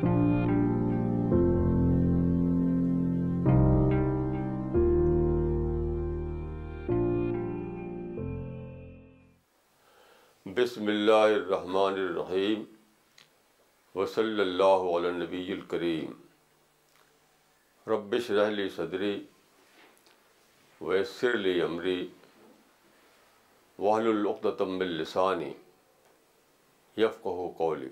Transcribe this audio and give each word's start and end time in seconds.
بسم 0.00 0.12
اللہ 10.86 11.12
الرحمن 11.12 11.76
الرحیم 11.76 12.62
وصلی 13.94 14.40
اللہ 14.40 14.88
علی 14.96 15.10
نبی 15.18 15.46
الکریم 15.52 16.12
ربش 17.90 18.30
رحلی 18.40 18.68
صدری 18.76 19.14
ویسر 20.80 21.36
لی 21.46 21.60
امری 21.62 22.06
وحل 23.78 24.06
العتم 24.18 24.78
السانی 24.88 25.52
یفق 27.02 27.26
و 27.26 27.50
کولی 27.58 27.88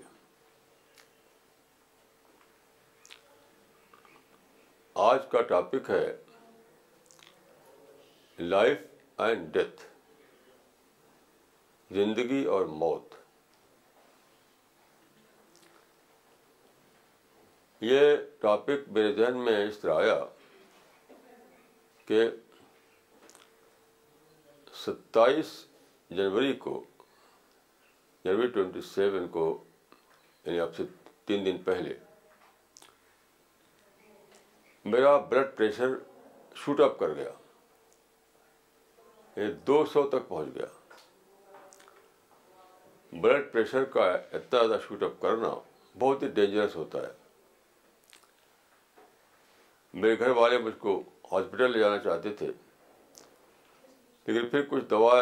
آج 5.01 5.19
کا 5.31 5.41
ٹاپک 5.49 5.89
ہے 5.89 6.05
لائف 8.39 8.79
اینڈ 9.21 9.45
ڈیتھ 9.53 9.81
زندگی 11.97 12.43
اور 12.55 12.65
موت 12.81 13.13
یہ 17.91 18.15
ٹاپک 18.41 18.89
میرے 18.97 19.13
ذہن 19.21 19.37
میں 19.45 19.55
اس 19.67 19.77
طرح 19.81 19.99
آیا 20.01 20.19
کہ 22.07 22.21
ستائیس 24.83 25.53
جنوری 26.09 26.53
کو 26.67 26.83
جنوری 28.25 28.47
ٹوینٹی 28.57 28.81
سیون 28.93 29.27
کو 29.39 29.45
یعنی 30.45 30.59
آپ 30.67 30.75
سے 30.77 30.83
تین 31.25 31.45
دن 31.45 31.63
پہلے 31.71 31.97
میرا 34.85 35.15
بلڈ 35.29 35.47
پریشر 35.57 35.93
شوٹ 36.55 36.79
اپ 36.81 36.97
کر 36.99 37.13
گیا 37.15 37.29
یہ 39.37 39.47
دو 39.67 39.83
سو 39.93 40.03
تک 40.09 40.27
پہنچ 40.27 40.53
گیا 40.55 40.65
بلڈ 43.21 43.51
پریشر 43.53 43.83
کا 43.93 44.05
اتنا 44.11 44.61
زیادہ 44.65 44.79
شوٹ 44.87 45.01
اپ 45.03 45.19
کرنا 45.21 45.49
بہت 45.99 46.23
ہی 46.23 46.27
ڈینجرس 46.37 46.75
ہوتا 46.75 47.01
ہے 47.07 47.11
میرے 49.93 50.17
گھر 50.19 50.29
والے 50.37 50.57
مجھ 50.63 50.73
کو 50.79 51.01
ہاسپٹل 51.31 51.71
لے 51.71 51.79
جانا 51.79 51.97
چاہتے 52.03 52.33
تھے 52.41 52.47
لیکن 54.27 54.47
پھر 54.49 54.61
کچھ 54.69 54.83
دوا 54.89 55.21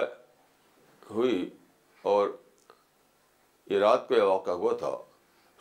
ہوئی 1.12 1.50
اور 2.12 2.30
یہ 3.70 3.80
رات 3.84 4.08
کو 4.08 4.14
یہ 4.16 4.22
واقعہ 4.34 4.54
ہوا 4.66 4.76
تھا 4.80 4.96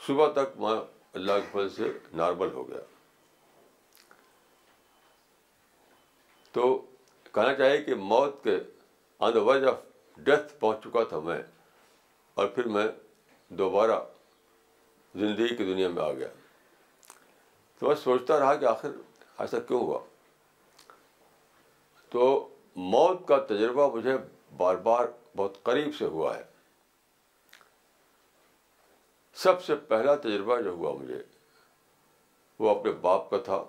صبح 0.07 0.33
تک 0.43 0.57
میں 0.61 0.75
اللہ 1.15 1.41
کے 1.43 1.49
فضل 1.53 1.69
سے 1.77 1.91
نارمل 2.23 2.51
ہو 2.55 2.69
گیا 2.69 2.81
تو 6.57 6.67
کہنا 7.35 7.55
چاہیے 7.55 7.83
کہ 7.85 7.95
موت 8.11 8.43
کے 8.45 8.57
on 9.27 9.33
the 9.35 9.41
verge 9.45 9.65
of 9.69 9.79
death 10.29 10.53
پہنچ 10.61 10.83
چکا 10.85 11.03
تھا 11.09 11.19
میں 11.27 11.37
اور 12.41 12.47
پھر 12.55 12.67
میں 12.77 12.85
دوبارہ 13.59 13.99
زندگی 15.25 15.49
کی 15.57 15.65
دنیا 15.73 15.89
میں 15.97 16.03
آ 16.03 16.11
گیا 16.13 16.29
تو 17.79 17.87
میں 17.87 17.95
سوچتا 18.05 18.39
رہا 18.41 18.55
کہ 18.63 18.65
آخر 18.71 18.91
ایسا 19.45 19.59
کیوں 19.69 19.81
ہوا 19.81 19.99
تو 22.15 22.25
موت 22.97 23.27
کا 23.29 23.39
تجربہ 23.53 23.89
مجھے 23.97 24.17
بار 24.57 24.75
بار 24.91 25.05
بہت 25.37 25.63
قریب 25.71 25.95
سے 25.99 26.05
ہوا 26.17 26.37
ہے 26.39 26.43
سب 29.45 29.63
سے 29.65 29.77
پہلا 29.93 30.15
تجربہ 30.27 30.61
جو 30.61 30.71
ہوا 30.81 30.93
مجھے 31.03 31.23
وہ 32.59 32.75
اپنے 32.79 32.93
باپ 33.09 33.31
کا 33.31 33.39
تھا 33.51 33.63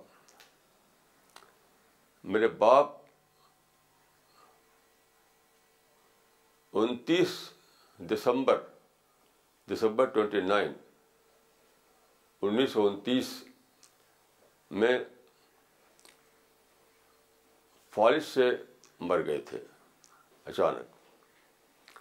میرے 2.36 2.48
باپ 2.62 2.96
انتیس 6.80 7.30
دسمبر 8.10 8.58
دسمبر 9.74 10.06
ٹوینٹی 10.16 10.42
نائن 10.48 10.74
انیس 12.48 12.72
سو 12.72 12.86
انتیس 12.88 13.30
میں 14.80 14.98
فالش 17.96 18.24
سے 18.34 18.50
مر 19.08 19.26
گئے 19.26 19.38
تھے 19.50 19.64
اچانک 20.52 22.00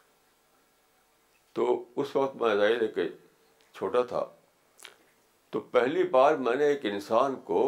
تو 1.55 1.67
اس 2.01 2.17
وقت 2.17 2.37
میں 2.43 2.55
ظاہر 2.55 2.83
ہے 2.83 2.89
کہ 2.99 3.09
چھوٹا 3.75 4.03
تھا 4.15 4.25
تو 5.53 5.61
پہلی 5.77 6.03
بار 6.19 6.35
میں 6.49 6.57
نے 6.57 6.65
ایک 6.73 6.85
انسان 6.93 7.35
کو 7.45 7.63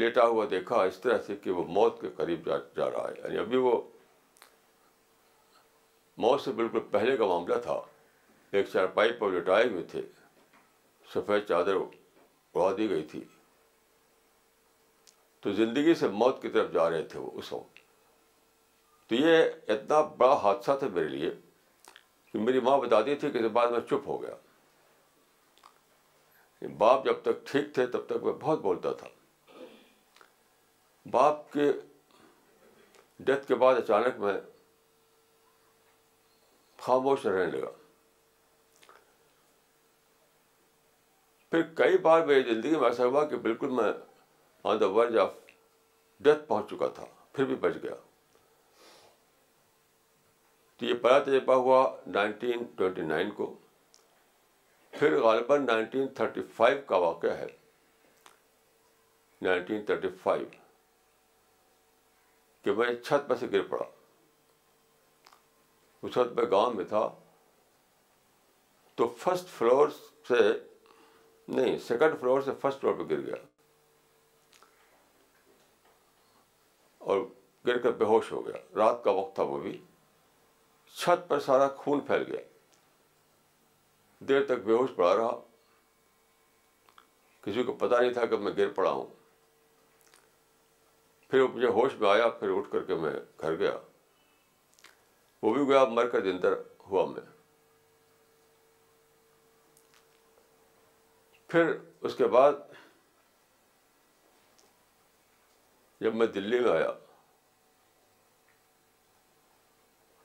لیٹا 0.00 0.24
ہوا 0.26 0.44
دیکھا 0.50 0.76
اس 0.82 0.98
طرح 1.00 1.18
سے 1.26 1.34
کہ 1.42 1.50
وہ 1.50 1.64
موت 1.78 2.00
کے 2.00 2.08
قریب 2.16 2.48
جا 2.76 2.90
رہا 2.90 3.08
ہے 3.08 3.14
یعنی 3.22 3.38
ابھی 3.38 3.56
وہ 3.66 3.80
موت 6.24 6.40
سے 6.40 6.52
بالکل 6.62 6.80
پہلے 6.90 7.16
کا 7.16 7.26
معاملہ 7.26 7.58
تھا 7.62 7.80
ایک 8.58 8.66
چار 8.72 8.86
پائپ 8.94 9.22
لٹائے 9.34 9.66
ہوئے 9.68 9.82
تھے 9.90 10.00
سفید 11.14 11.44
چادر 11.48 11.74
اڑا 11.76 12.70
دی 12.76 12.88
گئی 12.90 13.02
تھی 13.10 13.22
تو 15.42 15.52
زندگی 15.52 15.94
سے 16.00 16.08
موت 16.20 16.40
کی 16.42 16.48
طرف 16.56 16.72
جا 16.72 16.88
رہے 16.90 17.02
تھے 17.12 17.18
وہ 17.20 17.30
اس 17.38 17.52
وقت 17.52 17.78
تو 19.08 19.14
یہ 19.14 19.72
اتنا 19.72 20.00
بڑا 20.18 20.34
حادثہ 20.42 20.76
تھا 20.78 20.86
میرے 20.92 21.08
لیے 21.08 21.30
کہ 22.32 22.38
میری 22.38 22.60
ماں 22.68 22.76
بتا 22.86 23.00
دی 23.06 23.14
تھی 23.22 23.30
کہ 23.30 23.48
بعد 23.56 23.68
میں 23.70 23.80
چپ 23.90 24.08
ہو 24.08 24.20
گیا 24.22 24.36
باپ 26.78 27.04
جب 27.04 27.20
تک 27.22 27.46
ٹھیک 27.50 27.72
تھے 27.74 27.86
تب 27.94 28.06
تک 28.06 28.24
میں 28.24 28.32
بہت 28.40 28.60
بولتا 28.62 28.92
تھا 28.98 29.08
باپ 31.10 31.50
کے 31.52 31.70
ڈیتھ 33.26 33.46
کے 33.46 33.54
بعد 33.62 33.76
اچانک 33.76 34.18
میں 34.20 34.32
خاموش 36.82 37.26
رہنے 37.26 37.56
لگا 37.58 37.70
پھر 41.50 41.62
کئی 41.76 41.98
بار 42.02 42.24
میری 42.26 42.42
زندگی 42.54 42.76
میں 42.80 42.88
ایسا 42.88 43.04
ہوا 43.06 43.24
کہ 43.28 43.36
بالکل 43.36 43.70
میں 43.80 43.90
آن 44.70 44.80
دا 44.80 44.86
ورج 44.96 45.18
آف 45.18 45.32
ڈیتھ 46.24 46.46
پہنچ 46.48 46.70
چکا 46.70 46.88
تھا 46.94 47.04
پھر 47.32 47.44
بھی 47.44 47.54
بچ 47.60 47.74
گیا 47.82 47.94
تو 50.78 50.84
یہ 50.84 50.94
پہلا 51.02 51.18
تجربہ 51.22 51.54
ہوا 51.64 51.82
نائنٹین 52.14 52.62
ٹوینٹی 52.76 53.02
نائن 53.06 53.30
کو 53.36 53.54
پھر 54.98 55.20
غالباً 55.22 55.64
نائنٹین 55.66 56.06
تھرٹی 56.14 56.42
فائیو 56.56 56.78
کا 56.86 56.96
واقعہ 57.06 57.36
ہے 57.38 57.46
نائنٹین 59.42 59.84
تھرٹی 59.84 60.08
فائیو 60.22 60.60
کہ 62.64 62.72
میں 62.76 62.94
چھت 63.04 63.28
پہ 63.28 63.34
سے 63.40 63.46
گر 63.52 63.62
پڑا 63.68 63.84
وہ 66.02 66.08
چھت 66.08 66.34
پہ 66.36 66.42
گاؤں 66.50 66.72
میں 66.74 66.84
تھا 66.88 67.08
تو 68.96 69.08
فرسٹ 69.18 69.48
فلور 69.58 69.88
سے 70.28 70.40
نہیں 71.56 71.76
سیکنڈ 71.86 72.20
فلور 72.20 72.40
سے 72.42 72.50
فرسٹ 72.60 72.80
فلور 72.80 72.94
پہ 72.98 73.08
گر 73.12 73.20
گیا 73.26 73.36
اور 77.12 77.20
گر 77.66 77.78
کر 77.82 77.92
بے 78.00 78.04
ہوش 78.04 78.30
ہو 78.32 78.44
گیا 78.46 78.58
رات 78.76 79.02
کا 79.04 79.10
وقت 79.20 79.34
تھا 79.34 79.42
وہ 79.52 79.58
بھی 79.60 79.76
چھت 80.96 81.28
پر 81.28 81.40
سارا 81.40 81.68
خون 81.76 82.00
پھیل 82.06 82.22
گیا 82.30 82.40
دیر 84.28 84.44
تک 84.46 84.64
بے 84.64 84.72
ہوش 84.72 84.90
پڑا 84.96 85.14
رہا 85.16 85.38
کسی 87.44 87.62
کو 87.68 87.72
پتا 87.78 88.00
نہیں 88.00 88.12
تھا 88.12 88.26
کہ 88.32 88.36
میں 88.38 88.52
گر 88.56 88.68
پڑا 88.72 88.90
ہوں 88.90 89.06
پھر 91.32 91.42
مجھے 91.52 91.66
ہوش 91.76 91.92
میں 92.00 92.08
آیا 92.08 92.28
پھر 92.38 92.48
اٹھ 92.56 92.68
کر 92.70 92.82
کے 92.84 92.94
میں 93.02 93.12
گھر 93.42 93.54
گیا 93.58 93.70
وہ 95.42 95.52
بھی 95.54 95.64
گیا 95.68 95.84
مر 95.98 96.08
کر 96.14 96.22
زندہ 96.24 96.48
ہوا 96.90 97.04
میں 97.10 97.22
پھر 101.50 101.72
اس 102.08 102.14
کے 102.16 102.26
بعد 102.36 102.52
جب 106.00 106.14
میں 106.22 106.26
دلی 106.34 106.60
میں 106.60 106.70
آیا 106.72 106.90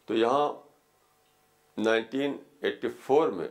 تو 0.06 0.16
یہاں 0.24 0.48
نائنٹین 1.86 2.38
ایٹی 2.68 2.90
فور 3.06 3.30
میں 3.40 3.48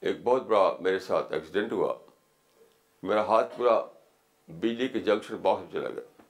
ایک 0.00 0.22
بہت 0.24 0.46
بڑا 0.48 0.72
میرے 0.84 0.98
ساتھ 1.12 1.32
ایکسیڈنٹ 1.32 1.72
ہوا 1.72 1.94
میرا 3.08 3.24
ہاتھ 3.26 3.56
پورا 3.58 3.80
بجلی 4.48 4.86
کے 4.88 5.00
جنکشن 5.06 5.36
باکس 5.42 5.62
میں 5.62 5.72
چلا 5.72 5.88
گیا 5.94 6.22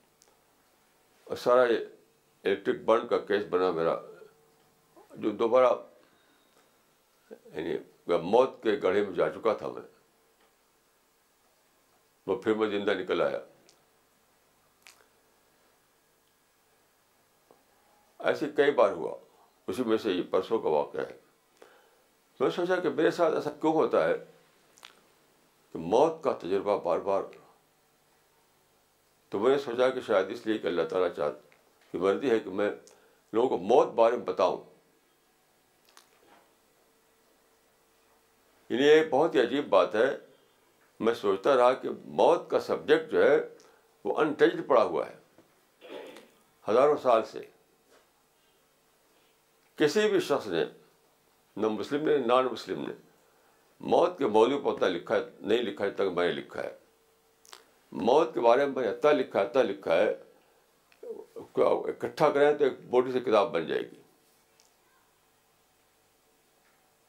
اور 1.25 1.37
سارا 1.37 1.65
یہ 1.73 1.76
الیکٹرک 1.79 2.81
بن 2.85 3.06
کا 3.09 3.19
کیس 3.29 3.43
بنا 3.50 3.70
میرا 3.76 3.94
جو 5.23 5.31
دوبارہ 5.43 5.73
یعنی 7.31 7.76
موت 8.31 8.62
کے 8.62 8.76
گڑھے 8.82 9.05
میں 9.06 9.12
جا 9.17 9.29
چکا 9.35 9.53
تھا 9.59 9.69
میں 9.75 9.82
وہ 12.26 12.37
پھر 12.43 12.55
میں 12.55 12.69
زندہ 12.70 12.91
نکل 12.99 13.20
آیا 13.23 13.38
ایسے 18.29 18.47
کئی 18.56 18.71
بار 18.79 18.91
ہوا 18.93 19.14
اسی 19.69 19.82
میں 19.87 19.97
سے 20.03 20.12
یہ 20.12 20.23
پرسوں 20.31 20.59
کا 20.62 20.69
واقعہ 20.69 21.00
ہے 21.11 21.17
میں 22.41 22.50
سوچا 22.50 22.76
کہ 22.81 22.88
میرے 22.97 23.11
ساتھ 23.11 23.35
ایسا 23.35 23.50
کیوں 23.61 23.73
ہوتا 23.75 24.06
ہے 24.09 24.14
کہ 25.73 25.79
موت 25.94 26.23
کا 26.25 26.32
تجربہ 26.43 26.79
بار 26.85 26.99
بار 27.11 27.23
تو 29.30 29.38
میں 29.38 29.50
نے 29.50 29.58
سوچا 29.64 29.88
کہ 29.94 30.00
شاید 30.06 30.30
اس 30.32 30.46
لیے 30.46 30.58
کہ 30.58 30.66
اللہ 30.66 30.82
تعالیٰ 30.90 31.08
کی 31.90 31.98
مرضی 31.98 32.30
ہے 32.30 32.38
کہ 32.40 32.50
میں 32.60 32.70
لوگوں 33.32 33.48
کو 33.48 33.58
موت 33.75 33.88
بارے 33.94 34.16
میں 34.16 34.25
بتاؤں 34.25 34.60
یعنی 38.70 38.82
یہ 38.84 38.92
یعنی 38.92 39.08
بہت 39.10 39.34
ہی 39.34 39.40
عجیب 39.40 39.69
بات 39.69 39.94
ہے 39.94 40.06
میں 41.06 41.14
سوچتا 41.14 41.56
رہا 41.56 41.72
کہ 41.82 41.88
موت 42.20 42.48
کا 42.50 42.60
سبجیکٹ 42.60 43.10
جو 43.12 43.22
ہے 43.25 43.36
وہ 44.04 44.16
انٹچڈ 44.20 44.66
پڑا 44.69 44.82
ہوا 44.84 45.06
ہے 45.08 45.96
ہزاروں 46.69 46.96
سال 47.02 47.22
سے 47.30 47.40
کسی 49.76 50.08
بھی 50.10 50.20
شخص 50.28 50.46
نے 50.48 50.64
نہ 51.62 51.66
مسلم 51.76 52.04
نے 52.08 52.16
نان 52.26 52.46
مسلم 52.52 52.80
نے 52.88 52.92
موت 53.94 54.19
کے 54.19 54.26
موضوع 54.38 54.58
پر 54.64 54.70
اتنا 54.72 54.88
لکھا 54.88 55.16
نہیں 55.40 55.62
لکھا 55.62 55.84
ہے 55.84 55.90
تک 56.00 56.12
میں 56.16 56.26
نے 56.26 56.32
لکھا 56.32 56.62
ہے 56.62 56.72
موت 58.06 58.32
کے 58.35 58.40
بارے 58.40 58.64
میں 58.67 58.88
اتنا 58.88 59.11
لکھا 59.12 59.40
اتنا 59.40 59.62
لکھا 59.62 59.96
ہے 59.96 60.12
اکٹھا 61.56 62.29
کریں 62.31 62.52
تو 62.58 62.64
ایک 62.64 62.73
بوٹی 62.90 63.12
سی 63.12 63.20
کتاب 63.20 63.50
بن 63.52 63.67
جائے 63.67 63.81
گی 63.81 63.96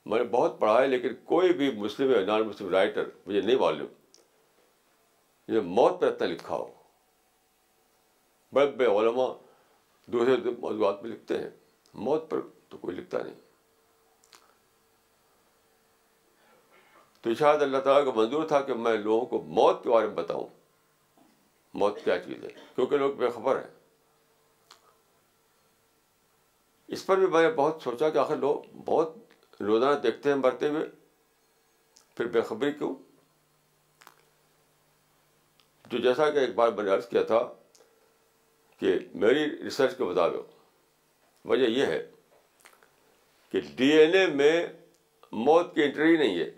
میں 0.10 0.18
نے 0.18 0.24
بہت 0.32 0.60
پڑھا 0.60 0.80
ہے 0.82 0.88
لیکن 0.88 1.16
کوئی 1.32 1.54
بھی 1.54 1.72
مسلم 1.78 2.12
یا 2.12 2.20
نان 2.28 2.42
مسلم 2.48 2.70
رائٹر 2.76 3.04
مجھے 3.26 3.42
نہیں 3.42 3.58
معلوم 3.60 3.88
یہ 5.54 5.60
موت 5.78 6.00
پر 6.02 6.08
اتنا 6.08 6.28
لکھا 6.28 6.56
ہو 6.56 6.66
بڑے 8.54 8.72
بے 8.78 8.86
علما 9.00 9.26
دوسرے 10.14 10.52
موضوعات 10.60 11.02
میں 11.04 11.10
لکھتے 11.12 11.38
ہیں 11.42 11.50
موت 12.06 12.30
پر 12.30 12.40
تو 12.70 12.78
کوئی 12.78 12.96
لکھتا 12.98 13.22
نہیں 13.24 13.36
تو 17.22 17.34
شاید 17.40 17.62
اللہ 17.62 17.78
تعالیٰ 17.84 18.06
کا 18.06 18.18
منظور 18.20 18.48
تھا 18.48 18.62
کہ 18.68 18.74
میں 18.88 18.96
لوگوں 18.98 19.26
کو 19.36 19.42
موت 19.62 19.84
کے 19.84 19.90
بارے 19.90 20.08
میں 20.08 20.16
بتاؤں 20.16 20.48
موت 21.82 22.04
کیا 22.04 22.18
چیز 22.26 22.44
ہے 22.44 22.50
کیونکہ 22.76 22.98
لوگ 22.98 23.14
بے 23.18 23.30
خبر 23.36 23.58
ہیں 23.64 23.68
اس 26.96 27.06
پر 27.06 27.18
بھی 27.20 27.28
میں 27.34 27.42
نے 27.42 27.50
بہت 27.56 27.82
سوچا 27.84 28.10
کہ 28.10 28.18
آخر 28.18 28.36
لوگ 28.38 28.62
بہت 28.86 29.62
روزانہ 29.62 30.00
دیکھتے 30.04 30.30
ہیں 30.30 30.36
مرتے 30.38 30.70
ہوئے 30.70 30.86
پھر 32.18 32.28
بے 32.34 32.42
خبری 32.50 32.72
کیوں 32.78 32.94
جو 35.92 35.98
جیسا 35.98 36.30
کہ 36.30 36.38
ایک 36.40 36.54
بار 36.56 36.70
میں 36.78 36.84
نے 36.84 36.90
عرض 36.94 37.08
کیا 37.10 37.22
تھا 37.32 37.40
کہ 38.80 38.98
میری 39.22 39.44
ریسرچ 39.64 39.98
کے 39.98 40.04
مطابق 40.04 41.46
وجہ 41.50 41.68
یہ 41.70 41.86
ہے 41.86 42.04
کہ 43.52 43.62
ڈی 43.76 43.88
این 43.98 44.16
اے 44.16 44.26
میں 44.42 44.66
موت 45.46 45.74
کی 45.76 45.84
انٹری 45.84 46.18
نہیں 46.18 46.40
ہے 46.40 46.50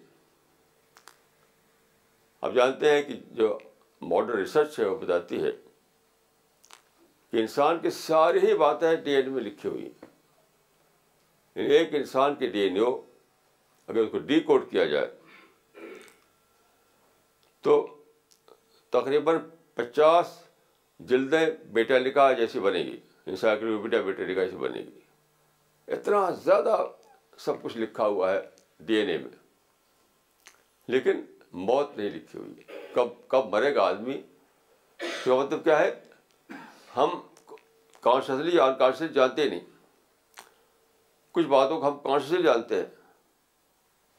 آپ 2.41 2.53
جانتے 2.55 2.91
ہیں 2.91 3.01
کہ 3.07 3.13
جو 3.37 3.57
ماڈرن 4.09 4.37
ریسرچ 4.37 4.77
ہے 4.79 4.85
وہ 4.85 4.95
بتاتی 4.99 5.43
ہے 5.43 5.51
کہ 7.31 7.37
انسان 7.39 7.79
کی 7.79 7.89
ساری 7.99 8.39
ہی 8.45 8.53
باتیں 8.57 8.93
ڈی 9.03 9.11
این 9.15 9.25
اے 9.25 9.31
میں 9.31 9.41
لکھی 9.43 9.69
ہوئی 9.69 9.89
ایک 11.73 11.93
انسان 11.95 12.35
کے 12.35 12.47
ڈی 12.51 12.59
این 12.59 12.77
او 12.85 12.91
اگر 13.87 13.99
اس 14.01 14.09
کو 14.11 14.19
ڈی 14.31 14.39
کوڈ 14.49 14.69
کیا 14.71 14.85
جائے 14.93 15.07
تو 17.67 17.75
تقریباً 18.95 19.37
پچاس 19.75 20.37
جلدیں 21.09 21.45
بیٹا 21.73 22.31
جیسی 22.39 22.59
بنے 22.59 22.79
گی 22.85 22.97
انسائکلوپیڈیا 23.25 24.01
بیٹا 24.01 24.23
جیسی 24.33 24.55
بنے 24.55 24.79
گی 24.83 24.99
اتنا 25.93 26.29
زیادہ 26.43 26.77
سب 27.45 27.61
کچھ 27.61 27.77
لکھا 27.77 28.07
ہوا 28.07 28.31
ہے 28.31 28.41
ڈی 28.85 28.95
این 28.95 29.09
اے 29.09 29.17
میں 29.17 29.29
لیکن 30.93 31.21
موت 31.53 31.97
نہیں 31.97 32.09
لکھی 32.09 32.39
ہوئی 32.39 32.63
کب 32.93 33.07
کب 33.29 33.47
مرے 33.53 33.73
گا 33.75 33.83
آدمی 33.87 34.17
اس 35.01 35.23
کا 35.23 35.35
مطلب 35.35 35.63
کیا 35.63 35.79
ہے 35.79 35.91
ہم 36.95 37.19
کانشسلی 38.01 38.59
انکانشلی 38.59 39.07
جانتے 39.13 39.47
نہیں 39.49 39.59
کچھ 41.33 41.45
باتوں 41.47 41.79
کو 41.79 41.87
ہم 41.87 41.97
کانشسلی 42.03 42.41
جانتے 42.43 42.75
ہیں 42.75 42.85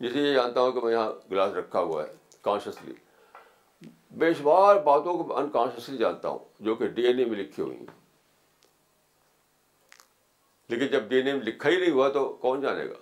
جسے 0.05 0.19
یہ 0.21 0.33
جانتا 0.35 0.61
ہوں 0.61 0.73
کہ 0.73 0.81
میں 0.85 0.93
یہاں 0.93 1.11
گلاس 1.31 1.53
رکھا 1.55 1.81
ہوا 1.81 2.05
ہے 2.05 2.13
کانشیسلی 2.43 2.93
بے 4.19 4.33
شمار 4.39 4.77
باتوں 4.85 5.17
کو 5.23 5.37
انکانشیسلی 5.39 5.97
جانتا 5.99 6.29
ہوں 6.29 6.39
جو 6.65 6.75
کہ 6.75 6.87
ڈی 6.97 7.03
این 7.07 7.19
اے 7.19 7.25
میں 7.25 7.37
لکھی 7.39 7.63
ہوئی 7.63 7.77
ہیں 7.77 8.01
لیکن 10.69 10.87
جب 10.93 11.09
ڈی 11.09 11.17
این 11.17 11.27
اے 11.27 11.33
میں 11.33 11.43
لکھا 11.45 11.71
ہی 11.71 11.79
نہیں 11.81 11.91
ہوا 11.91 12.09
تو 12.13 12.29
کون 12.43 12.61
جانے 12.61 12.85
گا 12.91 13.01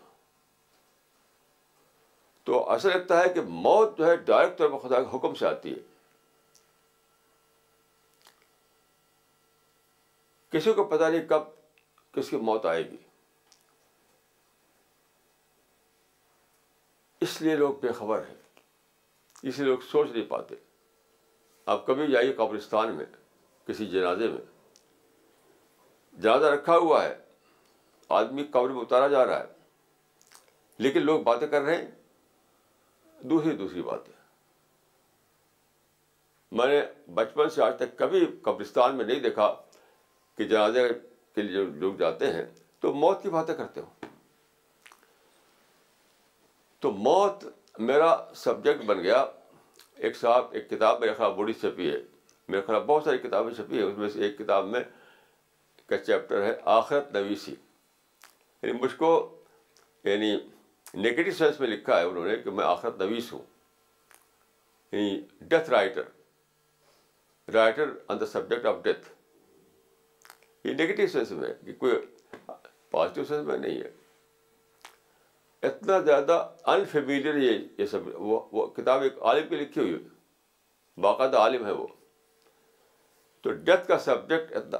تو 2.44 2.62
ایسا 2.72 2.88
لگتا 2.88 3.22
ہے 3.22 3.28
کہ 3.34 3.40
موت 3.66 3.98
جو 3.98 4.06
ہے 4.06 4.16
ڈائریکٹ 4.26 4.58
طور 4.58 4.68
پر 4.70 4.78
خدا 4.88 5.02
کے 5.02 5.16
حکم 5.16 5.34
سے 5.40 5.46
آتی 5.46 5.72
ہے 5.74 5.88
کسی 10.56 10.72
کو 10.74 10.84
پتا 10.92 11.08
نہیں 11.08 11.26
کب 11.28 11.42
کس 12.12 12.28
کی 12.30 12.36
موت 12.50 12.64
آئے 12.66 12.82
گی 12.90 12.96
اس 17.26 17.40
لیے 17.42 17.56
لوگ 17.56 17.74
بے 17.80 17.92
خبر 17.98 18.22
ہیں 18.28 18.34
اس 19.42 19.58
لیے 19.58 19.66
لوگ 19.68 19.78
سوچ 19.90 20.10
نہیں 20.10 20.24
پاتے 20.28 20.54
آپ 21.74 21.86
کبھی 21.86 22.06
جائیے 22.12 22.32
قبرستان 22.36 22.94
میں 22.96 23.04
کسی 23.66 23.86
جنازے 23.86 24.28
میں 24.28 24.40
جنازہ 26.22 26.46
رکھا 26.54 26.76
ہوا 26.86 27.02
ہے 27.04 27.14
آدمی 28.20 28.44
قبر 28.52 28.68
میں 28.68 28.80
اتارا 28.80 29.08
جا 29.08 29.24
رہا 29.26 29.38
ہے 29.38 30.82
لیکن 30.86 31.02
لوگ 31.06 31.20
باتیں 31.22 31.46
کر 31.48 31.60
رہے 31.62 31.76
ہیں 31.76 31.88
دوسری 33.28 33.52
دوسری 33.56 33.82
بات 33.82 34.08
ہے 34.08 34.18
میں 36.58 36.66
نے 36.66 36.80
بچپن 37.14 37.50
سے 37.54 37.62
آج 37.62 37.72
تک 37.78 37.96
کبھی 37.98 38.24
قبرستان 38.42 38.96
میں 38.96 39.04
نہیں 39.04 39.20
دیکھا 39.20 39.52
کہ 40.36 40.44
جنازے 40.48 40.88
کے 41.34 41.42
لیے 41.42 41.52
جو 41.54 41.64
لوگ 41.80 41.94
جاتے 41.98 42.32
ہیں 42.32 42.44
تو 42.80 42.92
موت 42.94 43.22
کی 43.22 43.30
باتیں 43.30 43.54
کرتے 43.54 43.80
ہو 43.80 44.06
تو 46.80 46.90
موت 47.06 47.44
میرا 47.88 48.14
سبجیکٹ 48.36 48.84
بن 48.86 49.02
گیا 49.02 49.24
ایک 49.98 50.16
صاحب 50.16 50.46
ایک 50.54 50.68
کتاب 50.70 51.00
میرے 51.00 51.14
خلاف 51.16 51.32
بڑی 51.36 51.52
چھپی 51.60 51.90
ہے 51.90 51.96
میرے 52.48 52.60
خلاف 52.66 52.82
بہت 52.86 53.04
ساری 53.04 53.18
کتابیں 53.18 53.52
چھپی 53.54 53.78
ہیں 53.78 53.84
اس 53.84 53.98
میں 53.98 54.08
سے 54.12 54.22
ایک 54.24 54.38
کتاب 54.38 54.66
میں 54.68 54.80
کا 55.88 55.98
چیپٹر 56.04 56.42
ہے 56.44 56.52
آخرت 56.76 57.12
نویسی 57.14 57.52
یعنی 58.62 58.72
مجھ 58.80 58.94
کو 58.98 59.10
یعنی 60.04 60.36
نگیٹو 60.94 61.30
سینس 61.38 61.58
میں 61.60 61.68
لکھا 61.68 61.98
ہے 61.98 62.04
انہوں 62.04 62.24
نے 62.26 62.36
کہ 62.42 62.50
میں 62.50 62.64
آخرت 62.64 62.98
نویس 63.00 63.32
ہوں 63.32 63.42
یعنی 64.92 65.20
death 65.48 65.68
writer 65.70 66.04
writer 67.54 67.90
on 68.10 68.20
the 68.20 68.26
subject 68.26 68.66
of 68.66 68.82
death 68.84 69.08
یہ 70.66 70.72
نگیٹو 70.74 71.06
سینس 71.12 71.30
میں 71.40 71.52
کہ 71.64 71.72
کوئی 71.78 71.92
پازیٹیو 72.90 73.24
سینس 73.24 73.46
میں 73.46 73.56
نہیں 73.58 73.80
ہے 73.80 73.90
اتنا 75.68 75.98
زیادہ 76.00 76.46
انفیولیئر 76.74 77.36
یہ 77.36 77.58
یہ 77.78 77.86
سب 77.86 78.06
وہ, 78.14 78.40
وہ 78.52 78.66
کتاب 78.76 79.02
ایک 79.02 79.22
عالم 79.22 79.48
کی 79.48 79.56
لکھی 79.56 79.80
ہوئی 79.80 79.98
باقاعدہ 81.02 81.36
عالم 81.38 81.66
ہے 81.66 81.72
وہ 81.72 81.86
تو 83.42 83.52
ڈیتھ 83.66 83.86
کا 83.88 83.98
سبجیکٹ 84.08 84.56
اتنا 84.56 84.78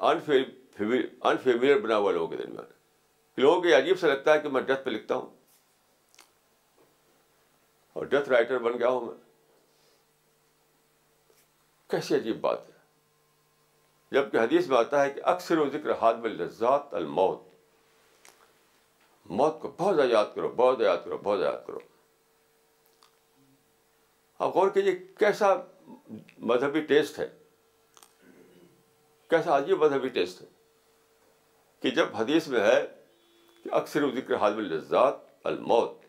انفیولیئر 1.31 1.79
بنا 1.81 1.97
ہوا 1.97 2.13
لوگوں 2.13 2.27
کے 2.29 2.37
درمیان 2.43 2.73
لوگوں 3.43 3.69
یہ 3.71 3.77
عجیب 3.77 3.99
سے 4.01 4.09
لگتا 4.09 4.33
ہے 4.35 4.39
کہ 4.41 4.49
میں 4.53 4.61
ڈیتھ 4.61 4.85
پہ 4.85 4.91
لکھتا 4.91 5.15
ہوں 5.17 5.39
اور 7.95 8.07
ڈیتھ 8.07 8.29
رائٹر 8.29 8.59
بن 8.65 8.79
گیا 8.79 8.89
ہوں 8.89 9.05
میں 9.07 9.15
کیسی 11.91 12.15
عجیب 12.17 12.41
بات 12.41 12.69
ہے 12.69 12.79
جب 14.17 14.31
کہ 14.33 14.37
حدیث 14.37 14.67
میں 14.69 14.77
آتا 14.79 15.03
ہے 15.05 15.11
کہ 15.11 15.21
اکثر 15.33 15.59
و 15.59 15.69
ذکر 15.73 15.93
میں 16.23 16.31
لذات 16.31 16.95
الموت 17.01 17.49
موت 19.41 19.61
کو 19.61 19.71
بہت 19.79 19.97
زیادہ 19.97 20.11
یاد 20.11 20.25
کرو 20.35 20.49
بہت 20.57 20.79
زیادہ 20.79 20.91
یاد 20.97 21.05
کرو 21.05 21.19
بہت 21.23 21.39
زیادہ 21.39 21.55
یاد 21.55 21.67
کرو 21.67 21.79
آپ 24.45 24.55
غور 24.57 24.71
کیجیے 24.75 24.95
کیسا 25.19 25.55
مذہبی 26.51 26.81
ٹیسٹ 26.93 27.19
ہے 27.19 27.29
کیسا 29.31 29.57
عجیب 29.59 29.85
مذہبی 29.85 30.09
ٹیسٹ 30.19 30.41
ہے 30.43 30.47
کہ 31.83 31.91
جب 31.99 32.17
حدیث 32.19 32.49
میں 32.55 32.61
ہے 32.61 32.81
کہ 33.65 33.75
اکثر 33.81 34.03
و 34.03 34.11
ذکر 34.17 34.37
حاضم 34.41 34.61
لذات 34.61 35.19
الموت 35.51 36.00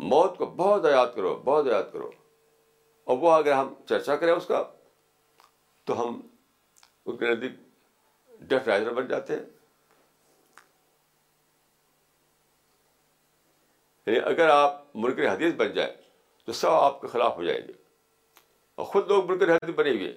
موت 0.00 0.36
کو 0.38 0.46
بہت 0.56 0.84
یاد 0.90 1.06
کرو 1.14 1.34
بہت 1.44 1.66
یاد 1.66 1.82
کرو 1.92 2.10
اور 3.10 3.16
وہ 3.20 3.30
اگر 3.32 3.52
ہم 3.52 3.72
چرچا 3.88 4.16
کریں 4.16 4.32
اس 4.32 4.46
کا 4.46 4.62
تو 5.84 6.00
ہم 6.00 6.20
کے 7.18 7.32
نزدیک 7.34 8.68
رائزر 8.68 8.92
بن 8.94 9.06
جاتے 9.08 9.36
ہیں 9.36 9.42
یعنی 14.06 14.18
اگر 14.30 14.48
آپ 14.48 14.80
مرغے 15.02 15.26
حدیث 15.28 15.54
بن 15.54 15.72
جائیں 15.74 15.92
تو 16.44 16.52
سب 16.60 16.70
آپ 16.82 17.00
کے 17.00 17.06
خلاف 17.12 17.36
ہو 17.36 17.42
جائیں 17.44 17.60
گے 17.68 17.72
اور 18.74 18.86
خود 18.86 19.08
لوگ 19.10 19.24
مرغ 19.30 19.50
حدیث 19.50 19.74
بنے 19.78 19.90
ہوئے 19.96 20.16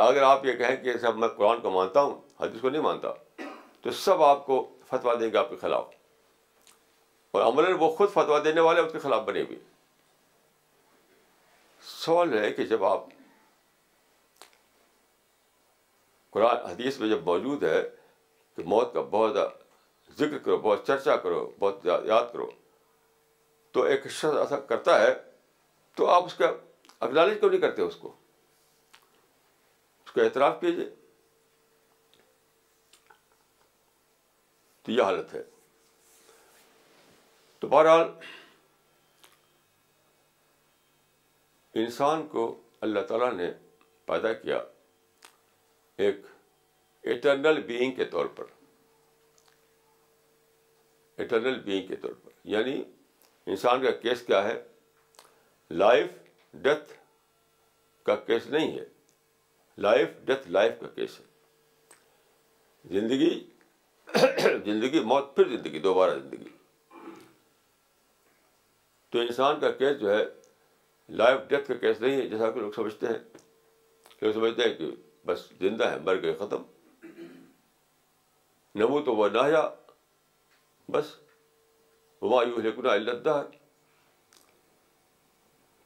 اگر 0.00 0.22
آپ 0.22 0.44
یہ 0.46 0.52
کہیں 0.56 0.76
کہ 0.84 0.96
سب 1.02 1.16
میں 1.18 1.28
قرآن 1.36 1.60
کو 1.60 1.70
مانتا 1.70 2.02
ہوں 2.02 2.20
حدیث 2.40 2.60
کو 2.60 2.70
نہیں 2.70 2.82
مانتا 2.82 3.12
تو 3.82 3.90
سب 4.02 4.22
آپ 4.22 4.44
کو 4.46 4.60
فتوا 4.90 5.12
دے 5.20 5.32
گا 5.32 5.38
آپ 5.40 5.50
کے 5.50 5.56
خلاف 5.60 5.86
اور 7.36 7.42
عملاً 7.52 7.74
وہ 7.80 7.88
خود 7.96 8.10
فتوا 8.12 8.38
دینے 8.44 8.60
والے 8.66 8.80
اس 8.80 8.92
کے 8.92 8.98
خلاف 8.98 9.22
بنے 9.26 9.42
ہوئے 9.42 9.58
سوال 11.88 12.38
ہے 12.38 12.50
کہ 12.52 12.64
جب 12.72 12.84
آپ 12.84 13.04
قرآن 16.36 16.66
حدیث 16.70 16.98
میں 17.00 17.08
جب 17.08 17.22
موجود 17.26 17.62
ہے 17.64 17.80
کہ 18.56 18.62
موت 18.74 18.92
کا 18.94 19.00
بہت 19.10 19.32
زیادہ 19.34 20.12
ذکر 20.18 20.38
کرو 20.44 20.56
بہت 20.66 20.86
چرچا 20.86 21.16
کرو 21.24 21.50
بہت 21.58 21.86
یاد 22.08 22.32
کرو 22.32 22.46
تو 23.74 23.82
ایک 23.92 24.06
شخص 24.10 24.36
ایسا 24.38 24.58
کرتا 24.72 25.00
ہے 25.02 25.12
تو 25.96 26.06
آپ 26.10 26.24
اس 26.26 26.34
کا 26.42 26.50
اگنالج 27.06 27.38
کیوں 27.40 27.50
نہیں 27.50 27.60
کرتے 27.60 27.82
اس 27.82 27.96
کو 28.04 28.12
اس 30.04 30.12
کا 30.12 30.22
اعتراف 30.22 30.60
کیجیے 30.60 30.88
تو 34.90 34.94
یہ 34.96 35.02
حالت 35.02 35.32
ہے 35.34 35.42
تو 37.60 37.68
بہرحال 37.68 38.08
انسان 41.82 42.26
کو 42.30 42.46
اللہ 42.86 43.00
تعالیٰ 43.08 43.32
نے 43.32 43.50
پیدا 44.06 44.32
کیا 44.44 44.58
ایک 46.04 46.20
ایٹرنل 47.12 47.60
بینگ 47.66 47.92
کے 47.96 48.04
طور 48.14 48.26
پر 48.36 48.44
ایٹرنل 51.22 51.60
بینگ 51.64 51.86
کے 51.86 51.96
طور 52.06 52.12
پر 52.24 52.30
یعنی 52.54 52.82
انسان 53.54 53.82
کا 53.84 53.90
کیس 54.02 54.22
کیا 54.26 54.42
ہے 54.44 54.60
لائف 55.84 56.10
ڈیتھ 56.62 56.92
کا 58.06 58.16
کیس 58.30 58.46
نہیں 58.56 58.78
ہے 58.78 58.84
لائف 59.88 60.18
ڈیتھ 60.26 60.48
لائف 60.58 60.74
کا 60.80 60.88
کیس 60.96 61.18
ہے 61.20 62.98
زندگی 62.98 63.30
زندگی 64.64 65.00
موت 65.04 65.34
پھر 65.36 65.48
زندگی 65.56 65.78
دوبارہ 65.80 66.18
زندگی 66.18 66.48
تو 69.10 69.18
انسان 69.18 69.58
کا 69.60 69.70
کیس 69.78 70.00
جو 70.00 70.16
ہے 70.16 70.24
لائف 71.20 71.40
ڈیتھ 71.48 71.68
کا 71.68 71.74
کیس 71.84 72.00
نہیں 72.00 72.20
ہے 72.20 72.26
جیسا 72.28 72.50
کہ 72.50 72.60
لوگ 72.60 72.70
سمجھتے 72.76 73.06
ہیں 73.06 73.18
لوگ 74.22 74.32
سمجھتے 74.32 74.68
ہیں 74.68 74.74
کہ 74.78 74.90
بس 75.26 75.48
زندہ 75.60 75.90
ہے 75.90 75.98
مر 76.04 76.20
گئے 76.22 76.32
ختم 76.38 76.62
نمو 78.80 79.00
تو 79.04 79.14
وہ 79.16 79.28
نہ 79.32 79.40
بس 80.92 81.14
اللہ 82.28 83.40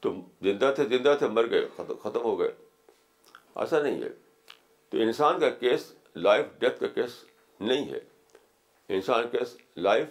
تو 0.04 0.10
زندہ 0.44 0.72
تھے 0.76 0.84
زندہ 0.96 1.14
تھے 1.18 1.28
مر 1.38 1.50
گئے 1.50 1.66
ختم 1.76 2.22
ہو 2.24 2.38
گئے 2.38 2.50
ایسا 3.62 3.80
نہیں 3.82 4.02
ہے 4.02 4.08
تو 4.90 4.98
انسان 5.02 5.38
کا 5.40 5.50
کیس 5.60 5.92
لائف 6.26 6.46
ڈیتھ 6.60 6.80
کا 6.80 6.86
کیس 6.98 7.22
نہیں 7.60 7.88
ہے 7.92 8.00
انسان 8.96 9.28
case 9.32 9.56
life 9.76 10.08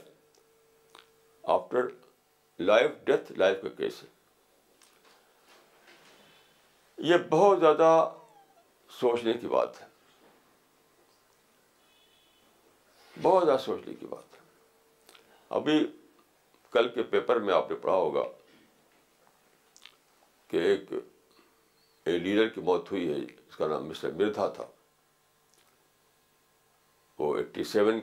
after 1.56 1.88
life 2.60 2.92
death 3.06 3.32
life 3.38 3.62
کا 3.62 3.70
کیس 3.78 4.02
ہے 4.04 4.08
یہ 7.08 7.18
بہت 7.30 7.60
زیادہ 7.60 7.90
سوچنے 9.00 9.34
کی 9.42 9.48
بات 9.48 9.82
ہے 9.82 9.88
بہت 13.22 13.46
زیادہ 13.46 13.58
سوچنے 13.62 13.94
کی 14.00 14.06
بات 14.10 14.34
ہے 14.40 14.42
ابھی 15.58 15.86
کل 16.72 16.88
کے 16.94 17.04
پیپر 17.10 17.40
میں 17.48 17.54
آپ 17.54 17.70
نے 17.72 17.76
پڑھا 17.82 17.96
ہوگا 17.96 18.24
کہ 20.48 20.58
ایک 20.70 20.92
لیڈر 22.08 22.48
کی 22.56 22.62
موت 22.62 22.92
ہوئی 22.92 23.08
ہے 23.12 23.18
اس 23.24 23.56
کا 23.58 23.68
نام 23.68 23.88
مسٹر 23.88 24.12
مردھا 24.20 24.48
تھا 24.56 24.66
وہ 27.20 27.36
ایٹی 27.38 27.64
سیون 27.74 28.00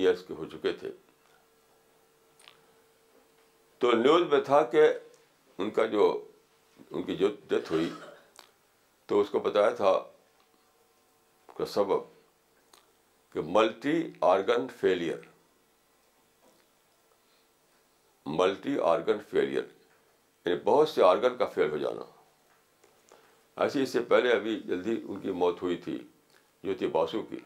ایئرس 0.00 0.22
کے 0.28 0.34
ہو 0.38 0.44
چکے 0.52 0.72
تھے 0.80 0.90
تو 3.80 3.92
نیوز 4.02 4.22
میں 4.32 4.40
تھا 4.44 4.60
کہ 4.72 4.86
ان 5.62 5.70
کا 5.78 5.86
جو 5.94 6.04
ان 6.90 7.02
کی 7.02 7.16
جو 7.16 7.28
ڈیتھ 7.48 7.70
ہوئی 7.72 7.88
تو 9.08 9.20
اس 9.20 9.30
کو 9.30 9.38
بتایا 9.46 9.70
تھا 9.80 9.92
کا 11.58 11.66
سبب 11.74 12.02
کہ 13.32 13.40
multi 13.56 13.96
organ 14.32 14.66
failure 14.80 15.18
multi 18.38 18.76
organ 18.90 19.18
failure 19.30 19.62
یعنی 19.64 20.58
بہت 20.64 20.88
سے 20.88 21.02
آرگن 21.04 21.36
کا 21.38 21.46
فیل 21.54 21.70
ہو 21.70 21.76
جانا 21.78 22.02
ایسے 23.62 23.82
اس 23.82 23.88
سے 23.92 24.00
پہلے 24.08 24.30
ابھی 24.32 24.58
جلدی 24.66 25.00
ان 25.06 25.20
کی 25.20 25.32
موت 25.42 25.62
ہوئی 25.62 25.76
تھی 25.84 25.96
جوتی 26.64 26.86
باسو 26.96 27.22
کی 27.30 27.38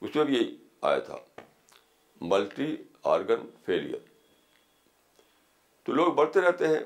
اس 0.00 0.14
میں 0.16 0.24
بھی 0.24 0.38
آیا 0.88 0.98
تھا 1.08 1.16
ملٹی 2.20 2.74
آرگن 3.14 3.44
فیلئر 3.64 3.98
تو 5.84 5.92
لوگ 5.92 6.12
بڑھتے 6.14 6.40
رہتے 6.40 6.68
ہیں 6.68 6.78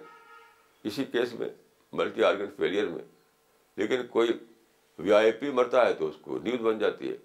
اسی 0.89 1.05
کیس 1.13 1.33
میں 1.39 1.49
ملٹی 1.99 2.25
آرگن 2.25 2.51
فیلئر 2.57 2.89
میں 2.89 3.03
لیکن 3.77 4.07
کوئی 4.11 4.31
وی 4.99 5.13
آئی 5.15 5.33
پی 5.41 5.51
مرتا 5.51 5.87
ہے 5.87 5.93
تو 5.99 6.07
اس 6.09 6.17
کو 6.23 6.39
نیوز 6.43 6.61
بن 6.61 6.79
جاتی 6.79 7.11
ہے 7.11 7.17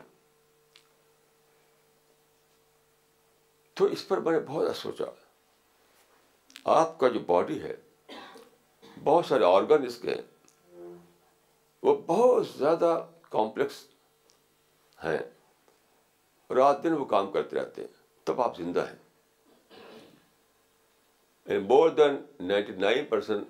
تو 3.75 3.85
اس 3.95 4.07
پر 4.07 4.17
میں 4.25 4.31
نے 4.31 4.39
بہت 4.47 4.75
سوچا 4.77 5.05
آپ 6.79 6.97
کا 6.99 7.07
جو 7.13 7.19
باڈی 7.25 7.61
ہے 7.61 7.75
بہت 9.03 9.25
سارے 9.25 9.43
آرگن 9.55 9.85
اس 9.85 9.97
کے 10.01 10.13
ہیں 10.13 10.93
وہ 11.83 11.95
بہت 12.05 12.47
زیادہ 12.57 12.95
کمپلیکس 13.31 13.83
ہیں 15.03 15.17
رات 16.55 16.83
دن 16.83 16.93
وہ 16.93 17.05
کام 17.05 17.31
کرتے 17.31 17.55
رہتے 17.57 17.81
ہیں 17.81 17.94
تب 18.25 18.41
آپ 18.41 18.57
زندہ 18.57 18.83
ہیں 18.89 21.59
more 21.67 21.89
than 21.97 22.13
ninety 22.47 22.73
nine 22.81 23.05
percent 23.09 23.47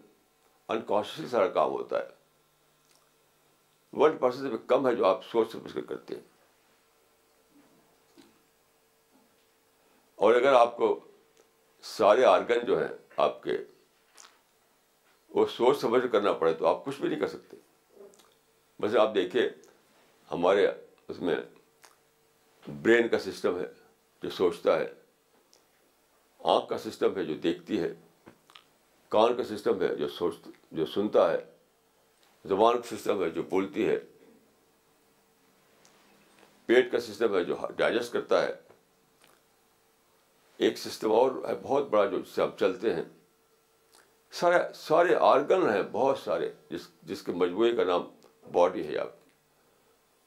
unconsciously 0.73 1.27
سارا 1.31 1.47
کام 1.57 1.69
ہوتا 1.71 1.99
ہے 1.99 2.07
ون 3.99 4.11
پرسینٹ 4.19 4.43
سے 4.51 4.57
کم 4.67 4.81
ہے 4.87 4.93
جو 4.95 5.05
آپ 5.05 5.23
سوچ 5.25 5.47
سمجھ 5.51 5.73
کر 5.73 5.81
کرتے 5.91 6.15
ہیں 6.15 6.21
اور 10.25 10.31
اگر 10.35 10.53
آپ 10.53 10.75
کو 10.77 10.99
سارے 11.97 12.23
آرگن 12.25 12.65
جو 12.67 12.75
ہیں 12.81 12.93
آپ 13.27 13.33
کے 13.43 13.55
وہ 15.35 15.45
سوچ 15.55 15.75
سمجھ 15.79 16.03
کرنا 16.11 16.33
پڑے 16.41 16.53
تو 16.59 16.67
آپ 16.67 16.83
کچھ 16.85 16.99
بھی 17.01 17.07
نہیں 17.09 17.19
کر 17.19 17.27
سکتے 17.27 17.55
بس 18.81 18.95
آپ 19.01 19.13
دیکھیے 19.15 19.43
ہمارے 20.31 20.63
اس 21.07 21.17
میں 21.29 21.35
برین 22.83 23.07
کا 23.09 23.19
سسٹم 23.25 23.53
ہے 23.59 23.65
جو 24.25 24.29
سوچتا 24.35 24.77
ہے 24.79 24.85
آنکھ 26.53 26.67
کا 26.69 26.77
سسٹم 26.83 27.17
ہے 27.17 27.23
جو 27.25 27.33
دیکھتی 27.43 27.79
ہے 27.81 27.89
کان 29.15 29.35
کا 29.37 29.43
سسٹم 29.55 29.81
ہے 29.81 29.95
جو 29.95 30.07
سوچ 30.17 30.47
جو 30.79 30.85
سنتا 30.93 31.31
ہے 31.31 31.37
زبان 32.53 32.81
کا 32.81 32.95
سسٹم 32.95 33.21
ہے 33.23 33.29
جو 33.37 33.43
بولتی 33.49 33.87
ہے 33.89 33.97
پیٹ 36.65 36.91
کا 36.91 36.99
سسٹم 37.11 37.35
ہے 37.37 37.43
جو 37.49 37.55
ڈائجسٹ 37.77 38.13
کرتا 38.13 38.41
ہے 38.47 38.51
ایک 40.65 40.77
سسٹم 40.87 41.11
اور 41.21 41.31
ہے 41.47 41.53
بہت 41.61 41.89
بڑا 41.95 42.05
جو 42.11 42.19
جس 42.19 42.35
سے 42.35 42.41
ہم 42.41 42.55
چلتے 42.59 42.93
ہیں 42.97 43.03
سارے 44.41 44.59
سارے 44.87 45.15
آرگن 45.31 45.69
ہیں 45.73 45.81
بہت 45.97 46.17
سارے 46.23 46.51
جس 46.69 46.87
جس 47.11 47.21
کے 47.29 47.41
مجموعے 47.43 47.71
کا 47.75 47.83
نام 47.93 48.07
باڈی 48.53 48.87
ہے 48.87 48.97
آپ 49.07 49.13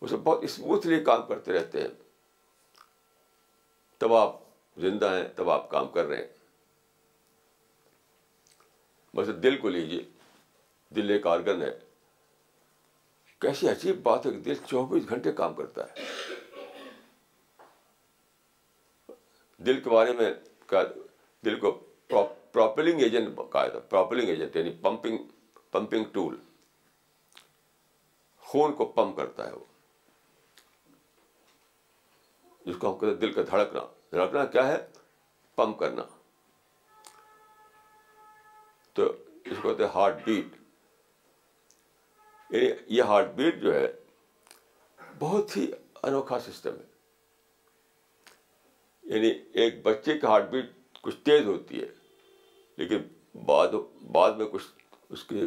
وہ 0.03 0.07
اسے 0.13 0.17
بہت 0.29 0.45
اسموتھلی 0.49 1.05
کام 1.11 1.27
کرتے 1.31 1.53
رہتے 1.61 1.81
ہیں 1.83 1.89
تب 4.01 4.15
آپ 4.15 4.37
زندہ 4.81 5.09
ہیں 5.17 5.27
تب 5.37 5.51
آپ 5.51 5.71
کام 5.71 5.89
کر 5.95 6.05
رہے 6.07 6.17
ہیں 6.17 6.37
بس 9.17 9.29
دل 9.43 9.57
کو 9.61 9.69
لیجیے 9.69 10.03
دل 10.97 11.11
ایک 11.11 11.27
آرگن 11.27 11.63
ہے 11.63 11.71
کیسی 13.41 13.69
عجیب 13.69 14.01
بات 14.03 14.27
ہے 14.27 14.31
کہ 14.31 14.39
دل 14.45 14.55
چوبیس 14.67 15.09
گھنٹے 15.09 15.33
کام 15.41 15.55
کرتا 15.55 15.85
ہے 15.87 16.07
دل 19.67 19.81
کے 19.83 19.91
بارے 19.91 20.13
میں 20.19 20.31
دل 21.45 21.59
کو 21.61 21.71
پراپلنگ 22.53 23.01
ایجنٹ 23.03 23.39
کہا 23.53 23.67
تھا 23.73 23.79
پراپلنگ 23.91 24.29
ایجنٹ 24.29 24.57
یعنی 24.57 24.73
پمپنگ 24.83 25.17
پمپنگ 25.73 26.05
ٹول 26.13 26.37
خون 28.51 28.73
کو 28.77 28.85
پمپ 28.99 29.17
کرتا 29.17 29.47
ہے 29.47 29.53
وہ 29.53 29.65
جس 32.69 32.77
کو 32.79 32.89
ہم 32.91 32.95
کہتے 32.99 33.07
ہیں 33.13 33.21
دل 33.21 33.33
کا 33.33 33.43
دھڑکنا 33.51 33.81
دھڑکنا 34.13 34.45
کیا 34.55 34.67
ہے 34.69 34.77
پمپ 35.57 35.79
کرنا 35.79 36.03
تو 38.95 39.05
اس 39.13 39.57
کو 39.63 39.69
کہتے 39.69 39.85
ہیں 39.85 39.91
ہارٹ 39.95 40.25
بیٹ 40.27 40.59
یعنی 42.55 42.69
یہ 42.97 43.03
ہارٹ 43.13 43.31
بیٹ 43.37 43.61
جو 43.63 43.75
ہے 43.75 43.87
بہت 45.21 45.57
ہی 45.57 45.67
انوکھا 46.09 46.39
سسٹم 46.51 46.75
ہے 46.81 46.87
یعنی 49.15 49.31
ایک 49.63 49.83
بچے 49.87 50.19
کی 50.19 50.27
ہارٹ 50.27 50.51
بیٹ 50.51 51.01
کچھ 51.03 51.17
تیز 51.25 51.47
ہوتی 51.47 51.81
ہے 51.83 51.87
لیکن 52.77 53.07
بعد 53.47 53.75
بعد 54.17 54.37
میں 54.41 54.47
کچھ 54.53 54.67
اس 55.17 55.25
کی 55.31 55.47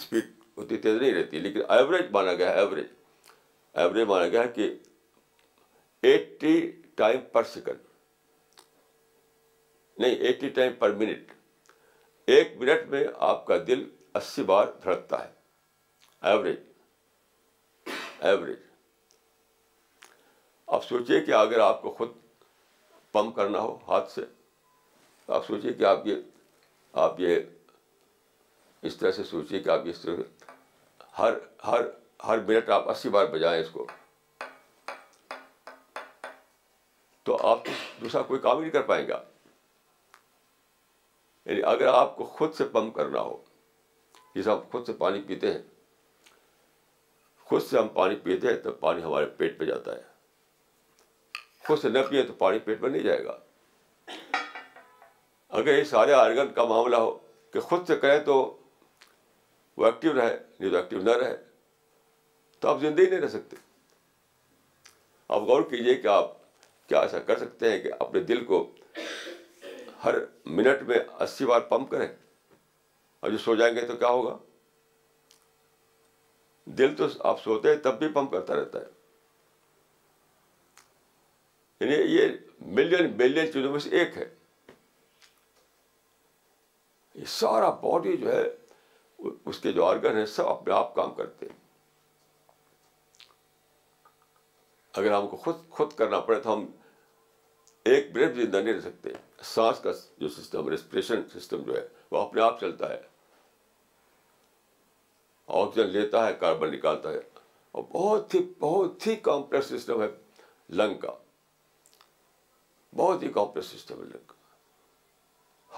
اسپیڈ 0.00 0.34
اتنی 0.56 0.78
تیز 0.78 1.00
نہیں 1.00 1.12
رہتی 1.14 1.40
لیکن 1.46 1.70
ایوریج 1.76 2.10
مانا 2.12 2.34
گیا 2.42 2.48
ہے 2.52 2.58
ایوریج 2.64 2.86
ایوریج 3.84 4.06
مانا 4.08 4.28
گیا 4.28 4.42
ہے 4.42 4.48
کہ 4.54 4.70
ایٹی 6.06 6.50
ٹائم 6.96 7.20
پر 7.32 7.42
سیکنڈ 7.52 7.78
نہیں 10.02 10.14
ایٹی 10.26 10.48
ٹائم 10.58 10.72
پر 10.78 10.92
منٹ 11.00 11.32
ایک 12.34 12.52
منٹ 12.60 12.86
میں 12.90 13.02
آپ 13.28 13.44
کا 13.46 13.56
دل 13.66 13.82
اسی 14.20 14.42
بار 14.50 14.66
دھڑکتا 14.82 15.22
ہے 15.24 15.32
ایوریج 16.30 17.90
ایوریج 18.28 18.56
آپ 20.78 20.84
سوچیے 20.84 21.20
کہ 21.24 21.32
اگر 21.40 21.60
آپ 21.66 21.82
کو 21.82 21.90
خود 21.98 22.12
پمپ 23.12 23.34
کرنا 23.36 23.60
ہو 23.66 23.76
ہاتھ 23.88 24.10
سے 24.12 24.24
تو 25.26 25.32
آپ 25.38 25.46
سوچیے 25.46 25.72
کہ 25.80 25.84
آپ 25.94 26.06
یہ 26.06 27.02
آپ 27.08 27.20
یہ 27.20 27.38
اس 28.88 28.96
طرح 28.96 29.10
سے 29.18 29.24
سوچیے 29.34 29.60
کہ 29.62 29.70
آپ 29.78 29.88
اس 29.96 30.00
طرح 30.00 30.50
ہر 31.18 31.32
ہر 31.66 31.86
ہر 32.28 32.46
منٹ 32.48 32.70
آپ 32.80 32.90
اسی 32.90 33.08
بار 33.18 33.26
بجائیں 33.36 33.60
اس 33.62 33.70
کو 33.72 33.86
تو 37.26 37.36
آپ 37.46 37.66
دوسرا 38.00 38.20
کوئی 38.22 38.40
کام 38.40 38.56
ہی 38.56 38.62
نہیں 38.62 38.70
کر 38.72 38.82
پائیں 38.88 39.06
گا 39.06 39.20
یعنی 41.44 41.62
اگر 41.72 41.86
آپ 42.00 42.16
کو 42.16 42.24
خود 42.36 42.52
سے 42.54 42.64
پمپ 42.72 42.94
کرنا 42.94 43.20
ہو 43.20 43.36
جیسے 44.34 44.50
آپ 44.50 44.70
خود 44.72 44.86
سے 44.86 44.92
پانی 45.00 45.20
پیتے 45.26 45.52
ہیں 45.52 45.62
خود 47.48 47.62
سے 47.62 47.78
ہم 47.78 47.88
پانی 47.96 48.16
پیتے 48.22 48.46
ہیں 48.48 48.60
تو 48.62 48.72
پانی 48.84 49.02
ہمارے 49.02 49.26
پیٹ 49.40 49.58
پہ 49.58 49.64
جاتا 49.64 49.94
ہے 49.96 50.02
خود 51.66 51.78
سے 51.82 51.88
نہ 51.88 51.98
پئیں 52.10 52.22
تو 52.26 52.32
پانی 52.44 52.58
پیٹ 52.64 52.80
پہ 52.80 52.86
نہیں 52.86 53.02
جائے 53.02 53.24
گا 53.24 53.36
اگر 55.58 55.78
یہ 55.78 55.84
سارے 55.90 56.12
آرگن 56.14 56.52
کا 56.54 56.64
معاملہ 56.74 56.96
ہو 57.06 57.10
کہ 57.52 57.60
خود 57.68 57.86
سے 57.86 57.96
کریں 58.00 58.18
تو 58.24 58.36
وہ 59.76 59.86
ایکٹیو 59.86 60.14
رہے 60.20 60.36
نہیں 60.58 60.70
تو 60.70 60.76
ایکٹیو 60.76 61.02
نہ 61.10 61.16
رہے 61.22 61.36
تو 62.60 62.68
آپ 62.68 62.80
زندگی 62.80 63.10
نہیں 63.10 63.20
رہ 63.20 63.28
سکتے 63.38 63.56
آپ 65.36 65.40
غور 65.50 65.62
کیجیے 65.70 65.94
کہ 66.02 66.06
آپ 66.08 66.35
کیا 66.88 67.00
ایسا 67.02 67.18
کر 67.26 67.38
سکتے 67.38 67.70
ہیں 67.70 67.78
کہ 67.82 67.90
اپنے 68.00 68.20
دل 68.30 68.44
کو 68.44 68.64
ہر 70.04 70.14
منٹ 70.56 70.82
میں 70.88 70.98
اسی 71.24 71.46
بار 71.46 71.60
پمپ 71.70 71.90
کریں 71.90 72.06
اور 73.20 73.30
جو 73.30 73.38
سو 73.44 73.54
جائیں 73.60 73.74
گے 73.76 73.86
تو 73.86 73.96
کیا 73.96 74.08
ہوگا 74.08 74.36
دل 76.78 76.94
تو 76.96 77.06
آپ 77.30 77.42
سوتے 77.42 77.68
ہیں 77.72 77.76
تب 77.82 77.98
بھی 77.98 78.08
پمپ 78.14 78.30
کرتا 78.32 78.56
رہتا 78.60 78.80
ہے 78.80 78.94
یعنی 81.80 81.94
یہ 82.14 82.26
ملین 82.76 83.10
بلین 83.16 83.52
چیزوں 83.52 83.70
میں 83.72 83.80
سے 83.80 83.90
ایک 83.98 84.16
ہے 84.18 84.24
یہ 87.14 87.24
سارا 87.34 87.70
باڈی 87.82 88.16
جو 88.16 88.32
ہے 88.32 88.42
اس 89.46 89.58
کے 89.60 89.72
جو 89.72 89.84
آرگن 89.84 90.16
ہیں 90.16 90.26
سب 90.36 90.46
اپنے 90.48 90.74
آپ 90.74 90.94
کام 90.94 91.14
کرتے 91.14 91.46
ہیں 91.50 91.64
اگر 94.98 95.12
ہم 95.16 95.26
کو 95.28 95.36
خود 95.36 95.56
خود 95.76 95.92
کرنا 95.98 96.20
پڑے 96.28 96.40
تو 96.40 96.52
ہم 96.52 96.64
ایک 97.94 98.12
بھی 98.12 98.26
زندہ 98.42 98.56
نہیں 98.60 98.74
رہ 98.74 98.80
سکتے 98.80 99.10
سانس 99.54 99.80
کا 99.80 99.90
جو 100.18 100.28
سسٹم 100.36 100.68
ریسپریشن 100.68 101.22
سسٹم 101.34 101.62
جو 101.66 101.76
ہے 101.76 101.86
وہ 102.10 102.18
اپنے 102.20 102.42
آپ 102.42 102.60
چلتا 102.60 102.90
ہے 102.92 103.00
آکسیجن 105.58 105.88
لیتا 105.96 106.26
ہے 106.26 106.32
کاربن 106.40 106.70
نکالتا 106.74 107.10
ہے 107.12 107.20
اور 107.78 107.82
بہت 107.92 108.34
ہی 108.34 108.40
بہت 108.60 109.06
ہی 109.06 109.14
کمپلیکس 109.28 109.66
سسٹم 109.74 110.02
ہے 110.02 110.08
لنگ 110.82 110.98
کا 111.00 111.12
بہت 112.96 113.22
ہی 113.22 113.28
کمپلیکس 113.34 113.68
سسٹم 113.76 114.02
ہے 114.02 114.08
لنگ 114.14 114.26
کا 114.28 114.34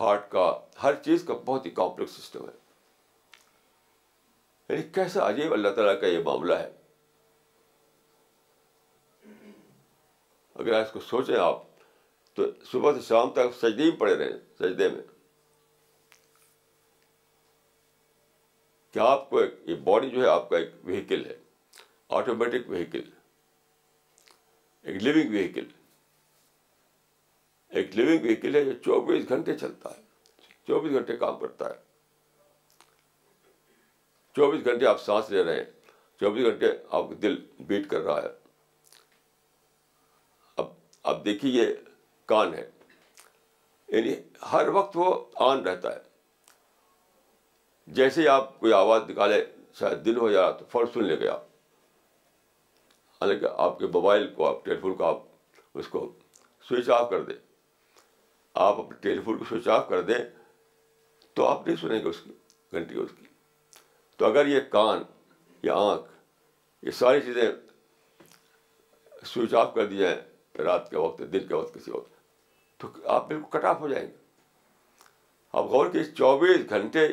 ہارٹ 0.01 0.31
کا 0.31 0.51
ہر 0.83 0.95
چیز 1.05 1.25
کا 1.29 1.35
بہت 1.45 1.65
ہی 1.67 1.71
کمپلیکس 1.81 2.13
سسٹم 2.23 2.49
ہے 2.49 2.57
یعنی 4.69 4.83
کیسا 4.95 5.29
عجیب 5.29 5.53
اللہ 5.53 5.69
تعالیٰ 5.77 6.01
کا 6.01 6.07
یہ 6.07 6.19
معاملہ 6.25 6.55
ہے 6.63 6.71
اگر 10.59 10.81
اس 10.81 10.89
کو 10.93 11.01
سوچیں 11.09 11.37
آپ 11.39 11.61
تو 12.37 12.45
صبح 12.71 12.93
سے 12.95 13.01
شام 13.09 13.31
تک 13.33 13.55
سجدے 13.61 13.85
میں 13.91 13.99
پڑے 13.99 14.15
رہے 14.19 14.31
سجدے 14.59 14.89
میں 14.89 15.03
کیا 18.93 19.05
آپ 19.05 19.29
کو 19.31 19.39
ایک 19.39 19.55
یہ 19.69 19.75
باڈی 19.85 20.11
جو 20.11 20.23
ہے 20.23 20.29
آپ 20.29 20.49
کا 20.51 20.57
ایک 20.59 20.71
وہیکل 20.85 21.25
ہے 21.27 21.37
آٹومیٹک 22.19 22.69
وہیکل 22.71 23.03
ایک 24.89 25.03
لیونگ 25.03 25.31
وہیکل 25.35 25.67
ایک 27.79 27.97
لیونگ 27.97 28.23
وہیکل 28.25 28.55
ہے 28.55 28.65
جو 28.65 28.73
چوبیس 28.85 29.29
گھنٹے 29.29 29.57
چلتا 29.59 29.91
ہے 29.97 30.03
چوبیس 30.67 30.93
گھنٹے 30.93 31.17
کام 31.17 31.39
کرتا 31.41 31.69
ہے 31.71 31.77
چوبیس 34.37 34.65
گھنٹے 34.65 34.87
آپ 34.87 35.01
سانس 35.03 35.31
لے 35.31 35.45
رہے 35.45 35.57
ہیں 35.57 35.65
چوبیس 36.21 36.47
گھنٹے 36.53 36.69
آپ 36.99 37.09
کا 37.09 37.17
دل 37.23 37.37
بیٹ 37.69 37.89
کر 37.91 38.01
رہا 38.05 38.23
ہے 38.23 38.37
اب 41.11 41.25
دیکھیے 41.25 41.53
یہ 41.63 41.73
کان 42.29 42.55
ہے 42.55 42.67
یعنی 43.93 44.15
ہر 44.53 44.69
وقت 44.75 44.97
وہ 44.97 45.15
آن 45.51 45.63
رہتا 45.67 45.95
ہے 45.95 46.07
جیسے 47.99 48.23
ہی 48.23 48.29
آپ 48.29 48.59
کوئی 48.61 48.73
آواز 48.73 49.03
نکالے 49.11 49.45
شاید 49.79 50.05
دل 50.05 50.17
ہو 50.17 50.31
جا 50.33 50.51
تو 50.59 50.65
فر 50.71 50.85
سن 50.95 51.05
لے 51.05 51.17
گیا 51.21 51.35
حالانکہ 53.21 53.47
آپ 53.67 53.79
کے 53.79 53.87
موبائل 53.95 54.27
کو 54.35 54.49
آپ 54.49 54.65
ٹیلیفون 54.65 54.95
کو 54.97 55.05
آپ 55.05 55.79
اس 55.79 55.89
کو 55.89 56.11
سوئچ 56.69 56.91
آف 56.97 57.09
کر 57.11 57.23
دیں 57.29 57.37
آپ 58.67 58.79
اپنے 58.81 58.97
ٹیلیفون 59.03 59.39
کو 59.39 59.45
سوئچ 59.49 59.69
آف 59.79 59.89
کر 59.89 60.01
دیں 60.11 60.19
تو 61.37 61.47
آپ 61.49 61.67
نہیں 61.67 61.77
سنیں 61.81 61.99
گے 62.05 62.09
اس 62.09 62.21
کی 62.25 62.33
گھنٹی 62.73 62.99
اس 63.03 63.11
کی 63.19 63.27
تو 64.19 64.27
اگر 64.27 64.47
یہ 64.47 64.61
کان 64.71 65.03
یا 65.63 65.75
آنکھ 65.91 66.05
یہ 66.87 66.91
ساری 66.99 67.21
چیزیں 67.27 67.43
سوئچ 69.35 69.55
آف 69.61 69.75
کر 69.75 69.87
دی 69.87 69.97
جائیں 69.97 70.17
رات 70.65 70.91
کے 70.91 70.97
وقت 70.97 71.23
دن 71.33 71.47
کے 71.47 71.55
وقت 71.55 71.75
کسی 71.75 71.91
وقت 71.91 72.17
تو 72.81 72.89
آپ 73.15 73.29
بالکل 73.29 73.59
کٹ 73.59 73.65
آف 73.65 73.81
ہو 73.81 73.89
جائیں 73.89 74.07
گے 74.07 74.13
آپ 75.59 75.65
غور 75.71 75.91
کے 75.93 76.05
چوبیس 76.17 76.69
گھنٹے 76.71 77.07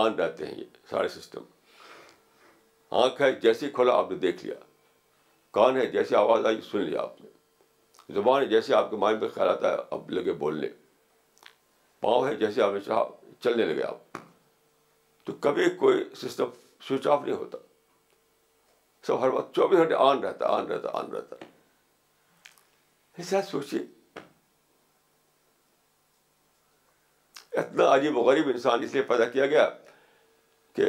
آن 0.00 0.14
رہتے 0.18 0.46
ہیں 0.46 0.54
یہ 0.58 0.64
سارے 0.90 1.08
سسٹم 1.08 1.42
آنکھ 3.02 3.20
ہے 3.22 3.30
جیسے 3.42 3.68
کھولا 3.74 3.94
آپ 3.98 4.10
نے 4.10 4.16
دیکھ 4.18 4.44
لیا 4.44 4.54
کان 5.58 5.76
ہے 5.76 5.86
جیسے 5.90 6.16
آواز 6.16 6.46
آئی 6.46 6.60
سن 6.70 6.80
لیا 6.80 7.00
آپ 7.02 7.20
نے 7.22 7.28
زبان 8.14 8.42
ہے 8.42 8.46
جیسے 8.48 8.74
آپ 8.74 8.90
کے 8.90 8.96
مائنڈ 9.04 9.20
میں 9.22 9.28
خیال 9.34 9.48
آتا 9.48 9.72
ہے 9.72 9.76
اب 9.96 10.10
لگے 10.10 10.32
بولنے 10.44 10.68
پاؤں 12.00 12.26
ہے 12.26 12.34
جیسے 12.36 12.62
آپ 12.62 12.72
نے 12.72 12.80
چاہا 12.86 13.04
چلنے 13.44 13.64
لگے 13.64 13.82
آپ 13.86 14.18
تو 15.24 15.32
کبھی 15.40 15.68
کوئی 15.80 16.04
سسٹم 16.22 16.50
سوئچ 16.86 17.06
آف 17.06 17.22
نہیں 17.24 17.36
ہوتا 17.36 17.58
سب 19.06 19.22
ہر 19.22 19.28
وقت 19.34 19.54
چوبیس 19.54 19.78
گھنٹے 19.78 19.94
آن 20.08 20.24
رہتا 20.24 20.48
آن 20.56 20.66
رہتا 20.70 20.98
آن 20.98 21.10
رہتا 21.14 21.36
ایسا 23.20 23.40
سوچیے 23.50 23.80
اتنا 27.60 27.86
عجیب 27.94 28.16
و 28.16 28.20
غریب 28.28 28.46
انسان 28.48 28.82
اس 28.82 28.92
لیے 28.94 29.02
پیدا 29.10 29.24
کیا 29.34 29.46
گیا 29.54 29.68
کہ 30.74 30.84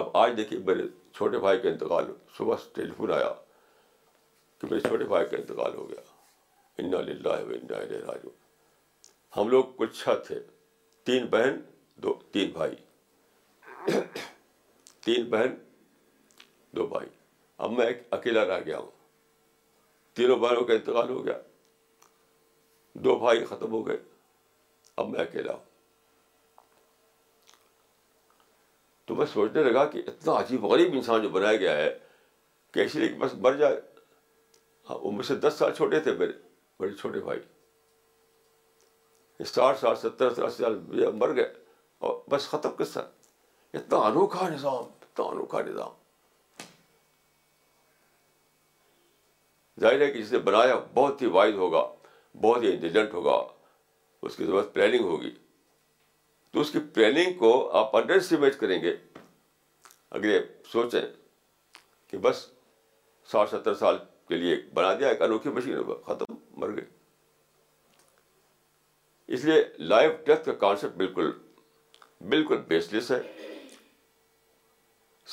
اب 0.00 0.08
آج 0.20 0.32
دیکھیے 0.36 0.58
میرے 0.66 0.86
چھوٹے 1.16 1.38
بھائی 1.46 1.58
کا 1.62 1.68
انتقال 1.68 2.06
صبح 2.36 2.64
ٹیلی 2.78 2.92
فون 2.96 3.12
آیا 3.16 3.32
کہ 4.60 4.66
میرے 4.70 4.80
چھوٹے 4.86 5.04
بھائی 5.12 5.26
کا 5.30 5.36
انتقال 5.36 5.74
ہو 5.80 5.88
گیا 5.88 6.06
انا 6.84 7.00
للہ 7.10 7.36
راجو 8.08 8.34
ہم 9.36 9.48
لوگ 9.56 9.64
کچھ 9.82 10.08
تین 11.12 11.26
بہن 11.36 11.60
دو 12.06 12.16
تین 12.38 12.50
بھائی 12.56 14.00
تین 15.10 15.28
بہن 15.36 15.54
دو 16.76 16.86
بھائی 16.96 17.08
اب 17.66 17.72
میں 17.78 17.86
ایک 17.86 18.02
اکیلا 18.20 18.46
رہ 18.54 18.64
گیا 18.66 18.78
ہوں 18.78 18.90
تینوں 20.14 20.36
بھائیوں 20.38 20.64
کا 20.64 20.74
انتقال 20.74 21.08
ہو 21.10 21.24
گیا 21.26 21.34
دو 23.04 23.14
بھائی 23.18 23.44
ختم 23.50 23.70
ہو 23.72 23.80
گئے 23.86 23.96
اب 25.00 25.08
میں 25.08 25.20
اکیلا 25.20 25.52
ہوں 25.52 25.60
تو 29.06 29.14
میں 29.14 29.26
سوچنے 29.32 29.62
لگا 29.64 29.84
کہ 29.92 29.98
اتنا 30.06 30.32
عجیب 30.40 30.64
غریب 30.72 30.88
انسان 30.94 31.22
جو 31.22 31.28
بنایا 31.38 31.56
گیا 31.60 31.76
ہے 31.76 31.88
لیے 32.74 33.08
بس 33.20 33.30
مر 33.46 33.52
جائے 33.56 33.80
ہاں 34.90 34.96
عمر 35.06 35.22
سے 35.28 35.34
دس 35.40 35.54
سال 35.58 35.72
چھوٹے 35.76 36.00
تھے 36.00 36.12
میرے 36.18 36.32
بڑے 36.80 36.92
چھوٹے 37.00 37.18
بھائی 37.24 37.40
ساٹھ 39.52 39.78
سال 39.80 39.96
ستر 40.02 40.30
ستر 40.34 40.48
سال 40.50 40.74
مر 41.18 41.34
گئے 41.36 41.52
اور 42.08 42.16
بس 42.30 42.48
ختم 42.50 42.70
کس 42.78 42.90
طرح 42.92 43.06
اتنا 43.78 43.98
انوکھا 44.06 44.48
نظام 44.48 44.84
اتنا 44.84 45.24
انوکھا 45.32 45.60
نظام 45.66 45.92
ظاہر 49.82 50.00
ہے 50.00 50.10
کہ 50.10 50.20
جس 50.22 50.32
نے 50.32 50.38
بنایا 50.48 50.74
بہت 50.94 51.22
ہی 51.22 51.26
وائز 51.36 51.54
ہوگا 51.62 51.84
بہت 52.42 52.62
ہی 52.62 52.70
انٹیلیجنٹ 52.72 53.12
ہوگا 53.14 53.36
اس 54.28 54.36
کی 54.36 54.44
ضرورت 54.44 54.72
پلاننگ 54.74 55.04
ہوگی 55.12 55.30
تو 56.52 56.60
اس 56.60 56.70
کی 56.70 56.78
پلاننگ 56.94 57.38
کو 57.38 57.50
آپ 57.80 57.96
انڈر 57.96 58.16
اسٹیمیٹ 58.22 58.58
کریں 58.60 58.80
گے 58.82 58.92
یہ 60.28 60.38
سوچیں 60.72 61.00
کہ 62.08 62.18
بس 62.26 62.44
ساٹھ 63.32 63.50
ستر 63.50 63.74
سال 63.84 63.98
کے 64.28 64.36
لیے 64.42 64.56
بنا 64.74 64.92
دیا 65.00 65.08
ایک 65.14 65.22
انوکھی 65.26 65.50
مشین 65.58 65.78
ختم 66.06 66.34
مر 66.64 66.74
گئی 66.76 66.84
اس 69.34 69.44
لیے 69.44 69.62
لائف 69.94 70.12
ڈیتھ 70.26 70.44
کا 70.46 70.52
کانسیپٹ 70.64 70.96
بالکل 71.02 71.30
بالکل 72.34 72.60
بیس 72.68 72.92
لیس 72.92 73.10
ہے 73.12 73.20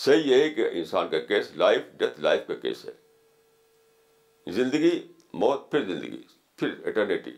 صحیح 0.06 0.24
یہ 0.34 0.44
ہے 0.44 0.50
کہ 0.60 0.68
انسان 0.82 1.08
کا 1.12 1.20
کیس 1.34 1.52
لائف 1.66 1.92
ڈیتھ 2.04 2.20
لائف 2.28 2.48
کا 2.48 2.56
کیس 2.66 2.86
ہے 2.86 2.98
زندگی 4.54 4.92
موت 5.42 5.70
پھر 5.72 5.84
زندگی 5.86 6.22
پھر 6.58 6.74
اٹرنیٹی 6.88 7.32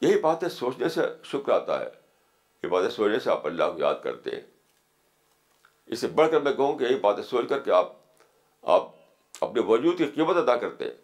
یہی 0.00 0.18
باتیں 0.20 0.48
سوچنے 0.48 0.88
سے 0.94 1.00
شکر 1.32 1.52
آتا 1.52 1.80
ہے 1.80 1.88
یہ 2.62 2.68
باتیں 2.68 2.88
سوچنے 2.96 3.18
سے 3.24 3.30
آپ 3.30 3.46
اللہ 3.46 3.70
کو 3.72 3.78
یاد 3.82 3.94
کرتے 4.02 4.30
ہیں 4.34 4.40
اس 5.92 5.98
سے 5.98 6.08
بڑھ 6.20 6.30
کر 6.30 6.40
میں 6.40 6.52
کہوں 6.52 6.76
کہ 6.78 6.84
یہی 6.84 6.98
باتیں 7.00 7.22
سوچ 7.22 7.48
کر 7.48 7.58
کے 7.62 7.72
آپ 7.72 7.92
آپ 8.76 9.42
اپنے 9.44 9.62
وجود 9.68 9.98
کی 9.98 10.04
قیمت 10.14 10.36
ادا 10.36 10.56
کرتے 10.56 10.84
ہیں 10.84 10.94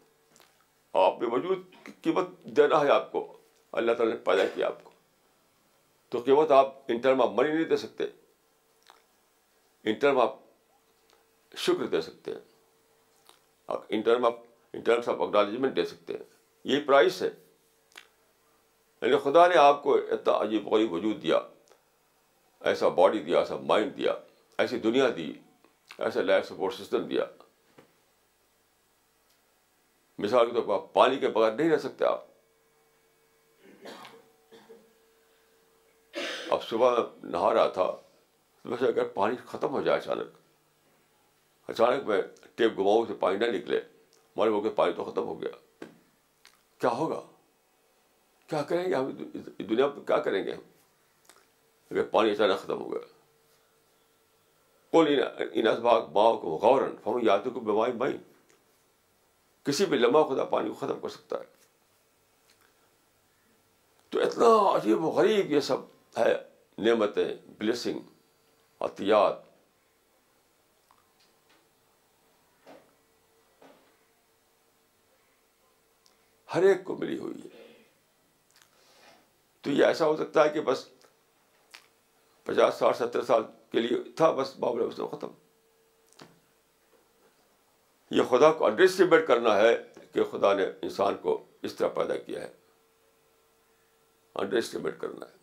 آپ 1.04 1.20
نے 1.22 1.28
وجود 1.34 1.64
کی 1.84 1.92
قیمت 2.02 2.28
دینا 2.56 2.80
ہے 2.80 2.90
آپ 2.92 3.10
کو 3.12 3.26
اللہ 3.80 3.92
تعالیٰ 3.98 4.14
نے 4.14 4.20
پیدا 4.24 4.44
کیا 4.54 4.66
آپ 4.66 4.82
کو 4.84 4.90
تو 6.10 6.20
قیمت 6.24 6.52
آپ 6.52 6.74
ان 6.92 6.98
ٹرم 7.00 7.20
آف 7.22 7.28
منی 7.36 7.52
نہیں 7.52 7.64
دے 7.72 7.76
سکتے 7.76 8.06
ان 9.86 9.94
ٹرم 10.00 10.18
آف 10.20 10.30
شکر 11.66 11.86
دے 11.92 12.00
سکتے 12.02 12.30
ہیں 12.32 12.40
آف 13.66 13.84
اکنالجمنٹ 15.18 15.76
دے 15.76 15.84
سکتے 15.84 16.12
ہیں 16.12 16.24
یہ 16.72 16.80
پرائز 16.86 17.22
ہے 17.22 17.28
یعنی 19.02 19.18
خدا 19.24 19.46
نے 19.48 19.56
آپ 19.58 19.82
کو 19.82 19.94
اتنا 19.96 20.32
عجیب 20.42 20.66
غریب 20.72 20.92
وجود 20.92 21.22
دیا 21.22 21.38
ایسا 22.70 22.88
باڈی 22.98 23.18
دیا 23.28 23.38
ایسا 23.38 23.56
مائنڈ 23.68 23.96
دیا 23.96 24.12
ایسی 24.64 24.78
دنیا 24.88 25.08
دی 25.16 25.32
ایسا 25.98 26.22
لائف 26.22 26.48
سپورٹ 26.48 26.74
سسٹم 26.74 27.06
دیا 27.08 27.24
مثال 30.22 30.46
کے 30.46 30.52
طور 30.54 30.62
پر 30.64 30.74
آپ 30.74 30.92
پانی 30.94 31.18
کے 31.18 31.28
بغیر 31.38 31.52
نہیں 31.52 31.70
رہ 31.70 31.78
سکتے 31.88 32.04
آپ 32.04 32.24
اب 36.52 36.62
صبح 36.68 36.98
نہا 37.24 37.52
رہا 37.54 37.68
تھا 37.74 37.90
ویسے 38.64 38.86
اگر 38.86 39.06
پانی 39.14 39.36
ختم 39.46 39.70
ہو 39.74 39.80
جائے 39.82 39.98
اچانک 39.98 41.70
اچانک 41.70 42.02
میں 42.08 42.20
ٹیپ 42.56 42.78
گماؤں 42.78 43.04
سے 43.08 43.14
پانی 43.20 43.38
نہ 43.44 43.50
نکلے 43.56 43.80
مارے 44.36 44.50
ہو 44.50 44.60
کے 44.60 44.70
پانی 44.76 44.92
تو 44.96 45.04
ختم 45.04 45.26
ہو 45.26 45.40
گیا 45.42 45.86
کیا 46.80 46.90
ہوگا 46.96 47.20
کیا 48.48 48.62
کریں 48.68 48.84
گے 48.90 48.94
ہم 48.94 49.10
دنیا 49.68 49.86
پہ 49.88 50.00
کیا 50.06 50.18
کریں 50.22 50.44
گے 50.46 50.52
ہم 50.52 50.60
اگر 51.90 52.04
پانی 52.10 52.30
اچانک 52.30 52.60
ختم 52.62 52.80
ہو 52.80 52.92
گیا 52.92 53.00
کون 54.92 55.06
ان 55.52 55.66
باؤ 56.12 56.36
کو 56.40 56.56
غوراً 56.62 56.92
ہم 57.06 57.18
یادوں 57.26 57.50
کو 57.54 57.60
بیماری 57.66 57.92
بائیں 57.98 58.16
کسی 59.66 59.86
بھی 59.86 59.98
لمحہ 59.98 60.22
خدا 60.32 60.44
پانی 60.54 60.68
کو 60.68 60.74
ختم 60.74 61.00
کر 61.00 61.08
سکتا 61.16 61.38
ہے 61.40 61.58
تو 64.10 64.20
اتنا 64.20 64.46
عجیب 64.76 65.04
و 65.04 65.10
غریب 65.16 65.50
یہ 65.52 65.60
سب 65.66 66.18
ہے 66.18 66.34
نعمتیں 66.84 67.26
بلیسنگ 67.58 67.98
عطیات 68.80 69.38
ہر 76.54 76.62
ایک 76.68 76.84
کو 76.84 76.96
ملی 76.98 77.18
ہوئی 77.18 77.42
ہے 77.44 77.58
تو 79.62 79.70
یہ 79.70 79.84
ایسا 79.84 80.06
ہو 80.06 80.16
سکتا 80.16 80.44
ہے 80.44 80.48
کہ 80.50 80.60
بس 80.68 80.86
پچاس 82.44 82.74
سال 82.78 82.92
ستر 82.98 83.22
سال 83.24 83.42
کے 83.72 83.80
لیے 83.80 83.96
تھا 84.16 84.30
بس 84.40 84.54
بابر 84.58 84.88
ختم 85.10 85.32
یہ 88.18 88.22
خدا 88.30 88.50
کو 88.60 88.66
انڈرسٹیمیٹ 88.66 89.26
کرنا 89.26 89.56
ہے 89.56 89.74
کہ 90.14 90.24
خدا 90.30 90.52
نے 90.60 90.64
انسان 90.82 91.16
کو 91.22 91.42
اس 91.68 91.74
طرح 91.76 91.88
پیدا 91.98 92.16
کیا 92.26 92.40
ہے 92.42 92.48
انڈرسٹیمیٹ 94.42 94.98
کرنا 95.00 95.26
ہے 95.26 95.38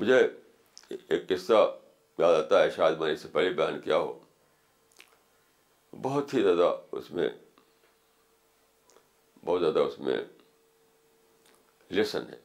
مجھے 0.00 0.16
ایک 0.90 1.28
قصہ 1.28 1.52
یاد 2.18 2.34
آتا 2.34 2.62
ہے 2.62 2.68
شاید 2.76 2.98
میں 2.98 3.06
نے 3.06 3.12
اس 3.12 3.20
سے 3.22 3.28
پہلے 3.32 3.48
بیان 3.56 3.80
کیا 3.80 3.96
ہو 3.96 4.12
بہت 6.02 6.32
ہی 6.34 6.42
زیادہ 6.42 6.70
اس 6.98 7.10
میں 7.18 7.28
بہت 9.44 9.60
زیادہ 9.60 9.78
اس 9.88 9.98
میں 10.06 10.16
لیسن 11.96 12.28
ہے 12.32 12.38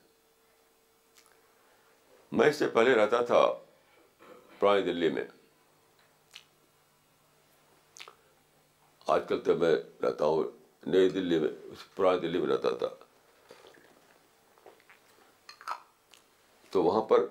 میں 2.38 2.50
اس 2.50 2.56
سے 2.64 2.68
پہلے 2.76 2.96
رہتا 3.02 3.22
تھا 3.32 3.40
پرانی 4.60 4.82
دلی 4.92 5.10
میں 5.20 5.24
آج 9.16 9.22
کل 9.30 9.40
تو 9.46 9.56
میں 9.64 9.74
رہتا 10.04 10.26
ہوں 10.26 10.52
نئی 10.96 11.10
دلی 11.20 11.40
میں 11.46 11.52
پرانی 11.96 12.20
دلی 12.28 12.42
میں 12.42 12.54
رہتا 12.56 12.76
تھا 12.84 12.88
تو 16.72 16.84
وہاں 16.84 17.02
پر 17.14 17.26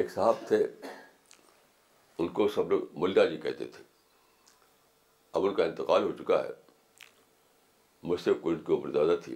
ایک 0.00 0.10
صاحب 0.10 0.34
تھے 0.46 0.62
ان 2.22 2.28
کو 2.38 2.46
سب 2.54 2.70
لوگ 2.70 2.98
ملدا 3.00 3.24
جی 3.28 3.36
کہتے 3.40 3.66
تھے 3.74 3.82
اب 5.38 5.44
ان 5.46 5.54
کا 5.54 5.64
انتقال 5.64 6.02
ہو 6.02 6.12
چکا 6.18 6.42
ہے 6.44 6.50
مجھ 8.10 8.20
سے 8.20 8.32
کوئی 8.40 8.56
ان 8.56 8.62
کی 8.64 8.72
عمر 8.74 8.90
زیادہ 8.92 9.16
تھی 9.24 9.34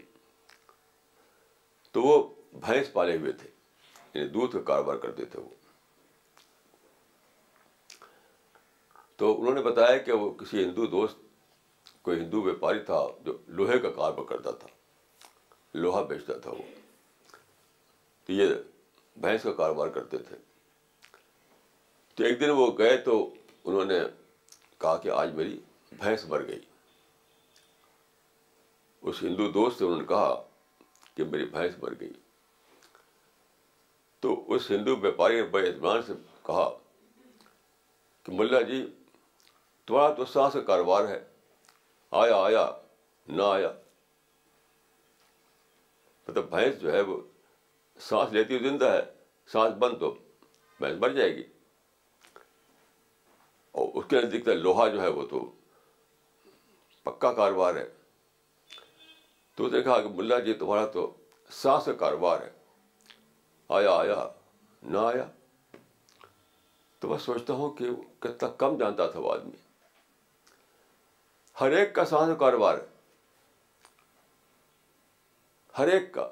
تو 1.92 2.02
وہ 2.02 2.18
بھینس 2.66 2.92
پالے 2.92 3.16
ہوئے 3.16 3.32
تھے 3.42 3.48
یعنی 4.14 4.28
دودھ 4.32 4.52
کا 4.52 4.60
کاروبار 4.72 4.96
کرتے 5.04 5.24
تھے 5.34 5.40
وہ 5.40 5.54
تو 9.18 9.30
انہوں 9.40 9.54
نے 9.54 9.62
بتایا 9.62 9.96
کہ 10.08 10.12
وہ 10.12 10.30
کسی 10.40 10.62
ہندو 10.64 10.86
دوست 10.96 11.18
کوئی 12.08 12.20
ہندو 12.20 12.42
ویپاری 12.42 12.80
تھا 12.90 13.00
جو 13.24 13.36
لوہے 13.60 13.78
کا 13.78 13.90
کاروبار 13.90 14.24
کرتا 14.34 14.50
تھا 14.60 14.68
لوہا 15.74 16.02
بیچتا 16.12 16.38
تھا 16.42 16.50
وہ 16.58 16.62
تو 18.26 18.32
یہ 18.32 18.54
بھینس 19.22 19.42
کا 19.42 19.52
کاروبار 19.52 19.88
کرتے 19.94 20.18
تھے 20.28 20.36
تو 22.18 22.24
ایک 22.24 22.38
دن 22.38 22.50
وہ 22.58 22.66
گئے 22.78 22.96
تو 23.04 23.12
انہوں 23.70 23.84
نے 23.84 23.98
کہا 24.80 24.96
کہ 25.02 25.08
آج 25.16 25.32
میری 25.34 25.56
بھینس 25.98 26.24
مر 26.28 26.46
گئی 26.46 26.58
اس 29.08 29.22
ہندو 29.22 29.48
دوست 29.58 29.78
سے 29.78 29.84
انہوں 29.84 30.00
نے 30.00 30.06
کہا 30.06 30.34
کہ 31.16 31.24
میری 31.24 31.44
بھینس 31.52 31.74
مر 31.82 31.92
گئی 32.00 32.08
تو 34.20 34.34
اس 34.54 34.70
ہندو 34.70 34.96
نے 35.02 35.10
بڑے 35.20 35.38
اطمینان 35.40 36.02
سے 36.06 36.12
کہا 36.46 36.68
کہ 38.26 38.32
ملا 38.38 38.60
جی 38.70 38.80
تمہارا 39.86 40.12
تو 40.14 40.24
سانس 40.32 40.52
کا 40.54 40.60
کاروبار 40.72 41.06
ہے 41.08 41.18
آیا 42.22 42.36
آیا 42.46 42.66
نہ 43.36 43.42
آیا 43.52 43.70
مطلب 46.28 46.50
بھینس 46.54 46.80
جو 46.80 46.92
ہے 46.92 47.00
وہ 47.12 47.20
سانس 48.08 48.32
لیتی 48.38 48.56
ہوئی 48.56 48.68
زندہ 48.68 48.90
ہے 48.92 49.00
سانس 49.52 49.76
بند 49.84 49.98
تو 50.00 50.10
بھینس 50.80 51.00
مر 51.02 51.12
جائے 51.20 51.30
گی 51.36 51.42
اور 53.72 53.88
اس 53.98 54.04
کے 54.10 54.20
دیکھتا 54.32 54.52
لوہا 54.54 54.86
جو 54.88 55.00
ہے 55.02 55.08
وہ 55.18 55.26
تو 55.30 55.44
پکا 57.04 57.32
کاروبار 57.32 57.74
ہے 57.76 57.84
تو 59.56 59.68
دیکھا 59.68 60.00
کہ 60.02 60.08
ملا 60.16 60.38
جی 60.48 60.52
تمہارا 60.62 60.86
تو 60.92 61.10
سانس 61.62 61.84
کا 61.84 61.92
کاروبار 62.04 62.40
ہے 62.40 62.50
آیا 63.78 63.90
آیا 63.98 64.26
نہ 64.92 64.98
آیا 65.12 65.24
تو 67.00 67.08
میں 67.08 67.18
سوچتا 67.24 67.54
ہوں 67.54 67.70
کہ 67.76 67.86
کتنا 68.26 68.48
کم 68.62 68.76
جانتا 68.78 69.06
تھا 69.10 69.20
وہ 69.20 69.32
آدمی 69.32 69.56
ہر 71.60 71.72
ایک 71.76 71.94
کا 71.94 72.04
سانس 72.12 72.38
کاروبار 72.38 72.78
ہے 72.78 72.86
ہر 75.78 75.88
ایک 75.92 76.12
کا 76.14 76.28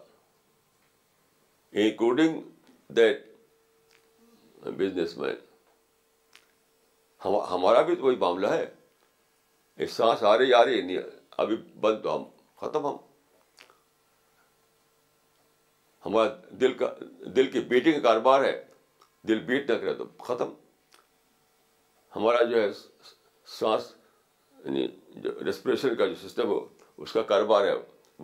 انکلوڈنگ 1.82 2.40
دیٹ 2.96 3.24
بزنس 4.78 5.16
مین 5.18 5.44
ہمارا 7.50 7.80
بھی 7.82 7.94
تو 7.96 8.04
وہی 8.04 8.16
معاملہ 8.16 8.46
ہے 8.48 9.86
سانس 9.94 10.22
آ 10.22 10.36
رہی 10.38 10.52
آ 10.54 10.64
رہی 10.64 10.80
نہیں 10.82 10.98
ابھی 11.44 11.56
بند 11.80 12.02
تو 12.02 12.14
ہم 12.16 12.22
ختم 12.60 12.86
ہم 12.86 12.96
ہمارا 16.06 16.28
دل 16.60 16.72
دل 17.36 17.42
کا 17.46 17.52
کی 17.52 17.60
بیٹنگ 17.68 18.00
کاروبار 18.02 18.44
ہے 18.44 18.52
دل 19.28 19.40
بیٹ 19.44 19.70
نہ 19.70 19.76
کرے 19.78 19.94
تو 19.94 20.04
ختم 20.26 20.52
ہمارا 22.16 22.42
جو 22.50 22.60
ہے 22.62 22.68
سانس 23.58 23.92
یعنی 24.64 24.86
جو 25.24 25.30
ریسپریشن 25.44 25.94
کا 25.96 26.06
جو 26.06 26.14
سسٹم 26.26 26.48
ہو 26.50 26.64
اس 27.04 27.12
کا 27.12 27.22
کاروبار 27.32 27.64
ہے 27.66 27.74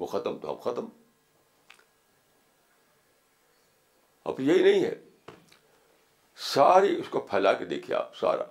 وہ 0.02 0.06
ختم 0.12 0.38
تو 0.42 0.50
ہم 0.50 0.56
ختم 0.70 0.86
اب 4.30 4.40
یہی 4.40 4.62
نہیں 4.70 4.84
ہے 4.84 4.94
ساری 6.54 6.94
اس 7.00 7.08
کو 7.10 7.20
پھیلا 7.30 7.52
کے 7.52 7.64
دیکھیے 7.74 7.96
آپ 7.96 8.16
سارا 8.16 8.44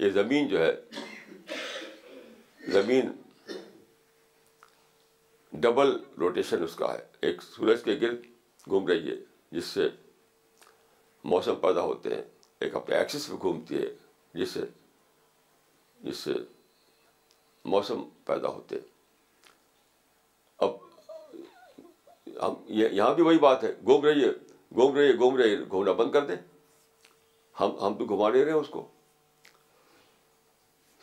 یہ 0.00 0.10
زمین 0.10 0.46
جو 0.48 0.58
ہے 0.64 0.70
زمین 2.72 3.10
ڈبل 5.60 5.92
روٹیشن 6.18 6.62
اس 6.62 6.74
کا 6.76 6.92
ہے 6.92 7.04
ایک 7.28 7.42
سورج 7.42 7.82
کے 7.84 7.96
گرد 8.02 8.24
گھوم 8.68 8.86
رہی 8.88 9.10
ہے 9.10 9.16
جس 9.56 9.64
سے 9.74 9.88
موسم 11.32 11.54
پیدا 11.62 11.80
ہوتے 11.84 12.14
ہیں 12.14 12.22
ایک 12.60 12.74
اپنے 12.76 12.96
ایکسس 12.96 13.26
پہ 13.28 13.34
گھومتی 13.40 13.76
ہے 13.82 13.88
جس 14.40 14.50
سے 14.50 14.60
جس 16.04 16.16
سے 16.18 16.32
موسم 17.72 18.02
پیدا 18.26 18.48
ہوتے 18.48 18.76
ہیں 18.76 19.50
اب 20.58 20.70
ہم 22.42 22.54
یہاں 22.78 23.12
بھی 23.14 23.22
وہی 23.22 23.38
بات 23.38 23.64
ہے 23.64 23.72
گھوم 23.84 24.04
رہی 24.04 24.24
ہے 24.24 24.30
گھوم 24.74 24.96
رہی 24.96 25.06
ہے 25.08 25.12
گھوم 25.16 25.36
رہی 25.38 25.54
ہے 25.54 25.60
گھومنا 25.70 25.92
بند 26.02 26.12
کر 26.12 26.26
دیں 26.26 26.36
ہم 27.60 27.76
ہم 27.82 27.94
تو 27.98 28.04
گھما 28.16 28.28
نہیں 28.30 28.44
رہے 28.44 28.52
ہیں 28.52 28.58
اس 28.58 28.68
کو 28.70 28.86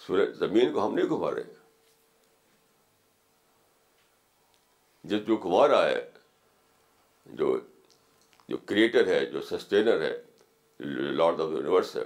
سورج 0.05 0.33
زمین 0.39 0.71
کو 0.73 0.85
ہم 0.85 0.93
نہیں 0.95 1.09
گھما 1.09 1.29
رہے 1.35 1.43
جس 5.11 5.21
جو 5.27 5.35
گھما 5.45 5.63
رہا 5.67 5.85
ہے 5.89 6.01
جو 7.41 7.47
جو 8.49 8.57
کریٹر 8.71 9.05
ہے 9.07 9.21
جو 9.31 9.41
سسٹینر 9.49 9.99
ہے 10.01 10.13
لارڈ 11.19 11.39
آف 11.41 11.49
یونیورس 11.53 11.89
ہے 11.95 12.03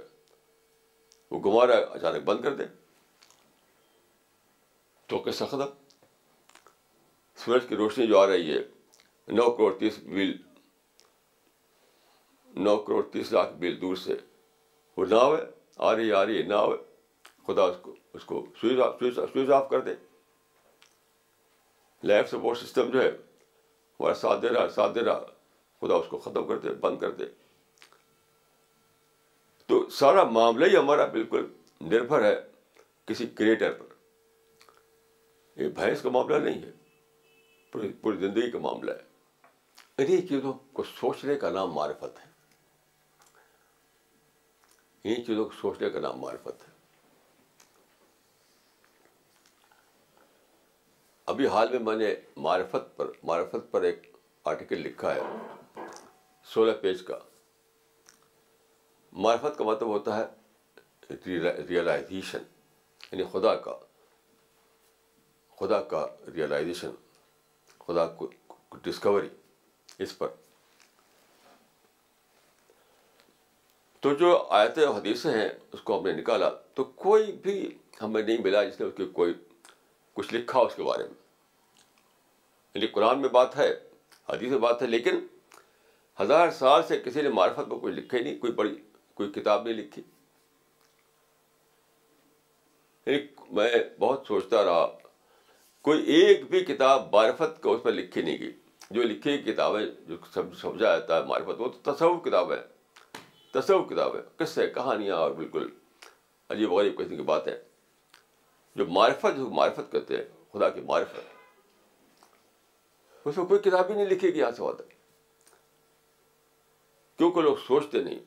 وہ 1.30 1.38
گھما 1.50 1.66
رہا 1.66 1.76
ہے 1.76 1.84
اچانک 1.98 2.22
بند 2.24 2.40
کر 2.44 2.54
دے 2.54 2.64
تو 5.08 5.14
سخت 5.40 5.60
سورج 7.44 7.62
کی 7.68 7.74
روشنی 7.76 8.06
جو 8.06 8.18
آ 8.18 8.26
رہی 8.26 8.52
ہے 8.52 8.60
نو 9.34 9.50
کروڑ 9.56 9.72
تیس 9.80 9.94
میل 10.16 10.32
نو 12.66 12.76
کروڑ 12.84 13.02
تیس 13.12 13.26
لاکھ 13.32 13.52
میل 13.60 13.74
دور 13.80 13.96
سے 14.04 14.14
وہ 14.96 15.04
ناو 15.10 15.30
ہے 15.36 15.44
آ 15.76 15.92
رہی 15.96 16.12
آ 16.12 16.24
رہی 16.26 16.36
ہے 16.38 16.42
ناو 16.48 16.72
خدا 17.46 17.62
اس 17.70 17.76
کو 17.82 17.94
اس 18.14 18.24
کو 18.24 18.44
switch 18.60 18.80
off 18.80 18.98
switch 18.98 19.14
switch 19.32 19.50
off 19.56 19.68
کر 19.70 19.80
دے 19.88 19.94
لائف 22.10 22.30
سپورٹ 22.30 22.58
سسٹم 22.58 22.90
جو 22.92 23.02
ہے 23.02 23.10
وہ 23.98 24.12
ساتھ 24.20 24.40
دے 24.42 24.48
رہا 24.54 24.68
ساتھ 24.74 24.94
دے 24.94 25.04
رہا 25.04 25.24
خدا 25.80 25.94
اس 26.02 26.06
کو 26.10 26.18
ختم 26.26 26.46
کر 26.46 26.58
دے 26.66 26.72
بند 26.80 26.98
کر 27.00 27.10
دے 27.18 27.24
تو 29.66 29.84
سارا 29.98 30.22
معاملہ 30.36 30.64
ہی 30.70 30.76
ہمارا 30.76 31.04
بالکل 31.12 31.46
نربھر 31.92 32.24
ہے 32.24 32.34
کسی 33.06 33.26
کریٹر 33.38 33.72
پر 33.78 35.60
یہ 35.62 35.68
بھینس 35.78 36.02
کا 36.02 36.10
معاملہ 36.10 36.36
نہیں 36.48 36.62
ہے 36.62 37.90
پوری 38.02 38.16
زندگی 38.26 38.50
کا 38.50 38.58
معاملہ 38.66 38.90
ہے 38.92 39.12
انہیں 40.02 40.26
چیزوں 40.28 40.52
کو 40.76 40.82
سوچنے 40.98 41.34
کا 41.44 41.50
نام 41.56 41.72
معرفت 41.74 42.18
ہے 42.24 42.32
انہیں 45.04 45.24
چیزوں 45.26 45.44
کو 45.44 45.50
سوچنے 45.60 45.90
کا 45.96 46.00
نام 46.00 46.18
معرفت 46.20 46.68
ہے 46.68 46.72
ابھی 51.32 51.46
حال 51.48 51.68
میں 51.72 51.78
میں 51.80 51.94
نے 51.96 52.14
معرفت 52.44 52.96
پر 52.96 53.10
معرفت 53.26 53.70
پر 53.70 53.82
ایک 53.82 54.00
آرٹیکل 54.50 54.80
لکھا 54.84 55.14
ہے 55.14 55.20
سولہ 56.52 56.72
پیج 56.80 57.02
کا 57.02 57.18
معرفت 59.24 59.56
کا 59.58 59.64
مطلب 59.64 59.88
ہوتا 59.88 60.16
ہے 60.18 61.12
ریئلائزیشن 61.68 62.42
یعنی 63.10 63.24
خدا 63.32 63.54
کا 63.66 63.76
خدا 65.60 65.80
کا 65.92 66.04
ریئلائزیشن 66.34 66.90
خدا 67.86 68.06
کو 68.18 68.28
ڈسکوری 68.82 69.28
اس 70.04 70.16
پر 70.18 70.28
تو 74.00 74.14
جو 74.24 74.36
آیت 74.60 74.78
حدیثیں 74.96 75.30
ہیں 75.32 75.48
اس 75.72 75.80
کو 75.82 75.98
ہم 75.98 76.06
نے 76.06 76.12
نکالا 76.20 76.50
تو 76.74 76.84
کوئی 77.06 77.32
بھی 77.42 77.58
ہمیں 78.02 78.22
نہیں 78.22 78.42
ملا 78.44 78.64
جس 78.64 78.80
نے 78.80 78.86
اس 78.86 78.92
کی 78.96 79.06
کوئی 79.20 79.32
کچھ 80.14 80.32
لکھا 80.34 80.60
اس 80.60 80.74
کے 80.76 80.82
بارے 80.82 81.02
میں 81.02 81.22
یعنی 82.74 82.86
قرآن 82.94 83.20
میں 83.22 83.28
بات 83.38 83.56
ہے 83.56 83.68
حدیث 84.28 84.50
میں 84.50 84.58
بات 84.64 84.82
ہے 84.82 84.86
لیکن 84.86 85.18
ہزار 86.20 86.50
سال 86.58 86.82
سے 86.88 86.98
کسی 87.04 87.22
نے 87.22 87.28
معرفت 87.38 87.68
میں 87.68 87.78
کچھ 87.82 87.94
لکھے 87.94 88.18
نہیں 88.18 88.38
کوئی 88.40 88.52
بڑی 88.60 88.74
کوئی 89.20 89.30
کتاب 89.32 89.64
نہیں 89.66 89.74
لکھی 89.76 90.02
یعنی 93.06 93.18
میں 93.56 93.68
بہت 93.98 94.26
سوچتا 94.28 94.64
رہا 94.64 94.86
کوئی 95.88 96.02
ایک 96.20 96.44
بھی 96.50 96.60
کتاب 96.64 97.12
معرفت 97.14 97.60
کو 97.62 97.72
اس 97.74 97.84
میں 97.84 97.92
لکھی 97.92 98.22
نہیں 98.22 98.38
گئی 98.40 98.52
جو 98.96 99.02
لکھی 99.02 99.36
کتابیں 99.50 99.84
جو 100.08 100.16
سمجھا 100.34 100.80
جاتا 100.84 101.16
ہے 101.16 101.24
معرفت 101.28 101.60
وہ 101.60 101.68
تو 101.76 101.92
تصور 101.92 102.16
کتاب 102.24 102.52
ہے 102.52 102.60
تصور 103.52 104.14
ہے 104.14 104.20
قصے 104.36 104.66
کہانیاں 104.74 105.16
اور 105.16 105.30
بالکل 105.40 105.68
عجیب 106.54 106.72
غریب 106.72 106.96
قسم 106.98 107.16
کی 107.16 107.22
بات 107.32 107.46
ہے 107.48 107.58
جو 108.76 108.86
معرفت 108.94 109.36
جو 109.36 109.48
معرفت 109.56 109.90
کرتے 109.92 110.16
ہیں 110.16 110.22
خدا 110.52 110.68
کی 110.76 110.80
معرفت 110.86 111.32
اس 113.26 113.36
میں 113.36 113.44
کوئی 113.46 113.60
کتاب 113.70 113.90
ہی 113.90 113.94
نہیں 113.94 114.06
لکھے 114.10 114.30
سے 114.34 114.40
وہاں 114.40 114.50
ہوتا 114.58 114.84
کیونکہ 117.18 117.40
لوگ 117.42 117.56
سوچتے 117.66 118.02
نہیں 118.04 118.18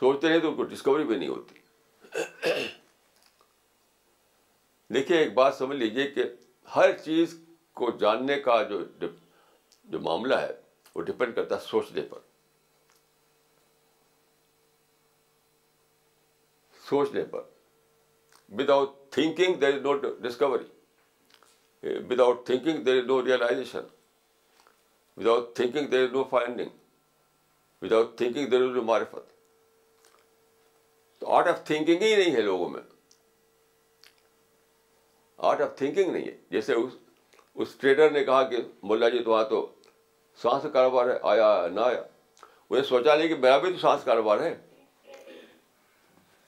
سوچتے 0.00 0.28
نہیں 0.28 0.40
تو 0.40 0.48
ان 0.48 0.54
کو 0.56 0.62
ڈسکوری 0.72 1.04
بھی 1.04 1.16
نہیں 1.18 1.28
ہوتی 1.28 1.60
دیکھیے 4.94 5.18
ایک 5.18 5.32
بات 5.34 5.54
سمجھ 5.54 5.76
لیجیے 5.76 6.06
کہ 6.16 6.22
ہر 6.74 6.92
چیز 7.04 7.36
کو 7.80 7.90
جاننے 8.00 8.40
کا 8.48 8.62
جو 8.72 8.78
جو 9.00 10.00
معاملہ 10.08 10.34
ہے 10.40 10.50
وہ 10.94 11.02
ڈپینڈ 11.02 11.34
کرتا 11.36 11.54
ہے 11.54 11.60
سوچنے 11.68 12.02
پر 12.10 12.18
سوچنے 16.88 17.24
پر 17.30 17.46
without 18.58 19.00
thinking 19.14 19.54
there 19.62 19.74
is 19.74 19.80
no 19.84 19.92
discovery 20.26 21.94
without 22.20 22.44
thinking 22.46 22.82
there 22.84 22.96
is 23.00 23.04
no 23.06 23.24
realization 23.24 23.84
with 25.26 25.42
thinking 25.56 25.86
there 25.94 26.02
is 26.04 26.12
no 26.12 26.22
finding 26.30 26.70
with 27.82 28.16
thinking 28.18 28.46
there 28.50 28.62
is 28.66 28.70
no 28.76 28.82
معرفت 28.90 29.26
تو 31.20 31.26
آرٹ 31.38 31.48
آف 31.48 31.60
تھنکنگ 31.66 32.02
ہی 32.02 32.14
نہیں 32.16 32.34
ہے 32.36 32.40
لوگوں 32.46 32.68
میں 32.68 32.80
آرٹ 35.50 35.60
آف 35.60 35.76
تھنکنگ 35.78 36.12
نہیں 36.12 36.24
ہے 36.26 36.36
جیسے 36.56 36.74
اس 37.54 37.74
ٹریڈر 37.80 38.10
نے 38.10 38.24
کہا 38.24 38.42
کہ 38.50 38.62
ملا 38.92 39.08
جی 39.14 39.18
تمہارا 39.24 39.48
تو 39.48 39.60
سانس 40.42 40.66
کاروبار 40.72 41.08
ہے 41.10 41.18
آیا 41.34 41.48
نہ 41.74 41.80
آیا 41.90 42.02
انہیں 42.70 42.84
سوچا 42.94 43.14
نہیں 43.14 43.28
کہ 43.28 43.36
میرا 43.44 43.58
بھی 43.66 43.72
تو 43.72 43.78
سانس 43.84 44.04
کاروبار 44.04 44.40
ہے 44.42 44.54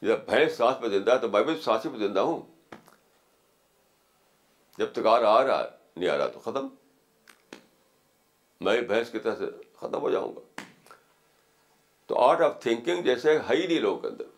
جب 0.06 0.26
بھینس 0.28 0.56
سانس 0.56 0.80
پہ 0.82 0.88
زندہ 0.98 1.12
ہے 1.12 1.18
تو 1.18 1.28
میں 1.30 1.42
بھی 1.44 1.54
تو 1.54 1.60
سانس 1.60 1.82
پہ 1.92 2.04
زندہ 2.06 2.20
ہوں 2.30 2.42
جب 4.78 4.92
تک 4.92 5.06
آ 5.06 5.20
رہا 5.20 5.28
آ 5.38 5.44
رہا 5.46 5.66
نہیں 5.96 6.08
آ 6.10 6.16
رہا 6.18 6.26
تو 6.36 6.40
ختم 6.44 6.66
میں 8.64 8.80
بھینس 8.90 9.10
کی 9.10 9.18
طرح 9.18 9.34
سے 9.38 9.44
ختم 9.80 10.00
ہو 10.02 10.10
جاؤں 10.10 10.34
گا 10.36 10.40
تو 12.06 12.18
آرٹ 12.20 12.40
آف 12.42 12.60
تھنکنگ 12.62 13.02
جیسے 13.02 13.38
ہے 13.38 13.54
ہی 13.56 13.66
نہیں 13.66 13.80
لوگوں 13.80 14.00
کے 14.00 14.06
اندر 14.08 14.32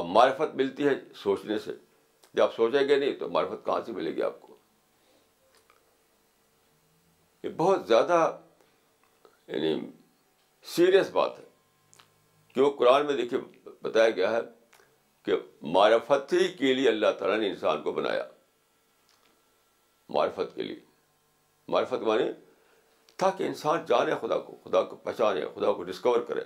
اب 0.00 0.06
معرفت 0.16 0.54
ملتی 0.56 0.86
ہے 0.88 0.94
سوچنے 1.22 1.58
سے 1.64 1.72
جب 2.34 2.42
آپ 2.42 2.54
سوچیں 2.56 2.88
گے 2.88 2.96
نہیں 2.96 3.18
تو 3.20 3.28
معرفت 3.34 3.64
کہاں 3.66 3.80
سے 3.86 3.92
ملے 3.92 4.14
گی 4.16 4.22
آپ 4.22 4.40
کو 4.40 4.56
یہ 7.42 7.48
بہت 7.56 7.86
زیادہ 7.88 8.18
یعنی 9.48 9.74
سیریس 10.76 11.10
بات 11.10 11.38
ہے 11.38 11.44
کیوں 12.54 12.70
قرآن 12.78 13.06
میں 13.06 13.14
دیکھیے 13.16 13.40
بتایا 13.82 14.10
گیا 14.16 14.30
ہے 14.32 14.40
کہ 15.24 15.36
معرفت 15.74 16.32
ہی 16.32 16.46
کے 16.58 16.72
لیے 16.74 16.88
اللہ 16.88 17.10
تعالیٰ 17.18 17.38
نے 17.38 17.48
انسان 17.48 17.82
کو 17.82 17.92
بنایا 17.92 18.24
معرفت 20.14 20.54
کے 20.56 20.62
لیے 20.62 20.78
معرفت 21.72 22.02
مانے 22.08 22.30
تاکہ 23.22 23.44
انسان 23.44 23.84
جانے 23.88 24.14
خدا 24.20 24.38
کو 24.46 24.56
خدا 24.64 24.82
کو 24.90 24.96
پہچانے 25.08 25.40
خدا 25.54 25.72
کو 25.72 25.82
ڈسکور 25.90 26.20
کرے 26.28 26.44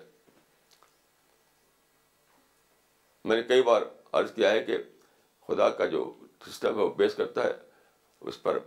میں 3.28 3.36
نے 3.36 3.42
کئی 3.48 3.62
بار 3.68 3.82
عرض 4.20 4.32
کیا 4.34 4.50
ہے 4.52 4.60
کہ 4.64 4.76
خدا 5.46 5.68
کا 5.78 5.86
جو 5.94 6.02
سسٹم 6.46 6.78
ہے 6.78 6.82
وہ 6.84 6.88
بیس 6.94 7.14
کرتا 7.14 7.44
ہے 7.44 7.52
اس 8.30 8.42
پر 8.42 8.58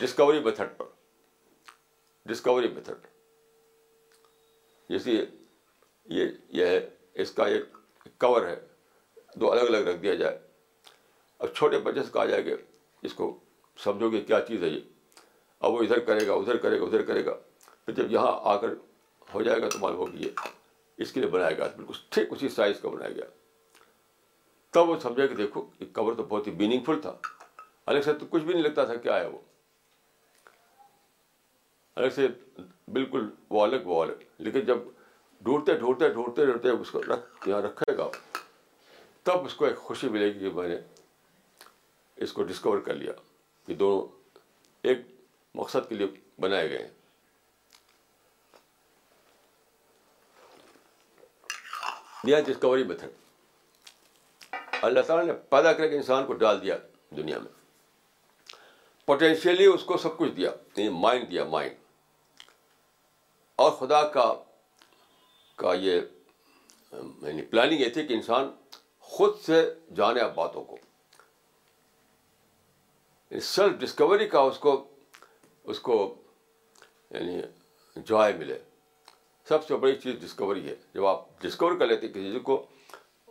ڈسکوری 0.00 0.40
میتھڈ 0.44 0.76
پر 0.76 0.84
ڈسکوری 2.28 2.68
میتھڈ 2.74 3.06
جیسے 4.90 5.12
یہ 6.18 6.26
یہ 6.58 6.66
ہے 6.66 6.78
اس 7.22 7.30
کا 7.40 7.44
ایک 7.54 8.18
کور 8.24 8.46
ہے 8.46 8.56
دو 9.40 9.50
الگ 9.52 9.60
الگ 9.74 9.88
رکھ 9.88 9.98
دیا 10.02 10.14
جائے 10.22 10.38
اب 11.38 11.52
چھوٹے 11.54 11.78
بچے 11.86 12.02
سے 12.02 12.10
کہا 12.12 12.24
جائے 12.26 12.44
گا 12.46 12.54
اس 13.06 13.14
کو 13.14 13.26
سمجھو 13.84 14.10
گے 14.12 14.20
کیا 14.28 14.40
چیز 14.48 14.62
ہے 14.62 14.68
یہ 14.68 14.80
اب 15.64 15.72
وہ 15.72 15.82
ادھر 15.82 15.98
کرے 16.04 16.26
گا 16.26 16.32
ادھر 16.32 16.56
کرے 16.62 16.78
گا 16.80 16.84
ادھر 16.84 17.02
کرے 17.06 17.24
گا 17.24 17.34
پھر 17.84 17.94
جب 17.94 18.12
یہاں 18.12 18.30
آ 18.52 18.56
کر 18.60 18.72
ہو 19.34 19.42
جائے 19.42 19.60
گا 19.62 19.68
تو 19.72 19.78
معلوم 19.78 19.98
ہوگی 20.00 20.22
یہ 20.26 20.48
اس 21.04 21.12
کے 21.12 21.20
لیے 21.20 21.28
بنایا 21.30 21.50
گیا 21.56 21.66
بالکل 21.76 21.98
ٹھیک 22.14 22.32
اسی 22.32 22.48
سائز 22.54 22.80
کا 22.82 22.88
بنایا 22.88 23.10
گیا 23.16 23.24
تب 24.76 24.88
وہ 24.88 24.98
سمجھے 25.02 25.28
کہ 25.28 25.34
دیکھو 25.34 25.64
یہ 25.80 25.92
کور 25.94 26.14
تو 26.14 26.24
بہت 26.28 26.46
ہی 26.46 26.52
میننگ 26.58 26.84
فل 26.86 27.00
تھا 27.00 27.12
الگ 27.92 28.00
سے 28.04 28.12
تو 28.20 28.26
کچھ 28.30 28.42
بھی 28.42 28.52
نہیں 28.54 28.62
لگتا 28.62 28.84
تھا 28.84 28.94
کیا 29.06 29.18
ہے 29.20 29.26
وہ 29.26 29.38
الگ 31.96 32.08
سے 32.14 32.28
بالکل 32.98 33.28
وہ 33.50 33.62
الگ 33.64 33.86
وہ 33.92 34.02
الگ 34.02 34.24
لیکن 34.46 34.64
جب 34.72 34.78
ڈھونڈتے 35.46 35.74
ڈھونڈتے 35.78 36.08
ڈھونڈتے 36.12 36.44
ڈھونڈتے 36.46 36.70
اس 36.82 36.90
کو 36.90 37.00
رکھ 37.08 37.48
یہاں 37.48 37.60
رکھے 37.62 37.96
گا 37.96 38.08
تب 39.26 39.44
اس 39.46 39.54
کو 39.60 39.64
ایک 39.64 39.76
خوشی 39.84 40.08
ملے 40.14 40.24
گی 40.34 40.38
کہ 40.40 40.50
میں 40.54 40.66
نے 40.68 40.74
اس 42.24 42.32
کو 42.32 42.42
ڈسکور 42.48 42.78
کر 42.86 42.94
لیا 42.94 43.12
کہ 43.66 43.74
دونوں 43.74 44.38
ایک 44.88 44.98
مقصد 45.60 45.88
کے 45.88 45.94
لیے 45.94 46.06
بنائے 46.40 46.68
گئے 46.70 46.78
ہیں 46.82 46.90
دیا 52.26 52.40
ڈسکوری 52.46 52.84
میتھڈ 52.90 54.54
اللہ 54.88 55.00
تعالیٰ 55.06 55.24
نے 55.26 55.32
پیدا 55.50 55.72
کر 55.72 55.88
کے 55.88 55.96
انسان 55.96 56.26
کو 56.26 56.32
ڈال 56.44 56.62
دیا 56.62 56.76
دنیا 57.16 57.38
میں 57.38 57.52
پوٹینشیلی 59.06 59.66
اس 59.72 59.84
کو 59.90 59.96
سب 60.04 60.16
کچھ 60.18 60.30
دیا 60.36 60.50
مائنڈ 60.76 61.22
یعنی 61.22 61.26
دیا 61.30 61.44
مائنڈ 61.56 61.74
اور 63.64 63.72
خدا 63.80 64.02
کا 64.18 64.32
کا 65.62 65.74
یہ 65.86 66.00
یعنی 67.00 67.42
پلاننگ 67.50 67.80
یہ 67.80 67.88
تھی 67.98 68.06
کہ 68.06 68.14
انسان 68.14 68.50
خود 69.14 69.34
سے 69.46 69.62
جانے 69.96 70.20
آپ 70.20 70.34
باتوں 70.34 70.62
کو 70.70 70.76
سیلف 73.42 73.78
ڈسکوری 73.80 74.18
یعنی 74.18 74.28
کا 74.30 74.40
اس 74.50 74.58
کو 74.60 74.72
اس 75.72 75.78
کو 75.88 75.94
یعنی 77.10 77.40
جوائے 78.06 78.32
ملے 78.38 78.58
سب 79.48 79.66
سے 79.66 79.76
بڑی 79.82 79.94
چیز 80.02 80.14
ڈسکوری 80.22 80.66
ہے 80.68 80.74
جب 80.94 81.06
آپ 81.06 81.24
ڈسکور 81.42 81.78
کر 81.78 81.86
لیتے 81.86 82.08
کسی 82.08 82.32
چیز 82.32 82.40
کو 82.44 82.62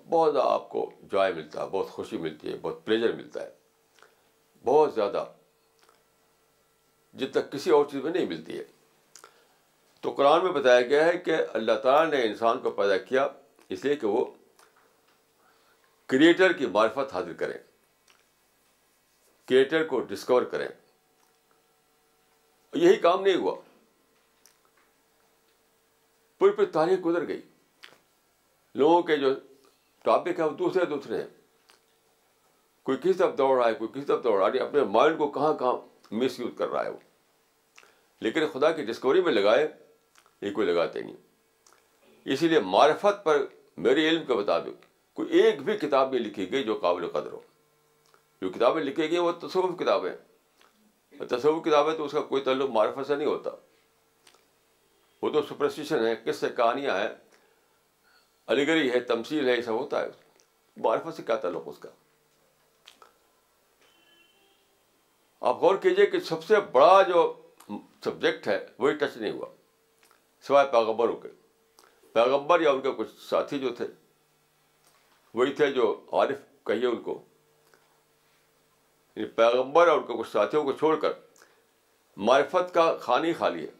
بہت 0.09 0.33
زیادہ 0.33 0.47
آپ 0.49 0.69
کو 0.69 0.89
جوائے 1.11 1.33
ملتا 1.33 1.63
ہے 1.63 1.67
بہت 1.71 1.89
خوشی 1.95 2.17
ملتی 2.27 2.51
ہے 2.51 2.55
بہت 2.61 2.85
پلیجر 2.85 3.13
ملتا 3.15 3.41
ہے 3.43 3.49
بہت 4.65 4.93
زیادہ 4.95 5.25
جب 7.21 7.31
تک 7.33 7.51
کسی 7.51 7.71
اور 7.79 7.85
چیز 7.91 8.03
میں 8.03 8.11
نہیں 8.11 8.25
ملتی 8.29 8.57
ہے 8.57 8.63
تو 10.01 10.11
قرآن 10.17 10.43
میں 10.43 10.51
بتایا 10.61 10.81
گیا 10.89 11.05
ہے 11.05 11.17
کہ 11.25 11.35
اللہ 11.59 11.77
تعالیٰ 11.83 12.09
نے 12.13 12.21
انسان 12.27 12.59
کو 12.63 12.71
پیدا 12.81 12.97
کیا 13.11 13.27
اس 13.75 13.85
لیے 13.85 13.95
کہ 14.01 14.07
وہ 14.07 14.25
کریٹر 16.11 16.51
کی 16.57 16.65
معرفت 16.73 17.13
حاضر 17.13 17.33
کریں 17.37 17.57
کریٹر 19.49 19.85
کو 19.87 19.99
ڈسکور 20.09 20.41
کریں 20.51 20.67
یہی 22.83 22.95
کام 23.05 23.21
نہیں 23.23 23.35
ہوا 23.41 23.53
پوری 26.39 26.51
پوری 26.55 26.65
تاریخ 26.71 27.03
گزر 27.05 27.27
گئی 27.27 27.41
لوگوں 28.81 29.01
کے 29.09 29.17
جو 29.17 29.33
ٹاپک 30.03 30.39
ہیں 30.39 30.45
وہ 30.45 30.57
دوسرے 30.57 30.85
دوسرے 30.85 31.17
ہیں 31.21 31.27
کوئی 32.87 32.97
کس 33.03 33.17
طرف 33.17 33.37
دوڑ 33.37 33.57
رہا 33.57 33.67
ہے 33.67 33.73
کوئی 33.75 33.89
کس 33.99 34.07
طرف 34.07 34.23
دوڑ 34.23 34.37
رہا 34.39 34.47
ہے 34.53 34.59
اپنے 34.63 34.83
مائنڈ 34.95 35.17
کو 35.17 35.27
کہاں 35.37 35.53
کہاں 35.59 36.15
مس 36.23 36.39
یوز 36.39 36.51
کر 36.57 36.67
رہا 36.71 36.83
ہے 36.85 36.89
وہ 36.89 36.97
لیکن 38.25 38.45
خدا 38.53 38.71
کی 38.79 38.85
ڈسکوری 38.85 39.21
میں 39.21 39.31
لگائے 39.31 39.67
یہ 40.41 40.51
کوئی 40.53 40.67
لگاتے 40.67 41.01
نہیں 41.01 41.15
اسی 42.33 42.47
لیے 42.47 42.59
معرفت 42.75 43.23
پر 43.23 43.45
میرے 43.87 44.07
علم 44.09 44.25
کے 44.25 44.33
مطابق 44.33 44.83
کوئی 45.15 45.39
ایک 45.41 45.61
بھی 45.63 45.75
کتاب 45.77 46.13
نہیں 46.13 46.23
لکھی 46.25 46.51
گئی 46.51 46.63
جو 46.63 46.73
قابل 46.79 47.07
قدر 47.09 47.31
ہو 47.31 47.39
جو 48.41 48.49
کتابیں 48.55 48.81
لکھی 48.83 49.09
گئی 49.11 49.17
وہ 49.17 49.31
تصوف 49.43 49.77
کتابیں 49.79 50.11
تصوف 51.29 51.63
کتابیں 51.65 51.93
تو 51.97 52.05
اس 52.05 52.11
کا 52.11 52.21
کوئی 52.31 52.41
تعلق 52.43 52.69
معرفت 52.71 53.07
سے 53.07 53.15
نہیں 53.15 53.27
ہوتا 53.27 53.49
وہ 55.21 55.29
تو 55.33 55.41
سپرسٹیشن 55.49 56.05
ہے 56.05 56.13
کس 56.25 56.37
سے 56.39 56.47
کہانیاں 56.57 56.97
ہیں 56.99 57.07
علی 58.53 58.65
گڑھی 58.67 58.91
ہے 58.91 58.99
تمسیل 59.13 59.47
ہے 59.49 59.55
یہ 59.55 59.61
سب 59.69 59.79
ہوتا 59.79 60.01
ہے 60.01 60.09
معرفت 60.87 61.17
سے 61.17 61.23
کیا 61.27 61.35
تعلق 61.45 61.67
اس 61.73 61.77
کا 61.85 61.89
آپ 65.49 65.61
غور 65.61 65.75
کیجئے 65.81 66.05
کہ 66.15 66.19
سب 66.31 66.43
سے 66.43 66.59
بڑا 66.71 67.01
جو 67.13 67.21
سبجیکٹ 68.05 68.47
ہے 68.47 68.57
وہی 68.79 68.93
ٹچ 69.03 69.17
نہیں 69.17 69.31
ہوا 69.31 69.45
سوائے 70.47 70.67
پیغمبروں 70.71 71.15
کے 71.21 71.27
پیغبر 72.13 72.61
یا 72.61 72.71
ان 72.71 72.81
کے 72.81 72.91
کچھ 72.97 73.09
ساتھی 73.29 73.59
جو 73.59 73.73
تھے 73.75 73.85
وہی 75.37 75.51
تھے 75.53 75.71
جو 75.73 75.85
عارف 76.19 76.37
کہیے 76.67 76.85
ان 76.87 76.99
کو 77.03 77.13
یعنی 79.15 79.27
پیغمبر 79.39 79.87
اور 79.87 79.97
ان 79.97 80.03
کو 80.05 80.17
کچھ 80.21 80.29
ساتھیوں 80.31 80.63
کو 80.65 80.71
چھوڑ 80.81 80.95
کر 81.01 81.11
معرفت 82.27 82.73
کا 82.73 82.85
خانی 83.05 83.33
خالی 83.39 83.65
ہے 83.65 83.71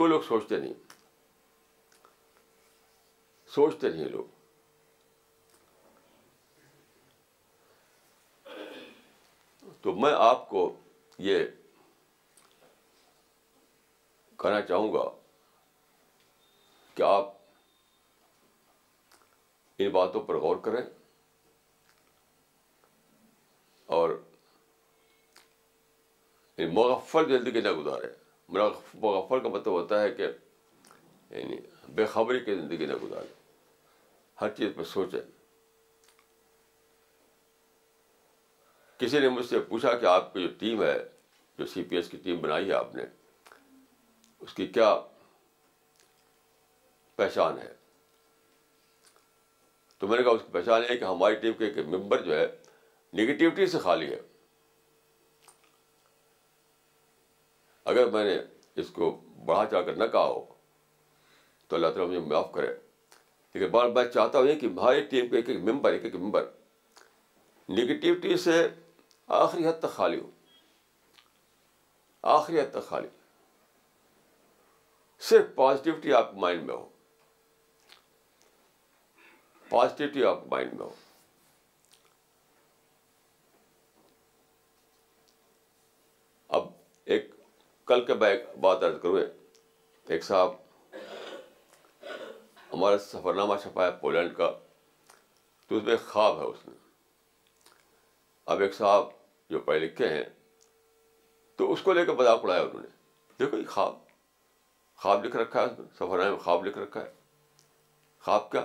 کوئی 0.00 0.10
لوگ 0.10 0.20
سوچتے 0.28 0.56
نہیں 0.62 0.72
سوچتے 3.54 3.90
نہیں 3.90 4.08
لوگ 4.14 4.32
تو 9.82 9.92
میں 10.04 10.12
آپ 10.30 10.48
کو 10.48 10.66
یہ 11.28 11.44
کہنا 14.42 14.60
چاہوں 14.68 14.92
گا 14.92 15.04
کہ 16.94 17.02
آپ 17.12 17.32
ان 19.80 19.88
باتوں 19.92 20.20
پر 20.26 20.34
غور 20.40 20.56
کریں 20.64 20.80
اور 23.96 24.10
یعنی 26.58 26.70
مغفل 26.74 27.24
کی 27.28 27.36
زندگی 27.36 27.60
نہ 27.60 27.72
گزارے 27.78 28.06
مغفل 28.58 29.40
کا 29.42 29.48
مطلب 29.48 29.72
ہوتا 29.72 30.00
ہے 30.02 30.10
کہ 30.14 30.26
یعنی 31.36 31.56
بے 31.94 32.04
خبری 32.12 32.40
کی 32.44 32.54
زندگی 32.54 32.86
نہ 32.86 32.94
گزارے 33.02 33.32
ہر 34.40 34.48
چیز 34.56 34.70
پہ 34.76 34.82
سوچیں 34.92 35.20
کسی 38.98 39.20
نے 39.20 39.28
مجھ 39.28 39.44
سے 39.46 39.58
پوچھا 39.68 39.94
کہ 39.98 40.06
آپ 40.06 40.32
کی 40.32 40.42
جو 40.42 40.48
ٹیم 40.58 40.82
ہے 40.82 40.96
جو 41.58 41.66
سی 41.72 41.82
پی 41.88 41.96
ایس 41.96 42.08
کی 42.08 42.16
ٹیم 42.24 42.38
بنائی 42.40 42.68
ہے 42.68 42.74
آپ 42.74 42.94
نے 42.94 43.02
اس 44.46 44.54
کی 44.54 44.66
کیا 44.76 44.94
پہچان 47.16 47.58
ہے 47.62 47.72
تو 49.98 50.06
میں 50.08 50.16
نے 50.18 50.22
کہا 50.22 50.30
اس 50.32 50.40
کی 50.42 50.48
پہچان 50.52 50.82
ہے 50.90 50.96
کہ 50.98 51.04
ہماری 51.04 51.34
ٹیم 51.42 51.52
کے 51.58 51.64
ایک 51.64 51.78
ممبر 51.88 52.22
جو 52.22 52.38
ہے 52.38 52.46
نگیٹیوٹی 53.20 53.66
سے 53.74 53.78
خالی 53.78 54.10
ہے 54.12 54.18
اگر 57.92 58.10
میں 58.10 58.24
نے 58.24 58.36
اس 58.80 58.90
کو 58.90 59.10
بڑھا 59.46 59.64
چڑھا 59.70 59.82
کر 59.86 59.96
نہ 59.96 60.04
کہا 60.12 60.24
ہو 60.26 60.44
تو 61.68 61.76
اللہ 61.76 61.86
تعالیٰ 61.94 62.06
مجھے 62.08 62.20
معاف 62.28 62.52
کرے 62.52 62.72
لیکن 63.54 63.70
بار 63.70 63.88
میں 63.96 64.04
چاہتا 64.14 64.38
ہوں 64.38 64.58
کہ 64.60 64.66
ہماری 64.66 65.00
ٹیم 65.10 65.28
کے 65.28 65.36
ایک 65.36 65.48
ایک 65.50 65.58
ممبر 65.68 65.92
ایک 65.92 66.04
ایک 66.04 66.14
ممبر 66.14 66.44
نگیٹیوٹی 67.68 68.36
سے 68.44 68.66
آخری 69.42 69.66
حد 69.66 69.78
تک 69.80 69.92
خالی 69.96 70.18
ہو 70.20 70.30
آخری 72.36 72.60
حد 72.60 72.70
تک 72.74 72.88
خالی 72.88 73.08
صرف 75.28 75.54
پازیٹیوٹی 75.54 76.12
آپ 76.12 76.30
کے 76.32 76.40
مائنڈ 76.40 76.62
میں 76.66 76.74
ہو 76.74 76.88
پازیٹیوٹی 79.70 80.22
آف 80.24 80.38
مائنڈ 80.50 80.72
میں 80.74 80.86
ہو 80.86 80.92
اب 86.56 86.66
ایک 87.12 87.30
کل 87.86 88.04
کے 88.06 88.14
میں 88.20 88.34
بات 88.60 88.82
ارد 88.84 89.00
کروں 89.02 89.22
ایک 90.14 90.24
صاحب 90.24 90.52
ہمارا 92.72 92.98
سفر 92.98 93.34
نامہ 93.34 93.54
چھپا 93.62 93.86
ہے 93.86 93.90
پولینڈ 94.00 94.36
کا 94.36 94.50
تو 95.68 95.76
اس 95.76 95.82
میں 95.84 95.96
خواب 96.06 96.38
ہے 96.40 96.44
اس 96.46 96.66
میں 96.68 96.74
اب 98.52 98.60
ایک 98.62 98.74
صاحب 98.74 99.06
جو 99.50 99.58
پڑھے 99.66 99.78
لکھے 99.86 100.08
ہیں 100.08 100.24
تو 101.58 101.72
اس 101.72 101.82
کو 101.82 101.92
لے 101.92 102.04
کے 102.06 102.12
مذاق 102.18 102.44
اڑایا 102.44 102.60
انہوں 102.62 102.82
نے 102.82 102.88
دیکھو 103.38 103.56
یہ 103.58 103.66
خواب 103.68 103.94
خواب 105.02 105.24
لکھ 105.24 105.36
رکھا 105.36 105.60
ہے 105.60 105.66
اس 105.66 105.78
میں 105.78 105.86
سفر 105.98 106.18
نامے 106.18 106.30
میں 106.30 106.38
خواب 106.38 106.64
لکھ 106.66 106.78
رکھا 106.78 107.00
ہے 107.04 107.12
خواب 108.24 108.50
کیا 108.50 108.64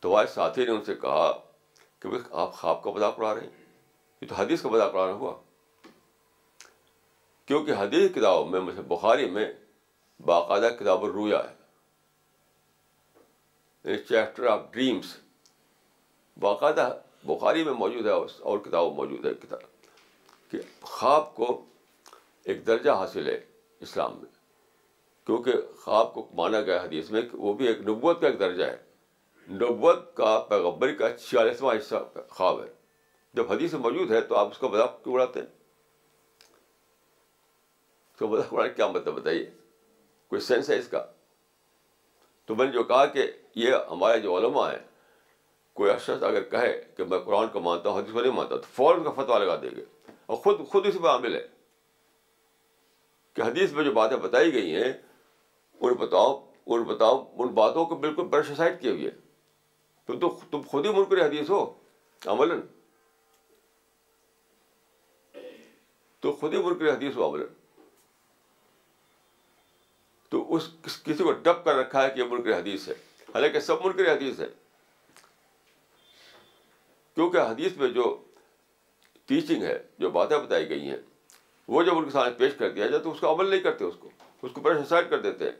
تو 0.00 0.14
آج 0.16 0.28
ساتھی 0.34 0.64
نے 0.64 0.70
ان 0.70 0.84
سے 0.84 0.94
کہا 1.02 1.30
کہ 2.00 2.08
بھائی 2.08 2.22
آپ 2.40 2.52
خواب 2.56 2.82
کا 2.82 2.90
مذاق 2.94 3.14
اڑا 3.18 3.34
رہے 3.34 3.40
ہیں 3.46 3.64
یہ 4.20 4.28
تو 4.28 4.34
حدیث 4.34 4.62
کا 4.62 4.68
مذاق 4.68 4.94
اڑانا 4.94 5.12
ہوا 5.20 5.34
کیونکہ 7.46 7.72
حدیث 7.80 8.10
کتابوں 8.14 8.46
میں 8.50 8.60
بخاری 8.88 9.28
میں 9.36 9.50
باقاعدہ 10.26 10.68
کتاب 10.80 11.04
الرویا 11.04 11.22
رویا 11.38 11.50
ہے 11.50 11.54
یعنی 13.90 13.98
چیپٹر 14.08 14.46
آف 14.50 14.60
ڈریمس 14.72 15.16
باقاعدہ 16.40 16.88
بخاری 17.26 17.64
میں 17.64 17.72
موجود 17.78 18.06
ہے 18.06 18.10
اور 18.12 18.58
کتاب 18.64 18.92
موجود 18.96 19.26
ہے 19.26 19.30
کتاب 19.42 20.50
کہ 20.50 20.58
خواب 20.80 21.34
کو 21.34 21.60
ایک 22.50 22.66
درجہ 22.66 22.90
حاصل 22.98 23.28
ہے 23.28 23.38
اسلام 23.86 24.16
میں 24.20 24.28
کیونکہ 25.26 25.52
خواب 25.84 26.12
کو 26.14 26.26
مانا 26.36 26.60
گیا 26.68 26.82
حدیث 26.84 27.10
میں 27.10 27.22
کہ 27.30 27.36
وہ 27.38 27.52
بھی 27.54 27.66
ایک 27.68 27.80
نبوت 27.88 28.20
کا 28.20 28.26
ایک 28.26 28.38
درجہ 28.40 28.64
ہے 28.64 28.76
نبوت 29.50 29.98
کا 30.16 30.38
پیغبری 30.48 30.94
کا 30.94 31.08
چھیالیسواں 31.16 31.74
حصہ 31.76 31.94
خواب 32.28 32.60
ہے 32.62 32.66
جب 33.34 33.52
حدیث 33.52 33.74
موجود 33.74 34.10
ہے 34.12 34.20
تو 34.28 34.36
آپ 34.36 34.48
اس 34.50 34.58
کا 34.58 34.68
مذاق 34.72 35.02
کیوں 35.04 35.14
اڑاتے 35.14 35.40
اس 35.40 35.46
تو 38.18 38.26
مذاق 38.28 38.52
اڑانے 38.54 38.72
کیا 38.76 38.86
مطلب 38.90 39.14
بتائیے 39.20 39.44
کوئی 40.30 40.40
سینس 40.42 40.68
ہے 40.70 40.78
اس 40.78 40.88
کا 40.90 41.02
تو 42.46 42.54
میں 42.54 42.66
نے 42.66 42.72
جو 42.72 42.82
کہا 42.84 43.04
کہ 43.14 43.26
یہ 43.62 43.74
ہمارے 43.90 44.18
جو 44.20 44.36
علماء 44.38 44.68
ہیں 44.70 44.78
کوئی 45.80 45.90
اشخص 45.90 46.22
اگر 46.24 46.42
کہے 46.50 46.72
کہ 46.96 47.04
میں 47.10 47.18
قرآن 47.24 47.48
کو 47.52 47.60
مانتا 47.60 47.88
ہوں 47.90 47.98
حدیث 48.00 48.12
کو 48.12 48.20
نہیں 48.20 48.32
مانتا 48.36 48.56
تو 48.56 48.68
فوراً 48.74 49.02
کا 49.04 49.10
فتویٰ 49.22 49.38
لگا 49.40 49.56
دے 49.62 49.70
گے 49.76 49.84
اور 50.26 50.36
خود 50.44 50.66
خود 50.70 50.86
اس 50.86 51.00
میں 51.00 51.10
عامل 51.10 51.34
ہے 51.34 51.46
کہ 53.34 53.42
حدیث 53.42 53.72
میں 53.72 53.84
جو 53.84 53.92
باتیں 54.00 54.16
بتائی 54.26 54.52
گئی 54.54 54.74
ہیں 54.74 54.92
ان 55.80 55.94
بتاؤ 56.00 56.36
ان 56.74 56.82
بتاؤ 56.84 57.24
ان 57.42 57.48
باتوں 57.60 57.84
کو 57.92 57.96
بالکل 58.04 58.26
برش 58.30 58.52
سائڈ 58.56 58.80
کیے 58.80 58.90
ہوئے 58.90 59.04
ہیں 59.10 59.26
تو 60.20 60.28
تم 60.52 60.60
خود 60.68 60.86
ہی 60.86 60.92
منکر 60.96 61.24
حدیث 61.26 61.48
ہو 61.50 61.62
عمل 62.32 62.52
تو 66.20 66.32
خود 66.40 66.54
ہی 66.54 66.62
منکر 66.62 66.92
حدیث 66.92 67.16
ہو 67.16 67.26
عمل 67.28 67.44
تو 70.30 70.54
اس 70.54 70.68
کسی 70.82 71.24
کو 71.24 71.32
ڈپ 71.42 71.64
کر 71.64 71.74
رکھا 71.78 72.02
ہے 72.04 72.08
کہ 72.14 72.18
یہ 72.20 72.24
منکر 72.30 72.58
حدیث 72.58 72.88
ہے 72.88 72.94
حالانکہ 73.34 73.60
سب 73.60 73.84
منکر 73.84 74.12
حدیث 74.12 74.40
ہے 74.40 74.46
کیونکہ 77.14 77.36
حدیث 77.50 77.76
میں 77.76 77.88
جو 77.92 78.16
ٹیچنگ 79.28 79.62
ہے 79.64 79.78
جو 79.98 80.10
باتیں 80.10 80.36
بتائی 80.38 80.68
گئی 80.68 80.88
ہیں 80.90 80.96
وہ 81.76 81.82
جب 81.82 81.98
ان 81.98 82.04
کے 82.04 82.10
سامنے 82.10 82.32
پیش 82.38 82.52
کر 82.58 82.70
دیا 82.72 82.86
جائے 82.86 83.02
تو 83.02 83.12
اس 83.12 83.20
کا 83.20 83.30
عمل 83.32 83.50
نہیں 83.50 83.60
کرتے 83.60 83.84
اس 83.84 83.94
کو 84.00 84.08
اس 84.42 84.50
کو 84.54 84.60
پریشن 84.60 84.84
سائڈ 84.88 85.10
کر 85.10 85.20
دیتے 85.20 85.44
ہیں 85.44 85.56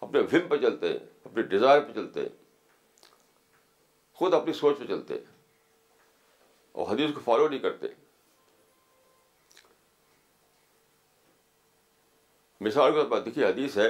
اپنے 0.00 0.20
وم 0.32 0.48
پہ 0.48 0.56
چلتے 0.62 0.88
ہیں 0.92 0.98
اپنے 1.24 1.42
ڈیزائر 1.52 1.80
پہ 1.80 1.92
چلتے 1.94 2.20
ہیں 2.20 2.28
خود 4.18 4.34
اپنی 4.34 4.52
سوچ 4.52 4.78
پہ 4.78 4.84
چلتے 4.86 5.14
اور 6.74 6.86
حدیث 6.92 7.10
کو 7.14 7.20
فالو 7.24 7.48
نہیں 7.48 7.58
کرتے 7.66 7.86
مثال 12.66 12.92
کے 12.92 13.00
طور 13.00 13.10
پر 13.10 13.20
دیکھیے 13.26 13.44
حدیث 13.46 13.76
ہے 13.78 13.88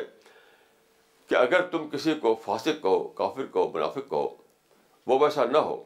کہ 1.29 1.35
اگر 1.35 1.67
تم 1.71 1.89
کسی 1.93 2.15
کو 2.27 2.35
فاسق 2.45 2.83
کہو 2.83 3.03
کافر 3.21 3.47
کہو 3.53 3.71
منافق 3.75 4.09
کہو 4.11 4.27
وہ 5.13 5.19
ویسا 5.21 5.45
نہ 5.53 5.59
ہو 5.69 5.83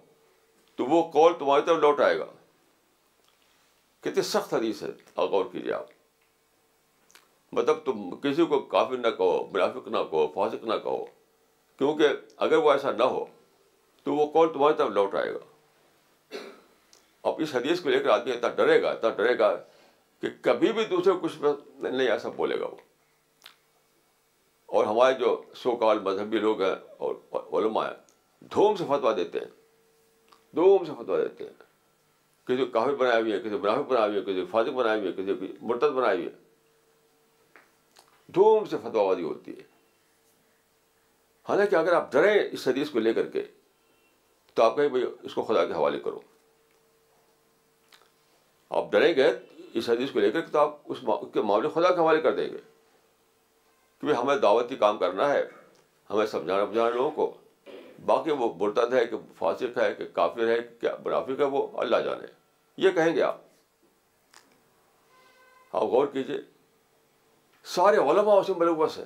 تو 0.77 0.85
وہ 0.95 1.03
کال 1.13 1.33
تمہاری 1.39 1.63
طرف 1.67 1.79
لوٹ 1.83 2.01
آئے 2.09 2.19
گا 2.19 2.27
کتنی 4.05 4.23
سخت 4.33 4.55
حدیث 4.55 4.83
ہے 4.83 4.89
اور 5.23 5.29
غور 5.35 5.45
کیجیے 5.53 5.73
آپ 5.73 5.91
مطلب 7.61 7.79
تم 7.85 8.11
کسی 8.23 8.47
کو 8.55 8.59
کافر 8.75 8.97
نہ 9.07 9.11
کہو 9.19 9.39
منافق 9.53 9.87
نہ 9.97 10.03
کہو 10.11 10.27
فاسق 10.35 10.65
نہ 10.73 10.79
کہو 10.83 11.05
کیونکہ 11.79 12.43
اگر 12.49 12.57
وہ 12.67 12.73
ایسا 12.73 12.93
نہ 12.99 13.05
ہو 13.17 13.25
تو 14.05 14.15
وہ 14.15 14.27
کال 14.33 14.53
تمہاری 14.53 14.75
طرف 14.79 14.91
لوٹ 14.93 15.15
آئے 15.15 15.33
گا 15.35 16.39
اب 17.31 17.41
اس 17.43 17.55
حدیث 17.55 17.81
کو 17.81 17.89
لے 17.89 17.99
کر 18.03 18.11
آدمی 18.11 18.33
اتنا 18.33 18.49
ڈرے 18.57 18.81
گا 18.83 18.91
اتنا 18.91 19.11
ڈرے 19.17 19.39
گا 19.39 19.55
کہ 20.21 20.29
کبھی 20.43 20.73
بھی 20.73 20.85
دوسرے 20.91 21.13
کچھ 21.23 21.39
نہیں 21.91 22.09
ایسا 22.11 22.29
بولے 22.37 22.59
گا 22.61 22.67
وہ 22.69 22.81
اور 24.79 24.85
ہمارے 24.87 25.15
جو 25.19 25.37
سو 25.63 25.75
کال 25.77 25.99
مذہبی 26.03 26.39
لوگ 26.41 26.63
ہیں 26.63 26.75
اور 27.09 27.15
علماء 27.59 27.87
ہیں 27.87 28.49
دھوم 28.55 28.77
سے 28.77 28.85
فتوا 28.89 29.13
دیتے 29.17 29.39
ہیں 29.41 29.51
دھوم 30.57 30.85
سے 30.85 30.93
فتوا 30.99 31.19
دیتے 31.23 31.45
ہیں 31.45 31.53
کسی 32.47 32.57
کو 32.65 32.71
کافی 32.73 32.95
بنائے 33.03 33.21
ہوئی 33.21 33.33
ہے 33.33 33.39
کسی 33.41 33.57
منافق 33.57 33.89
بنائے 33.91 34.09
ہوئی 34.09 34.19
ہے 34.21 34.25
کسی 34.27 34.41
کو 34.41 34.47
فاطق 34.51 34.73
بنائے 34.79 34.99
ہوئی 35.01 35.09
ہے 35.11 35.23
کسی 35.23 35.35
کو 35.35 35.67
مرتب 35.67 35.93
بنائی 35.95 36.17
ہوئی 36.19 36.27
ہے 36.27 36.41
دھوم 38.35 38.65
سے 38.71 38.77
فتوا 38.83 39.07
بازی 39.09 39.23
ہوتی 39.23 39.57
ہے 39.59 39.71
حالانکہ 41.49 41.77
اگر 41.77 41.93
آپ 41.93 42.11
ڈریں 42.13 42.35
اس 42.53 42.67
حدیث 42.69 42.91
کو 42.91 42.99
لے 42.99 43.13
کر 43.15 43.27
کے 43.31 43.43
تو 44.55 44.63
آپ 44.63 44.77
کہیں 44.77 44.89
بھائی 44.89 45.05
اس 45.25 45.35
کو 45.35 45.43
خدا 45.43 45.65
کے 45.67 45.73
حوالے 45.75 45.99
کرو 46.05 46.21
آپ 48.81 48.91
ڈریں 48.93 49.15
گے 49.17 49.31
اس 49.81 49.89
حدیث 49.91 50.11
کو 50.13 50.21
لے 50.21 50.31
کر 50.31 50.41
تو 50.53 50.59
آپ 50.59 50.77
اس 50.93 50.99
کے 51.33 51.41
معاملے 51.43 51.69
خدا 51.75 51.93
کے 51.95 52.01
حوالے 52.01 52.21
کر 52.23 52.35
دیں 52.37 52.49
گے 52.53 52.59
کہ 54.01 54.07
بھائی 54.07 54.17
ہمیں 54.23 54.37
دعوتی 54.43 54.77
کام 54.77 54.99
کرنا 54.99 55.29
ہے 55.33 55.43
ہمیں 56.11 56.27
سمجھانا 56.27 56.65
بجھانا 56.65 56.89
لوگوں 56.95 57.11
کو 57.21 57.31
باقی 58.07 58.31
وہ 58.39 58.53
برتد 58.59 58.93
ہے 58.95 59.05
کہ 59.07 59.17
فاصف 59.39 59.77
ہے 59.79 59.93
کہ 59.99 60.05
کافر 60.15 60.49
ہے 60.49 60.57
کیا 60.81 60.95
منافق 61.05 61.41
ہے 61.41 61.45
وہ 61.57 61.67
اللہ 61.81 61.97
جانے 62.05 62.27
یہ 62.85 62.91
کہیں 62.95 63.15
گے 63.17 63.23
آپ 63.23 63.39
آپ 65.77 65.83
غور 65.93 66.07
کیجیے 66.13 66.41
سارے 67.75 67.97
علماء 68.11 68.35
اس 68.39 68.49
میں 68.49 68.59
ملوث 68.59 68.99
ہے 68.99 69.05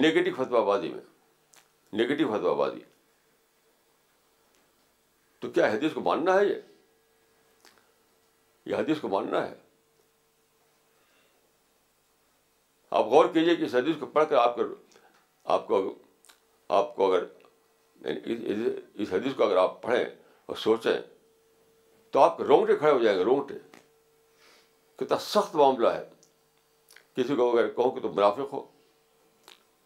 نگیٹو 0.00 0.30
فتوا 0.42 0.60
بازی 0.64 0.88
میں 0.92 1.96
نگیٹو 2.04 2.28
فتوا 2.32 2.52
بازی 2.64 2.80
تو 5.46 5.50
کیا 5.54 5.66
حدیث 5.72 5.92
کو 5.94 6.00
ماننا 6.00 6.34
ہے 6.38 6.44
یہ 6.46 6.54
یہ 8.70 8.74
حدیث 8.76 9.00
کو 9.00 9.08
ماننا 9.08 9.46
ہے 9.48 9.54
آپ 13.00 13.04
غور 13.10 13.26
کیجیے 13.32 13.54
کہ 13.56 13.62
اس 13.64 13.74
حدیث 13.74 13.96
کو 14.00 14.06
پڑھ 14.16 14.24
کر 14.30 14.36
آپ 14.40 14.56
کو 15.66 15.78
آپ 16.78 16.94
کو 16.96 17.06
اگر 17.12 17.24
یعنی 18.06 18.72
اس 19.02 19.12
حدیث 19.12 19.34
کو 19.36 19.44
اگر 19.44 19.56
آپ 19.64 19.80
پڑھیں 19.82 20.04
اور 20.46 20.56
سوچیں 20.62 20.96
تو 22.12 22.20
آپ 22.20 22.40
رونگٹے 22.48 22.76
کھڑے 22.78 22.90
ہو 22.92 22.98
جائیں 23.02 23.16
گے 23.18 23.24
رونگٹے 23.24 23.58
کتنا 24.98 25.18
سخت 25.26 25.54
معاملہ 25.56 25.88
ہے 25.96 26.04
کسی 27.16 27.34
کو 27.36 27.50
اگر 27.52 27.68
کہو 27.76 27.90
کہ 27.94 28.00
تم 28.08 28.16
منافق 28.16 28.52
ہو 28.52 28.64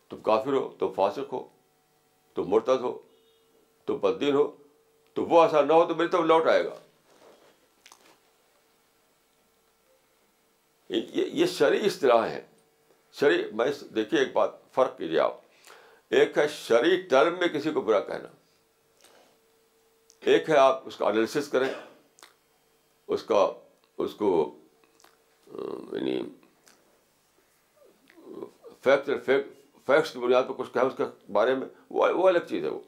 تم 0.09 0.21
کافر 0.31 0.53
ہو 0.59 0.69
تم 0.79 0.93
فاسق 0.97 1.33
ہو 1.33 1.47
تم 2.35 2.51
مرتد 2.51 2.81
ہو 2.89 2.97
تم 3.87 3.97
بدین 4.09 4.35
ہو 4.37 4.51
تو 5.21 5.25
وہ 5.29 5.45
نہ 5.63 5.73
ہو 5.73 5.85
تو 5.89 5.95
میری 5.95 6.09
طرف 6.09 6.21
لوٹ 6.25 6.47
آئے 6.49 6.63
گا 6.65 6.75
یہ 10.95 11.43
اصطلاح 11.45 11.85
اس 11.87 11.99
طرح 12.01 12.27
ہے 12.29 13.51
دیکھیے 13.97 14.21
ایک 14.21 14.33
بات 14.33 14.51
فرق 14.75 14.97
کیجیے 14.99 15.19
آپ 15.21 15.39
ایک 16.21 16.39
ہے 16.39 16.47
شرعی 16.57 16.97
ٹرم 17.11 17.39
میں 17.39 17.49
کسی 17.59 17.71
کو 17.73 17.81
برا 17.89 18.01
کہنا 18.07 18.29
ایک 20.31 20.49
ہے 20.51 20.57
آپ 20.59 20.87
اس 20.87 20.97
کا 20.97 21.07
انالیسس 21.07 21.49
کریں 21.53 21.69
اس 23.17 23.23
کا 23.33 23.47
اس 24.05 24.15
کو 24.23 24.31
یعنی 25.55 26.21
فیکٹ 28.85 29.11
فیکٹس 29.27 30.13
کی 30.13 30.19
بنیاد 30.19 30.43
پہ 30.49 30.53
کچھ 30.63 30.73
کہیں 30.75 30.85
اس 30.85 30.95
کے 30.97 31.05
بارے 31.41 31.55
میں 31.55 31.69
وہ 31.99 32.29
الگ 32.29 32.47
چیز 32.49 32.65
ہے 32.65 32.69
وہ 32.71 32.81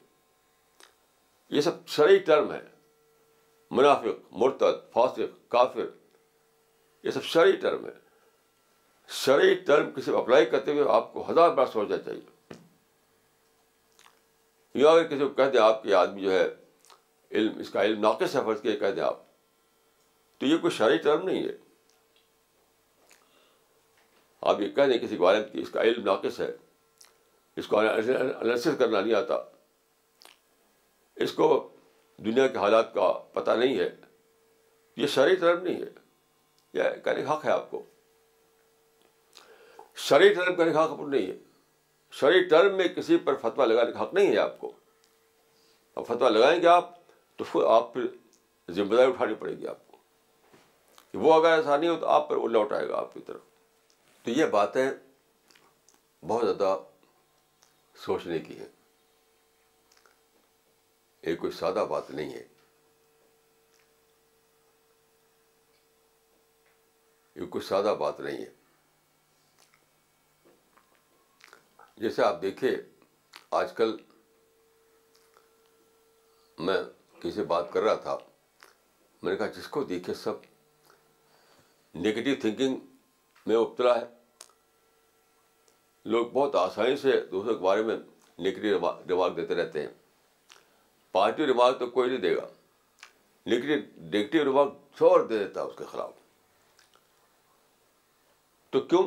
یہ 1.52 1.60
سب 1.60 1.86
شرعی 1.94 2.18
ٹرم 2.26 2.52
ہے 2.52 2.58
منافق 3.78 4.20
مرتد 4.42 4.78
فاسق 4.92 5.34
کافر 5.52 5.86
یہ 7.04 7.10
سب 7.16 7.24
شرعی 7.32 7.56
ٹرم 7.64 7.84
ہے 7.86 7.90
شرعی 9.24 9.54
ٹرم 9.66 9.90
کسی 9.96 10.14
اپلائی 10.16 10.46
کرتے 10.54 10.72
ہوئے 10.72 10.84
آپ 10.94 11.12
کو 11.12 11.30
ہزار 11.30 11.50
بار 11.58 11.66
سوچنا 11.72 11.98
چاہیے 12.06 12.56
یا 14.82 14.90
اگر 14.90 15.06
کسی 15.08 15.18
کو 15.18 15.28
کہہ 15.42 15.50
دیں 15.52 15.60
آپ 15.60 15.82
کے 15.82 15.94
آدمی 15.94 16.22
جو 16.22 16.30
ہے 16.32 16.46
علم 17.40 17.58
اس 17.60 17.70
کا 17.70 17.84
علم 17.84 18.00
ناقص 18.02 18.36
ہے 18.36 18.40
فرض 18.46 18.62
کے 18.62 18.76
کہہ 18.84 18.94
دیں 18.96 19.02
آپ 19.12 19.18
تو 20.40 20.46
یہ 20.46 20.56
کوئی 20.64 20.70
شرعی 20.76 20.98
ٹرم 21.08 21.26
نہیں 21.28 21.42
ہے 21.48 21.52
آپ 24.52 24.60
یہ 24.60 24.68
کہہ 24.78 24.86
دیں 24.92 24.98
کسی 25.06 25.16
غالب 25.26 25.52
کی 25.52 25.60
اس 25.62 25.70
کا 25.76 25.82
علم 25.90 26.04
ناقص 26.06 26.40
ہے 26.40 26.50
اس 27.62 27.66
کو 27.68 27.76
کرنا 27.80 29.00
نہیں 29.00 29.14
آتا 29.14 29.42
اس 31.20 31.32
کو 31.36 31.48
دنیا 32.24 32.46
کے 32.46 32.58
حالات 32.58 32.92
کا 32.94 33.12
پتہ 33.32 33.50
نہیں 33.58 33.78
ہے 33.78 33.88
یہ 34.96 35.06
شرعی 35.14 35.34
ٹرم 35.40 35.62
نہیں 35.62 35.80
ہے 35.82 35.88
یہ 36.78 36.96
کہنے 37.04 37.22
کا 37.22 37.32
حق 37.32 37.44
ہے 37.44 37.50
آپ 37.50 37.70
کو 37.70 37.82
شرعی 40.08 40.32
ٹرم 40.34 40.54
کہنے 40.56 40.72
کا 40.72 40.84
حق 40.84 41.00
نہیں 41.00 41.26
ہے 41.26 41.36
شرعی 42.20 42.42
ٹرم 42.48 42.76
میں 42.76 42.88
کسی 42.96 43.16
پر 43.24 43.36
فتویٰ 43.42 43.66
لگانے 43.66 43.92
کا 43.92 44.02
حق 44.02 44.14
نہیں 44.14 44.32
ہے 44.32 44.38
آپ 44.38 44.58
کو 44.60 44.72
اب 45.94 46.06
فتویٰ 46.06 46.30
لگائیں 46.30 46.60
گے 46.62 46.66
آپ 46.66 46.90
تو 47.36 47.44
پھر 47.44 47.64
آپ 47.70 47.92
پھر 47.94 48.06
ذمہ 48.74 48.94
داری 48.96 49.10
اٹھانی 49.12 49.34
پڑے 49.38 49.56
گی 49.58 49.66
آپ 49.68 49.86
کو 49.88 49.96
کہ 51.12 51.18
وہ 51.18 51.32
اگر 51.34 51.50
ایسا 51.52 51.76
نہیں 51.76 51.90
ہو 51.90 51.96
تو 52.00 52.06
آپ 52.08 52.28
پر 52.28 52.36
وہ 52.36 52.48
لوٹ 52.48 52.72
آئے 52.72 52.88
گا 52.88 52.96
آپ 52.98 53.14
کی 53.14 53.20
طرف 53.26 53.40
تو 54.24 54.30
یہ 54.30 54.46
باتیں 54.56 54.88
بہت 56.28 56.44
زیادہ 56.44 56.76
سوچنے 58.04 58.38
کی 58.40 58.58
ہے 58.58 58.66
یہ 61.26 61.36
کوئی 61.40 61.52
سادہ 61.58 61.84
بات 61.90 62.10
نہیں 62.10 62.32
ہے 62.32 62.42
یہ 67.40 67.46
کوئی 67.50 67.64
سادہ 67.66 67.94
بات 67.98 68.20
نہیں 68.20 68.42
ہے 68.44 68.50
جیسے 72.04 72.22
آپ 72.24 72.40
دیکھیں 72.42 72.70
آج 73.60 73.72
کل 73.76 73.96
میں 76.66 76.82
کسی 77.20 77.30
سے 77.32 77.42
بات 77.52 77.72
کر 77.72 77.82
رہا 77.82 77.94
تھا 78.06 78.16
میں 79.22 79.30
نے 79.32 79.36
کہا 79.38 79.46
جس 79.56 79.68
کو 79.76 79.82
دیکھے 79.92 80.14
سب 80.24 80.44
نگیٹو 81.98 82.34
تھنکنگ 82.40 82.76
میں 83.46 83.56
ابتلا 83.56 83.94
ہے 84.00 84.04
لوگ 86.12 86.26
بہت 86.32 86.54
آسانی 86.56 86.96
سے 86.96 87.20
دوسروں 87.30 87.54
کے 87.54 87.60
بارے 87.64 87.82
میں 87.90 87.96
نگیٹو 88.40 88.90
ریمارک 89.08 89.36
دیتے 89.36 89.54
رہتے 89.54 89.80
ہیں 89.86 90.01
پازیٹیو 91.12 91.46
ریمارک 91.46 91.78
تو 91.78 91.86
کوئی 91.90 92.08
نہیں 92.08 92.18
دے 92.20 92.34
گا 92.36 92.46
لیکن 93.50 93.80
نگیٹو 94.00 94.44
ریمارک 94.44 94.74
چھوڑ 94.96 95.22
دے 95.26 95.38
دیتا 95.38 95.62
اس 95.62 95.76
کے 95.78 95.84
خلاف 95.90 96.10
تو 98.72 98.80
کیوں 98.92 99.02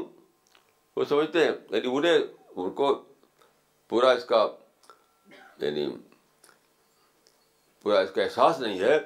وہ 0.96 1.06
سمجھتے 1.10 1.44
ہیں 1.46 1.52
یعنی 1.70 1.96
انہیں 1.98 2.20
ان 2.56 2.70
کو 2.82 2.94
پورا 3.90 4.12
اس 4.20 4.26
کا 4.26 4.46
یعنی 5.62 5.88
پورا 7.82 8.00
اس 8.06 8.12
کا 8.16 8.24
احساس 8.24 8.60
نہیں 8.60 8.80
ہے 8.80 8.98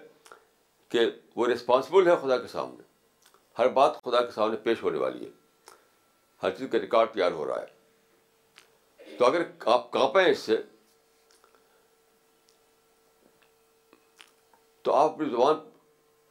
کہ 0.92 1.00
وہ 1.36 1.48
رسپانسبل 1.48 2.08
ہے 2.08 2.16
خدا 2.22 2.38
کے 2.42 2.48
سامنے 2.48 2.84
ہر 3.60 3.68
بات 3.80 4.02
خدا 4.04 4.22
کے 4.26 4.32
سامنے 4.32 4.58
پیش 4.64 4.84
ہونے 4.84 4.98
والی 4.98 5.26
ہے 5.26 5.30
ہر 6.44 6.52
چیز 6.58 6.68
کا 6.72 6.80
ریکارڈ 6.82 7.10
تیار 7.14 7.32
ہو 7.40 7.46
رہا 7.48 7.62
ہے 7.62 9.16
تو 9.18 9.26
اگر 9.26 9.42
آپ 9.78 9.90
کانپیں 9.92 10.26
اس 10.26 10.40
سے 10.40 10.56
تو 14.84 14.94
آپ 14.94 15.12
اپنی 15.12 15.30
زبان 15.30 15.56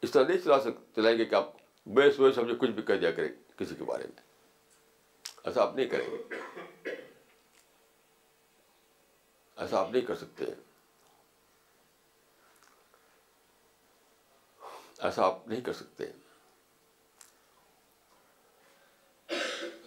اس 0.03 0.11
طرح 0.11 0.27
نہیں 0.27 0.37
چلا 0.43 0.57
چلائیں 0.95 1.17
گے 1.17 1.25
کہ 1.25 1.35
آپ 1.35 1.51
بے 1.97 2.09
سوئے 2.11 2.31
سمجھے 2.33 2.55
کچھ 2.59 2.71
بھی 2.79 2.83
کہہ 2.89 2.99
دیا 3.01 3.11
کریں 3.19 3.29
کسی 3.57 3.75
کے 3.75 3.83
بارے 3.85 4.03
میں 4.13 4.21
ایسا 5.45 5.61
آپ 5.61 5.75
نہیں 5.75 5.89
کریں 5.89 6.07
گے 6.31 6.95
ایسا 9.57 9.79
آپ 9.79 9.87
نہیں 9.93 10.01
کر 10.07 10.15
سکتے 10.15 10.45
ایسا 15.07 15.25
آپ 15.25 15.47
نہیں 15.47 15.61
کر 15.65 15.73
سکتے 15.73 16.05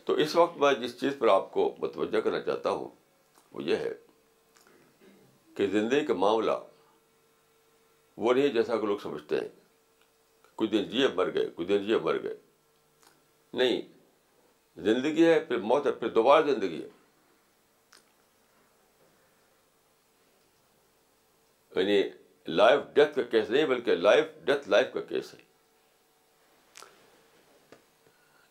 تو 0.06 0.12
اس 0.22 0.34
وقت 0.36 0.56
میں 0.60 0.72
جس 0.82 0.98
چیز 1.00 1.12
پر 1.18 1.28
آپ 1.28 1.50
کو 1.52 1.74
متوجہ 1.80 2.20
کرنا 2.20 2.40
چاہتا 2.46 2.70
ہوں 2.78 2.88
وہ 3.52 3.62
یہ 3.62 3.76
ہے 3.86 3.90
کہ 5.56 5.66
زندگی 5.74 6.04
کا 6.06 6.14
معاملہ 6.24 6.52
وہ 8.16 8.32
نہیں 8.34 8.48
جیسا 8.54 8.76
کہ 8.78 8.86
لوگ 8.86 8.98
سمجھتے 9.02 9.38
ہیں 9.40 9.48
کچھ 10.56 10.70
دن 10.70 10.88
جیے 10.88 11.08
مر 11.16 11.32
گئے 11.34 11.46
کچھ 11.54 11.66
دن 11.68 11.84
جیے 11.86 11.98
مر 12.02 12.22
گئے 12.22 12.34
نہیں 13.60 13.80
زندگی 14.84 15.24
ہے 15.26 15.38
پھر 15.48 15.58
موت 15.70 15.86
ہے 15.86 15.92
پھر 15.92 16.08
دوبارہ 16.12 16.46
زندگی 16.50 16.82
ہے 16.82 16.88
یعنی 21.80 22.02
لائف 22.56 22.80
ڈیتھ 22.94 23.14
کا 23.16 23.22
کیس 23.30 23.50
نہیں 23.50 23.66
بلکہ 23.66 23.94
لائف 23.96 24.26
ڈیتھ 24.44 24.68
لائف 24.68 24.92
کا 24.92 25.00
کیس 25.08 25.34
ہے 25.34 25.40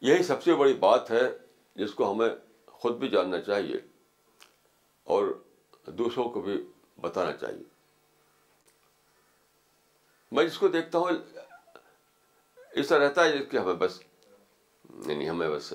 یہی 0.10 0.24
سب 0.24 0.44
سے 0.44 0.56
بڑی 0.56 0.74
بات 0.86 1.12
ہے 1.12 1.24
جس 1.82 1.94
کو 1.96 2.12
ہمیں 2.12 2.30
خود 2.82 2.98
بھی 3.00 3.08
جاننا 3.10 3.42
چاہیے 3.42 3.80
اور 5.16 5.34
دوسروں 5.98 6.30
کو 6.30 6.42
بھی 6.42 6.58
بتانا 7.02 7.32
چاہیے 7.42 7.64
میں 10.36 10.44
جس 10.48 10.58
کو 10.58 10.68
دیکھتا 10.76 10.98
ہوں 11.00 11.18
ایسا 12.82 13.00
رہتا 13.00 13.24
ہے 13.26 13.38
کہ 13.52 13.58
ہمیں 13.58 13.74
بس 13.80 14.00
نہیں 14.00 15.02
یعنی 15.10 15.16
نہیں 15.18 15.30
ہمیں 15.30 15.50
بس 15.50 15.74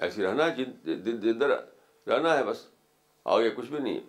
ایسی 0.00 0.22
رہنا 0.24 0.46
ہے 0.46 0.64
دن 1.04 1.22
دن 1.22 1.42
رہنا 1.42 2.36
ہے 2.38 2.44
بس 2.44 2.64
آگے 3.36 3.50
کچھ 3.56 3.70
بھی 3.70 3.78
نہیں 3.78 4.00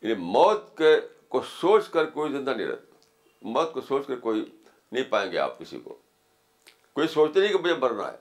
یعنی 0.00 0.14
موت 0.38 0.76
کے 0.78 0.94
کو 1.34 1.40
سوچ 1.58 1.88
کر 1.90 2.06
کوئی 2.10 2.32
زندہ 2.32 2.50
نہیں 2.56 2.66
رہتا 2.66 3.48
موت 3.56 3.72
کو 3.74 3.80
سوچ 3.88 4.06
کر 4.06 4.18
کوئی 4.26 4.44
نہیں 4.92 5.04
پائیں 5.10 5.30
گے 5.32 5.38
آپ 5.38 5.58
کسی 5.58 5.78
کو 5.84 5.98
کوئی 6.94 7.08
سوچتے 7.08 7.40
نہیں 7.40 7.52
کہ 7.52 7.58
مجھے 7.62 7.74
مرنا 7.80 8.10
ہے 8.10 8.16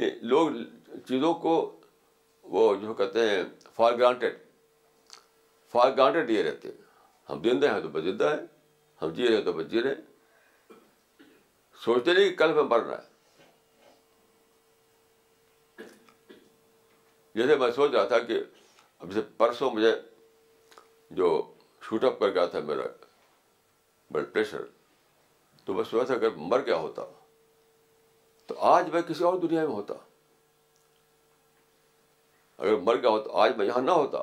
یعنی 0.00 0.10
لوگ 0.28 0.50
چیزوں 1.08 1.32
کو 1.46 1.54
وہ 2.56 2.74
جو 2.82 2.94
کہتے 3.00 3.28
ہیں 3.28 3.42
فار 3.74 3.92
گرانٹیڈ 3.98 4.38
فار 5.72 5.90
گرانٹیڈ 5.96 6.30
یہ 6.30 6.42
رہتے 6.42 6.68
ہیں 6.68 6.88
ہم 7.30 7.42
زندہ 7.42 7.72
ہیں 7.72 7.80
تو 7.80 7.88
بس 7.92 8.02
زندہ 8.04 8.28
ہیں 8.34 8.40
ہم 9.02 9.10
جی 9.14 9.26
رہے 9.28 9.36
ہیں 9.36 9.44
تو 9.44 9.52
بس 9.52 9.70
جی 9.70 9.82
رہے 9.82 9.94
سوچتے 11.84 12.12
نہیں 12.14 12.28
کہ 12.28 12.36
کل 12.36 12.52
میں 12.54 12.62
مر 12.70 12.80
رہا 12.86 12.96
ہے 13.02 13.08
جیسے 17.34 17.56
میں 17.56 17.70
سوچ 17.76 17.90
رہا 17.90 18.04
تھا 18.08 18.18
کہ 18.28 18.40
اب 19.04 19.12
پرسوں 19.38 19.70
مجھے 19.74 19.94
جو 21.20 21.30
شوٹ 21.82 22.04
اپ 22.04 22.18
کر 22.20 22.30
گیا 22.34 22.46
تھا 22.54 22.60
میرا 22.72 22.82
بلڈ 24.14 24.32
پریشر 24.32 24.64
تو 25.64 25.74
میں 25.74 25.84
سوچا 25.90 26.04
تھا 26.06 26.14
اگر 26.14 26.34
مر 26.52 26.60
گیا 26.66 26.76
ہوتا 26.86 27.04
تو 28.46 28.58
آج 28.74 28.88
میں 28.92 29.02
کسی 29.08 29.24
اور 29.24 29.38
دنیا 29.48 29.62
میں 29.66 29.74
ہوتا 29.74 29.94
اگر 32.58 32.76
مر 32.88 32.96
گیا 33.02 33.10
ہوتا 33.10 33.40
آج 33.42 33.56
میں 33.56 33.66
یہاں 33.66 33.82
نہ 33.82 33.90
ہوتا 34.00 34.22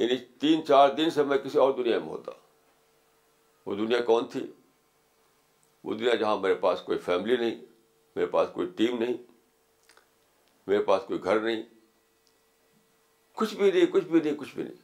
یعنی 0.00 0.16
تین 0.40 0.62
چار 0.68 0.88
دن 0.96 1.10
سے 1.10 1.22
میں 1.28 1.36
کسی 1.44 1.58
اور 1.58 1.72
دنیا 1.74 1.98
میں 1.98 2.08
ہوتا 2.08 2.32
وہ 3.66 3.74
دنیا 3.76 4.00
کون 4.08 4.26
تھی 4.32 4.40
وہ 5.84 5.94
دنیا 5.94 6.14
جہاں 6.22 6.36
میرے 6.38 6.54
پاس 6.64 6.80
کوئی 6.86 6.98
فیملی 7.04 7.36
نہیں 7.36 7.54
میرے 8.16 8.26
پاس 8.34 8.48
کوئی 8.52 8.66
ٹیم 8.76 8.98
نہیں 9.02 9.16
میرے 10.66 10.82
پاس 10.84 11.02
کوئی 11.06 11.22
گھر 11.24 11.40
نہیں 11.40 11.62
کچھ 13.38 13.54
بھی 13.54 13.70
نہیں 13.70 13.86
کچھ 13.92 14.04
بھی 14.10 14.20
نہیں 14.20 14.34
کچھ 14.38 14.54
بھی 14.54 14.62
نہیں 14.62 14.74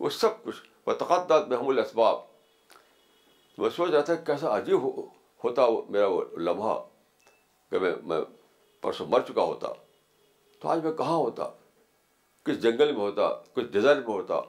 وہ 0.00 0.08
سب 0.20 0.42
کچھ 0.44 0.62
وہ 0.86 0.94
محم 1.50 1.68
الاسباب 1.68 2.18
میں 3.58 3.70
سوچ 3.76 3.90
رہا 3.90 4.00
تھا 4.08 4.14
کیسا 4.30 4.56
عجیب 4.56 4.82
ہو, 4.82 5.06
ہوتا 5.44 5.64
وہ 5.64 5.82
میرا 5.90 6.06
وہ 6.14 6.22
لمحہ 6.38 6.76
کہ 7.70 7.78
میں 7.84 7.92
میں 8.08 8.20
پرسوں 8.80 9.06
مر 9.10 9.20
چکا 9.28 9.42
ہوتا 9.42 9.72
تو 10.60 10.68
آج 10.68 10.82
میں 10.84 10.92
کہاں 10.98 11.16
ہوتا 11.16 11.48
کس 12.46 12.60
جنگل 12.62 12.90
میں 12.92 13.00
ہوتا 13.00 13.28
کس 13.54 13.70
ڈیزرٹ 13.72 13.96
میں 14.06 14.14
ہوتا 14.14 14.40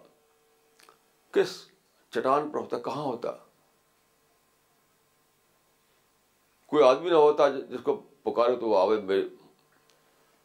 کس 1.33 1.53
چٹان 2.15 2.49
پر 2.49 2.59
ہوتا 2.59 2.79
کہاں 2.87 3.03
ہوتا 3.03 3.31
کوئی 6.73 6.83
آدمی 6.87 7.09
نہ 7.09 7.15
ہوتا 7.25 7.47
جس 7.49 7.79
کو 7.83 7.95
پکارے 8.23 8.55
تو 8.59 8.69
وہ 8.69 8.77
آوے 8.79 8.99
میرے 9.01 9.21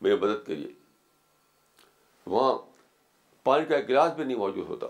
میری 0.00 0.16
مدد 0.20 0.46
کے 0.46 0.54
لیے 0.54 0.72
وہاں 2.34 2.52
پانی 3.44 3.64
کا 3.68 3.76
گلاس 3.88 4.12
بھی 4.16 4.24
نہیں 4.24 4.36
موجود 4.38 4.68
ہوتا 4.68 4.86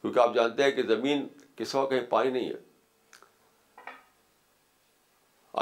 کیونکہ 0.00 0.18
آپ 0.20 0.34
جانتے 0.34 0.62
ہیں 0.62 0.70
کہ 0.72 0.82
زمین 0.94 1.26
کے 1.56 1.64
سوا 1.72 1.88
کہیں 1.88 2.04
پانی 2.10 2.30
نہیں 2.30 2.48
ہے 2.48 2.58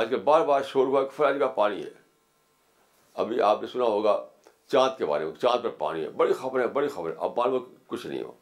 آج 0.00 0.10
کل 0.10 0.20
بار 0.30 0.44
بار 0.46 0.62
شور 0.72 0.86
ہوا 0.86 1.02
کہ 1.04 1.16
فلاں 1.16 1.38
کا 1.38 1.46
پانی 1.60 1.82
ہے 1.84 1.90
ابھی 3.22 3.40
آپ 3.50 3.60
نے 3.62 3.66
سنا 3.72 3.84
ہوگا 3.96 4.18
چاند 4.72 4.98
کے 4.98 5.06
بارے 5.06 5.24
میں 5.24 5.32
چاند 5.42 5.62
پر 5.64 5.70
پانی 5.78 6.02
ہے 6.04 6.08
بڑی 6.20 6.32
خبریں 6.40 6.66
بڑی 6.72 6.88
خبریں 6.94 7.14
اب 7.18 7.34
پانی 7.36 7.52
میں 7.52 7.60
کچھ 7.88 8.06
نہیں 8.06 8.22
ہو 8.22 8.32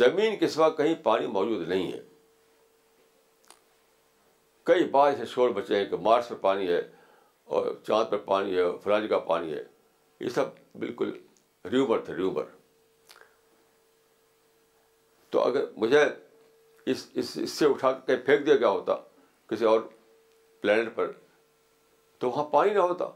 زمین 0.00 0.36
کے 0.38 0.48
سوا 0.48 0.68
کہیں 0.76 0.94
پانی 1.02 1.26
موجود 1.32 1.68
نہیں 1.68 1.92
ہے 1.92 2.00
کئی 4.70 4.84
بار 4.90 5.10
ایسے 5.10 5.24
شور 5.34 5.50
بچے 5.56 5.76
ہیں 5.76 5.84
کہ 5.90 5.96
مارس 6.02 6.28
پر 6.28 6.36
پانی 6.42 6.68
ہے 6.68 6.80
اور 7.56 7.66
چاند 7.86 8.10
پر 8.10 8.18
پانی 8.26 8.54
ہے 8.56 8.60
اور 8.60 9.08
کا 9.10 9.18
پانی 9.32 9.52
ہے 9.52 9.62
یہ 10.20 10.28
سب 10.34 10.54
بالکل 10.84 11.10
ریوبر 11.72 11.98
تھے 12.04 12.14
ریوبر 12.16 12.44
تو 15.30 15.42
اگر 15.46 15.64
مجھے 15.82 16.00
اس 16.92 17.06
اس 17.22 17.36
اس 17.42 17.50
سے 17.50 17.66
اٹھا 17.66 17.90
کے 18.06 18.16
پھینک 18.24 18.46
دیا 18.46 18.56
گیا 18.56 18.68
ہوتا 18.68 18.94
کسی 19.48 19.64
اور 19.64 19.80
پلانٹ 20.60 20.94
پر 20.94 21.10
تو 22.20 22.30
وہاں 22.30 22.44
پانی 22.50 22.70
نہ 22.74 22.78
ہوتا 22.80 23.08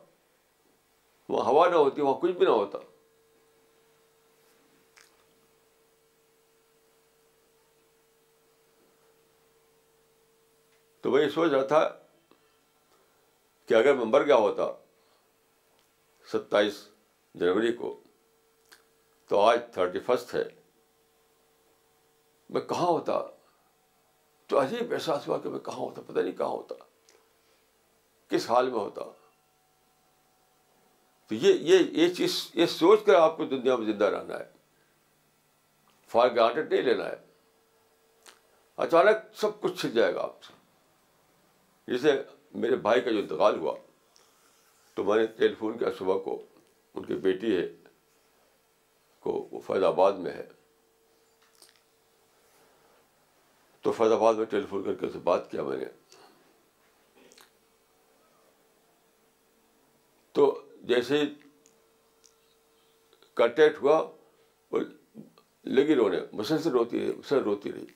وہاں 1.34 1.50
ہوا 1.52 1.68
نہ 1.68 1.74
ہوتی 1.76 2.02
وہاں 2.02 2.20
کچھ 2.20 2.32
بھی 2.36 2.44
نہ 2.46 2.50
ہوتا 2.50 2.78
تو 11.02 11.10
میں 11.10 11.22
یہ 11.22 11.28
سوچ 11.34 11.50
رہا 11.52 11.62
تھا 11.72 11.88
کہ 13.66 13.74
اگر 13.74 13.94
میں 13.94 14.04
مر 14.04 14.22
گیا 14.26 14.36
ہوتا 14.46 14.66
ستائیس 16.32 16.78
جنوری 17.40 17.72
کو 17.80 17.96
تو 19.28 19.40
آج 19.40 19.60
تھرٹی 19.72 19.98
فسٹ 20.06 20.34
ہے 20.34 20.42
میں 22.54 22.60
کہاں 22.68 22.86
ہوتا 22.86 23.20
تو 24.48 24.60
عجیب 24.62 24.92
احساس 24.94 25.28
ہوا 25.28 25.38
کہ 25.38 25.48
میں 25.48 25.58
کہاں 25.64 25.78
ہوتا 25.78 26.02
پتہ 26.06 26.18
نہیں 26.20 26.36
کہاں 26.36 26.48
ہوتا 26.48 26.74
کس 28.30 28.50
حال 28.50 28.70
میں 28.70 28.78
ہوتا 28.78 29.02
تو 31.28 31.34
یہ 31.34 31.54
یہ 31.70 31.78
یہ 32.00 32.12
چیز 32.14 32.34
یہ 32.54 32.66
سوچ 32.74 33.00
کر 33.06 33.14
آپ 33.14 33.36
کو 33.36 33.44
دنیا 33.46 33.74
میں 33.76 33.86
زندہ 33.86 34.04
رہنا 34.12 34.38
ہے 34.38 34.44
فار 36.12 36.28
گرانٹیڈ 36.36 36.70
نہیں 36.72 36.82
لینا 36.84 37.08
ہے 37.08 37.16
اچانک 38.84 39.36
سب 39.40 39.60
کچھ 39.60 39.74
چھن 39.80 39.90
جائے 39.94 40.14
گا 40.14 40.22
آپ 40.22 40.42
سے 40.44 40.52
جیسے 41.92 42.20
میرے 42.64 42.76
بھائی 42.86 43.00
کا 43.00 43.10
جو 43.10 43.18
انتقال 43.18 43.58
ہوا 43.58 43.74
تو 44.94 45.04
میں 45.04 45.16
نے 45.18 45.26
ٹیلی 45.38 45.54
فون 45.58 45.76
کیا 45.78 45.88
صبح 45.98 46.18
کو 46.24 46.40
ان 46.94 47.04
کی 47.06 47.14
بیٹی 47.26 47.56
ہے 47.56 47.66
کو 49.26 49.32
وہ 49.50 49.60
فیض 49.66 49.84
آباد 49.84 50.12
میں 50.26 50.32
ہے 50.32 50.46
تو 53.82 53.92
فیض 53.98 54.12
آباد 54.12 54.34
میں 54.40 54.44
ٹیلی 54.54 54.66
فون 54.70 54.84
کر 54.84 55.08
کے 55.12 55.18
بات 55.24 55.50
کیا 55.50 55.62
میں 55.68 55.76
نے 55.76 55.88
تو 60.38 60.48
جیسے 60.86 61.22
کنٹیکٹ 63.36 63.80
ہوا 63.82 63.98
وہ 64.70 64.80
لگی 65.76 65.94
رونے 65.94 66.18
مسلسل 66.32 66.70
روتی 66.70 67.00
رہی 67.00 67.10
مسلسل 67.12 67.42
روتی 67.44 67.72
رہی 67.72 67.86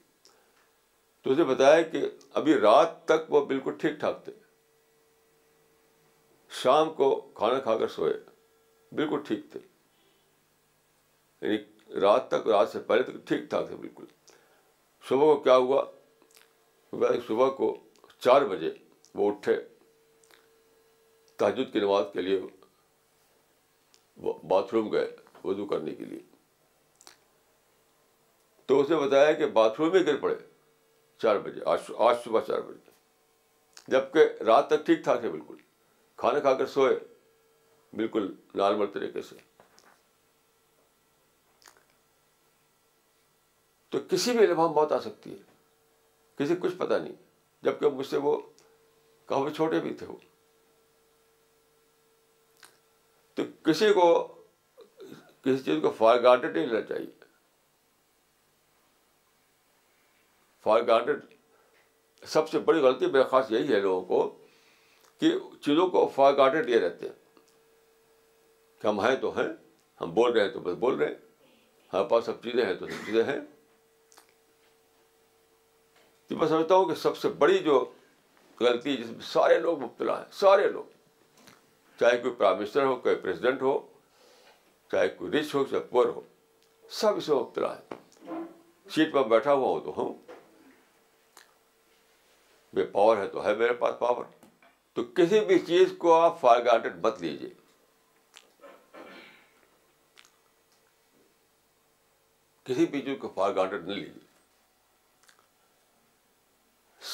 تو 1.22 1.30
اس 1.32 1.38
نے 1.38 1.44
بتایا 1.44 1.80
کہ 1.92 2.04
ابھی 2.38 2.54
رات 2.60 3.04
تک 3.08 3.32
وہ 3.32 3.44
بالکل 3.46 3.72
ٹھیک 3.80 3.98
ٹھاک 4.00 4.24
تھے 4.24 4.32
شام 6.62 6.92
کو 6.94 7.10
کھانا 7.34 7.58
کھا 7.66 7.76
کر 7.78 7.88
سوئے 7.88 8.12
بالکل 8.96 9.20
ٹھیک 9.26 9.50
تھے 9.52 9.60
یعنی 11.40 12.00
رات 12.00 12.28
تک 12.30 12.46
رات 12.48 12.68
سے 12.72 12.78
پہلے 12.86 13.02
تک 13.02 13.26
ٹھیک 13.28 13.48
ٹھاک 13.50 13.68
تھے 13.68 13.76
بالکل 13.76 14.04
صبح 15.08 15.34
کو 15.34 15.36
کیا 15.44 15.56
ہوا 15.56 15.84
صبح 17.26 17.48
کو 17.56 17.74
چار 18.24 18.42
بجے 18.48 18.70
وہ 19.14 19.30
اٹھے 19.30 19.56
تحجد 21.38 21.72
کی 21.72 21.80
نماز 21.80 22.04
کے 22.12 22.22
لیے 22.22 22.40
باتھ 24.20 24.74
روم 24.74 24.88
گئے 24.92 25.10
وضو 25.44 25.66
کرنے 25.66 25.94
کے 25.94 26.04
لیے 26.04 26.18
تو 28.66 28.80
اس 28.80 28.90
نے 28.90 28.96
بتایا 28.96 29.32
کہ 29.38 29.46
باتھ 29.58 29.80
روم 29.80 29.90
میں 29.92 30.02
گر 30.06 30.16
پڑے 30.20 30.34
چار 31.22 31.38
بجے 31.44 31.60
آج 31.70 31.80
صبح 32.24 32.40
چار 32.46 32.60
بجے 32.66 32.90
جبکہ 33.90 34.42
رات 34.46 34.68
تک 34.70 34.84
ٹھیک 34.86 35.02
ٹھاک 35.04 35.24
ہے 35.24 35.30
بالکل 35.30 35.56
کھانا 36.22 36.40
کھا 36.40 36.52
کر 36.58 36.66
سوئے 36.74 36.94
بالکل 37.96 38.30
نارمل 38.58 38.86
طریقے 38.92 39.22
سے 39.22 39.36
تو 43.90 43.98
کسی 44.10 44.32
بھی 44.36 44.46
لبام 44.46 44.72
بہت 44.72 44.92
آ 44.92 44.98
سکتی 45.04 45.30
ہے 45.30 45.38
کسی 46.38 46.54
کچھ 46.60 46.76
پتہ 46.76 46.94
نہیں 47.02 47.12
جبکہ 47.64 47.88
مجھ 47.96 48.06
سے 48.06 48.16
وہ 48.26 48.36
کہاں 49.28 49.50
چھوٹے 49.56 49.80
بھی 49.80 49.92
تھے 49.94 50.06
وہ 50.06 50.16
تو 53.34 53.42
کسی 53.64 53.92
کو 53.94 54.06
کسی 55.44 55.58
چیز 55.64 55.78
کو 55.82 55.90
فار 55.98 56.22
گارڈیڈ 56.22 56.56
نہیں 56.56 56.66
لینا 56.66 56.86
چاہیے 56.86 57.10
فار 60.62 60.82
گارڈیڈ 60.86 61.24
سب 62.34 62.48
سے 62.48 62.58
بڑی 62.66 62.80
غلطی 62.80 63.06
میرے 63.10 63.22
خاص 63.30 63.50
یہی 63.50 63.72
ہے 63.74 63.80
لوگوں 63.80 64.02
کو 64.08 64.28
کہ 65.20 65.30
چیزوں 65.64 65.86
کو 65.90 66.06
فار 66.14 66.34
گارڈیڈ 66.36 66.68
یہ 66.70 66.80
رہتے 66.80 67.08
ہیں 67.08 67.14
کہ 68.82 68.86
ہم 68.86 69.00
ہیں 69.00 69.16
تو 69.20 69.36
ہیں 69.38 69.48
ہم 70.00 70.14
بول 70.14 70.32
رہے 70.32 70.42
ہیں 70.44 70.52
تو 70.52 70.60
بس 70.60 70.76
بول 70.84 70.94
رہے 70.98 71.06
ہیں 71.08 71.20
ہمارے 71.92 72.08
پاس 72.08 72.24
سب 72.26 72.40
چیزیں 72.42 72.64
ہیں 72.64 72.74
تو 72.78 72.86
سب 72.86 73.04
چیزیں 73.06 73.22
ہیں 73.24 73.40
تو 76.28 76.36
میں 76.36 76.48
سمجھتا 76.48 76.74
ہوں 76.74 76.84
کہ 76.88 76.94
سب 77.02 77.16
سے 77.18 77.28
بڑی 77.38 77.58
جو 77.68 77.84
غلطی 78.60 78.96
جس 78.96 79.06
میں 79.10 79.24
سارے 79.32 79.58
لوگ 79.60 79.82
مبتلا 79.82 80.16
ہیں 80.18 80.30
سارے 80.40 80.68
لوگ 80.72 80.84
چاہے 82.02 82.16
کوئی 82.20 82.32
پرائم 82.34 82.56
منسٹر 82.58 82.84
ہو 82.84 82.94
کوئی 83.00 83.16
پریزیڈنٹ 83.22 83.60
ہو 83.62 83.72
چاہے 84.92 85.08
کوئی 85.18 85.30
رچ 85.32 85.54
ہو 85.54 85.62
چاہے 85.70 85.80
پور 85.90 86.06
ہو 86.16 86.20
سب 87.00 87.16
اس 87.16 87.28
میں 87.28 87.36
مبتلا 87.36 87.68
ہے 87.76 88.38
سیٹ 88.94 89.12
پر 89.12 89.26
بیٹھا 89.32 89.52
ہوا 89.52 89.68
ہوں 89.68 89.80
تو 89.84 89.92
ہوں 89.96 90.12
بے 92.74 92.84
پاور 92.96 93.16
ہے 93.16 93.26
تو 93.34 93.44
ہے 93.46 93.54
میرے 93.62 93.72
پاس 93.82 93.94
پاور 93.98 94.24
تو 94.94 95.04
کسی 95.20 95.40
بھی 95.50 95.58
چیز 95.66 95.92
کو 95.98 96.14
آپ 96.14 96.40
فار 96.40 96.64
گارڈیڈ 96.64 96.98
مت 97.06 97.22
لیجیے 97.22 97.48
کسی 102.64 102.86
بھی 102.96 103.02
چیز 103.04 103.16
کو 103.20 103.32
فار 103.34 103.54
گارڈیڈ 103.56 103.86
نہیں 103.88 103.96
لیجیے 103.96 104.26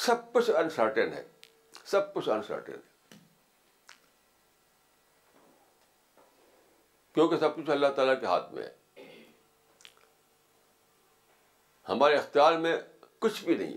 سب 0.04 0.32
کچھ 0.32 0.50
انسرٹن 0.58 1.12
ہے 1.16 1.22
سب 1.90 2.12
کچھ 2.14 2.28
انسرٹن 2.28 2.87
کیونکہ 7.18 7.36
سب 7.38 7.54
کچھ 7.54 7.70
اللہ 7.70 7.86
تعالیٰ 7.94 8.12
کے 8.20 8.26
ہاتھ 8.26 8.52
میں 8.54 8.62
ہے 8.62 9.02
ہمارے 11.88 12.16
اختیار 12.16 12.56
میں 12.66 12.76
کچھ 13.24 13.42
بھی 13.44 13.54
نہیں 13.54 13.76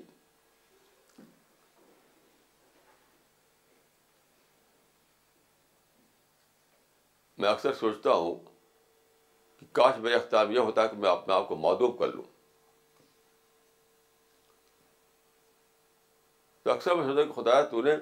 میں 7.42 7.50
اکثر 7.50 7.74
سوچتا 7.80 8.12
ہوں 8.20 8.36
کہ 9.60 9.66
کاش 9.82 9.98
میرا 10.02 10.16
اختیار 10.16 10.50
یہ 10.56 10.60
ہوتا 10.68 10.86
کہ 10.88 10.98
میں 11.06 11.10
اپنے 11.12 11.34
آپ 11.34 11.48
کو 11.48 11.56
معدوم 11.64 11.96
کر 11.98 12.12
لوں 12.16 12.24
تو 16.64 16.72
اکثر 16.72 16.96
میں 16.96 17.06
سوچتا 17.08 17.54
کہ 17.62 17.70
تو 17.72 17.82
نے 17.90 17.96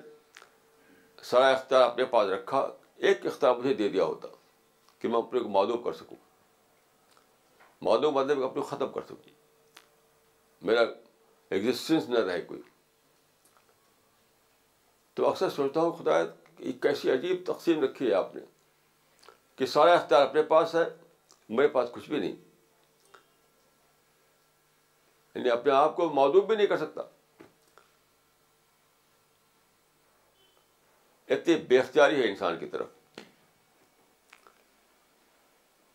سارا 1.31 1.47
اختیار 1.55 1.89
اپنے 1.89 2.05
پاس 2.15 2.29
رکھا 2.33 2.65
ایک 3.07 3.25
اختیار 3.33 3.55
مجھے 3.59 3.73
دے 3.83 3.89
دیا 3.89 4.03
ہوتا 4.03 4.37
کہ 5.01 5.07
میں 5.07 5.17
اپنے 5.19 5.39
کو 5.39 5.49
مادو 5.49 5.77
کر 5.83 5.93
سکوں 5.97 6.17
مادو 7.87 8.11
میں 8.11 8.21
مطلب 8.23 8.43
اپنے 8.43 8.61
ختم 8.69 8.91
کر 8.93 9.01
سکوں 9.09 9.31
میرا 10.67 10.81
ایگزسٹنس 11.57 12.09
نہ 12.09 12.19
رہے 12.19 12.41
کوئی 12.47 12.61
تو 15.15 15.29
اکثر 15.29 15.49
سوچتا 15.49 15.81
ہوں 15.81 15.91
خدا 15.99 16.19
یہ 16.19 16.71
کیسی 16.81 17.11
عجیب 17.11 17.41
تقسیم 17.45 17.83
رکھی 17.83 18.09
ہے 18.09 18.13
آپ 18.13 18.35
نے 18.35 18.41
کہ 19.57 19.65
سارا 19.75 19.93
اختیار 19.93 20.21
اپنے 20.27 20.43
پاس 20.51 20.75
ہے 20.75 20.83
میرے 21.57 21.67
پاس 21.77 21.89
کچھ 21.91 22.09
بھی 22.09 22.19
نہیں 22.19 22.35
یعنی 25.35 25.49
اپنے 25.51 25.71
آپ 25.73 25.95
کو 25.95 26.09
مادوب 26.13 26.47
بھی 26.47 26.55
نہیں 26.55 26.67
کر 26.67 26.77
سکتا 26.77 27.01
اتنی 31.33 31.55
بے 31.69 31.79
اختیاری 31.79 32.21
ہے 32.21 32.27
انسان 32.29 32.57
کی 32.59 32.65
طرف 32.69 32.87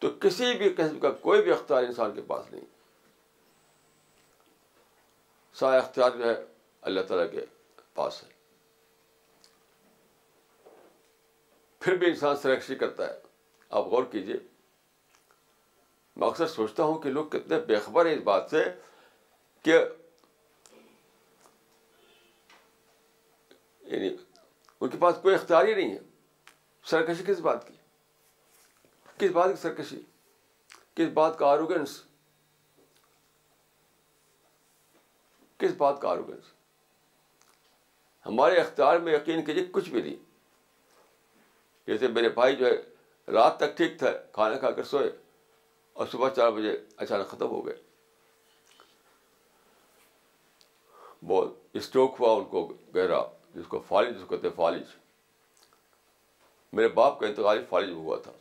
تو 0.04 0.08
کسی 0.20 0.44
بھی 0.58 0.68
قسم 0.76 0.98
کا 1.00 1.10
کوئی 1.20 1.42
بھی 1.42 1.50
اختیار 1.52 1.82
انسان 1.82 2.10
کے 2.14 2.20
پاس 2.28 2.50
نہیں 2.52 2.64
سارا 5.60 5.76
اختیار 5.76 6.10
جو 6.16 6.24
ہے 6.28 6.34
اللہ 6.88 7.02
تعالیٰ 7.08 7.24
کے 7.30 7.44
پاس 8.00 8.22
ہے 8.24 8.28
پھر 11.80 11.94
بھی 12.02 12.06
انسان 12.06 12.36
سرکشی 12.42 12.74
کرتا 12.82 13.06
ہے 13.08 13.18
آپ 13.80 13.86
غور 13.94 14.04
کیجیے 14.10 14.36
میں 16.20 16.26
اکثر 16.28 16.46
سوچتا 16.58 16.82
ہوں 16.82 16.98
کہ 17.02 17.10
لوگ 17.10 17.26
کتنے 17.36 17.58
بےخبر 17.68 18.06
ہیں 18.06 18.14
اس 18.16 18.20
بات 18.24 18.50
سے 18.50 18.62
کہ 19.64 19.78
یعنی 23.80 24.08
ان 24.08 24.88
کے 24.88 24.98
پاس 25.06 25.16
کوئی 25.22 25.34
اختیار 25.34 25.64
ہی 25.66 25.74
نہیں 25.74 25.94
ہے 25.94 25.98
سرکشی 26.90 27.24
کس 27.32 27.40
بات 27.48 27.66
کی 27.68 27.73
کس 29.26 29.30
بات 29.32 29.50
کی 29.50 29.56
سرکشی 29.62 29.98
کس 30.96 31.12
بات 31.14 31.38
کا 31.38 31.46
آروگنس 31.50 31.70
آروگنس 31.70 32.02
کس 35.58 35.76
بات 35.80 36.00
کا 36.00 36.14
ہمارے 38.26 38.60
اختیار 38.60 38.98
میں 39.06 39.12
یقین 39.14 39.44
کیجیے 39.44 39.64
کچھ 39.72 39.88
بھی 39.90 40.00
نہیں 40.02 40.16
جیسے 41.86 42.08
میرے 42.08 42.28
بھائی 42.40 42.56
جو 42.56 42.66
ہے 42.66 43.32
رات 43.32 43.56
تک 43.60 43.76
ٹھیک 43.76 43.98
تھا 43.98 44.10
کھانا 44.32 44.56
کھا 44.58 44.70
کر 44.78 44.84
سوئے 44.90 45.10
اور 45.94 46.06
صبح 46.12 46.28
چار 46.36 46.50
بجے 46.52 46.72
اچانک 46.96 47.28
ختم 47.30 47.46
ہو 47.50 47.64
گئے 47.66 47.76
بہت 51.28 51.52
اسٹروک 51.78 52.16
ہوا 52.20 52.32
ان 52.36 52.44
کو 52.50 52.66
گہرا 52.94 53.20
جس 53.54 53.66
کو 53.68 53.80
فالج 53.88 54.14
جس 54.14 54.20
کو 54.26 54.36
کہتے 54.36 54.48
ہیں 54.48 54.54
فالج 54.56 54.96
میرے 56.76 56.88
باپ 56.98 57.18
کا 57.20 57.26
انتقال 57.26 57.64
فالج 57.68 57.90
ہوا 57.92 58.16
تھا 58.22 58.32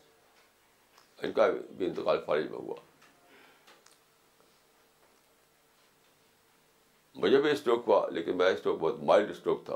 ان 1.24 1.32
کا 1.34 1.48
بھی 1.78 1.86
انتقال 1.86 2.20
فارج 2.26 2.50
میں 2.52 2.58
ہوا 2.60 2.76
مجھے 7.24 7.42
بھی 7.42 7.50
اسٹروک 7.52 7.84
ہوا 7.88 8.08
لیکن 8.12 8.38
میرا 8.38 8.50
اسٹروک 8.50 8.80
بہت 8.80 9.00
مائلڈ 9.10 9.32
اسٹروک 9.32 9.66
تھا 9.66 9.76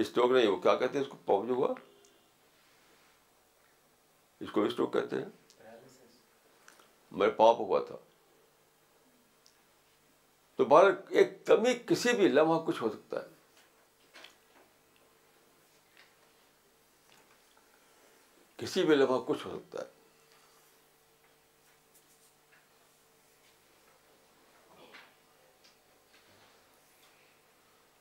اسٹروک 0.00 0.30
نہیں 0.30 0.46
وہ 0.46 0.56
کیا 0.60 0.74
کہتے 0.76 0.98
ہیں 0.98 1.04
اس 1.04 1.12
کو 1.26 1.40
ہوا 1.50 1.72
اس 4.44 4.50
کو 4.52 4.62
اسٹروک 4.64 4.92
کہتے 4.92 5.16
ہیں 5.16 5.78
میرے 7.20 7.30
پاپ 7.36 7.58
ہوا 7.60 7.80
تھا 7.86 7.96
تو 10.56 10.64
بہر 10.72 10.90
ایک 11.20 11.44
کمی 11.46 11.72
کسی 11.86 12.12
بھی 12.16 12.28
لمحہ 12.28 12.58
کچھ 12.66 12.82
ہو 12.82 12.88
سکتا 12.90 13.22
ہے 13.22 13.28
کسی 18.56 18.82
بھی 18.84 18.94
لمحہ 18.94 19.18
کچھ 19.26 19.46
ہو 19.46 19.56
سکتا 19.58 19.84
ہے 19.84 19.98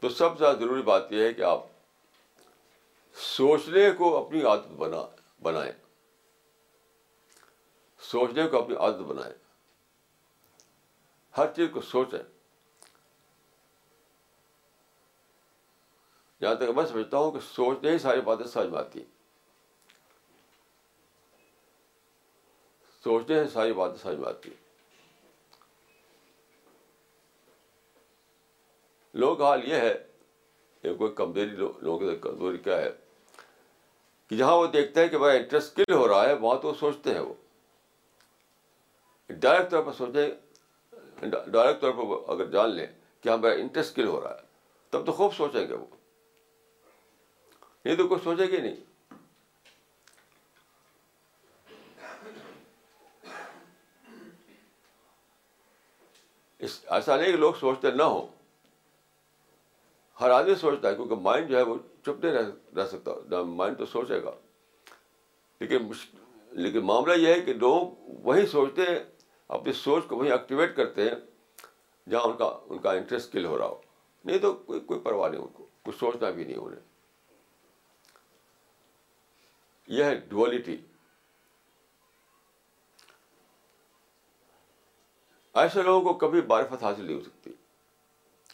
تو 0.02 0.10
سب 0.10 0.38
سے 0.38 0.44
زیادہ 0.44 0.58
ضروری 0.60 0.82
بات 0.92 1.12
یہ 1.12 1.24
ہے 1.24 1.34
کہ 1.34 1.42
آپ 1.44 1.64
سوچنے 3.26 3.90
کو 3.98 4.16
اپنی 4.18 4.42
عادت 4.48 4.72
بنا 4.84 5.02
بنائیں 5.44 5.72
سوچنے 8.12 8.48
کو 8.52 8.62
اپنی 8.62 8.76
عادت 8.86 9.02
بنائیں 9.08 9.34
ہر 11.38 11.52
چیز 11.56 11.70
کو 11.74 11.82
سوچیں 11.92 12.20
جہاں 16.42 16.54
تک 16.56 16.70
میں 16.76 16.86
سمجھتا 16.92 17.18
ہوں 17.18 17.32
کہ 17.32 17.40
سوچنے 17.54 17.92
ہی 17.92 17.98
ساری 18.00 18.22
باتیں 18.30 18.46
سمجھ 18.48 18.68
میں 18.70 18.80
آتی 18.80 19.00
ہیں 19.00 19.18
سوچنے 23.04 23.42
ہی 23.42 23.48
ساری 23.54 23.74
باتیں 23.74 23.98
سمجھ 24.04 24.18
میں 24.20 24.28
آتی 24.30 24.50
ہیں 24.50 24.68
لوگ 29.20 29.42
حال 29.42 29.68
یہ 29.70 29.80
ہے 29.86 29.94
یہ 30.84 30.94
کوئی 30.98 31.12
کمزوری 31.14 31.56
لوگوں 31.88 32.08
سے 32.10 32.16
کمزوری 32.26 32.58
کیا 32.68 32.78
ہے 32.82 32.90
کہ 34.30 34.36
جہاں 34.38 34.56
وہ 34.58 34.68
دیکھتے 34.76 35.02
ہیں 35.04 35.08
کہ 35.14 35.18
میرا 35.24 35.34
انٹرسٹ 35.40 35.76
کل 35.76 35.94
ہو 35.94 36.08
رہا 36.08 36.28
ہے 36.30 36.34
وہاں 36.44 36.60
تو 36.62 36.68
وہ 36.68 36.74
سوچتے 36.80 37.14
ہیں 37.14 37.20
وہ 37.28 37.34
ڈائریکٹ 39.48 39.72
طور 39.72 39.84
پر 39.88 39.94
سوچیں 40.02 41.26
ڈائریکٹ 41.32 41.82
طور 41.82 41.92
پر 42.00 42.14
اگر 42.34 42.50
جان 42.58 42.70
لیں 42.76 42.86
کہ 43.24 43.30
ہاں 43.30 43.54
انٹرسٹ 43.64 43.96
کل 43.96 44.08
ہو 44.08 44.22
رہا 44.24 44.38
ہے 44.40 44.48
تب 44.94 45.06
تو 45.06 45.12
خوب 45.22 45.34
سوچیں 45.38 45.66
گے 45.68 45.74
وہ 45.74 45.86
نہیں 47.86 47.96
تو 47.98 48.08
کچھ 48.08 48.24
سوچے 48.24 48.46
گی 48.52 48.62
نہیں 48.68 48.76
ایسا 56.96 57.16
نہیں 57.16 57.32
کہ 57.32 57.38
لوگ 57.44 57.54
سوچتے 57.60 57.92
نہ 58.02 58.04
ہوں 58.16 58.26
ہر 60.20 60.30
آدمی 60.32 60.56
سوچتا 60.62 60.90
ہے 60.90 60.96
کیونکہ 60.96 61.16
مائنڈ 61.26 61.50
جو 61.50 61.58
ہے 61.58 61.62
وہ 61.64 61.76
چپ 62.06 62.24
نہیں 62.24 62.34
رہ 62.34 62.76
رہ 62.80 62.88
سکتا 62.88 63.42
مائنڈ 63.60 63.78
تو 63.78 63.86
سوچے 63.92 64.22
گا 64.24 64.32
لیکن 65.60 65.88
لیکن 66.64 66.86
معاملہ 66.86 67.14
یہ 67.20 67.34
ہے 67.34 67.40
کہ 67.42 67.54
لوگ 67.64 67.88
وہی 68.24 68.46
سوچتے 68.52 68.82
ہیں 68.90 69.00
اپنی 69.58 69.74
سوچ 69.84 70.06
کو 70.08 70.16
وہیں 70.18 70.32
ایکٹیویٹ 70.32 70.76
کرتے 70.76 71.02
ہیں 71.10 71.16
جہاں 72.12 72.22
ان 72.28 72.36
کا 72.38 72.46
ان 72.70 72.78
کا 72.82 72.92
انٹرسٹ 73.00 73.32
کل 73.34 73.46
ہو 73.46 73.58
رہا 73.58 73.66
ہو 73.68 73.80
نہیں 74.26 74.38
تو 74.48 74.54
کوئی 74.68 74.80
کوئی 74.92 75.00
پرواہ 75.04 75.30
نہیں 75.30 75.42
ان 75.42 75.48
کو 75.54 75.68
کچھ 75.86 75.96
سوچنا 76.00 76.30
بھی 76.38 76.44
نہیں 76.44 76.56
انہیں 76.58 76.80
یہ 79.98 80.04
ہے 80.04 80.16
ڈولیٹی 80.30 80.76
ایسے 85.64 85.84
لوگوں 85.84 86.02
کو 86.02 86.14
کبھی 86.28 86.42
بارفت 86.54 86.84
حاصل 86.84 87.06
نہیں 87.06 87.16
ہو 87.18 87.22
سکتی 87.22 87.52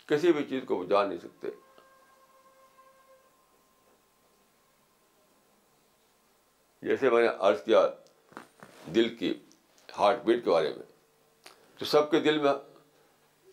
کسی 0.07 0.31
بھی 0.33 0.43
چیز 0.49 0.63
کو 0.67 0.75
وہ 0.77 0.83
جان 0.89 1.07
نہیں 1.09 1.19
سکتے 1.23 1.49
جیسے 6.87 7.09
میں 7.09 7.21
نے 7.21 7.27
عرض 7.47 7.63
کیا 7.63 7.85
دل 8.95 9.15
کی 9.17 9.33
ہارٹ 9.99 10.23
بیٹ 10.23 10.43
کے 10.43 10.49
بارے 10.49 10.69
میں 10.77 10.83
تو 11.77 11.85
سب 11.93 12.09
کے 12.11 12.19
دل 12.27 12.37
میں 12.41 12.51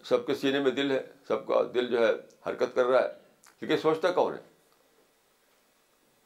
سب 0.09 0.26
کے 0.26 0.34
سینے 0.34 0.61
میں 0.61 0.70
دل 0.80 0.90
ہے 0.90 1.00
سب 1.28 1.46
کا 1.46 1.62
دل 1.74 1.86
جو 1.90 2.07
ہے 2.07 2.12
حرکت 2.46 2.74
کر 2.74 2.86
رہا 2.86 3.03
ہے 3.03 3.11
کیونکہ 3.59 3.76
سوچتا 3.82 4.11
کون 4.12 4.32
ہے 4.34 4.40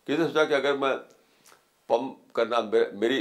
کسی 0.07 0.16
نے 0.16 0.27
سوچا 0.29 0.45
کہ 0.45 0.55
اگر 0.55 0.77
میں 0.85 0.95
پمپ 1.89 2.33
کرنا 2.35 2.61
میری 3.01 3.18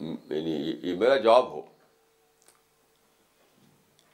یعنی 0.00 0.52
یہ 0.88 0.96
میرا 0.98 1.16
جاب 1.28 1.50
ہو 1.50 1.60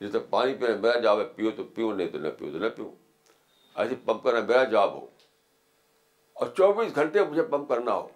جس 0.03 0.13
طرح 0.13 0.21
پانی 0.31 0.55
پہ 0.61 0.75
میرا 0.83 1.01
جاب 1.01 1.19
ہے 1.21 1.25
پیو 1.35 1.51
تو 1.57 1.65
پیو 1.75 1.93
نہیں 1.97 2.09
تو 2.13 2.19
نہ 2.19 2.29
پیو 2.39 2.51
تو 2.53 2.59
نہ 2.59 2.69
پیوں 2.77 2.91
پمپ 4.07 4.23
کرنا 4.25 4.41
میرا 4.49 4.65
جاب 4.73 4.93
ہو 4.95 5.05
اور 6.41 6.49
چوبیس 6.57 6.95
گھنٹے 6.95 7.25
مجھے 7.25 7.43
پمپ 7.55 7.69
کرنا 7.69 7.95
ہو 7.95 8.07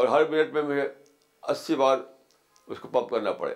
اور 0.00 0.08
ہر 0.08 0.28
منٹ 0.30 0.52
میں 0.52 0.62
مجھے 0.68 0.88
اسی 1.52 1.74
بار 1.82 1.98
اس 2.00 2.78
کو 2.80 2.88
پمپ 2.92 3.10
کرنا 3.10 3.32
پڑے 3.42 3.54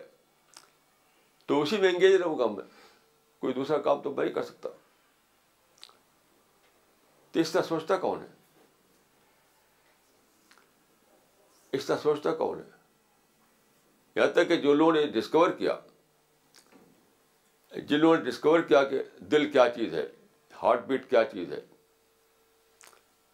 تو 1.51 1.61
اسی 1.62 1.76
میں 1.84 1.90
انگیج 1.94 2.14
رہوں 2.22 2.38
گا 2.38 2.47
میں 2.57 2.64
کوئی 3.40 3.55
دوسرا 3.55 3.78
کام 3.88 4.01
تو 4.03 4.12
میں 4.14 4.26
ہی 4.26 4.32
کر 4.38 4.42
سکتا 4.53 4.68
اس 7.40 7.51
طرح 7.53 7.62
سوچتا 7.68 7.97
کون 8.03 8.20
ہے 8.20 8.34
اس 11.78 11.86
طرح 11.86 11.97
سوچتا 12.03 12.32
کون 12.34 12.59
ہے 12.59 12.75
یہاں 14.16 14.26
تک 14.34 14.48
کہ 14.48 14.56
جو 14.56 14.74
لوگوں 14.74 14.92
نے 14.92 15.06
ڈسکور 15.14 15.50
کیا 15.58 15.74
جن 17.88 17.98
لوگوں 18.00 18.16
نے 18.16 18.22
ڈسکور 18.30 18.60
کیا 18.68 18.82
کہ 18.92 19.02
دل 19.32 19.50
کیا 19.52 19.64
چیز 19.74 19.94
ہے 19.94 20.04
ہارٹ 20.62 20.86
بیٹ 20.86 21.08
کیا 21.10 21.22
چیز 21.32 21.52
ہے 21.52 21.60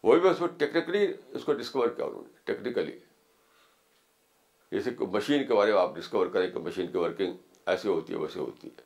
وہ 0.09 0.17
بھی 0.21 0.29
اس 0.29 0.39
کو 0.39 0.47
ٹیکنیکلی 0.63 1.07
اس 1.07 1.45
کو 1.45 1.53
ڈسکور 1.61 1.89
کیا 1.97 2.05
انہوں 2.05 2.23
نے 2.23 2.39
ٹیکنیکلی 2.53 2.99
جیسے 4.73 4.91
مشین 5.13 5.47
کے 5.47 5.55
بارے 5.55 5.73
میں 5.73 5.81
آپ 5.81 5.95
ڈسکور 5.97 6.27
کریں 6.37 6.51
کہ 6.51 6.61
مشین 6.67 6.91
کی 6.93 6.99
ورکنگ 6.99 7.35
ایسے 7.75 7.89
ہوتی 7.89 8.13
ہے 8.15 8.19
ویسے 8.19 8.39
ہوتی 8.41 8.69
ہے 8.69 8.83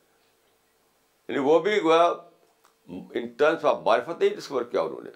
یعنی 1.28 1.38
وہ 1.48 1.58
بھی 1.68 1.78
ان 2.88 3.26
ٹرمس 3.38 3.64
آف 3.64 3.76
معرفت 3.84 4.20
نہیں 4.20 4.34
ڈسکور 4.36 4.62
کیا 4.74 4.80
انہوں 4.80 5.00
نے 5.04 5.10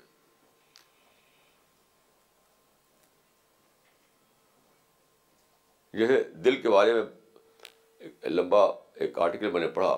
جیسے 5.99 6.22
دل 6.45 6.61
کے 6.62 6.70
بارے 6.70 6.93
میں 6.95 8.28
لمبا 8.30 8.64
ایک 9.05 9.18
آرٹیکل 9.18 9.51
میں 9.53 9.61
نے 9.61 9.68
پڑھا 9.74 9.95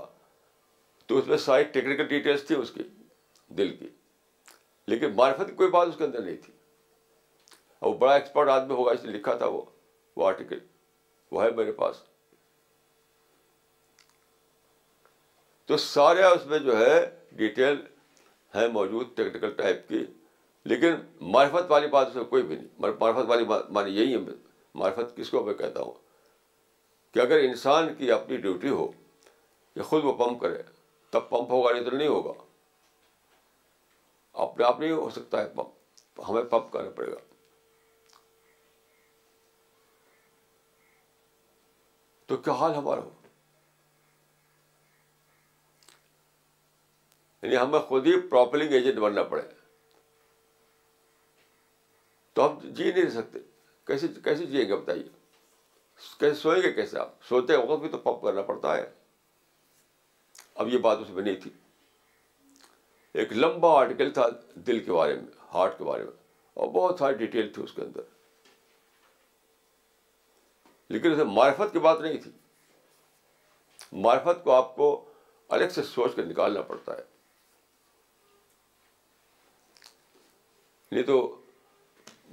تو 1.07 1.19
اس 1.19 1.27
میں 1.29 1.37
ساری 1.47 1.63
ٹیکنیکل 1.73 2.07
ڈیٹیلس 2.09 2.45
تھی 2.47 2.55
اس 2.55 2.71
کی 2.75 2.83
دل 3.59 3.75
کی 3.77 3.89
لیکن 4.89 5.13
معرفت 5.17 5.49
کی 5.49 5.55
کوئی 5.57 5.71
بات 5.71 5.89
اس 5.89 5.95
کے 5.99 6.05
اندر 6.05 6.23
نہیں 6.23 6.37
تھی 6.45 6.53
اور 7.81 7.91
وہ 7.93 7.99
بڑا 7.99 8.15
ایکسپرٹ 8.15 8.49
آدمی 8.49 8.75
ہوگا 8.75 8.93
اس 8.93 9.05
نے 9.05 9.13
لکھا 9.13 9.35
تھا 9.43 9.47
وہ 9.57 10.27
آرٹیکل 10.29 10.59
وہ 11.33 11.43
ہے 11.43 11.51
میرے 11.57 11.73
پاس 11.73 12.03
تو 15.67 15.77
سارے 15.79 16.23
اس 16.27 16.47
میں 16.47 16.59
جو 16.59 16.77
ہے 16.79 16.99
ڈیٹیل 17.37 17.77
ہے 18.55 18.67
موجود 18.69 19.09
ٹیکنیکل 19.17 19.51
ٹائپ 19.57 19.89
کی 19.89 20.05
لیکن 20.73 20.95
معرفت 21.37 21.71
والی 21.71 21.87
بات 21.93 22.07
اس 22.09 22.15
میں 22.15 22.25
کوئی 22.35 22.43
بھی 22.43 22.57
نہیں 22.57 22.67
معرفت 23.01 23.29
والی 23.29 23.45
بات 23.55 23.71
مانی 23.79 23.97
یہی 24.01 24.13
ہے 24.15 24.19
معرفت 24.81 25.17
کس 25.17 25.31
کو 25.31 25.43
میں 25.45 25.55
کہتا 25.55 25.81
ہوں 25.83 25.93
کہ 27.15 27.21
اگر 27.21 27.39
انسان 27.49 27.95
کی 27.95 28.11
اپنی 28.13 28.37
ڈیوٹی 28.45 28.69
ہو 28.69 28.87
کہ 29.75 29.83
خود 29.89 30.05
وہ 30.05 30.13
پمپ 30.25 30.41
کرے 30.41 30.63
تب 31.11 31.29
پمپ 31.31 31.51
ہوگا 31.51 31.73
نہیں 31.73 31.85
تو 31.91 31.97
نہیں 31.97 32.09
ہوگا 32.09 32.33
اپنے 34.43 34.65
آپ 34.65 34.81
نہیں 34.81 34.91
ہو 34.93 35.09
سکتا 35.17 35.41
ہے 35.43 35.49
پمپ 35.57 36.21
ہمیں 36.29 36.43
پمپ 36.51 36.73
کرنا 36.73 36.91
پڑے 36.97 37.11
گا 37.13 37.19
تو 42.27 42.37
کیا 42.37 42.53
حال 42.61 42.75
ہمارا 42.75 43.01
ہو 43.01 43.11
یعنی 47.43 47.57
ہمیں 47.57 47.79
خود 47.89 48.07
ہی 48.07 48.19
پراپلنگ 48.31 48.73
ایجنٹ 48.73 48.99
بننا 49.01 49.23
پڑے 49.35 49.43
تو 52.35 52.47
ہم 52.47 52.59
جی 52.77 52.91
نہیں 52.93 53.09
سکتے 53.11 53.39
کیسے 53.87 54.09
کیسے 54.25 54.47
جیے 54.47 54.67
گے 54.69 54.77
بتائیے 54.77 55.03
کیسے 56.21 56.35
سوئیں 56.41 56.63
گے 56.63 56.73
کیسے 56.73 56.99
آپ 56.99 57.13
سوتے 57.29 57.57
وقت 57.57 57.81
بھی 57.81 57.89
تو 57.89 57.99
پپ 57.99 58.23
کرنا 58.25 58.43
پڑتا 58.51 58.77
ہے 58.77 58.85
اب 60.63 60.69
یہ 60.73 60.79
بات 60.87 60.99
اس 61.01 61.11
میں 61.11 61.23
نہیں 61.23 61.41
تھی 61.43 61.51
ایک 63.21 63.33
لمبا 63.33 63.71
آرٹیکل 63.79 64.11
تھا 64.15 64.27
دل 64.67 64.79
کے 64.85 64.93
بارے 64.93 65.15
میں 65.15 65.33
ہارٹ 65.55 65.79
کے 65.79 65.85
بارے 65.85 66.05
میں 66.05 66.13
اور 66.63 66.69
بہت 66.73 66.99
ساری 66.99 67.15
ڈیٹیل 67.17 67.53
تھی 67.53 67.63
اس 67.63 67.73
کے 67.73 67.83
اندر 67.83 68.01
لیکن 70.95 71.13
اسے 71.13 71.25
معرفت 71.25 71.73
کی 71.73 71.79
بات 71.89 72.01
نہیں 72.01 72.17
تھی 72.23 72.31
معرفت 74.07 74.43
کو 74.45 74.53
آپ 74.53 74.75
کو 74.77 74.89
الگ 75.57 75.69
سے 75.75 75.83
سوچ 75.83 76.15
کے 76.17 76.23
نکالنا 76.25 76.63
پڑتا 76.73 76.97
ہے 76.99 77.11
نہیں 80.93 81.03
تو 81.05 81.17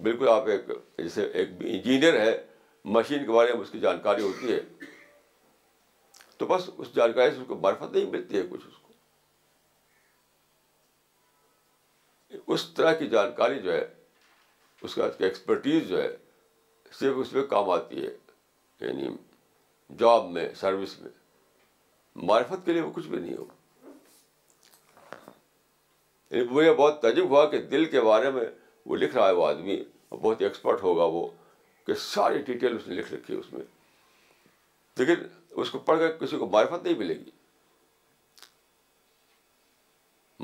بالکل 0.03 0.27
آپ 0.29 0.47
ایک 0.47 0.67
جیسے 0.97 1.23
ایک 1.39 1.49
انجینئر 1.67 2.13
ہے 2.19 2.31
مشین 2.97 3.25
کے 3.25 3.31
بارے 3.31 3.53
میں 3.53 3.61
اس 3.61 3.69
کی 3.71 3.79
جانکاری 3.79 4.21
ہوتی 4.23 4.51
ہے 4.53 4.59
تو 6.37 6.45
بس 6.47 6.69
اس 6.77 6.93
جانکاری 6.95 7.31
سے 7.31 7.37
اس 7.41 7.47
کو 7.47 7.55
برفت 7.65 7.91
نہیں 7.95 8.09
ملتی 8.11 8.35
ہے 8.37 8.43
کچھ 8.49 8.65
اس 8.67 8.77
کو 8.81 8.89
اس 12.53 12.61
طرح 12.77 12.91
کی 13.01 13.05
جانکاری 13.09 13.59
جو 13.63 13.71
ہے 13.73 13.83
اس 14.87 14.93
کا 14.95 15.07
ایکسپرٹیز 15.27 15.81
جو 15.87 15.97
ہے 16.01 16.07
صرف 16.99 17.15
اس 17.21 17.29
میں 17.33 17.43
کام 17.49 17.69
آتی 17.69 18.05
ہے 18.05 18.11
یعنی 18.87 19.07
جاب 19.97 20.29
میں 20.37 20.47
سروس 20.59 20.99
میں 21.01 21.09
معرفت 22.31 22.59
کے 22.65 22.71
لیے 22.73 22.81
وہ 22.81 22.91
کچھ 22.95 23.07
بھی 23.07 23.17
نہیں 23.19 23.37
ہو 23.37 23.45
یعنی 26.29 26.43
مجھے 26.49 26.73
بہت 26.73 27.01
تجب 27.01 27.25
ہوا 27.29 27.45
کہ 27.51 27.57
دل 27.75 27.83
کے 27.95 28.01
بارے 28.01 28.29
میں 28.31 28.45
وہ 28.85 28.95
لکھ 28.97 29.15
رہا 29.15 29.27
ہے 29.27 29.31
وہ 29.33 29.45
آدمی 29.47 29.81
بہت 30.09 30.41
ایکسپرٹ 30.41 30.81
ہوگا 30.83 31.03
وہ 31.15 31.25
کہ 31.85 31.93
ساری 32.03 32.41
ڈیٹیل 32.45 32.75
اس 32.75 32.87
نے 32.87 32.95
لکھ 32.95 33.13
رکھی 33.13 33.33
ہے 33.33 33.39
اس 33.39 33.51
میں 33.53 33.61
لیکن 34.99 35.25
اس 35.61 35.69
کو 35.71 35.79
پڑھ 35.89 35.99
کر 35.99 36.15
کسی 36.25 36.37
کو 36.37 36.45
معرفت 36.49 36.83
نہیں 36.83 36.95
ملے 36.97 37.13
گی 37.19 37.31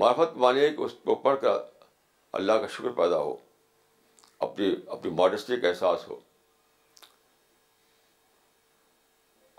معرفت 0.04 0.38
مانے 0.38 0.70
کہ 0.78 0.82
اس 0.84 0.94
کو 1.04 1.16
پڑھ 1.26 1.40
کر 1.42 1.58
اللہ 2.40 2.54
کا 2.62 2.68
شکر 2.78 2.92
پیدا 2.96 3.18
ہو 3.18 3.36
اپنی 4.46 4.74
اپنی 4.96 5.12
ماڈسٹی 5.18 5.58
کا 5.60 5.68
احساس 5.68 6.08
ہو 6.08 6.20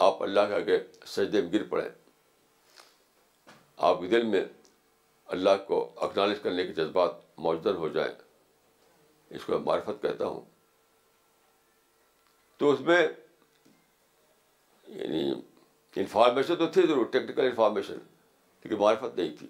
آپ 0.07 0.23
اللہ 0.23 0.41
کے 0.51 0.55
آگے 0.55 0.79
سجدے 1.07 1.41
میں 1.43 1.53
گر 1.53 1.63
پڑیں 1.69 1.89
آپ 3.91 4.01
کے 4.01 4.07
دل 4.09 4.27
میں 4.27 4.45
اللہ 5.37 5.57
کو 5.67 5.89
اکنالج 6.07 6.39
کرنے 6.43 6.67
کے 6.67 6.73
جذبات 6.73 7.13
موجود 7.47 7.77
ہو 7.77 7.89
جائیں 7.95 8.13
اس 9.35 9.45
کو 9.45 9.59
میں 9.59 9.81
کہتا 10.03 10.27
ہوں 10.27 10.45
تو 12.59 12.71
اس 12.71 12.81
میں 12.91 12.99
یعنی 14.89 15.31
انفارمیشن 16.01 16.57
تو 16.57 16.67
تھی 16.73 16.83
ضرور 16.87 17.05
ٹیکنیکل 17.13 17.47
انفارمیشن 17.47 17.99
لیکن 18.65 18.77
معرفت 18.81 19.17
نہیں 19.19 19.37
تھی 19.39 19.47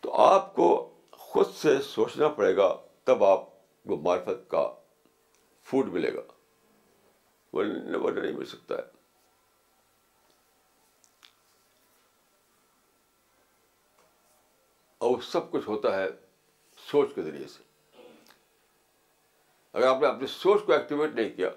تو 0.00 0.14
آپ 0.24 0.54
کو 0.54 0.68
خود 1.18 1.52
سے 1.60 1.80
سوچنا 1.88 2.28
پڑے 2.38 2.56
گا 2.56 2.68
تب 3.04 3.24
آپ 3.24 3.46
کو 3.88 3.96
معرفت 4.02 4.48
کا 4.50 4.66
فوڈ 5.70 5.88
ملے 5.92 6.12
گا 6.14 6.20
ورنہ 7.56 8.18
نہیں 8.20 8.32
مل 8.36 8.44
سکتا 8.46 8.74
ہے 8.78 8.92
اور 15.04 15.20
سب 15.32 15.50
کچھ 15.50 15.68
ہوتا 15.68 15.96
ہے 16.00 16.06
سوچ 16.90 17.14
کے 17.14 17.22
ذریعے 17.22 17.46
سے 17.48 17.62
اگر 19.72 19.86
آپ 19.86 20.00
نے 20.00 20.06
اپنی 20.06 20.26
سوچ 20.26 20.64
کو 20.66 20.72
ایکٹیویٹ 20.72 21.14
نہیں 21.14 21.28
کیا 21.36 21.48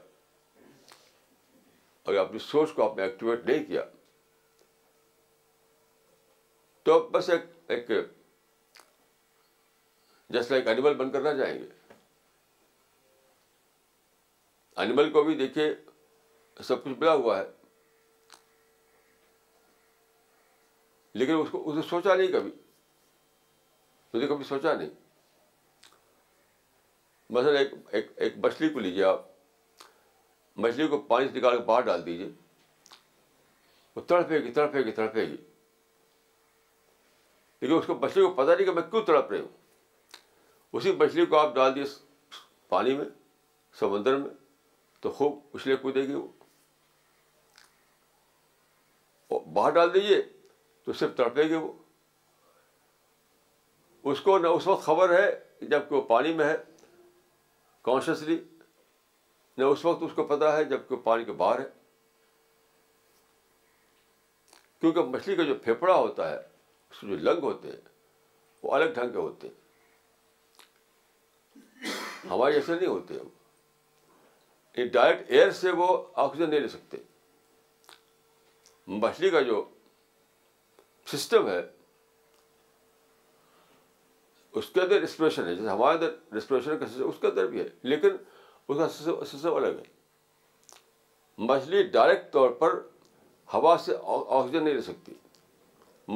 اگر 2.05 2.17
اپنی 2.17 2.39
سوچ 2.39 2.73
کو 2.73 2.83
آپ 2.89 2.95
نے 2.97 3.03
ایکٹیویٹ 3.03 3.45
نہیں 3.45 3.63
کیا 3.65 3.81
تو 6.83 6.99
بس 7.13 7.29
ایک 7.29 7.71
ایک 7.75 7.89
جیسے 10.35 10.55
ایک 10.55 10.67
اینیمل 10.67 11.09
کر 11.11 11.21
رہ 11.21 11.33
جائیں 11.41 11.57
گے 11.59 11.67
اینیمل 14.83 15.11
کو 15.11 15.23
بھی 15.23 15.35
دیکھے 15.37 15.69
سب 16.67 16.83
کچھ 16.83 16.93
ملا 16.97 17.13
ہوا 17.13 17.37
ہے 17.39 17.45
لیکن 21.19 21.39
اس 21.41 21.49
کو 21.51 21.73
نے 21.75 21.81
سوچا 21.89 22.15
نہیں 22.15 22.31
کبھی 22.31 22.51
مجھے 24.13 24.27
کبھی 24.27 24.43
سوچا 24.49 24.73
نہیں 24.73 24.89
مثلا 27.35 27.59
ایک 27.59 27.73
ایک 27.93 28.11
ایک 28.21 28.33
مچھلی 28.43 28.69
کو 28.69 28.79
لیجیے 28.79 29.03
آپ 29.03 29.25
مچھلی 30.65 30.87
کو 30.87 30.97
پانی 31.07 31.27
سے 31.27 31.37
نکال 31.37 31.57
کے 31.57 31.63
باہر 31.63 31.81
ڈال 31.85 32.05
دیجیے 32.05 32.29
وہ 33.95 34.01
تڑپے 34.07 34.43
گی 34.43 34.51
تڑپے 34.53 34.83
گی 34.85 34.91
تڑپے 34.99 35.25
گی 35.27 35.35
لیکن 37.61 37.73
اس 37.77 37.85
کو 37.87 37.95
مچھلی 38.01 38.23
کو 38.25 38.31
پتہ 38.33 38.51
نہیں 38.55 38.65
کہ 38.65 38.71
میں 38.71 38.83
کیوں 38.91 39.01
تڑپ 39.05 39.31
رہی 39.31 39.39
ہوں 39.39 39.47
اسی 40.77 40.91
مچھلی 40.99 41.25
کو 41.25 41.37
آپ 41.39 41.53
ڈال 41.55 41.75
دیے 41.75 41.83
پانی 42.69 42.95
میں 42.97 43.05
سمندر 43.79 44.15
میں 44.17 44.29
تو 45.01 45.11
خوب 45.17 45.39
اچھلے 45.53 45.75
کودے 45.81 46.01
گی 46.07 46.13
وہ 49.29 49.39
باہر 49.53 49.71
ڈال 49.73 49.93
دیجیے 49.93 50.21
تو 50.83 50.93
صرف 50.93 51.15
تڑپے 51.17 51.43
گی 51.49 51.55
وہ 51.55 51.71
اس 54.11 54.21
کو 54.21 54.37
نہ 54.39 54.47
اس 54.57 54.67
وقت 54.67 54.85
خبر 54.85 55.13
ہے 55.17 55.29
جب 55.69 55.89
کہ 55.89 55.95
وہ 55.95 56.01
پانی 56.07 56.33
میں 56.33 56.45
ہے 56.45 56.55
کانشیسلی 57.87 58.37
نہ 59.57 59.63
اس 59.73 59.83
وقت 59.85 60.01
اس 60.03 60.11
کو 60.15 60.23
پتا 60.27 60.55
ہے 60.55 60.63
جب 60.71 60.79
کہ 60.87 60.95
پانی 61.03 61.23
کے 61.25 61.31
باہر 61.41 61.59
ہے 61.59 61.65
کیونکہ 64.81 65.03
مچھلی 65.13 65.35
کا 65.35 65.43
جو 65.51 65.55
پھیپڑا 65.67 65.93
ہوتا 65.95 66.29
ہے 66.29 66.35
اس 66.35 66.99
کے 66.99 67.07
جو 67.07 67.15
لنگ 67.29 67.43
ہوتے 67.49 67.69
ہیں 67.69 67.81
وہ 68.63 68.73
الگ 68.79 68.91
ڈھنگ 68.97 69.11
کے 69.11 69.17
ہوتے 69.19 69.47
ہیں 69.47 69.65
ہمارے 72.31 72.55
ایسے 72.55 72.75
نہیں 72.75 72.87
ہوتے 72.89 73.19
وہ 73.23 74.85
ڈائریکٹ 74.93 75.31
ایئر 75.33 75.51
سے 75.61 75.71
وہ 75.77 75.87
آکسیجن 76.25 76.49
نہیں 76.49 76.59
لے 76.59 76.67
سکتے 76.77 76.97
مچھلی 79.03 79.29
کا 79.35 79.41
جو 79.51 79.63
سسٹم 81.13 81.47
ہے 81.49 81.61
اس 84.57 84.69
کے 84.73 84.81
اندر 84.81 85.01
رسپریشن 85.01 85.47
ہے 85.47 85.53
جیسے 85.55 85.69
ہمارے 85.69 85.97
اندر 86.05 87.01
اس 87.07 87.15
کے 87.21 87.27
اندر 87.27 87.45
بھی 87.47 87.59
ہے 87.59 87.67
لیکن 87.93 88.15
اس 88.67 88.77
کا 88.77 88.87
سسٹم 89.33 89.55
الگ 89.55 89.77
ہے 89.81 89.95
مچھلی 91.49 91.83
ڈائریکٹ 91.97 92.31
طور 92.33 92.49
پر 92.61 92.79
ہوا 93.53 93.75
سے 93.85 93.95
آکسیجن 94.05 94.63
نہیں 94.63 94.73
لے 94.73 94.81
سکتی 94.87 95.13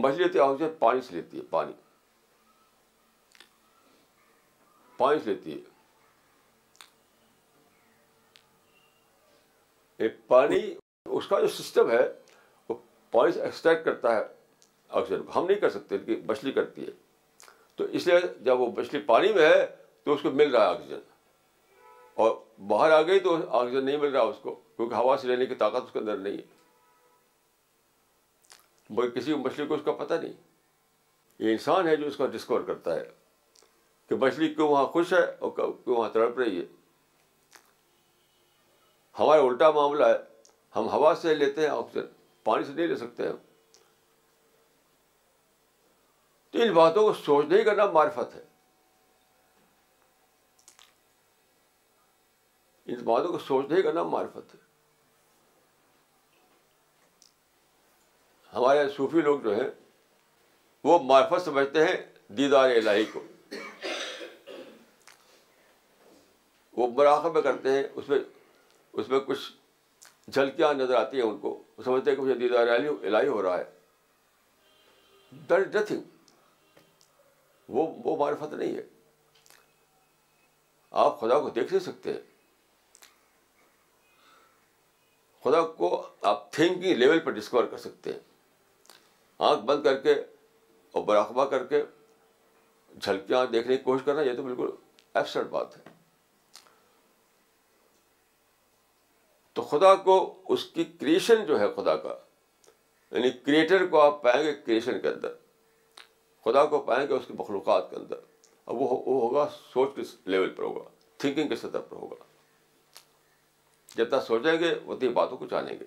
مچھلی 0.03 0.23
لیتی 0.23 0.39
آکسیجن 0.45 0.71
پانی 0.79 1.01
سے 1.07 1.15
لیتی 1.15 1.37
ہے 1.37 1.43
پانی 1.49 1.73
پانی 4.97 5.19
سے 5.23 5.33
لیتی 5.33 5.59
ہے 5.59 5.67
پانی 10.27 10.59
اس 11.17 11.27
کا 11.27 11.39
جو 11.41 11.47
سسٹم 11.61 11.91
ہے 11.91 12.01
وہ 12.69 12.75
پانی 13.11 13.31
سے 13.31 13.41
ایکسٹریکٹ 13.41 13.85
کرتا 13.85 14.15
ہے 14.15 14.23
آکسیجن 14.99 15.21
ہم 15.35 15.45
نہیں 15.47 15.59
کر 15.59 15.69
سکتے 15.77 15.97
مچھلی 16.29 16.51
کرتی 16.51 16.85
ہے 16.87 16.91
تو 17.81 17.87
اس 17.97 18.03
لیے 18.07 18.17
جب 18.45 18.59
وہ 18.61 18.65
مچھلی 18.77 18.99
پانی 19.05 19.29
میں 19.33 19.45
ہے 19.49 19.61
تو 20.03 20.07
اس 20.13 20.21
کو 20.21 20.29
مل 20.31 20.49
رہا 20.55 20.63
ہے 20.63 20.69
آکسیجن 20.71 20.99
اور 22.23 22.29
باہر 22.67 22.89
آ 22.93 23.01
گئی 23.07 23.19
تو 23.19 23.29
آکسیجن 23.59 23.85
نہیں 23.85 23.97
مل 24.01 24.11
رہا 24.15 24.21
اس 24.31 24.35
کو 24.41 24.51
کیونکہ 24.75 24.93
ہوا 24.95 25.15
سے 25.21 25.27
لینے 25.27 25.45
کی 25.45 25.55
طاقت 25.63 25.81
اس 25.85 25.91
کے 25.93 25.99
اندر 25.99 26.17
نہیں 26.25 26.37
ہے 26.37 26.45
کسی 29.15 29.29
مچھلی 29.45 29.63
کو 29.67 29.73
اس 29.73 29.81
کا 29.85 29.91
پتہ 30.03 30.13
نہیں 30.21 30.33
یہ 31.39 31.47
انسان 31.51 31.81
ہے 31.87 31.95
جو 31.95 32.05
اس 32.07 32.17
کو 32.17 32.25
ڈسکور 32.37 32.61
کرتا 32.67 32.89
ہے 32.99 33.03
کہ 34.09 34.13
مچھلی 34.23 34.47
کیوں 34.55 34.67
وہاں 34.69 34.85
خوش 34.95 35.07
ہے 35.13 35.21
اور 35.39 35.51
کیوں 35.55 35.71
وہاں 35.95 36.09
تڑپ 36.13 36.35
رہی 36.39 36.55
ہے 36.59 36.65
ہمارا 39.19 39.41
الٹا 39.41 39.69
معاملہ 39.79 40.05
ہے 40.13 40.17
ہم 40.75 40.83
ہوا 40.93 41.11
سے 41.21 41.27
لیتے 41.35 41.59
ہیں 41.61 41.69
آکسیجن 41.77 42.05
پانی 42.43 42.61
سے 42.65 42.71
نہیں 42.73 42.87
لے 42.87 42.95
سکتے 43.05 43.21
ہیں 43.27 43.31
تو 46.51 46.61
ان 46.61 46.73
باتوں 46.73 47.03
کو 47.03 47.13
سوچنے 47.25 47.57
ہی 47.57 47.63
کرنا 47.63 47.85
معرفت 47.91 48.35
ہے 48.35 48.39
ان 52.93 53.03
باتوں 53.09 53.31
کو 53.31 53.39
سوچنے 53.47 53.75
ہی 53.77 53.81
کرنا 53.81 54.03
معرفت 54.13 54.53
ہے 54.55 54.59
ہمارے 58.53 58.87
صوفی 58.95 59.21
لوگ 59.29 59.39
جو 59.41 59.53
ہیں 59.55 59.69
وہ 60.83 60.97
معرفت 61.03 61.45
سمجھتے 61.45 61.85
ہیں 61.85 61.95
دیدار 62.37 62.69
الہی 62.75 63.05
کو 63.11 63.19
وہ 66.77 66.87
مراقبہ 66.97 67.41
کرتے 67.45 67.71
ہیں 67.77 67.83
اس 67.95 68.07
میں 68.09 68.17
اس 69.01 69.09
میں 69.09 69.19
کچھ 69.25 69.51
جھلکیاں 70.31 70.73
نظر 70.73 70.95
آتی 70.95 71.21
ہیں 71.21 71.25
ان 71.29 71.37
کو 71.39 71.61
سمجھتے 71.83 72.09
ہیں 72.09 72.15
کہ 72.15 72.21
مجھے 72.21 72.33
دیدار 72.47 72.67
الہی 72.77 73.27
ہو 73.27 73.41
رہا 73.41 73.57
ہے 73.57 73.65
از 75.63 75.75
نتھنگ 75.75 76.01
وہ 77.75 77.85
وہ 78.03 78.15
معرفت 78.21 78.53
نہیں 78.53 78.75
ہے 78.77 78.81
آپ 81.03 81.19
خدا 81.19 81.39
کو 81.41 81.49
دیکھ 81.57 81.73
نہیں 81.73 81.83
سکتے 81.85 82.13
خدا 85.43 85.61
کو 85.77 85.89
آپ 86.31 86.51
تھنکنگ 86.53 86.91
لیول 87.03 87.19
پہ 87.27 87.31
ڈسکور 87.39 87.63
کر 87.71 87.77
سکتے 87.87 88.11
ہیں 88.13 88.19
آنکھ 89.49 89.63
بند 89.69 89.83
کر 89.83 89.97
کے 90.01 90.13
اور 90.91 91.03
براقبہ 91.03 91.45
کر 91.53 91.63
کے 91.67 91.83
جھلکی 93.03 93.33
آنکھ 93.33 93.51
دیکھنے 93.51 93.77
کی 93.77 93.83
کوشش 93.83 94.03
کرنا 94.05 94.21
یہ 94.29 94.35
تو 94.37 94.43
بالکل 94.43 94.69
ایبسنٹ 95.21 95.49
بات 95.57 95.77
ہے 95.77 95.83
تو 99.53 99.61
خدا 99.71 99.93
کو 100.09 100.17
اس 100.55 100.65
کی 100.73 100.83
کریشن 100.99 101.45
جو 101.47 101.59
ہے 101.59 101.65
خدا 101.75 101.95
کا 102.03 102.15
یعنی 103.11 103.31
کریٹر 103.45 103.85
کو 103.93 104.01
آپ 104.01 104.21
پائیں 104.23 104.43
گے 104.43 104.53
کریشن 104.65 104.99
کے 105.01 105.07
اندر 105.07 105.31
خدا 106.45 106.65
کو 106.65 106.79
پائیں 106.85 107.07
گے 107.07 107.13
اس 107.13 107.25
کی 107.27 107.33
مخلوقات 107.37 107.89
کے 107.89 107.95
اندر 107.95 108.19
اب 108.73 108.81
وہ 108.81 108.87
ہوگا 109.05 109.47
سوچ 109.73 109.89
کے 109.95 110.01
لیول 110.31 110.49
پر 110.55 110.63
ہوگا 110.63 110.83
تھنکنگ 111.19 111.47
کے 111.49 111.55
سطح 111.55 111.77
پر 111.89 111.95
ہوگا 111.97 112.23
جتنا 113.97 114.19
سوچیں 114.27 114.59
گے 114.59 114.71
اتنی 114.73 115.09
باتوں 115.19 115.37
کو 115.37 115.45
جانیں 115.51 115.73
گے 115.79 115.85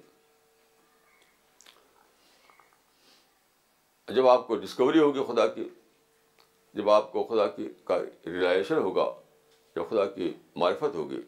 جب 4.15 4.27
آپ 4.29 4.47
کو 4.47 4.57
ڈسکوری 4.63 4.99
ہوگی 4.99 5.23
خدا 5.33 5.47
کی 5.55 5.69
جب 6.75 6.91
آپ 6.91 7.11
کو 7.13 7.23
خدا 7.25 7.47
کی 7.57 7.69
کا 7.85 7.99
ریلائزیشن 8.27 8.79
ہوگا 8.83 9.11
یا 9.77 9.83
خدا 9.91 10.05
کی 10.15 10.33
معرفت 10.63 10.95
ہوگی 10.95 11.21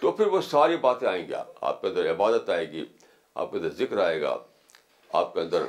تو 0.00 0.12
پھر 0.18 0.26
وہ 0.32 0.40
ساری 0.50 0.76
باتیں 0.80 1.08
آئیں 1.08 1.26
گی 1.28 1.34
آپ 1.34 1.80
کے 1.80 1.86
اندر 1.88 2.10
عبادت 2.10 2.50
آئے 2.56 2.70
گی 2.72 2.84
آپ 3.42 3.50
کے 3.52 3.58
اندر 3.58 3.70
ذکر 3.78 3.98
آئے 4.04 4.20
گا 4.22 4.36
آپ 5.20 5.32
کے 5.34 5.40
اندر 5.40 5.64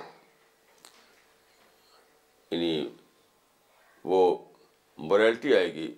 یعنی 2.51 2.87
وہ 4.11 4.19
موریلٹی 5.09 5.53
آئے 5.55 5.73
گی 5.73 5.93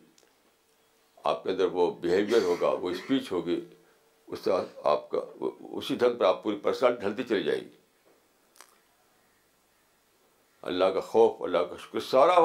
آپ 1.32 1.44
کے 1.44 1.50
اندر 1.52 1.66
وہ 1.72 1.90
بیہیویئر 2.02 2.42
ہوگا 2.44 2.70
وہ 2.82 2.90
اسپیچ 2.90 3.32
ہوگی 3.32 3.60
اس 4.34 4.40
سے 4.44 4.52
آپ 4.94 5.10
کا 5.10 5.20
اسی 5.80 5.96
ڈھنگ 6.00 6.18
پہ 6.18 6.24
آپ 6.26 6.44
پوری 6.44 6.56
پرسنالٹی 6.64 7.00
ڈھلتی 7.02 7.24
چلی 7.30 7.44
جائے 7.44 7.60
گی 7.62 7.80
اللہ 10.72 10.90
کا 10.94 11.00
خوف 11.12 11.42
اللہ 11.44 11.64
کا 11.70 11.76
شکر 11.84 12.00
سارا 12.10 12.40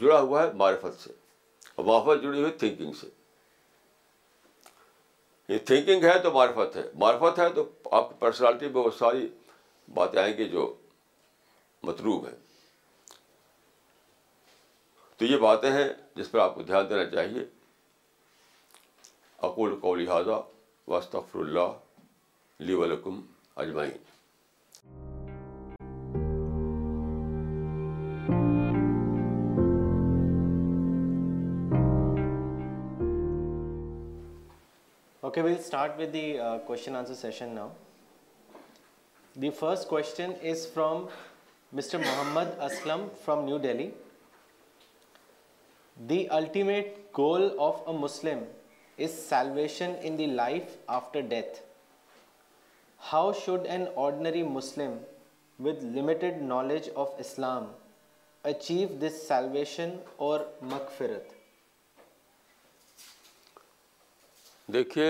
جڑا 0.00 0.20
ہوا 0.20 0.42
ہے 0.42 0.50
معرفت 0.62 1.00
سے 1.02 1.12
اور 1.74 1.84
معرفت 1.84 2.22
جڑی 2.22 2.40
ہوئی 2.40 2.52
تھنکنگ 2.58 2.92
سے 3.00 3.06
یہ 5.52 5.58
تھنکنگ 5.66 6.04
ہے 6.04 6.18
تو 6.22 6.30
معرفت 6.32 6.76
ہے 6.76 6.82
معرفت 7.02 7.38
ہے 7.38 7.48
تو 7.54 7.64
آپ 8.00 8.08
کی 8.10 8.14
پرسنالٹی 8.18 8.66
میں 8.68 8.82
وہ 8.82 8.90
ساری 8.98 9.26
باتیں 9.94 10.20
آئیں 10.22 10.36
گی 10.38 10.48
جو 10.48 10.72
مطلوب 11.86 12.26
ہیں 12.26 12.36
تو 15.18 15.24
یہ 15.24 15.36
باتیں 15.42 15.70
ہیں 15.72 15.86
جس 16.16 16.30
پر 16.30 16.38
آپ 16.38 16.54
کو 16.54 16.62
دھیان 16.62 16.88
دینا 16.90 17.04
چاہیے 17.10 17.44
اقول 19.48 19.74
کو 19.80 19.94
لہٰذا 19.94 20.36
وسطر 20.90 21.38
اللہ 21.40 22.62
لی 22.68 22.74
welcome 22.82 23.20
Okay, 35.28 35.40
okay 35.40 35.40
start 35.40 35.66
start 35.66 35.98
with 36.00 36.12
the 36.12 36.22
question 36.70 36.94
answer 36.98 37.14
session 37.20 37.48
now 37.54 37.68
the 39.42 39.48
first 39.62 39.86
question 39.88 40.30
is 40.50 40.66
from 40.74 41.04
mister 41.76 41.98
Mohammad 42.06 42.58
Aslam 42.70 43.06
from 43.24 43.44
new 43.44 43.58
Delhi 43.66 43.88
the 46.08 46.24
ultimate 46.30 46.96
goal 47.18 47.48
of 47.60 47.76
a 47.88 47.92
Muslim 47.98 48.42
is 49.04 49.10
salvation 49.18 49.92
in 50.02 50.16
the 50.18 50.26
life 50.26 50.76
after 50.96 51.20
death 51.28 51.58
how 53.12 53.30
should 53.44 53.66
an 53.70 53.84
ordinary 54.02 54.42
Muslim 54.56 54.92
with 55.64 55.82
limited 55.96 56.36
knowledge 56.42 56.88
of 57.04 57.14
Islam 57.20 57.64
achieve 58.50 58.88
this 59.06 59.14
salvation 59.28 59.96
اور 60.26 60.40
مغفرت 60.72 61.32
دیکھیے 64.72 65.06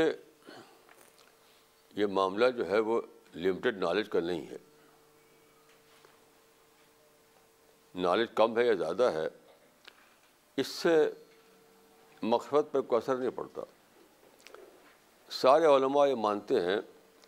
یہ 1.97 2.07
معاملہ 2.21 2.49
جو 2.57 2.69
ہے 2.71 2.79
وہ 2.91 3.01
limited 3.35 3.83
knowledge 3.83 4.09
کا 4.09 4.21
نہیں 4.21 4.47
ہے 4.51 4.57
نالج 8.07 8.29
کم 8.37 8.59
ہے 8.59 8.67
یا 8.67 8.75
زیادہ 8.85 9.11
ہے 9.15 9.27
اس 10.61 10.67
سے 10.67 10.95
مقصد 12.31 12.71
پر 12.71 12.81
کوئی 12.91 12.97
اثر 13.03 13.17
نہیں 13.17 13.31
پڑتا 13.35 13.63
سارے 15.41 15.67
علماء 15.75 16.07
یہ 16.07 16.15
مانتے 16.27 16.61
ہیں 16.61 16.77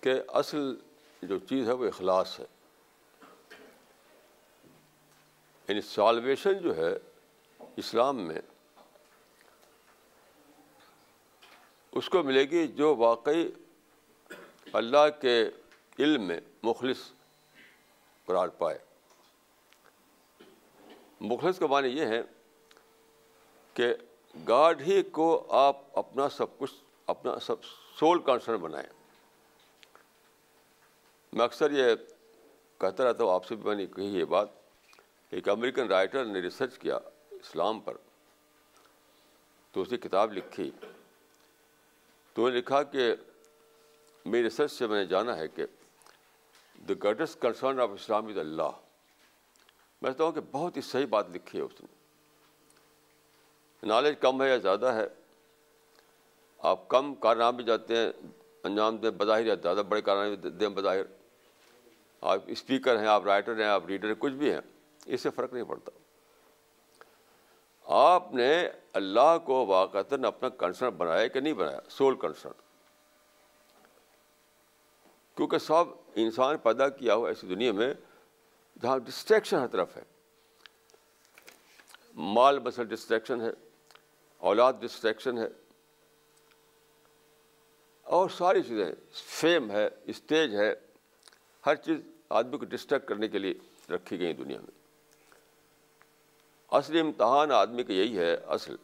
کہ 0.04 0.14
اصل 0.40 0.72
جو 1.30 1.38
چیز 1.48 1.68
ہے 1.68 1.72
وہ 1.82 1.86
اخلاص 1.88 2.38
ہے 2.40 2.44
یعنی 5.68 5.80
سالویشن 5.90 6.58
جو 6.62 6.76
ہے 6.76 6.92
اسلام 7.82 8.22
میں 8.28 8.40
اس 12.00 12.08
کو 12.10 12.22
ملے 12.22 12.42
گی 12.50 12.66
جو 12.82 12.94
واقعی 12.96 13.48
اللہ 14.82 15.06
کے 15.20 15.36
علم 16.04 16.26
میں 16.32 16.40
مخلص 16.70 17.06
قرار 18.26 18.48
پائے 18.58 18.78
مخلص 21.32 21.58
کا 21.58 21.66
معنی 21.76 21.88
یہ 21.98 22.06
ہے 22.16 22.22
کہ 23.74 23.92
گاڈ 24.48 24.80
ہی 24.86 25.02
کو 25.18 25.26
آپ 25.58 25.98
اپنا 25.98 26.28
سب 26.36 26.58
کچھ 26.58 26.72
اپنا 27.14 27.38
سب 27.46 27.64
سول 27.98 28.20
کانسرن 28.26 28.56
بنائیں 28.60 28.88
میں 31.32 31.44
اکثر 31.44 31.70
یہ 31.70 31.94
کہتا 32.80 33.08
رہتا 33.08 33.24
ہوں 33.24 33.32
آپ 33.32 33.46
سے 33.46 33.56
بھی 33.56 33.64
میں 33.68 33.74
نے 33.76 33.86
کہی 33.94 34.18
یہ 34.18 34.24
بات 34.34 34.48
ایک 35.36 35.48
امریکن 35.48 35.86
رائٹر 35.90 36.24
نے 36.26 36.40
ریسرچ 36.42 36.78
کیا 36.78 36.96
اسلام 37.40 37.80
پر 37.80 37.96
تو 39.72 39.82
اس 39.82 39.90
نے 39.92 39.98
کتاب 40.06 40.32
لکھی 40.32 40.70
تو 42.34 42.48
لکھا 42.50 42.82
کہ 42.92 43.14
میری 44.24 44.42
ریسرچ 44.42 44.72
سے 44.72 44.86
میں 44.86 44.98
نے 44.98 45.04
جانا 45.10 45.36
ہے 45.36 45.46
کہ 45.48 45.66
the 46.88 46.94
greatest 47.02 47.40
concern 47.42 47.80
of 47.80 47.90
Islam 47.94 48.26
is 48.34 48.38
Allah 48.38 48.70
میں 50.02 50.10
کہتا 50.10 50.24
ہوں 50.24 50.32
کہ 50.32 50.40
بہت 50.50 50.76
ہی 50.76 50.82
صحیح 50.82 51.06
بات 51.10 51.30
لکھی 51.30 51.58
ہے 51.58 51.64
اس 51.64 51.80
نے 51.80 51.86
نالج 53.88 54.14
کم 54.20 54.42
ہے 54.42 54.48
یا 54.48 54.56
زیادہ 54.62 54.92
ہے 54.94 55.06
آپ 56.70 56.88
کم 56.88 57.14
کارنامے 57.26 57.62
جاتے 57.62 57.96
ہیں 57.96 58.10
انجام 58.68 58.96
دیں 59.02 59.10
بظاہر 59.18 59.46
یا 59.46 59.54
زیادہ 59.62 59.82
بڑے 59.88 60.00
کارنامے 60.08 60.50
دیں 60.60 60.68
بظاہر 60.80 61.02
آپ 62.32 62.40
اسپیکر 62.54 62.98
ہیں 63.00 63.06
آپ 63.08 63.24
رائٹر 63.26 63.58
ہیں 63.60 63.66
آپ 63.66 63.86
ریڈر 63.88 64.08
ہیں 64.08 64.14
کچھ 64.18 64.32
بھی 64.42 64.52
ہیں 64.52 64.60
اس 65.06 65.20
سے 65.22 65.30
فرق 65.36 65.52
نہیں 65.52 65.64
پڑتا 65.68 65.90
آپ 68.12 68.32
نے 68.34 68.48
اللہ 69.00 69.36
کو 69.44 69.64
واقعتاً 69.66 70.24
اپنا 70.24 70.48
کنسرن 70.58 70.90
بنایا 70.96 71.26
کہ 71.26 71.40
نہیں 71.40 71.52
بنایا 71.62 71.78
سول 71.90 72.16
کنسرن 72.20 72.52
کیونکہ 75.36 75.58
سب 75.58 75.84
انسان 76.24 76.56
پیدا 76.62 76.88
کیا 76.98 77.14
ہو 77.14 77.24
ایسی 77.26 77.46
دنیا 77.54 77.72
میں 77.72 77.92
جہاں 78.82 78.98
ڈسٹریکشن 79.06 79.56
ہر 79.56 79.66
طرف 79.72 79.96
ہے 79.96 80.02
مال 82.34 82.58
مسل 82.64 82.86
ڈسٹریکشن 82.88 83.40
ہے 83.40 83.50
اولاد 84.48 84.72
ڈسٹریکشن 84.80 85.38
ہے 85.38 85.46
اور 88.18 88.28
ساری 88.36 88.62
چیزیں 88.68 88.90
فیم 89.24 89.70
ہے 89.70 89.88
اسٹیج 90.12 90.54
ہے 90.56 90.72
ہر 91.66 91.74
چیز 91.84 91.98
آدمی 92.38 92.58
کو 92.58 92.64
ڈسٹریکٹ 92.74 93.06
کرنے 93.08 93.28
کے 93.28 93.38
لیے 93.38 93.92
رکھی 93.94 94.18
گئی 94.20 94.32
دنیا 94.42 94.58
میں 94.60 94.78
اصل 96.78 96.98
امتحان 97.00 97.52
آدمی 97.52 97.82
کا 97.84 97.92
یہی 97.92 98.18
ہے 98.18 98.32
اصل 98.56 98.76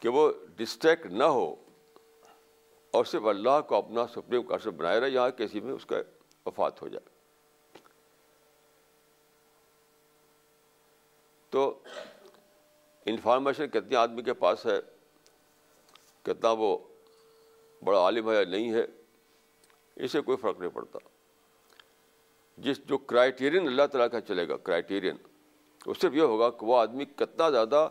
کہ 0.00 0.08
وہ 0.16 0.30
ڈسٹریکٹ 0.56 1.06
نہ 1.06 1.24
ہو 1.38 1.44
اور 2.96 3.04
صرف 3.12 3.24
اللہ 3.34 3.60
کو 3.68 3.76
اپنا 3.76 4.06
سپریم 4.14 4.42
کوشش 4.50 4.66
بنائے 4.76 5.00
رہے 5.00 5.10
یہاں 5.10 5.30
کسی 5.38 5.60
میں 5.60 5.72
اس 5.74 5.86
کا 5.92 5.96
وفات 6.46 6.82
ہو 6.82 6.88
جائے 6.88 7.12
تو 11.50 11.70
انفارمیشن 13.12 13.66
کتنے 13.72 13.96
آدمی 13.96 14.22
کے 14.28 14.34
پاس 14.42 14.64
ہے 14.66 14.78
کتنا 16.24 16.50
وہ 16.58 16.76
بڑا 17.86 17.98
عالم 18.04 18.30
ہے 18.30 18.34
یا 18.36 18.44
نہیں 18.50 18.72
ہے 18.74 18.84
اس 20.04 20.12
سے 20.12 20.20
کوئی 20.28 20.36
فرق 20.44 20.58
نہیں 20.60 20.70
پڑتا 20.74 20.98
جس 22.66 22.80
جو 22.88 22.98
کرائیٹیرین 23.10 23.66
اللہ 23.66 23.86
تعالیٰ 23.92 24.10
کا 24.10 24.20
چلے 24.28 24.48
گا 24.48 24.56
کرائیٹیرین 24.68 25.16
وہ 25.86 25.94
صرف 26.00 26.14
یہ 26.14 26.22
ہوگا 26.32 26.48
کہ 26.58 26.66
وہ 26.66 26.76
آدمی 26.78 27.04
کتنا 27.16 27.48
زیادہ 27.50 27.88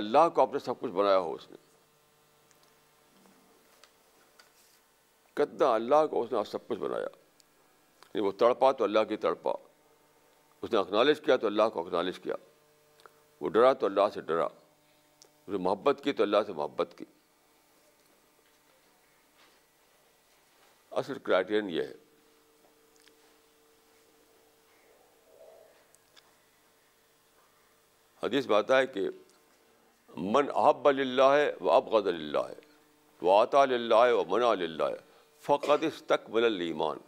اللہ 0.00 0.28
کو 0.34 0.40
آپ 0.42 0.52
نے 0.52 0.58
سب 0.64 0.80
کچھ 0.80 0.92
بنایا 0.92 1.18
ہو 1.18 1.32
اس 1.34 1.50
نے 1.50 1.56
کتنا 5.40 5.72
اللہ 5.74 6.06
کو 6.10 6.22
اس 6.22 6.32
نے 6.32 6.44
سب 6.50 6.66
کچھ 6.68 6.78
بنایا 6.78 7.06
یعنی 8.12 8.26
وہ 8.26 8.32
تڑپا 8.42 8.70
تو 8.80 8.84
اللہ 8.84 9.04
کی 9.08 9.16
تڑپا 9.26 9.52
اس 10.62 10.72
نے 10.72 10.78
اکنالج 10.78 11.20
کیا 11.24 11.36
تو 11.42 11.46
اللہ 11.46 11.68
کو 11.72 11.80
اکنالج 11.86 12.20
کیا 12.20 12.34
وہ 13.40 13.48
ڈرا 13.54 13.72
تو 13.80 13.86
اللہ 13.86 14.08
سے 14.14 14.20
ڈرا 14.28 14.44
اسے 15.46 15.56
محبت 15.56 16.00
کی 16.04 16.12
تو 16.12 16.22
اللہ 16.22 16.42
سے 16.46 16.52
محبت 16.52 16.94
کی 16.98 17.04
اصل 21.00 21.18
کرائٹیرین 21.28 21.68
یہ 21.70 21.82
ہے 21.82 21.94
حدیث 28.22 28.46
بات 28.48 28.70
ہے 28.70 28.86
کہ 28.94 29.08
من 30.36 30.46
اللہ 30.84 31.34
ہے 31.34 31.50
وہ 31.60 31.72
ابغد 31.72 32.06
اللہ 32.12 32.46
ہے 32.48 32.64
وہ 33.26 33.42
ہے 33.52 34.12
وہ 34.12 34.22
منا 34.28 34.48
اللہ 34.50 34.82
ہے 34.90 35.04
فقط 35.46 35.84
اس 35.86 36.02
الایمان 36.10 36.52
ایمان 36.62 36.98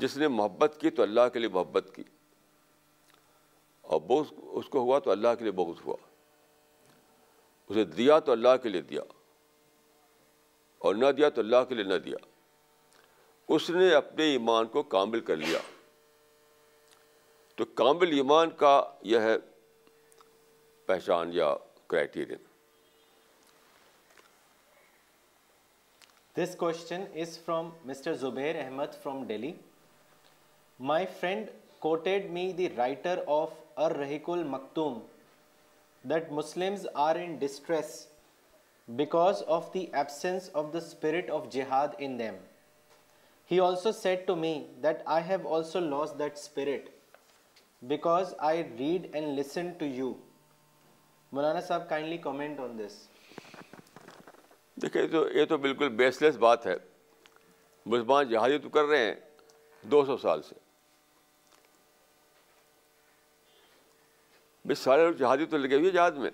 جس 0.00 0.16
نے 0.16 0.28
محبت 0.28 0.76
کی 0.80 0.90
تو 0.98 1.02
اللہ 1.02 1.28
کے 1.32 1.38
لیے 1.38 1.48
محبت 1.52 1.90
کی 1.94 2.02
اور 3.92 4.00
بغض 4.08 4.32
اس 4.58 4.68
کو 4.74 4.80
ہوا 4.82 4.98
تو 5.06 5.10
اللہ 5.10 5.34
کے 5.38 5.44
لیے 5.44 5.52
بغض 5.52 5.80
ہوا 5.86 5.96
اسے 7.68 7.84
دیا 7.96 8.18
تو 8.28 8.32
اللہ 8.32 8.56
کے 8.62 8.68
لیے 8.68 8.80
دیا 8.92 9.02
اور 10.88 10.94
نہ 10.94 11.10
دیا 11.16 11.28
تو 11.34 11.40
اللہ 11.40 11.64
کے 11.68 11.74
لیے 11.74 11.84
نہ 11.84 11.98
دیا 12.04 12.16
اس 13.54 13.68
نے 13.70 13.92
اپنے 13.94 14.24
ایمان 14.30 14.66
کو 14.76 14.82
کامل 14.94 15.20
کر 15.30 15.36
لیا 15.36 15.58
تو 17.56 17.64
کامل 17.82 18.12
ایمان 18.16 18.50
کا 18.58 18.72
یہ 19.10 19.20
ہے 19.28 19.36
پہچان 20.86 21.30
یا 21.32 21.54
criterion 21.88 22.42
this 26.36 26.54
question 26.58 27.04
is 27.22 27.38
from 27.44 27.68
mister 27.90 28.14
Zubair 28.20 28.60
Ahmed 28.64 29.02
from 29.02 29.24
Delhi 29.26 29.52
my 30.90 31.04
friend 31.18 31.46
quoted 31.80 32.24
me 32.30 32.50
the 32.58 32.68
writer 32.76 33.18
of 33.32 33.50
Ar-Raheeq 33.82 34.28
al-Makhtum 34.30 34.98
that 36.10 36.30
Muslims 36.38 36.86
are 37.02 37.16
in 37.16 37.34
distress 37.40 37.90
because 39.00 39.42
of 39.56 39.68
the 39.74 39.80
absence 39.92 40.48
of 40.62 40.72
the 40.72 40.78
spirit 40.78 41.30
of 41.34 41.46
jihad 41.52 41.88
in 42.06 42.18
them 42.18 42.36
he 43.50 43.60
also 43.66 43.92
said 44.00 44.26
to 44.26 44.36
me 44.36 44.52
that 44.82 45.02
I 45.18 45.22
have 45.28 45.54
also 45.54 45.80
lost 45.80 46.18
that 46.18 46.32
spirit 46.36 46.88
because 47.92 48.34
I 48.52 48.62
read 48.78 49.06
and 49.14 49.38
listen 49.38 49.70
to 49.78 49.84
you 49.98 50.12
Maulana 51.32 51.60
Sahib 51.68 51.88
kindly 51.88 52.18
comment 52.28 52.60
on 52.60 52.78
دس 52.78 52.98
دیکھیے 54.82 55.06
تو 55.14 55.24
یہ 55.38 55.44
تو 55.54 55.58
بالکل 55.68 55.88
بیس 56.02 56.20
لیس 56.22 56.36
بات 56.48 56.66
ہے 56.66 56.74
مسلمان 57.86 58.28
جہادی 58.30 58.58
تو 58.62 58.68
کر 58.78 58.84
رہے 58.88 59.04
ہیں 59.06 59.14
دو 59.90 60.04
سو 60.06 60.16
سال 60.26 60.42
سے 60.48 60.60
بھائی 64.64 64.74
سارے 64.82 65.04
لوگ 65.04 65.14
جہادی 65.18 65.46
تو 65.50 65.56
لگے 65.58 65.76
ہوئے 65.76 65.90
جہاد 65.90 66.18
میں 66.24 66.30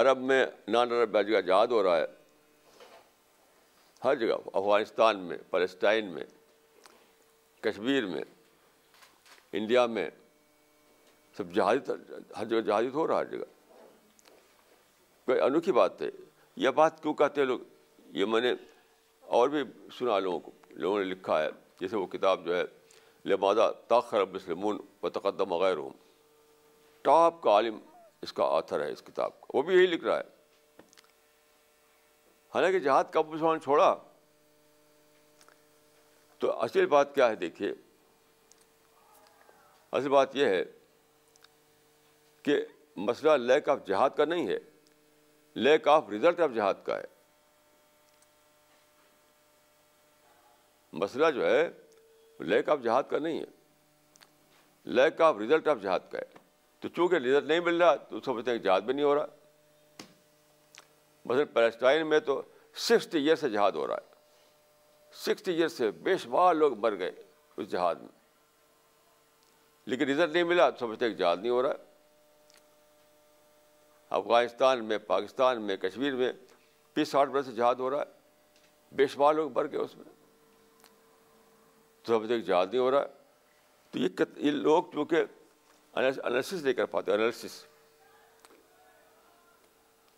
عرب 0.00 0.18
میں 0.30 0.44
نان 0.68 0.92
عرب 0.92 1.20
جگہ 1.28 1.40
جہاد 1.46 1.66
ہو 1.70 1.82
رہا 1.82 1.96
ہے 1.96 2.04
ہر 4.04 4.14
جگہ 4.16 4.32
افغانستان 4.52 5.20
میں 5.28 5.36
پلسٹائن 5.50 6.12
میں 6.14 6.24
کشمیر 7.62 8.06
میں 8.06 8.20
انڈیا 9.60 9.86
میں 9.96 10.08
سب 11.36 11.52
جہاز 11.54 11.90
ہر 12.38 12.44
جگہ 12.44 12.60
جہاز 12.66 12.84
ہو 12.94 13.06
رہا 13.06 13.14
ہے 13.18 13.24
ہر 13.24 13.30
جگہ 13.30 13.44
کوئی 15.26 15.40
انوکھی 15.40 15.72
بات 15.72 16.02
ہے 16.02 16.08
یہ 16.66 16.70
بات 16.78 17.02
کیوں 17.02 17.14
کہتے 17.14 17.40
ہیں 17.40 17.48
لوگ 17.48 17.60
یہ 18.16 18.24
میں 18.34 18.40
نے 18.40 18.52
اور 19.38 19.48
بھی 19.48 19.62
سنا 19.98 20.18
لوگوں 20.18 20.40
کو 20.40 20.52
لوگوں 20.82 20.98
نے 20.98 21.04
لکھا 21.04 21.42
ہے 21.42 21.48
جیسے 21.80 21.96
وہ 21.96 22.06
کتاب 22.12 22.44
جو 22.44 22.56
ہے 22.56 22.62
لمادہ 23.28 23.70
تاخر 23.88 24.24
مسلمون 24.34 24.78
و 25.02 25.08
تقدم 25.18 25.52
ہوں 25.52 25.90
ٹاپ 27.04 27.42
کا 27.42 27.50
عالم 27.50 27.78
اس 28.26 28.32
کا 28.38 28.44
آتھر 28.56 28.80
ہے 28.82 28.90
اس 28.92 29.02
کتاب 29.06 29.40
کا 29.40 29.56
وہ 29.56 29.62
بھی 29.68 29.74
یہی 29.74 29.86
لکھ 29.86 30.04
رہا 30.04 30.16
ہے 30.16 30.36
حالانکہ 32.54 32.78
جہاد 32.86 33.04
کب 33.16 33.36
چھوڑا 33.64 33.94
تو 36.42 36.52
اصل 36.64 36.86
بات 36.94 37.14
کیا 37.14 37.28
ہے 37.30 37.34
دیکھیے 37.44 37.72
اصل 39.98 40.08
بات 40.16 40.36
یہ 40.36 40.54
ہے 40.54 40.62
کہ 42.48 42.56
مسئلہ 43.08 43.32
لیک 43.50 43.68
آف 43.74 43.78
جہاد 43.86 44.10
کا 44.20 44.24
نہیں 44.32 44.46
ہے 44.48 44.58
لیک 45.66 45.88
آف 45.94 46.08
رزلٹ 46.12 46.40
آف 46.46 46.54
جہاد 46.54 46.74
کا 46.86 46.96
ہے 46.98 47.16
مسئلہ 51.04 51.30
جو 51.38 51.46
ہے 51.46 51.68
لیک 52.46 52.68
آف 52.70 52.78
جہاد 52.82 53.02
کا 53.10 53.18
نہیں 53.18 53.38
ہے 53.40 53.44
لیک 54.96 55.20
آف 55.20 55.36
رزلٹ 55.40 55.68
آف 55.68 55.78
جہاد 55.82 56.00
کا 56.10 56.18
ہے 56.18 56.38
تو 56.80 56.88
چونکہ 56.88 57.14
رزلٹ 57.16 57.46
نہیں 57.48 57.60
مل 57.60 57.82
رہا 57.82 57.94
تو 58.08 58.20
سمجھتے 58.24 58.50
ہیں 58.50 58.58
جہاد 58.58 58.80
بھی 58.80 58.92
نہیں 58.94 59.04
ہو 59.04 59.14
رہا 59.14 59.26
مثلاً 61.24 61.44
پیلسٹائن 61.54 62.06
میں 62.08 62.20
تو 62.26 62.40
سکسٹی 62.88 63.18
ایئر 63.24 63.36
سے 63.36 63.48
جہاد 63.50 63.72
ہو 63.74 63.86
رہا 63.86 63.96
ہے 63.96 64.16
سکسٹی 65.24 65.52
ایئر 65.54 65.68
سے 65.68 65.90
بے 66.02 66.16
شمار 66.22 66.54
لوگ 66.54 66.78
مر 66.80 66.98
گئے 66.98 67.10
اس 67.56 67.70
جہاد 67.70 67.94
میں 68.00 68.16
لیکن 69.90 70.08
رزلٹ 70.10 70.32
نہیں 70.32 70.44
ملا 70.44 70.68
تو 70.70 70.86
سمجھتے 70.86 71.06
ہیں 71.08 71.14
جہاد 71.14 71.36
نہیں 71.40 71.50
ہو 71.52 71.62
رہا 71.62 71.70
ہے 71.70 71.86
افغانستان 74.18 74.84
میں 74.88 74.98
پاکستان 75.06 75.62
میں 75.62 75.76
کشمیر 75.76 76.14
میں 76.16 76.32
بیس 76.96 77.08
ساٹھ 77.10 77.30
برس 77.30 77.46
سے 77.46 77.52
جہاد 77.52 77.74
ہو 77.78 77.90
رہا 77.90 77.98
ہے 78.00 78.94
بے 78.96 79.06
شمار 79.06 79.34
لوگ 79.34 79.50
مر 79.56 79.70
گئے 79.70 79.80
اس 79.80 79.96
میں 79.96 80.04
تو 82.04 82.14
اب 82.14 82.26
تک 82.26 82.46
جہاد 82.46 82.66
نہیں 82.70 82.80
ہو 82.80 82.90
رہا 82.90 83.04
تو 83.90 83.98
یہ 83.98 84.50
لوگ 84.50 84.82
چونکہ 84.92 85.24
انالسس 85.94 86.62
نہیں 86.62 86.74
کر 86.74 86.86
پاتے 86.86 87.12
انالسس 87.12 87.64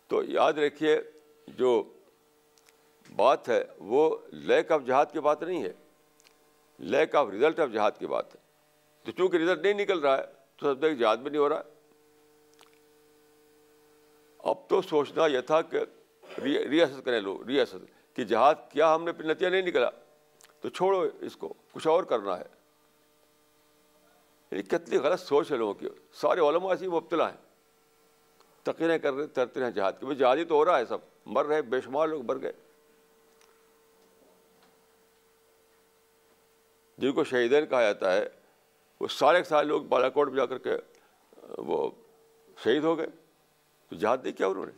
تو 0.09 0.21
یاد 0.27 0.53
رکھیے 0.65 0.99
جو 1.57 1.81
بات 3.15 3.47
ہے 3.49 3.63
وہ 3.93 4.09
لیک 4.49 4.71
آف 4.71 4.81
جہاد 4.87 5.05
کی 5.11 5.19
بات 5.19 5.43
نہیں 5.43 5.63
ہے 5.63 5.71
لیک 6.95 7.15
آف 7.15 7.27
رزلٹ 7.33 7.59
آف 7.59 7.69
جہاد 7.73 7.91
کی 7.99 8.07
بات 8.07 8.35
ہے 8.35 8.39
تو 9.05 9.11
چونکہ 9.11 9.37
رزلٹ 9.37 9.63
نہیں 9.63 9.73
نکل 9.81 9.99
رہا 9.99 10.17
ہے 10.17 10.23
تو 10.57 10.73
سب 10.73 10.81
تک 10.81 10.97
جہاد 10.99 11.17
بھی 11.17 11.29
نہیں 11.29 11.41
ہو 11.41 11.49
رہا 11.49 11.61
اب 14.49 14.67
تو 14.69 14.81
سوچنا 14.81 15.25
یہ 15.27 15.41
تھا 15.47 15.61
کہ 15.71 15.79
ریاست 16.43 17.03
کریں 17.05 17.19
لوگ 17.21 17.43
ریاست 17.49 18.15
کہ 18.15 18.23
جہاد 18.31 18.55
کیا 18.71 18.93
ہم 18.95 19.03
نے 19.03 19.11
نتیجہ 19.29 19.47
نہیں 19.49 19.61
نکلا 19.61 19.89
تو 20.61 20.69
چھوڑو 20.69 21.01
اس 21.25 21.35
کو 21.37 21.53
کچھ 21.73 21.87
اور 21.87 22.03
کرنا 22.11 22.37
ہے 22.37 22.45
یعنی 24.51 24.61
کتنی 24.63 24.97
غلط 25.05 25.19
سوچ 25.21 25.51
ہے 25.51 25.57
لوگوں 25.57 25.73
کی 25.73 25.87
سارے 26.21 26.41
علماء 26.49 26.69
ایسی 26.71 26.87
مبتلا 26.87 27.29
ہیں 27.29 27.37
تقریریں 28.65 28.97
کر 29.05 29.13
رہے 29.13 29.27
ترتے 29.37 29.63
ہیں 29.63 29.71
کے 29.75 29.81
بھائی 30.05 30.15
جہادی 30.17 30.43
تو 30.45 30.55
ہو 30.55 30.65
رہا 30.65 30.77
ہے 30.79 30.85
سب 30.85 30.97
مر 31.35 31.45
رہے 31.45 31.61
بے 31.71 31.79
شمار 31.81 32.07
لوگ 32.07 32.25
مر 32.25 32.41
گئے 32.41 32.51
جن 37.01 37.13
کو 37.13 37.23
شہیدین 37.23 37.65
کہا 37.67 37.81
جاتا 37.81 38.13
ہے 38.15 38.23
وہ 38.99 39.07
سارے 39.17 39.43
سارے 39.43 39.65
لوگ 39.67 39.81
بالا 39.89 40.09
کوٹ 40.17 40.27
میں 40.29 40.37
جا 40.37 40.45
کر 40.45 40.57
کے 40.67 40.75
وہ 41.67 41.89
شہید 42.63 42.83
ہو 42.83 42.97
گئے 42.97 43.07
تو 43.89 43.95
جہاد 43.95 44.17
نہیں 44.23 44.33
کیا 44.37 44.47
انہوں 44.47 44.65
نے 44.65 44.71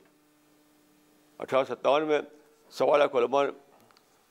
اٹھارہ 1.44 1.64
ستاون 1.74 2.08
میں 2.08 2.20
سوا 2.78 2.98
لاکھ 2.98 3.16
علماء 3.16 3.44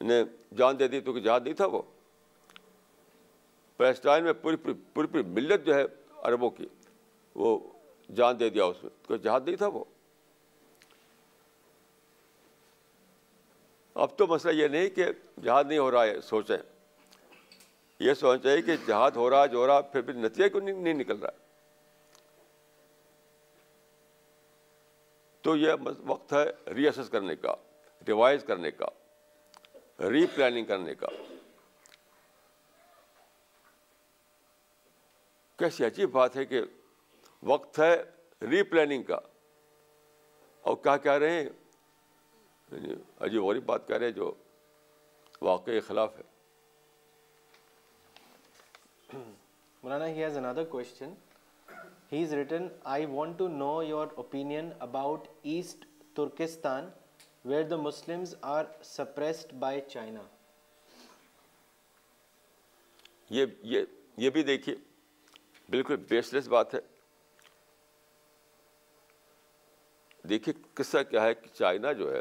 نے 0.07 0.23
جان 0.59 0.79
دے 0.79 0.89
دی 0.89 1.01
تو 1.01 1.19
جہاد 1.19 1.41
نہیں 1.45 1.55
تھا 1.55 1.67
وہ 1.73 1.83
پیلسٹائن 3.77 4.25
میں 4.25 4.33
پوری 4.43 4.57
پوری 4.65 4.75
پوری 4.95 5.07
پوری 5.13 5.23
ملت 5.41 5.65
جو 5.67 5.75
ہے 5.75 5.83
عربوں 6.29 6.51
کی 6.59 6.67
وہ 7.43 7.59
جان 8.17 8.39
دے 8.41 8.49
دیا 8.51 8.65
اس 8.65 8.83
میں 8.83 8.91
تو 9.09 9.17
جہاد 9.17 9.41
نہیں 9.47 9.57
تھا 9.57 9.67
وہ 9.77 9.85
اب 14.03 14.17
تو 14.19 14.27
مسئلہ 14.27 14.53
یہ 14.63 14.69
نہیں 14.69 14.89
کہ 14.95 15.05
جہاد 15.45 15.65
نہیں 15.69 15.79
ہو 15.79 15.91
رہا 15.91 16.05
ہے 16.05 16.21
سوچیں 16.29 16.57
یہ 18.01 18.15
چاہیے 18.21 18.63
کہ 18.67 18.77
جہاد 18.87 19.11
ہو 19.17 19.29
رہا 19.31 19.43
ہے 19.43 19.49
جو 19.49 19.59
ہو 19.59 19.67
رہا 19.67 19.81
پھر 19.93 20.01
بھی 20.03 20.13
نتیجہ 20.21 20.49
کیوں 20.53 20.61
نہیں 20.69 20.95
نکل 20.95 21.19
رہا 21.23 21.31
تو 25.43 25.57
یہ 25.57 25.73
وقت 26.07 26.33
ہے 26.33 26.45
ریسز 26.75 27.09
کرنے 27.11 27.37
کا 27.37 27.55
ریوائز 28.09 28.45
کرنے 28.47 28.71
کا 28.71 28.87
ری 30.11 30.25
پلاننگ 30.35 30.65
کرنے 30.67 30.95
کا 30.95 31.07
کیسی 35.59 35.85
عجیب 35.87 36.11
بات 36.13 36.37
ہے 36.37 36.45
کہ 36.47 36.61
وقت 37.53 37.79
ہے 37.79 37.95
ری 38.51 38.63
پلاننگ 38.71 39.03
کا 39.09 39.19
اور 40.71 40.77
کیا 40.83 40.97
کہہ 41.07 41.13
رہے 41.23 41.41
ہیں 41.43 41.49
عجیب 43.27 43.45
غریب 43.45 43.65
بات 43.67 43.87
کہہ 43.89 43.97
رہے 43.97 44.05
ہیں 44.07 44.13
جو 44.13 44.33
واقع 45.43 45.71
خلاف 45.87 46.19
ہے 46.19 46.31
Maulana 49.19 50.07
he 50.07 50.23
has 50.23 50.37
another 50.39 50.65
question 50.71 51.13
he 52.13 52.23
is 52.23 52.33
written 52.35 52.69
I 52.95 53.07
want 53.11 53.39
to 53.39 53.49
know 53.49 53.83
your 53.83 54.07
opinion 54.23 54.71
about 54.87 55.27
East 55.55 55.85
Turkestan 56.17 56.89
where 57.45 57.63
the 57.69 57.77
Muslims 57.83 58.35
are 58.55 58.65
suppressed 58.85 59.53
by 59.61 59.81
China 59.89 60.21
یہ 63.35 63.81
یہ 64.23 64.31
بھی 64.31 64.43
دیکھیے 64.51 64.75
بالکل 65.71 65.97
بیس 66.11 66.33
لیس 66.33 66.49
بات 66.49 66.75
ہے 66.75 66.81
دیکھیے 70.29 70.55
قصہ 70.81 70.99
کیا 71.11 71.23
ہے 71.23 71.35
کہ 71.35 71.49
چائنا 71.59 71.93
جو 72.03 72.13
ہے 72.15 72.21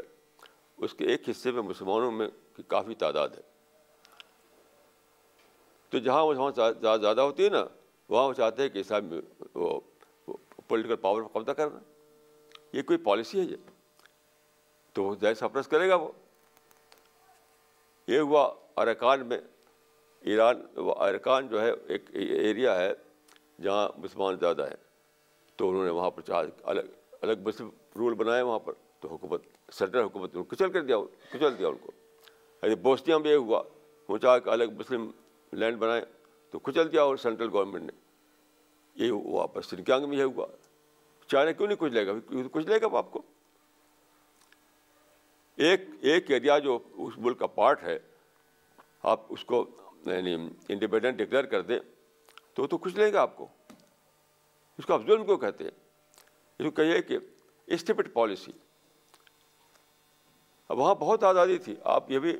اس 0.84 0.94
کے 0.98 1.04
ایک 1.10 1.28
حصے 1.28 1.50
میں 1.52 1.62
مسلمانوں 1.62 2.10
میں 2.12 2.28
کی 2.56 2.62
کافی 2.68 2.94
تعداد 3.02 3.28
ہے 3.36 3.42
تو 5.90 5.98
جہاں 5.98 6.24
وہ 6.26 6.34
زیادہ 6.54 6.96
زیادہ 7.00 7.20
ہوتی 7.20 7.44
ہے 7.44 7.48
نا 7.50 7.64
وہاں 8.08 8.26
وہ 8.28 8.32
چاہتے 8.34 8.62
ہیں 8.62 8.68
کہ 8.68 8.82
وہ 9.54 9.78
پولیٹیکل 10.26 10.96
پاور 10.96 11.22
مقابلہ 11.22 11.42
قبضہ 11.52 11.56
کرنا 11.62 11.78
یہ 12.76 12.82
کوئی 12.86 12.98
پالیسی 13.04 13.40
ہے 13.40 13.44
یہ 13.44 13.56
تو 14.94 15.04
وہ 15.04 15.14
ظاہر 15.20 15.34
سفرس 15.34 15.68
کرے 15.68 15.88
گا 15.88 15.94
وہ 16.02 16.08
یہ 18.08 18.18
ہوا 18.18 18.48
ارکان 18.82 19.26
میں 19.28 19.38
ایران 20.30 20.60
ارکان 21.08 21.48
جو 21.48 21.60
ہے 21.62 21.70
ایک 21.94 22.10
ایریا 22.44 22.78
ہے 22.78 22.92
جہاں 23.62 23.88
مسلمان 24.02 24.36
زیادہ 24.40 24.66
ہے 24.70 24.76
تو 25.56 25.68
انہوں 25.70 25.84
نے 25.84 25.90
وہاں 25.90 26.10
پر 26.10 26.20
چاہ 26.30 26.42
الگ 26.72 26.84
الگ 27.22 27.40
مسلم 27.46 27.68
رول 27.98 28.14
بنائے 28.22 28.42
وہاں 28.42 28.58
پر 28.66 28.72
تو 29.00 29.08
حکومت 29.14 29.42
سینٹرل 29.78 30.02
حکومت 30.04 30.36
کچل 30.48 30.70
کر 30.72 30.82
دیا 30.82 30.96
کچل 31.30 31.58
دیا 31.58 31.68
ان 31.68 31.76
کو 31.82 31.90
ارے 32.66 32.74
بوستیاں 32.82 33.18
میں 33.18 33.30
یہ 33.30 33.36
ہوا 33.36 33.62
وہ 34.08 34.18
چاہ 34.22 34.38
الگ 34.52 34.70
مسلم 34.78 35.10
لینڈ 35.62 35.78
بنائیں 35.78 36.02
تو 36.50 36.58
کچل 36.68 36.92
دیا 36.92 37.02
اور 37.02 37.16
سینٹرل 37.24 37.48
گورنمنٹ 37.52 37.90
نے 37.90 39.04
یہ 39.04 39.12
واپس 39.24 39.54
پر 39.70 39.76
سنکیاں 39.76 39.98
میں 40.06 40.16
یہ 40.16 40.22
ہوا 40.36 40.46
چائنا 41.30 41.52
کیوں 41.52 41.66
نہیں 41.68 41.76
کچھ 41.80 41.92
لے 41.92 42.06
گا 42.06 42.12
کچھ 42.52 42.66
لے 42.66 42.80
گا 42.82 42.96
آپ 42.98 43.10
کو 43.12 43.22
ایک 45.68 45.80
ایک 46.10 46.30
ایریا 46.32 46.58
جو 46.58 46.78
اس 47.06 47.16
ملک 47.24 47.38
کا 47.38 47.46
پارٹ 47.56 47.82
ہے 47.82 47.98
آپ 49.12 49.20
اس 49.32 49.44
کو 49.44 49.64
یعنی 50.06 50.34
انڈیپینڈنٹ 50.34 51.18
ڈکلیئر 51.18 51.44
کر 51.54 51.62
دیں 51.70 51.78
تو 52.54 52.66
تو 52.72 52.78
کچھ 52.86 52.96
لے 52.96 53.12
گا 53.12 53.20
آپ 53.22 53.36
کو 53.36 53.46
اس 54.78 54.86
کو 54.86 54.92
آپ 54.94 55.06
ظلم 55.06 55.24
کو 55.26 55.36
کہتے 55.44 55.64
ہیں 55.64 55.70
اس 55.70 56.64
کو 56.64 56.70
کہیے 56.80 57.00
کہ 57.10 57.18
اسٹیپٹ 57.76 58.12
پالیسی 58.14 58.52
اب 60.68 60.78
وہاں 60.78 60.94
بہت 61.04 61.24
آزادی 61.30 61.58
تھی 61.66 61.74
آپ 61.94 62.10
یہ 62.10 62.18
بھی 62.26 62.36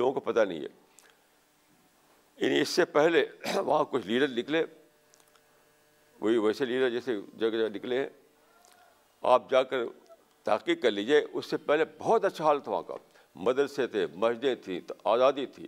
لوگوں 0.00 0.12
کو 0.12 0.20
پتہ 0.32 0.40
نہیں 0.48 0.60
ہے 0.60 2.44
یعنی 2.44 2.60
اس 2.60 2.68
سے 2.78 2.84
پہلے 2.98 3.24
وہاں 3.56 3.84
کچھ 3.90 4.06
لیڈر 4.06 4.28
نکلے 4.38 4.64
وہی 6.20 6.36
ویسے 6.46 6.64
لیڈر 6.72 6.90
جیسے 6.98 7.20
جگہ 7.38 7.50
جگہ 7.56 7.68
نکلے 7.76 7.98
ہیں 8.02 8.08
آپ 9.34 9.50
جا 9.50 9.62
کر 9.72 9.84
تحقیق 10.44 10.82
کر 10.82 10.90
لیجیے 10.90 11.20
اس 11.32 11.46
سے 11.50 11.56
پہلے 11.68 11.84
بہت 11.98 12.24
اچھا 12.24 12.44
حال 12.44 12.60
تھا 12.64 12.70
وہاں 12.72 12.82
کا 12.88 12.94
مدرسے 13.48 13.86
تھے 13.94 14.06
مسجدیں 14.14 14.54
تھیں 14.64 14.80
آزادی 15.12 15.46
تھی 15.56 15.66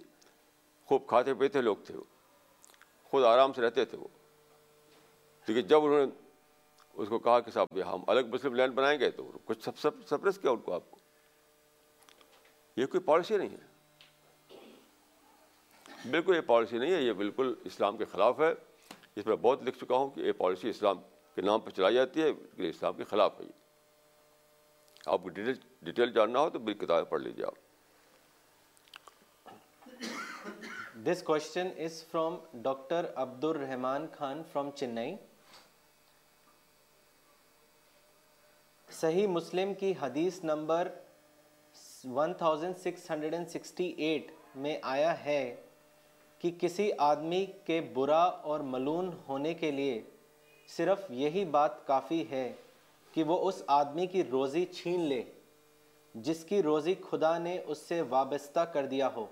خوب 0.89 1.07
کھاتے 1.09 1.35
پیتے 1.43 1.61
لوگ 1.63 1.77
تھے 1.87 1.95
وہ 1.97 2.03
خود 3.11 3.25
آرام 3.25 3.53
سے 3.53 3.63
رہتے 3.63 3.85
تھے 3.93 3.99
وہ 3.99 4.09
کیونکہ 5.47 5.63
جب 5.73 5.85
انہوں 5.85 6.07
نے 6.07 6.13
اس 7.03 7.09
کو 7.09 7.19
کہا 7.19 7.39
کہ 7.47 7.51
صاحب 7.51 7.81
ہم 7.93 8.03
الگ 8.11 8.29
مسلم 8.33 8.55
لینڈ 8.55 8.75
بنائیں 8.75 8.99
گے 9.01 9.11
تو 9.11 9.31
کچھ 9.45 9.63
سب 9.65 9.79
سب 9.79 10.07
سپرس 10.11 10.39
کیا 10.39 10.51
ان 10.51 10.59
کو 10.67 10.73
آپ 10.75 10.91
کو 10.91 10.99
یہ 12.81 12.87
کوئی 12.93 13.01
پالیسی 13.05 13.37
نہیں 13.37 13.49
ہے 13.49 13.73
بالکل 16.11 16.37
یہ 16.37 16.41
پالیسی 16.47 16.79
نہیں 16.79 16.93
ہے 16.93 17.03
یہ 17.03 17.13
بالکل 17.23 17.53
اسلام 17.65 17.97
کے 17.97 18.05
خلاف 18.13 18.41
ہے 18.41 18.53
اس 19.17 19.27
میں 19.27 19.37
بہت 19.43 19.63
لکھ 19.63 19.79
چکا 19.81 19.97
ہوں 19.97 20.09
کہ 20.15 20.21
یہ 20.21 20.33
پالیسی 20.39 20.69
اسلام 20.69 20.99
کے 21.35 21.43
نام 21.43 21.61
پہ 21.61 21.71
چلائی 21.77 21.95
جاتی 21.95 22.23
ہے 22.23 22.31
اسلام 22.69 22.95
کے 22.97 23.05
خلاف 23.11 23.39
ہے 23.41 23.45
یہ 23.45 23.63
آپ 25.13 25.23
کو 25.23 25.29
ڈیٹیل 25.29 25.57
ڈیٹیل 25.85 26.13
جاننا 26.13 26.41
ہو 26.41 26.51
تو 26.51 26.59
کتابیں 26.81 27.11
پڑھ 27.11 27.21
لیجیے 27.23 27.45
آپ 27.47 27.63
this 31.07 31.23
question 31.23 31.69
is 31.85 32.03
from 32.11 32.37
doctor 32.63 33.07
Abdul 33.23 33.45
Rahman 33.45 34.07
Khan 34.17 34.43
from 34.53 34.71
Chennai 34.77 35.15
Sahih 39.01 39.27
Muslim 39.27 39.75
کی 39.79 39.93
حدیث 40.01 40.43
number 40.45 40.89
one 42.15 42.35
thousand 42.39 42.77
six 42.79 43.11
hundred 43.11 43.35
and 43.35 43.51
sixty 43.51 43.93
eight 44.07 44.31
میں 44.67 44.77
آیا 44.97 45.15
ہے 45.25 45.41
کہ 46.39 46.51
کسی 46.61 46.91
آدمی 47.11 47.45
کے 47.67 47.81
برا 47.95 48.23
اور 48.51 48.61
ملون 48.75 49.11
ہونے 49.29 49.55
کے 49.65 49.71
لیے 49.71 50.01
صرف 50.77 51.11
یہی 51.25 51.45
بات 51.59 51.87
کافی 51.87 52.25
ہے 52.31 52.53
کہ 53.15 53.23
وہ 53.25 53.37
اس 53.49 53.63
آدمی 53.73 54.07
کی 54.13 54.23
روزی 54.31 54.65
چھین 54.77 55.01
لے 55.09 55.23
جس 56.29 56.45
کی 56.45 56.63
روزی 56.63 56.95
خدا 57.11 57.37
نے 57.39 57.57
اس 57.73 57.79
سے 57.89 58.01
وابستہ 58.15 58.61
کر 58.75 58.87
دیا 58.95 59.09
ہو 59.17 59.27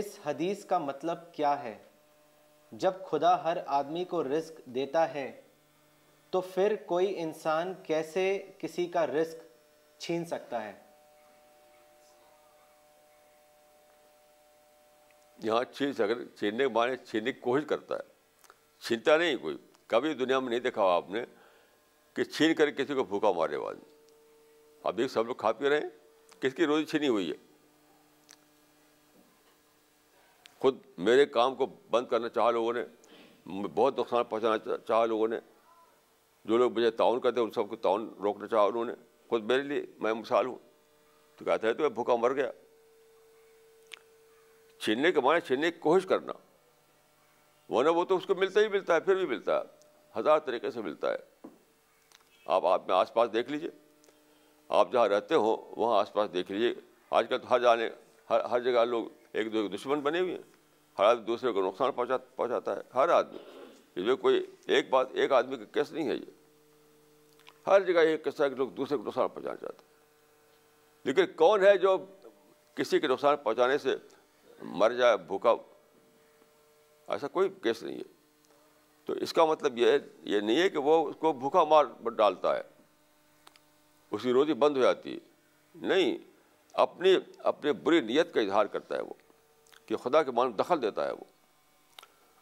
اس 0.00 0.18
حدیث 0.24 0.64
کا 0.72 0.78
مطلب 0.86 1.18
کیا 1.34 1.52
ہے 1.62 1.74
جب 2.84 2.92
خدا 3.10 3.32
ہر 3.44 3.58
آدمی 3.80 4.04
کو 4.14 4.22
رزق 4.28 4.58
دیتا 4.74 5.04
ہے 5.14 5.30
تو 6.30 6.40
پھر 6.54 6.74
کوئی 6.86 7.12
انسان 7.22 7.72
کیسے 7.82 8.24
کسی 8.58 8.86
کا 8.96 9.06
رزق 9.06 9.44
چھین 10.04 10.24
سکتا 10.32 10.62
ہے 10.64 10.72
یہاں 15.44 15.62
چھین 15.72 15.92
اگر 16.10 16.24
چھیننے 16.38 16.64
کے 16.64 16.68
بارے 16.80 16.96
چھیننے 17.06 17.32
کی 17.32 17.40
کوشش 17.40 17.66
کرتا 17.68 17.94
ہے 17.96 18.86
چھینتا 18.86 19.16
نہیں 19.16 19.36
کوئی 19.46 19.56
کبھی 19.92 20.14
دنیا 20.24 20.38
میں 20.38 20.50
نہیں 20.50 20.60
دیکھا 20.60 20.82
آپ 20.96 21.10
نے 21.10 21.24
کہ 22.14 22.24
چھین 22.24 22.54
کر 22.54 22.70
کسی 22.76 22.94
کو 22.94 23.04
بھوکا 23.04 23.30
مارنے 23.36 23.56
والی 23.56 24.92
دیکھ 24.96 25.10
سب 25.12 25.26
لوگ 25.26 25.34
کھا 25.36 25.50
پی 25.52 25.68
رہے 25.68 25.80
ہیں 25.80 25.88
کس 26.40 26.54
کی 26.54 26.66
روزی 26.66 26.84
چھینی 26.90 27.08
ہوئی 27.08 27.30
ہے 27.30 27.36
خود 30.60 30.76
میرے 31.08 31.24
کام 31.26 31.54
کو 31.54 31.66
بند 31.90 32.06
کرنا 32.08 32.28
چاہا 32.28 32.50
لوگوں 32.50 32.72
نے 32.72 32.84
بہت 33.74 33.98
نقصان 33.98 34.24
پہنچانا 34.30 34.76
چاہا 34.88 35.04
لوگوں 35.06 35.28
نے 35.28 35.38
جو 36.48 36.56
لوگ 36.58 36.72
مجھے 36.78 36.90
تعاون 37.00 37.20
کرتے 37.20 37.40
ان 37.40 37.50
سب 37.54 37.68
کو 37.68 37.76
تعاون 37.86 38.08
روکنا 38.22 38.46
چاہا 38.48 38.62
انہوں 38.66 38.84
نے 38.84 38.92
خود 39.28 39.42
میرے 39.50 39.62
لیے 39.62 39.84
میں 40.00 40.12
مثال 40.14 40.46
ہوں 40.46 40.58
تو 41.38 41.44
کہتے 41.44 41.66
ہیں 41.66 41.74
تو 41.74 41.82
میں 41.82 41.90
بھوکا 42.00 42.16
مر 42.20 42.34
گیا 42.36 42.50
چھیننے 44.84 45.12
کے 45.12 45.20
معنی 45.24 45.40
چھیننے 45.46 45.70
کی 45.70 45.78
کوشش 45.80 46.06
کرنا 46.08 46.32
ورنہ 47.74 47.90
وہ 47.98 48.04
تو 48.08 48.16
اس 48.16 48.26
کو 48.26 48.34
ملتا 48.34 48.60
ہی 48.60 48.68
ملتا 48.72 48.94
ہے 48.94 49.00
پھر 49.10 49.16
بھی 49.16 49.26
ملتا 49.36 49.58
ہے 49.60 50.18
ہزار 50.18 50.38
طریقے 50.46 50.70
سے 50.70 50.80
ملتا 50.82 51.12
ہے 51.12 51.16
آپ 52.56 52.64
آپ 52.66 52.86
میں 52.88 52.94
آس 52.96 53.12
پاس 53.14 53.32
دیکھ 53.32 53.50
لیجیے 53.52 53.68
آپ 54.78 54.92
جہاں 54.92 55.08
رہتے 55.08 55.34
ہو 55.34 55.56
وہاں 55.76 55.98
آس 56.00 56.12
پاس 56.12 56.32
دیکھ 56.34 56.52
لیجیے 56.52 56.72
آج 57.18 57.26
کل 57.28 57.38
تو 57.38 57.50
ہر 57.50 57.58
جانے 57.60 57.88
ہر 58.30 58.44
ہر 58.50 58.60
جگہ 58.60 58.84
لوگ 58.84 59.06
ایک 59.32 59.52
دوسرے 59.52 59.68
کے 59.68 59.76
دشمن 59.76 60.00
بنے 60.06 60.20
ہوئے 60.20 60.34
ہیں 60.34 60.42
ہر 60.98 61.04
آدمی 61.04 61.24
دوسرے 61.24 61.52
کو 61.52 61.62
نقصان 61.66 61.92
پہنچا 61.96 62.16
پہنچاتا 62.36 62.76
ہے 62.76 62.80
ہر 62.94 63.08
آدمی 63.16 63.38
اس 63.94 64.06
میں 64.06 64.14
کوئی 64.22 64.42
ایک 64.74 64.88
بات 64.90 65.08
ایک 65.14 65.32
آدمی 65.38 65.56
کا 65.56 65.64
کیس 65.74 65.92
نہیں 65.92 66.08
ہے 66.08 66.14
یہ 66.14 67.66
ہر 67.70 67.80
جگہ 67.92 68.04
یہ 68.08 68.16
قصہ 68.24 68.42
ہے 68.42 68.48
کہ 68.50 68.54
لوگ 68.56 68.68
دوسرے 68.76 68.96
کو 68.96 69.02
نقصان 69.06 69.28
پہنچانا 69.34 69.56
چاہتے 69.56 69.82
ہیں 69.82 71.06
لیکن 71.06 71.34
کون 71.36 71.62
ہے 71.66 71.76
جو 71.78 71.96
کسی 72.76 73.00
کے 73.00 73.08
نقصان 73.08 73.36
پہنچانے 73.42 73.78
سے 73.78 73.96
مر 74.80 74.92
جائے 75.00 75.16
بھوکا 75.26 75.54
ایسا 77.08 77.28
کوئی 77.38 77.48
کیس 77.62 77.82
نہیں 77.82 77.98
ہے 77.98 78.16
تو 79.08 79.14
اس 79.24 79.32
کا 79.32 79.44
مطلب 79.46 79.78
یہ 79.78 79.90
ہے 79.90 79.96
یہ 80.30 80.40
نہیں 80.48 80.58
ہے 80.60 80.68
کہ 80.70 80.78
وہ 80.86 80.94
اس 81.08 81.14
کو 81.20 81.32
بھوکا 81.44 81.62
مار 81.68 81.84
ڈالتا 82.16 82.54
ہے 82.56 82.62
اس 84.16 84.22
کی 84.22 84.32
روزی 84.32 84.54
بند 84.64 84.76
ہو 84.76 84.82
جاتی 84.82 85.14
ہے 85.14 85.86
نہیں 85.92 86.16
اپنی 86.84 87.14
اپنی 87.50 87.72
بری 87.86 88.00
نیت 88.10 88.34
کا 88.34 88.40
اظہار 88.40 88.66
کرتا 88.74 88.94
ہے 88.96 89.00
وہ 89.02 89.14
کہ 89.86 89.96
خدا 90.02 90.22
کے 90.22 90.30
معلوم 90.40 90.52
دخل 90.58 90.82
دیتا 90.82 91.06
ہے 91.06 91.12
وہ 91.12 91.24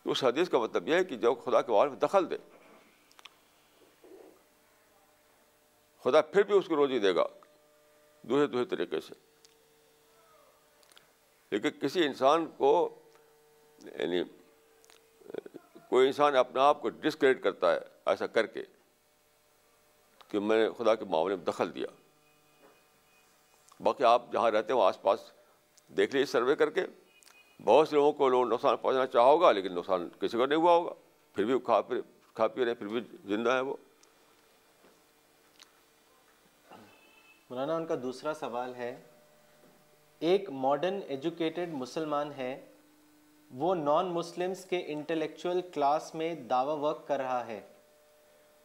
تو 0.03 0.11
اس 0.11 0.23
حدیث 0.25 0.49
کا 0.51 0.59
مطلب 0.65 0.89
یہ 0.89 0.95
ہے 0.95 1.05
کہ 1.05 1.17
جب 1.27 1.39
خدا 1.45 1.61
کے 1.69 1.73
معلوم 1.73 1.93
میں 1.93 2.01
دخل 2.09 2.29
دے 2.31 2.37
خدا 6.05 6.21
پھر 6.33 6.43
بھی 6.51 6.57
اس 6.59 6.67
کو 6.69 6.77
روزی 6.77 6.99
دے 7.07 7.15
گا 7.15 7.27
دوسرے 8.29 8.47
دوسرے 8.47 8.65
طریقے 8.77 9.01
سے 9.07 9.15
لیکن 11.51 11.79
کسی 11.81 12.05
انسان 12.07 12.47
کو 12.57 12.75
یعنی 13.99 14.23
کوئی 15.89 16.07
انسان 16.07 16.37
اپنے 16.37 16.61
آپ 16.61 16.81
کو 16.83 16.89
ڈسکریڈ 17.01 17.43
کرتا 17.43 17.73
ہے 17.73 17.79
ایسا 18.11 18.27
کر 18.27 18.47
کے 18.55 18.63
کہ 20.31 20.39
میں 20.41 20.57
نے 20.63 20.69
خدا 20.79 20.95
کے 20.95 21.05
معاملے 21.11 21.37
میں 21.37 21.45
دخل 21.45 21.75
دیا 21.75 21.87
باقی 23.85 24.05
آپ 24.05 24.33
جہاں 24.33 24.51
رہتے 24.51 24.73
ہیں 24.73 24.79
وہاں 24.79 24.89
آس 24.89 25.01
پاس 25.03 25.21
دیکھ 25.97 26.15
لیجیے 26.15 26.27
سروے 26.27 26.57
کر 26.63 26.71
کے 26.79 26.85
بہت 27.65 27.89
سے 27.89 27.95
لوگوں 27.97 28.13
کو 28.13 28.29
لوگوں 28.29 28.47
نقصان 28.51 28.77
پہنچانا 28.83 29.07
چاہا 29.13 29.25
ہوگا 29.25 29.51
لیکن 29.59 29.73
نقصان 29.75 30.09
کسی 30.21 30.37
کو 30.39 30.47
نہیں 30.47 30.59
ہوا 30.59 30.73
ہوگا 30.75 30.93
پھر 31.35 31.45
بھی 31.51 31.59
کھا 31.65 31.81
پھر 31.91 32.01
کھا 32.35 32.47
پی 32.57 32.65
رہے 32.65 32.75
پھر 32.75 32.87
بھی 32.97 33.01
زندہ 33.35 33.51
ہے 33.55 33.61
وہ 33.69 33.75
مولانا 37.51 37.77
ان 37.77 37.87
کا 37.87 37.95
دوسرا 38.03 38.35
سوال 38.35 38.75
ہے 38.75 38.95
ایک 40.29 40.49
ماڈرن 40.63 40.99
ایجوکیٹڈ 41.15 41.73
مسلمان 41.75 42.33
ہے 42.37 42.57
وہ 43.61 43.75
نان 43.75 44.07
مسلمس 44.13 44.65
کے 44.71 44.83
انٹلیکچول 44.93 45.61
کلاس 45.75 46.15
میں 46.15 46.35
دعویٰ 46.51 46.79
ورک 46.81 47.07
کر 47.09 47.19
رہا 47.21 47.47
ہے 47.47 47.61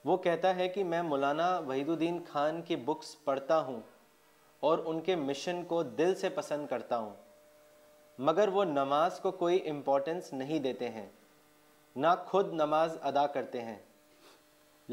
وہ 0.06 0.16
کہتا 0.18 0.56
ہے 0.56 0.68
کہ 0.70 0.84
میں 0.84 1.02
مولانا 1.10 1.50
وحید 1.68 1.90
الدین 1.90 2.18
خان 2.32 2.62
کی 2.68 2.76
بکس 2.86 3.16
پڑھتا 3.24 3.60
ہوں 3.66 3.80
اور 4.70 4.78
ان 4.86 5.00
کے 5.02 5.16
مشن 5.16 5.64
کو 5.68 5.82
دل 5.98 6.16
سے 6.16 6.30
پسند 6.36 6.66
کرتا 6.70 6.98
ہوں 7.00 7.12
مگر 8.30 8.48
وہ 8.54 8.64
نماز 8.66 9.20
کو 9.20 9.32
کوئی 9.44 9.60
امپورٹنس 9.70 10.32
نہیں 10.34 10.60
دیتے 10.60 10.90
ہیں 10.90 11.08
نہ 11.96 12.08
خود 12.28 12.54
نماز 12.54 12.98
ادا 13.12 13.26
کرتے 13.38 13.62
ہیں 13.62 13.78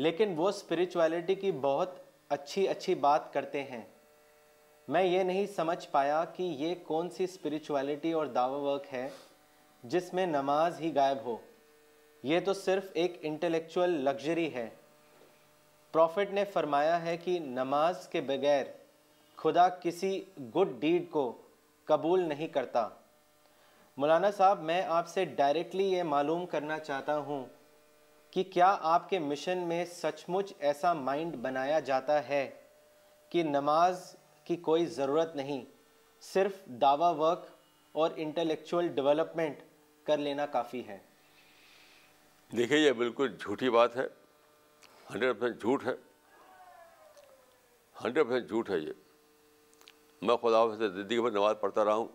لیکن 0.07 0.35
وہ 0.37 0.49
اسپریچویلٹی 0.49 1.35
کی 1.35 1.53
بہت 1.61 1.95
اچھی 2.37 2.67
اچھی 2.69 2.95
بات 3.07 3.33
کرتے 3.33 3.63
ہیں 3.65 3.83
میں 4.93 5.03
یہ 5.05 5.23
نہیں 5.23 5.47
سمجھ 5.57 5.87
پایا 5.93 6.25
کہ 6.37 6.43
یہ 6.59 6.75
کون 6.87 7.11
سی 7.17 7.25
اسپریچویلٹی 7.25 8.13
اور 8.21 8.27
دعوی 8.41 8.61
ورک 8.67 8.93
ہے 8.93 9.09
جس 9.91 10.13
میں 10.15 10.25
نماز 10.27 10.81
ہی 10.81 10.91
غائب 10.95 11.19
ہو 11.25 11.37
یہ 12.29 12.41
تو 12.45 12.53
صرف 12.53 12.85
ایک 13.01 13.19
انٹلیکچول 13.27 13.91
لگژری 14.05 14.53
ہے 14.55 14.69
پروفٹ 15.93 16.31
نے 16.35 16.45
فرمایا 16.53 17.01
ہے 17.05 17.17
کہ 17.25 17.39
نماز 17.43 18.09
کے 18.13 18.21
بغیر 18.31 18.65
خدا 19.43 19.69
کسی 19.83 20.21
گڈ 20.55 20.73
ڈیڈ 20.81 21.09
کو 21.11 21.31
قبول 21.89 22.23
نہیں 22.29 22.47
کرتا 22.55 22.87
مولانا 23.97 24.31
صاحب 24.37 24.63
میں 24.63 24.83
آپ 24.97 25.09
سے 25.09 25.25
ڈائریکٹلی 25.41 25.85
یہ 25.93 26.03
معلوم 26.15 26.45
کرنا 26.51 26.79
چاہتا 26.79 27.17
ہوں 27.29 27.45
کہ 28.31 28.43
کیا 28.53 28.77
آپ 28.95 29.09
کے 29.11 29.19
مشن 29.19 29.59
میں 29.69 29.85
سچ 29.93 30.25
مچ 30.29 30.53
ایسا 30.69 30.93
مائنڈ 31.09 31.37
بنایا 31.43 31.79
جاتا 31.93 32.21
ہے 32.29 32.47
کہ 33.31 33.43
نماز 33.43 34.05
کی 34.45 34.57
کوئی 34.71 34.85
ضرورت 34.99 35.37
نہیں 35.37 35.65
صرف 36.33 36.53
دعویٰ 36.81 37.15
ورک 37.19 37.45
اور 38.01 38.11
انٹلیکچول 38.17 38.89
ڈیولپمنٹ 38.95 39.63
کر 40.09 40.19
لینا 40.27 40.45
کافی 40.53 40.87
ہے 40.89 40.99
دیکھیں 42.57 42.77
یہ 42.79 42.93
بالکل 42.99 43.33
جھوٹی 43.41 43.71
بات 43.71 43.97
ہے 43.97 44.05
ہنڈریڈ 45.09 45.41
پرسینٹ 45.41 45.61
جھوٹ 45.63 45.83
ہے 45.87 45.93
ہنڈریڈ 48.05 48.27
پرسینٹ 48.29 48.49
جھوٹ 48.49 48.71
ہے 48.71 48.79
یہ 48.85 50.23
میں 50.29 50.37
خدا 50.45 50.63
سے 50.77 50.89
زندگی 50.95 51.21
میں 51.27 51.31
نماز 51.31 51.57
پڑھتا 51.61 51.85
رہا 51.85 51.95
ہوں 52.01 52.09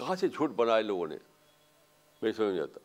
کہاں 0.00 0.14
سے 0.22 0.28
جھوٹ 0.28 0.54
بنائے 0.62 0.82
لوگوں 0.82 1.06
نے 1.12 1.16
میری 2.22 2.32
سمجھ 2.36 2.50
نہیں 2.52 2.62
آتا 2.62 2.84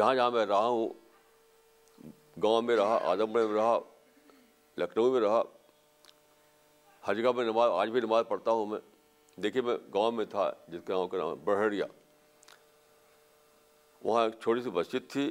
جہاں 0.00 0.14
جہاں 0.14 0.30
میں 0.38 0.44
رہا 0.54 0.66
ہوں 0.78 2.12
گاؤں 2.42 2.62
میں 2.70 2.76
رہا 2.76 2.94
اعظم 3.12 3.34
گڑھ 3.36 3.46
میں 3.50 3.54
رہا 3.60 3.78
لکھنؤ 4.82 5.12
میں 5.16 5.20
رہا 5.26 5.42
ہر 7.08 7.14
جگہ 7.20 7.32
میں 7.38 7.44
نماز 7.50 7.70
آج 7.80 7.90
بھی 7.96 8.00
نماز 8.08 8.24
پڑھتا 8.28 8.50
ہوں 8.58 8.66
میں 8.74 8.78
دیکھیے 9.42 9.62
میں 9.62 9.76
گاؤں 9.94 10.12
میں 10.12 10.24
تھا 10.30 10.50
جس 10.68 10.80
گاؤں 10.88 11.08
کا 11.08 11.18
نام 11.18 11.40
بڑہریا 11.44 11.84
وہاں 14.04 14.24
ایک 14.24 14.34
چھوٹی 14.42 14.60
سی 14.62 14.70
مسجد 14.70 15.10
تھی 15.10 15.30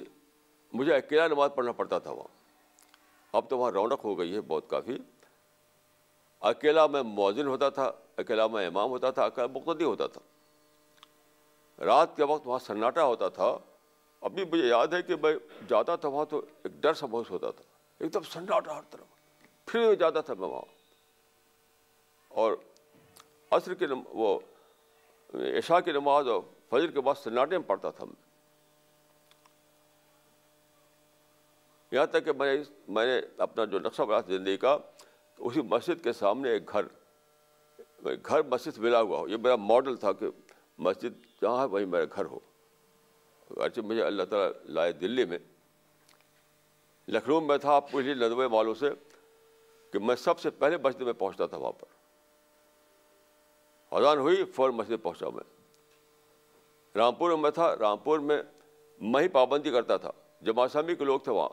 مجھے 0.74 0.94
اکیلا 0.96 1.28
نماز 1.28 1.50
پڑھنا 1.56 1.72
پڑتا 1.80 2.00
تھا 2.06 2.12
وہاں 2.12 3.38
اب 3.38 3.50
تو 3.50 3.58
وہاں 3.58 3.72
رونق 3.72 4.06
ہو 4.06 4.18
گئی 4.20 4.34
ہے 4.36 4.42
بہت 4.48 4.70
کافی 4.70 4.98
اکیلا 6.52 6.86
میں 6.94 7.02
معذن 7.04 7.48
ہوتا 7.48 7.70
تھا 7.80 7.92
اکیلا 8.24 8.48
میں 8.56 8.66
امام 8.68 8.90
ہوتا 8.90 9.12
تھا 9.20 9.26
اکیلا 9.26 9.48
مقتدی 9.54 9.84
ہوتا 9.84 10.08
تھا 10.16 10.22
رات 11.86 12.16
کے 12.18 12.24
وقت 12.32 12.48
وہاں 12.48 12.60
سناٹا 12.66 13.04
ہوتا 13.06 13.30
تھا 13.38 13.56
ابھی 14.28 14.44
مجھے 14.52 14.68
یاد 14.68 14.94
ہے 14.94 15.02
کہ 15.04 15.16
میں 15.22 15.34
جاتا 15.70 15.96
تھا 16.04 16.10
وہاں 16.10 16.26
تو 16.30 16.40
ایک 16.64 16.74
ڈر 16.82 16.94
سا 17.00 17.06
موس 17.12 17.32
ہوتا 17.32 17.52
تھا 17.56 17.64
ایک 18.00 18.14
دم 18.14 18.24
سناٹا 18.32 18.78
ہر 18.78 18.82
طرف 18.92 19.66
پھر 19.72 19.94
جاتا 20.00 20.22
تھا 20.30 20.34
میں 20.40 20.48
وہاں 20.48 20.72
اور 22.44 22.54
عصر 23.56 23.74
کے 23.82 23.86
وہ 24.22 24.38
عشاء 25.58 25.80
کی 25.86 25.92
نماز 25.92 26.28
اور 26.30 26.42
فجر 26.70 26.92
کے 26.98 27.02
بعد 27.08 27.16
سناٹے 27.24 27.58
میں 27.58 27.68
پڑھتا 27.68 27.90
تھا 28.00 28.06
یہاں 31.92 32.06
تک 32.14 32.26
کہ 32.26 32.32
میں 32.96 33.06
نے 33.06 33.20
اپنا 33.46 33.66
جو 33.74 33.80
نقشہ 33.80 34.02
بنا 34.12 34.20
تھا 34.20 34.36
زندگی 34.36 34.58
کا 34.68 34.78
اسی 35.48 35.62
مسجد 35.76 36.04
کے 36.04 36.14
سامنے 36.20 36.52
ایک 36.52 36.72
گھر 36.74 36.86
گھر 38.06 38.44
مسجد 38.52 38.78
ملا 38.86 39.02
ہوا 39.02 39.20
ہو 39.20 39.28
یہ 39.30 39.38
میرا 39.44 39.56
ماڈل 39.70 39.96
تھا 40.04 40.12
کہ 40.22 40.30
مسجد 40.88 41.24
جہاں 41.42 41.60
ہے 41.60 41.66
وہیں 41.76 41.86
میرا 41.96 42.06
گھر 42.16 42.26
ہو 42.34 42.40
اگرچہ 43.56 43.82
مجھے 43.90 44.04
اللہ 44.04 44.24
تعالیٰ 44.30 44.50
لائے 44.78 44.92
دلی 45.04 45.26
میں 45.34 45.38
لکھنؤ 47.16 47.40
میں 47.48 47.58
تھا 47.66 47.74
آپ 47.76 47.92
کو 47.92 48.02
یہ 48.02 48.14
ندوے 48.24 48.46
والوں 48.58 48.74
سے 48.84 48.90
کہ 49.94 50.00
میں 50.08 50.16
سب 50.24 50.40
سے 50.40 50.50
پہلے 50.64 50.78
مسجد 50.84 51.02
میں 51.10 51.14
پہنچتا 51.24 51.46
تھا 51.54 51.58
وہاں 51.58 51.72
پر 51.82 51.93
اذان 53.98 54.20
ہوئی 54.26 54.44
فور 54.56 54.70
مسجد 54.80 55.02
پہنچا 55.04 55.30
میں 55.36 55.44
رامپور 56.98 57.32
میں 57.44 57.50
تھا 57.58 57.76
رامپور 57.80 58.20
میں 58.30 58.42
میں 59.14 59.22
ہی 59.24 59.28
پابندی 59.36 59.72
کرتا 59.72 59.98
تھا 60.06 60.12
جب 60.50 60.60
آسامی 60.60 60.96
کے 60.96 61.06
لوگ 61.06 61.20
تھے 61.26 61.32
وہاں 61.32 61.50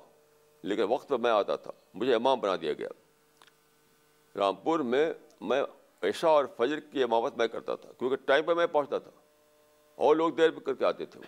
لیکن 0.71 0.83
وقت 0.93 1.09
پہ 1.09 1.17
میں 1.25 1.31
آتا 1.31 1.57
تھا 1.67 1.71
مجھے 2.01 2.15
امام 2.15 2.41
بنا 2.41 2.55
دیا 2.61 2.73
گیا 2.79 2.89
رامپور 4.39 4.81
میں 4.95 5.05
میں 5.51 5.63
عشاء 6.09 6.29
اور 6.31 6.45
فجر 6.57 6.81
کی 6.93 7.03
امامت 7.03 7.37
میں 7.39 7.47
کرتا 7.55 7.75
تھا 7.85 7.93
کیونکہ 7.99 8.25
ٹائم 8.27 8.45
پہ 8.47 8.55
میں 8.61 8.67
پہنچتا 8.77 8.99
تھا 9.07 9.11
اور 10.07 10.17
لوگ 10.17 10.31
دیر 10.39 10.51
بھی 10.51 10.61
کر 10.67 10.75
کے 10.75 10.85
آتے 10.85 11.07
تھے 11.15 11.21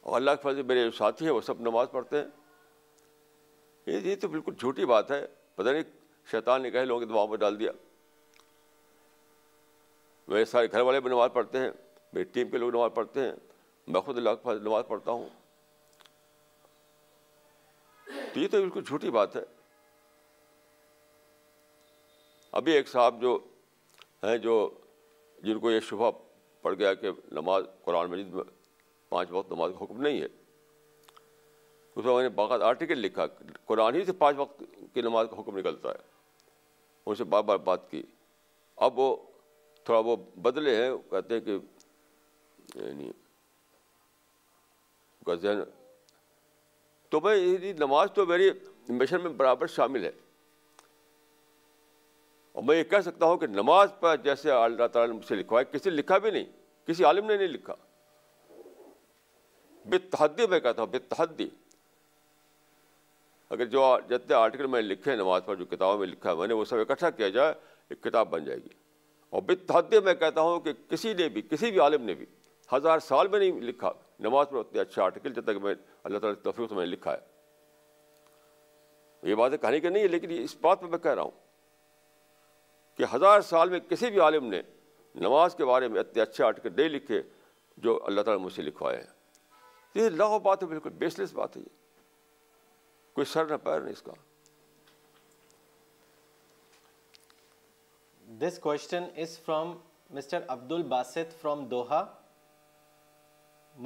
اور 0.00 0.16
اللہ 0.16 0.30
کے 0.40 0.48
فضل 0.48 0.62
میرے 0.72 0.82
جو 0.84 0.90
ساتھی 0.98 1.26
ہیں 1.26 1.32
وہ 1.32 1.40
سب 1.50 1.60
نماز 1.68 1.90
پڑھتے 1.92 2.18
ہیں 2.20 3.98
یہ 4.06 4.14
تو 4.20 4.28
بالکل 4.28 4.54
جھوٹی 4.58 4.84
بات 4.94 5.10
ہے 5.10 5.24
پتہ 5.56 5.68
نہیں 5.68 5.96
شیطان 6.30 6.62
نے 6.62 6.70
کہے 6.70 6.84
لوگوں 6.84 7.00
کے 7.00 7.06
دباؤ 7.06 7.26
میں 7.26 7.36
ڈال 7.38 7.58
دیا 7.58 7.70
میرے 10.28 10.44
سارے 10.44 10.70
گھر 10.72 10.80
والے 10.80 11.00
بھی 11.00 11.10
نماز 11.10 11.30
پڑھتے 11.32 11.58
ہیں 11.58 11.70
میری 12.12 12.24
ٹیم 12.32 12.48
کے 12.50 12.58
لوگ 12.58 12.70
نماز 12.74 12.90
پڑھتے 12.94 13.20
ہیں 13.20 13.32
میں 13.92 14.00
خود 14.06 14.16
اللہ 14.16 14.34
کے 14.42 14.54
نماز 14.62 14.84
پڑھتا 14.88 15.10
ہوں 15.10 15.28
تو 18.32 18.40
یہ 18.40 18.48
تو 18.50 18.60
بالکل 18.60 18.82
جھوٹی 18.86 19.10
بات 19.10 19.36
ہے 19.36 19.42
ابھی 22.60 22.72
ایک 22.72 22.88
صاحب 22.88 23.20
جو 23.22 23.38
ہیں 24.22 24.36
جو 24.44 24.58
جن 25.44 25.58
کو 25.60 25.70
یہ 25.70 25.80
شبہ 25.88 26.10
پڑ 26.62 26.74
گیا 26.78 26.92
کہ 27.00 27.10
نماز 27.32 27.62
قرآن 27.84 28.10
مجید 28.10 28.32
میں 28.34 28.44
پانچ 29.08 29.30
وقت 29.30 29.50
نماز 29.52 29.72
کا 29.78 29.84
حکم 29.84 30.00
نہیں 30.02 30.20
ہے 30.20 30.26
اس 30.26 32.04
میں 32.04 32.14
میں 32.14 32.22
نے 32.22 32.28
باقاعدہ 32.40 32.64
آرٹیکل 32.64 32.98
لکھا 33.00 33.26
قرآن 33.66 33.94
ہی 33.94 34.04
سے 34.04 34.12
پانچ 34.24 34.36
وقت 34.38 34.62
کی 34.94 35.02
نماز 35.02 35.26
کا 35.30 35.40
حکم 35.40 35.58
نکلتا 35.58 35.88
ہے 35.90 36.16
ان 37.08 37.14
سے 37.14 37.24
بار 37.32 37.42
بار 37.48 37.56
بات 37.66 37.90
کی 37.90 38.02
اب 38.86 38.98
وہ 38.98 39.14
تھوڑا 39.84 39.98
وہ 40.06 40.16
بدلے 40.42 40.74
ہیں 40.76 40.90
کہتے 41.10 41.34
ہیں 41.34 41.40
کہ 41.44 41.56
یعنی 42.84 43.10
تو 47.10 47.20
یعنی 47.28 47.72
نماز 47.78 48.08
تو 48.14 48.26
میری 48.26 48.50
مشن 48.98 49.20
میں 49.22 49.30
برابر 49.40 49.66
شامل 49.76 50.04
ہے 50.04 50.10
اور 52.52 52.62
میں 52.62 52.76
یہ 52.76 52.82
کہہ 52.90 53.00
سکتا 53.04 53.26
ہوں 53.26 53.36
کہ 53.38 53.46
نماز 53.60 53.92
پر 54.00 54.16
جیسے 54.24 54.50
اللہ 54.52 54.86
تعالیٰ 54.92 55.12
نے 55.12 55.18
مجھ 55.18 55.32
لکھوا 55.40 55.60
ہے 55.60 55.64
کسی 55.76 55.90
لکھا 55.90 56.18
بھی 56.26 56.30
نہیں 56.30 56.44
کسی 56.88 57.04
عالم 57.04 57.26
نے 57.26 57.36
نہیں 57.36 57.48
لکھا 57.54 57.74
بے 59.90 59.98
تحدی 60.16 60.46
میں 60.50 60.60
کہتا 60.60 60.82
ہوں 60.82 60.88
بے 60.92 60.98
تحدی 61.14 61.48
اگر 63.50 63.64
جو 63.74 63.82
جتنے 64.08 64.34
آرٹیکل 64.36 64.66
میں 64.70 64.80
لکھے 64.82 65.10
ہیں 65.10 65.18
نماز 65.18 65.42
پر 65.44 65.54
جو 65.56 65.64
کتابوں 65.66 65.98
میں 65.98 66.06
لکھا 66.06 66.30
ہے 66.30 66.34
میں 66.36 66.46
نے 66.48 66.54
وہ 66.54 66.64
سب 66.70 66.78
اکٹھا 66.80 67.10
کیا 67.10 67.28
جائے 67.36 67.52
ایک 67.90 68.02
کتاب 68.02 68.30
بن 68.30 68.44
جائے 68.44 68.58
گی 68.64 68.68
اور 69.36 69.42
بتحد 69.46 69.92
میں 70.04 70.14
کہتا 70.14 70.40
ہوں 70.40 70.60
کہ 70.60 70.72
کسی 70.88 71.12
نے 71.18 71.28
بھی 71.36 71.42
کسی 71.50 71.70
بھی 71.70 71.80
عالم 71.80 72.02
نے 72.04 72.14
بھی 72.14 72.26
ہزار 72.72 72.98
سال 73.08 73.28
میں 73.28 73.38
نہیں 73.38 73.60
لکھا 73.70 73.92
نماز 74.26 74.46
پر 74.50 74.58
اتنے 74.58 74.80
اچھے 74.80 75.02
آرٹیکل 75.02 75.32
جب 75.34 75.44
تک 75.44 75.62
میں 75.62 75.74
اللہ 76.04 76.18
تعالیٰ 76.18 76.40
تفریح 76.52 76.74
میں 76.76 76.84
نے 76.86 76.90
لکھا 76.92 77.12
ہے 77.12 77.26
یہ 79.30 79.34
بات 79.34 79.52
کہانی 79.60 79.80
کی 79.80 79.88
نہیں 79.88 80.02
ہے 80.02 80.08
لیکن 80.08 80.30
یہ 80.30 80.42
اس 80.44 80.56
بات 80.60 80.80
پر 80.80 80.88
میں 80.88 80.98
کہہ 81.02 81.14
رہا 81.14 81.22
ہوں 81.22 81.30
کہ 82.96 83.04
ہزار 83.14 83.40
سال 83.48 83.68
میں 83.70 83.80
کسی 83.88 84.10
بھی 84.10 84.20
عالم 84.20 84.46
نے 84.50 84.60
نماز 85.20 85.54
کے 85.54 85.64
بارے 85.64 85.88
میں 85.88 86.00
اتنے 86.00 86.22
اچھے 86.22 86.44
آرٹیکل 86.44 86.72
نہیں 86.76 86.88
لکھے 86.88 87.22
جو 87.86 87.98
اللہ 88.06 88.20
تعالیٰ 88.22 88.40
نے 88.40 88.44
مجھ 88.44 88.52
سے 88.54 88.62
لکھوائے 88.62 88.96
ہیں 88.96 89.16
یہ 90.02 90.08
لاہو 90.18 90.38
بات 90.38 90.62
ہے 90.62 90.68
بالکل 90.68 90.90
بیس 90.98 91.18
لیس 91.18 91.32
بات 91.34 91.56
ہے 91.56 91.62
یہ 91.62 91.76
کوئی 93.18 93.24
سر 93.26 93.44
نہ 93.50 93.56
پیر 93.62 93.80
نہیں 93.80 93.92
اس 93.92 94.02
کا 94.02 94.12
this 98.40 98.58
question 98.62 99.04
is 99.22 99.36
from 99.44 99.72
mister 100.16 100.42
Abdul 100.54 100.72
Basit 100.72 101.32
from 101.40 101.64
دوہا 101.68 102.04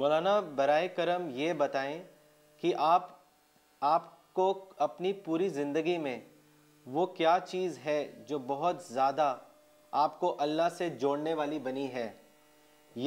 مولانا 0.01 0.39
برائے 0.55 0.87
کرم 0.97 1.27
یہ 1.39 1.53
بتائیں 1.63 1.97
کہ 2.61 2.73
آپ 2.91 3.07
آپ 3.93 4.11
کو 4.39 4.47
اپنی 4.87 5.13
پوری 5.25 5.49
زندگی 5.59 5.97
میں 6.05 6.19
وہ 6.97 7.05
کیا 7.17 7.37
چیز 7.47 7.79
ہے 7.85 7.97
جو 8.27 8.39
بہت 8.53 8.83
زیادہ 8.89 9.35
آپ 10.05 10.19
کو 10.19 10.35
اللہ 10.41 10.69
سے 10.77 10.89
جوڑنے 11.01 11.33
والی 11.43 11.59
بنی 11.71 11.91
ہے 11.93 12.11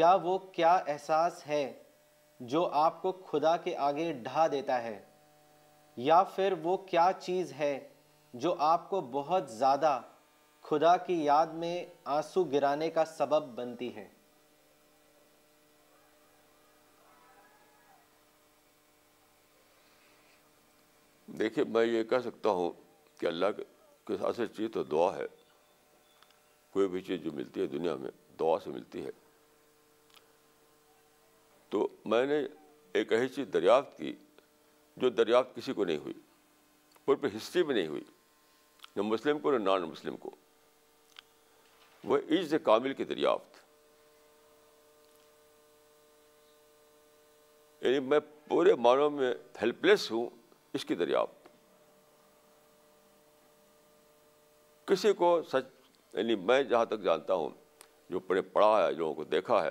یا 0.03 0.15
وہ 0.23 0.39
کیا 0.59 0.74
احساس 0.86 1.47
ہے 1.47 1.65
جو 2.55 2.69
آپ 2.85 3.01
کو 3.03 3.12
خدا 3.32 3.57
کے 3.69 3.77
آگے 3.93 4.12
ڈھا 4.24 4.47
دیتا 4.53 4.82
ہے 4.82 4.98
یا 5.97 6.23
پھر 6.35 6.52
وہ 6.62 6.77
کیا 6.90 7.10
چیز 7.20 7.52
ہے 7.59 7.78
جو 8.40 8.55
آپ 8.62 8.89
کو 8.90 9.01
بہت 9.12 9.51
زیادہ 9.51 10.01
خدا 10.68 10.97
کی 11.06 11.14
یاد 11.24 11.55
میں 11.62 11.85
آنسو 12.14 12.43
گرانے 12.52 12.89
کا 12.90 13.05
سبب 13.16 13.47
بنتی 13.59 13.94
ہے 13.97 14.06
دیکھیے 21.39 21.64
میں 21.68 21.85
یہ 21.85 22.02
کہہ 22.10 22.18
سکتا 22.24 22.51
ہوں 22.59 22.70
کہ 23.20 23.27
اللہ 23.27 23.47
کے 24.06 24.16
ساتھ 24.18 24.36
سے 24.36 24.47
چیز 24.56 24.70
تو 24.74 24.82
دعا 24.85 25.14
ہے 25.16 25.24
کوئی 26.73 26.89
بھی 26.89 27.01
چیز 27.02 27.20
جو 27.24 27.32
ملتی 27.35 27.60
ہے 27.60 27.66
دنیا 27.77 27.94
میں 28.01 28.10
دعا 28.40 28.59
سے 28.64 28.70
ملتی 28.70 29.05
ہے 29.05 29.10
تو 31.70 31.86
میں 32.05 32.24
نے 32.27 32.40
ایک 32.94 33.12
ایسی 33.12 33.28
چیز 33.35 33.47
دریافت 33.52 33.97
کی 33.98 34.14
جو 35.01 35.09
دریافت 35.10 35.55
کسی 35.56 35.73
کو 35.74 35.85
نہیں 35.85 35.98
ہوئی 36.05 36.12
اور 37.06 37.16
پہ 37.23 37.27
ہسٹری 37.36 37.62
میں 37.62 37.74
نہیں 37.74 37.86
ہوئی 37.86 38.01
نہ 38.97 39.02
مسلم 39.02 39.39
کو 39.39 39.51
نہ 39.56 39.59
نان 39.64 39.82
مسلم 39.89 40.16
کو 40.20 40.31
وہ 42.10 42.18
عز 42.39 42.55
کامل 42.64 42.93
کی 42.94 43.05
دریافت 43.05 43.55
یعنی 47.85 47.98
میں 48.01 48.18
پورے 48.48 48.74
معنوں 48.85 49.10
میں 49.10 49.32
ہیلپلیس 49.62 50.10
ہوں 50.10 50.27
اس 50.74 50.85
کی 50.85 50.94
دریافت 50.94 51.48
کسی 54.89 55.12
کو 55.20 55.40
سچ 55.52 55.74
یعنی 56.16 56.35
میں 56.48 56.62
جہاں 56.62 56.85
تک 56.90 57.02
جانتا 57.05 57.35
ہوں 57.35 57.51
جو 58.10 58.18
پڑھے 58.27 58.43
پڑھا 58.52 58.86
ہے 58.86 58.90
لوگوں 58.93 59.14
کو 59.14 59.24
دیکھا 59.31 59.62
ہے 59.64 59.70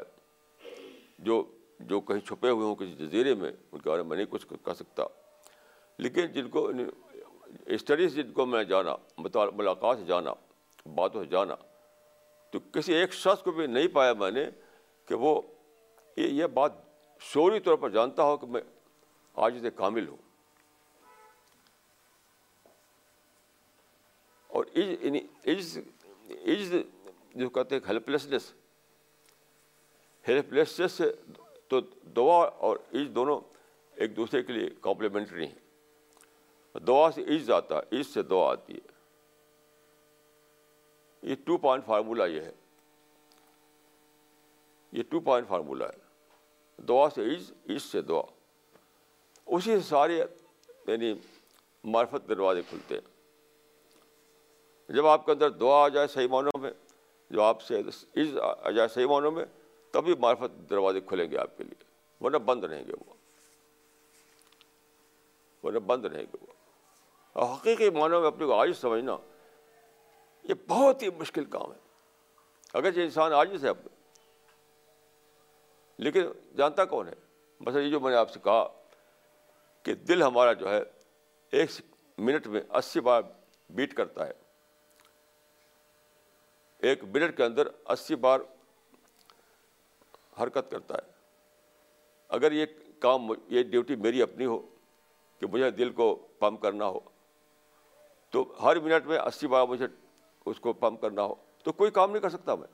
جو 1.29 1.43
جو 1.89 1.99
کہیں 2.01 2.19
چھپے 2.27 2.49
ہوئے 2.49 2.65
ہوں 2.65 2.75
کسی 2.75 2.91
جزیرے 3.05 3.33
میں 3.35 3.51
ان 3.71 3.79
کے 3.79 3.89
بارے 3.89 4.03
میں 4.03 4.15
نہیں 4.17 4.25
کچھ 4.29 4.45
کہہ 4.65 4.73
سکتا 4.73 5.03
لیکن 6.03 6.27
جن 6.33 6.49
کو 6.49 6.69
اسٹڈی 7.65 8.07
سے 8.09 8.21
جن 8.23 8.31
کو 8.33 8.45
میں 8.45 8.63
جانا 8.71 8.95
ملاقات 9.17 9.97
سے 9.99 10.05
جانا 10.05 10.33
باتوں 10.95 11.23
سے 11.23 11.29
جانا 11.29 11.55
تو 12.51 12.59
کسی 12.73 12.93
ایک 12.93 13.13
شخص 13.13 13.43
کو 13.43 13.51
بھی 13.51 13.67
نہیں 13.67 13.87
پایا 13.93 14.13
میں 14.19 14.31
نے 14.31 14.45
کہ 15.07 15.15
وہ 15.23 15.39
یہ 16.17 16.45
بات 16.53 16.71
شوری 17.33 17.59
طور 17.65 17.77
پر 17.77 17.89
جانتا 17.89 18.23
ہو 18.23 18.35
کہ 18.37 18.47
میں 18.51 18.61
آج 19.45 19.57
سے 19.61 19.69
کامل 19.75 20.07
ہوں 20.07 20.17
اور 24.55 24.65
یعنی 24.75 25.19
جو 27.35 27.49
کہتے 27.49 27.75
ہیں 27.75 27.81
ہیلپ 27.87 28.09
لیسنیس 28.09 28.51
ہیلپ 30.27 30.53
لیسنیس 30.53 30.91
سے 30.91 31.11
تو 31.69 31.79
دعا 32.15 32.35
اور 32.67 32.77
عز 32.93 33.07
دونوں 33.15 33.39
ایک 34.03 34.15
دوسرے 34.15 34.41
کے 34.43 34.53
لیے 34.53 34.69
کمپلیمنٹری 34.81 35.45
ہیں 35.45 36.79
دعا 36.87 37.09
سے 37.15 37.23
عز 37.35 37.49
آتا 37.55 37.75
ہے 37.77 37.99
عز 37.99 38.07
سے 38.13 38.21
دعا 38.33 38.49
آتی 38.51 38.73
ہے 38.73 38.93
یہ 41.29 41.35
ٹو 41.45 41.57
پوائنٹ 41.57 41.85
فارمولہ 41.85 42.23
یہ 42.33 42.41
ہے 42.41 42.51
یہ 44.97 45.03
ٹو 45.09 45.19
پوائنٹ 45.29 45.47
فارمولہ 45.47 45.83
ہے 45.83 46.83
دعا 46.89 47.09
سے 47.15 47.25
عز 47.35 47.51
عز 47.75 47.83
سے 47.91 48.01
دعا 48.09 48.21
اسی 49.45 49.77
سے 49.77 49.81
سارے 49.87 50.17
یعنی 50.87 51.13
معرفت 51.93 52.27
دروازے 52.29 52.61
کھلتے 52.69 52.95
ہیں 52.95 54.93
جب 54.95 55.05
آپ 55.07 55.25
کے 55.25 55.31
اندر 55.31 55.49
دعا 55.61 55.83
آ 55.83 55.87
جائے 55.93 56.07
صحیح 56.13 56.27
معنوں 56.31 56.59
میں 56.61 56.71
جب 57.29 57.41
آپ 57.41 57.61
سے 57.61 57.79
عز 57.79 58.37
آ 58.47 58.71
جائے 58.71 58.87
صحیح 58.93 59.07
معنوں 59.09 59.31
میں 59.31 59.45
تبھی 59.95 60.13
معرفت 60.19 60.51
دروازے 60.69 60.99
کھلیں 61.09 61.29
گے 61.31 61.37
آپ 61.37 61.57
کے 61.57 61.63
لیے 61.63 61.83
ورنہ 62.23 62.37
بند 62.47 62.63
رہیں 62.63 62.83
گے 62.87 62.93
وہ 63.05 63.13
ورنہ 65.63 65.79
بند 65.91 66.05
رہیں 66.05 66.23
گے 66.33 66.37
وہ 66.41 66.53
اور 67.43 67.53
حقیقی 67.53 67.89
معنیوں 67.99 68.19
میں 68.21 68.27
اپنے 68.27 68.45
کو 68.45 68.57
عاجز 68.59 68.81
سمجھنا 68.81 69.15
یہ 70.49 70.53
بہت 70.67 71.03
ہی 71.03 71.09
مشکل 71.19 71.45
کام 71.53 71.71
ہے 71.71 71.77
اگرچہ 72.79 72.99
انسان 72.99 73.33
عاجز 73.33 73.63
ہے 73.65 73.69
اپنے 73.69 73.93
لیکن 76.07 76.27
جانتا 76.57 76.85
کون 76.95 77.07
ہے 77.07 77.15
بس 77.65 77.75
یہ 77.81 77.89
جو 77.91 77.99
میں 78.05 78.11
نے 78.11 78.17
آپ 78.17 78.31
سے 78.31 78.39
کہا 78.43 78.67
کہ 79.83 79.93
دل 80.09 80.21
ہمارا 80.23 80.53
جو 80.63 80.71
ہے 80.73 80.81
ایک 81.59 81.69
منٹ 82.27 82.47
میں 82.55 82.61
اسی 82.79 82.99
بار 83.09 83.21
بیٹ 83.77 83.93
کرتا 84.01 84.27
ہے 84.27 84.33
ایک 86.89 87.03
منٹ 87.13 87.35
کے 87.37 87.43
اندر 87.43 87.67
اسی 87.93 88.15
بار 88.27 88.39
حرکت 90.41 90.71
کرتا 90.71 90.95
ہے 90.95 91.13
اگر 92.37 92.51
یہ 92.51 92.65
کام 93.01 93.31
یہ 93.49 93.63
ڈیوٹی 93.73 93.95
میری 94.05 94.21
اپنی 94.21 94.45
ہو 94.45 94.59
کہ 95.39 95.47
مجھے 95.51 95.69
دل 95.81 95.89
کو 95.93 96.13
پمپ 96.39 96.61
کرنا 96.61 96.85
ہو 96.89 96.99
تو 98.31 98.43
ہر 98.61 98.79
منٹ 98.87 99.05
میں 99.07 99.19
اسی 99.19 99.47
بار 99.47 99.67
مجھے 99.67 99.87
اس 100.51 100.59
کو 100.59 100.73
پمپ 100.83 101.01
کرنا 101.01 101.23
ہو 101.25 101.33
تو 101.63 101.71
کوئی 101.73 101.91
کام 101.91 102.11
نہیں 102.11 102.21
کر 102.21 102.29
سکتا 102.29 102.55
میں 102.55 102.67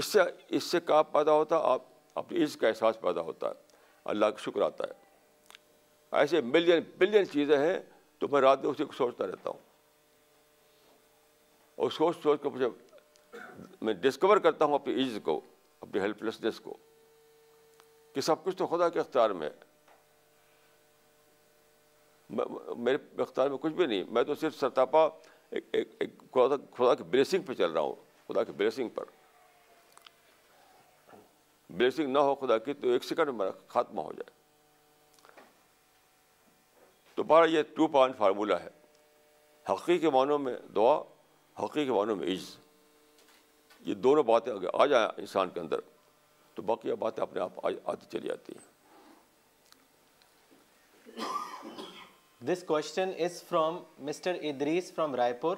اس 0.00 0.04
سے 0.06 0.20
اس 0.56 0.64
سے 0.70 0.80
کام 0.86 1.04
پیدا 1.12 1.32
ہوتا 1.32 1.58
ہے 1.58 1.70
آپ 1.72 1.82
اپنی 2.18 2.42
عز 2.44 2.56
کا 2.60 2.68
احساس 2.68 3.00
پیدا 3.00 3.20
ہوتا 3.28 3.48
ہے 3.48 3.52
اللہ 4.14 4.26
کا 4.36 4.42
شکر 4.44 4.60
آتا 4.62 4.84
ہے 4.88 5.04
ایسے 6.18 6.40
ملین 6.40 6.82
بلین 6.98 7.26
چیزیں 7.30 7.56
ہیں 7.58 7.78
تو 8.18 8.28
میں 8.32 8.40
رات 8.40 8.62
میں 8.62 8.70
اسی 8.70 8.84
کو 8.84 8.92
سوچتا 8.96 9.26
رہتا 9.26 9.50
ہوں 9.50 9.58
اور 11.84 11.90
سوچ 11.96 12.16
سوچ 12.22 12.42
کے 12.42 12.48
مجھے 12.48 12.66
میں 13.84 13.92
ڈسکور 14.00 14.36
کرتا 14.46 14.64
ہوں 14.64 14.74
اپنی 14.74 15.02
عز 15.02 15.18
کو 15.24 15.40
اپنی 15.80 16.00
ہیلپ 16.00 16.22
لیسنیس 16.22 16.60
کو 16.60 16.76
کہ 18.14 18.20
سب 18.20 18.44
کچھ 18.44 18.56
تو 18.56 18.66
خدا 18.66 18.88
کے 18.88 19.00
اختیار 19.00 19.30
میں 19.42 19.50
میرے 22.36 22.96
اختیار 23.22 23.50
میں 23.50 23.58
کچھ 23.62 23.72
بھی 23.72 23.86
نہیں 23.86 24.04
میں 24.12 24.22
تو 24.30 24.34
صرف 24.40 24.56
سرتاپا 24.58 25.08
خدا 26.34 26.94
کی 26.94 27.02
بریسنگ 27.10 27.42
پہ 27.46 27.54
چل 27.58 27.70
رہا 27.72 27.80
ہوں 27.80 27.94
خدا 28.28 28.42
کی 28.44 28.52
بلیسنگ 31.68 32.10
نہ 32.12 32.18
ہو 32.26 32.34
خدا 32.40 32.56
کی 32.66 32.72
تو 32.80 32.90
ایک 32.92 33.04
سیکنڈ 33.04 33.28
میں 33.40 33.48
خاتمہ 33.68 34.00
ہو 34.02 34.12
جائے 34.12 34.30
تو 37.14 37.22
بہر 37.28 37.48
یہ 37.48 37.62
ٹو 37.76 37.86
پوائنٹ 37.88 38.16
فارمولہ 38.18 38.54
ہے 38.64 38.68
حقیقی 39.72 40.10
معنوں 40.12 40.38
میں 40.38 40.54
دعا 40.76 40.96
حقیقی 41.64 41.90
معنوں 41.90 42.16
میں 42.16 42.26
عز 42.32 42.54
یہ 43.88 43.94
دونوں 44.04 44.22
باتیں 44.28 44.52
اگر 44.52 44.68
آ 44.82 44.84
جائیں 44.92 45.06
انسان 45.22 45.48
کے 45.54 45.60
اندر 45.60 45.80
تو 46.54 46.62
باقی 46.68 46.94
باتیں 46.98 47.22
اپنے 47.22 47.40
آپ 47.42 47.66
آتی 47.90 48.06
چلی 48.12 48.28
جاتی 48.28 48.52
ہیں 48.56 48.74
this 52.46 52.62
question 52.66 53.10
is 53.26 53.42
from 53.48 53.78
mister 54.08 54.36
Idrees 54.48 54.92
from 54.94 55.14
Raipur 55.42 55.56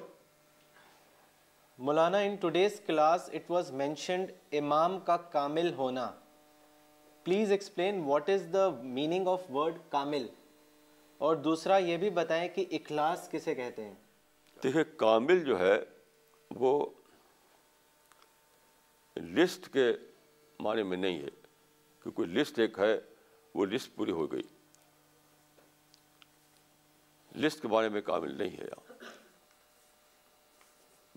Maulana 1.87 2.17
in 2.27 2.35
today's 2.41 2.79
class 2.87 3.29
it 3.39 3.49
was 3.51 3.71
mentioned 3.81 4.31
امام 4.59 4.99
کا 5.09 5.17
کامل 5.35 5.73
ہونا 5.77 6.09
please 7.23 7.51
explain 7.51 8.01
what 8.05 8.29
is 8.29 8.47
the 8.53 8.69
meaning 8.99 9.27
of 9.27 9.41
word 9.55 9.77
کامل 9.91 10.27
اور 11.27 11.35
دوسرا 11.49 11.77
یہ 11.89 11.97
بھی 12.03 12.09
بتائیں 12.21 12.47
کہ 12.55 12.65
اخلاص 12.79 13.29
کسے 13.31 13.55
کہتے 13.55 13.85
ہیں 13.85 13.93
دیکھیے 14.63 14.83
کامل 15.07 15.43
جو 15.45 15.59
ہے 15.59 15.75
وہ 16.59 16.71
لسٹ 19.35 19.67
کے 19.73 19.91
معنی 20.63 20.83
میں 20.83 20.97
نہیں 20.97 21.21
ہے 21.21 21.29
کیونکہ 22.03 22.25
لسٹ 22.39 22.59
ایک 22.59 22.79
ہے 22.79 22.97
وہ 23.55 23.65
لسٹ 23.65 23.95
پوری 23.95 24.11
ہو 24.11 24.31
گئی 24.31 24.41
لسٹ 27.43 27.61
کے 27.61 27.67
بارے 27.67 27.89
میں 27.89 28.01
کامل 28.01 28.37
نہیں 28.37 28.57
ہے 28.59 28.65
یار 28.67 29.07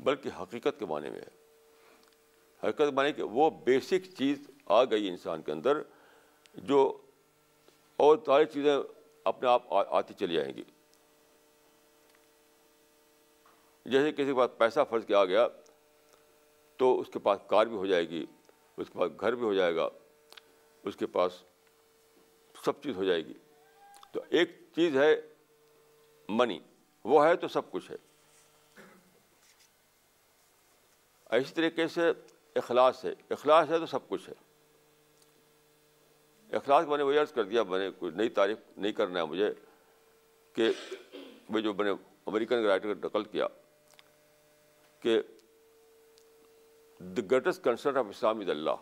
بلکہ 0.04 0.40
حقیقت 0.40 0.78
کے 0.78 0.86
معنی 0.86 1.10
میں 1.10 1.20
ہے 1.20 1.40
حقیقت 2.68 2.92
معنی 2.94 3.12
کہ 3.12 3.22
وہ 3.38 3.48
بیسک 3.64 4.06
چیز 4.18 4.38
آ 4.66 4.82
گئی 4.90 5.08
انسان 5.08 5.42
کے 5.42 5.52
اندر 5.52 5.82
جو 6.68 6.78
اور 8.06 8.16
ساری 8.26 8.44
چیزیں 8.52 8.74
اپنے 9.30 9.48
آپ 9.48 9.72
آتی 9.74 10.14
چلی 10.18 10.34
جائیں 10.34 10.52
گی 10.56 10.62
جیسے 13.92 14.10
کسی 14.12 14.24
کے 14.24 14.34
پاس 14.34 14.50
پیسہ 14.58 14.80
فرض 14.90 15.06
کے 15.06 15.14
آ 15.14 15.24
گیا 15.24 15.46
تو 16.82 16.88
اس 17.00 17.08
کے 17.12 17.18
پاس 17.26 17.38
کار 17.48 17.66
بھی 17.70 17.76
ہو 17.76 17.84
جائے 17.86 18.08
گی 18.10 18.24
اس 18.82 18.88
کے 18.92 18.98
پاس 18.98 19.10
گھر 19.20 19.34
بھی 19.40 19.44
ہو 19.46 19.52
جائے 19.54 19.74
گا 19.74 19.86
اس 20.90 20.96
کے 21.00 21.06
پاس 21.16 21.32
سب 22.64 22.80
چیز 22.82 22.96
ہو 22.96 23.04
جائے 23.04 23.24
گی 23.26 23.32
تو 24.12 24.20
ایک 24.38 24.56
چیز 24.76 24.96
ہے 24.98 25.14
منی 26.38 26.58
وہ 27.12 27.24
ہے 27.24 27.36
تو 27.44 27.48
سب 27.48 27.70
کچھ 27.70 27.90
ہے 27.90 27.96
اسی 31.38 31.54
طریقے 31.54 31.86
سے 31.96 32.10
اخلاص 32.62 33.04
ہے 33.04 33.12
اخلاص 33.36 33.70
ہے 33.70 33.78
تو 33.80 33.86
سب 33.94 34.08
کچھ 34.08 34.28
ہے 34.28 34.34
اخلاص 36.56 36.86
میں 36.88 36.96
نے 36.98 37.02
وہ 37.04 37.12
عرض 37.20 37.32
کر 37.34 37.44
دیا 37.52 37.62
میں 37.68 37.78
نے 37.78 37.90
کوئی 37.98 38.12
نئی 38.16 38.28
تعریف 38.40 38.58
نہیں 38.76 38.92
کرنا 39.02 39.20
ہے 39.20 39.26
مجھے 39.34 39.52
کہ 40.56 40.70
میں 41.50 41.60
جو 41.68 41.74
میں 41.74 41.84
نے 41.90 41.92
امریکن 42.32 42.64
رائٹر 42.66 42.94
نقل 43.04 43.24
کیا 43.34 43.46
کہ 45.02 45.18
the 47.16 47.22
greatest 47.30 47.62
concern 47.64 47.96
of 47.98 48.06
Islam 48.10 48.40
is 48.40 48.50
Allah 48.50 48.74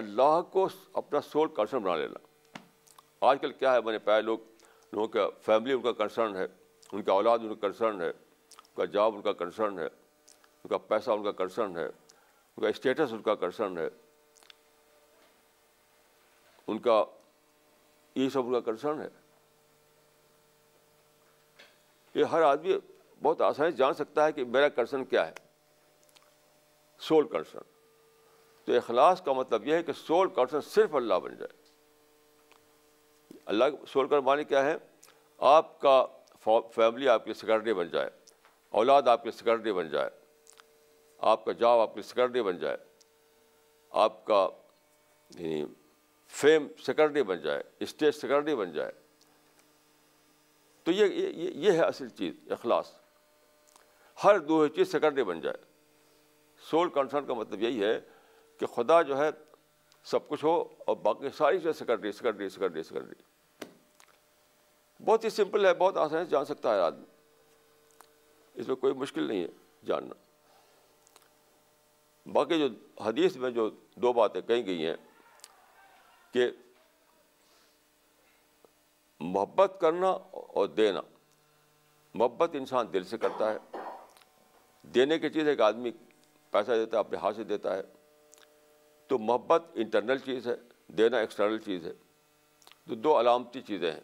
اللہ 0.00 0.40
کو 0.52 0.66
اپنا 1.00 1.20
سول 1.32 1.48
کنسرن 1.56 1.82
بنا 1.82 1.96
لینا 1.96 2.26
آج 3.28 3.40
کل 3.40 3.52
کیا 3.58 3.72
ہے 3.74 3.80
میں 3.84 3.92
نے 3.92 3.98
پائے 4.04 4.22
لوگ 4.22 4.38
لوگوں 4.92 5.06
کا 5.08 5.28
فیملی 5.46 5.72
ان 5.72 5.82
کا 5.82 5.92
کنسرن 6.02 6.36
ہے 6.36 6.44
ان 6.92 7.02
کے 7.02 7.10
اولاد 7.10 7.38
ان 7.42 7.54
کا 7.54 7.66
کنسرن 7.66 8.00
ہے 8.00 8.08
ان 8.08 8.76
کا 8.76 8.84
جاب 8.96 9.14
ان 9.14 9.22
کا 9.22 9.32
کنسرن 9.44 9.78
ہے 9.78 9.84
ان 9.84 10.68
کا 10.68 10.78
پیسہ 10.88 11.10
ان 11.10 11.22
کا 11.24 11.32
کنسرن 11.42 11.76
ہے 11.76 11.84
ان 11.84 12.62
کا 12.62 12.68
اسٹیٹس 12.68 13.12
ان 13.12 13.22
کا 13.22 13.34
کنسرن 13.44 13.78
ہے 13.78 13.88
ان 16.66 16.78
کا 16.78 17.02
یہ 18.16 18.28
سب 18.32 18.46
ان 18.46 18.52
کا 18.52 18.60
کنسرن 18.70 19.00
ہے 19.00 19.08
یہ 22.14 22.24
ہر 22.32 22.42
آدمی 22.42 22.76
بہت 23.22 23.40
آسانی 23.42 23.72
جان 23.76 23.94
سکتا 23.94 24.26
ہے 24.26 24.32
کہ 24.32 24.44
میرا 24.44 24.68
کنسرن 24.68 25.04
کیا 25.10 25.26
ہے 25.26 25.40
سول 27.08 27.26
کنسرن 27.28 27.64
تو 28.64 28.72
اخلاص 28.76 29.22
کا 29.28 29.32
مطلب 29.36 29.66
یہ 29.66 29.74
ہے 29.74 29.82
کہ 29.82 29.92
سول 30.06 30.28
کنسرن 30.34 30.60
صرف 30.70 30.94
اللہ 30.94 31.14
بن 31.22 31.36
جائے 31.36 31.60
اللہ 33.52 33.64
سول 33.92 34.04
کنٹرول 34.04 34.24
معنی 34.24 34.44
کیا 34.52 34.64
ہے 34.64 34.76
آپ 35.56 35.78
کا 35.80 35.96
فیملی 36.74 37.08
آپ 37.08 37.24
کی 37.24 37.34
سیکرٹری 37.34 37.72
بن 37.74 37.88
جائے 37.92 38.10
اولاد 38.80 39.08
آپ 39.14 39.22
کی 39.24 39.30
سیکرٹری 39.30 39.72
بن 39.72 39.88
جائے 39.90 40.10
آپ 41.32 41.44
کا 41.44 41.52
جاب 41.62 41.80
آپ 41.80 41.94
کی 41.94 42.02
سیکرٹری 42.02 42.42
بن 42.42 42.58
جائے 42.58 42.76
آپ 44.04 44.24
کا 44.26 44.46
یعنی 45.38 45.64
فیم 46.40 46.66
سیکرٹری 46.86 47.22
بن 47.30 47.40
جائے 47.40 47.62
اسٹیج 47.86 48.14
سیکرٹری 48.20 48.54
بن 48.56 48.72
جائے 48.72 48.92
تو 50.84 50.92
یہ 50.92 51.30
یہ 51.66 51.70
ہے 51.78 51.82
اصل 51.84 52.08
چیز 52.20 52.52
اخلاص 52.52 52.92
ہر 54.24 54.38
دو 54.48 54.66
چیز 54.76 54.92
سیکرٹری 54.92 55.24
بن 55.24 55.40
جائے 55.40 55.70
سول 56.70 56.88
کنسرن 56.94 57.26
کا 57.26 57.34
مطلب 57.34 57.62
یہی 57.62 57.82
ہے 57.84 57.98
کہ 58.58 58.66
خدا 58.74 59.00
جو 59.10 59.18
ہے 59.18 59.28
سب 60.10 60.28
کچھ 60.28 60.44
ہو 60.44 60.50
اور 60.86 60.96
باقی 61.02 61.28
ساری 61.36 61.58
چیزیں 61.58 61.72
سیکنڈری 61.78 62.12
سیکنڈری 62.12 62.48
سیکنڈری 62.48 62.82
سیکنڈری 62.82 63.22
بہت 65.04 65.24
ہی 65.24 65.30
سمپل 65.30 65.66
ہے 65.66 65.72
بہت 65.78 65.96
آسانی 65.98 66.24
سے 66.24 66.30
جان 66.30 66.44
سکتا 66.44 66.74
ہے 66.74 66.80
آدمی 66.80 67.04
اس 68.60 68.68
میں 68.68 68.76
کوئی 68.76 68.94
مشکل 69.04 69.26
نہیں 69.28 69.42
ہے 69.42 69.48
جاننا 69.86 70.14
باقی 72.32 72.58
جو 72.58 72.68
حدیث 73.04 73.36
میں 73.44 73.50
جو 73.50 73.68
دو 74.02 74.12
باتیں 74.18 74.40
کہی 74.48 74.66
گئی 74.66 74.86
ہیں 74.86 74.94
کہ 76.32 76.50
محبت 79.20 79.76
کرنا 79.80 80.08
اور 80.32 80.68
دینا 80.76 81.00
محبت 82.14 82.54
انسان 82.58 82.92
دل 82.92 83.04
سے 83.14 83.18
کرتا 83.18 83.52
ہے 83.52 83.78
دینے 84.94 85.18
کی 85.18 85.28
چیز 85.36 85.48
ایک 85.48 85.60
آدمی 85.70 85.90
پیسہ 86.52 86.70
دیتا 86.78 86.96
ہے 86.96 87.00
اپنے 87.00 87.18
ہاتھ 87.18 87.36
سے 87.36 87.44
دیتا 87.50 87.76
ہے 87.76 87.82
تو 89.08 89.18
محبت 89.18 89.70
انٹرنل 89.82 90.18
چیز 90.24 90.46
ہے 90.48 90.54
دینا 90.98 91.18
ایکسٹرنل 91.24 91.58
چیز 91.64 91.86
ہے 91.86 91.92
تو 92.88 92.94
دو 93.06 93.18
علامتی 93.20 93.60
چیزیں 93.70 93.90
ہیں 93.90 94.00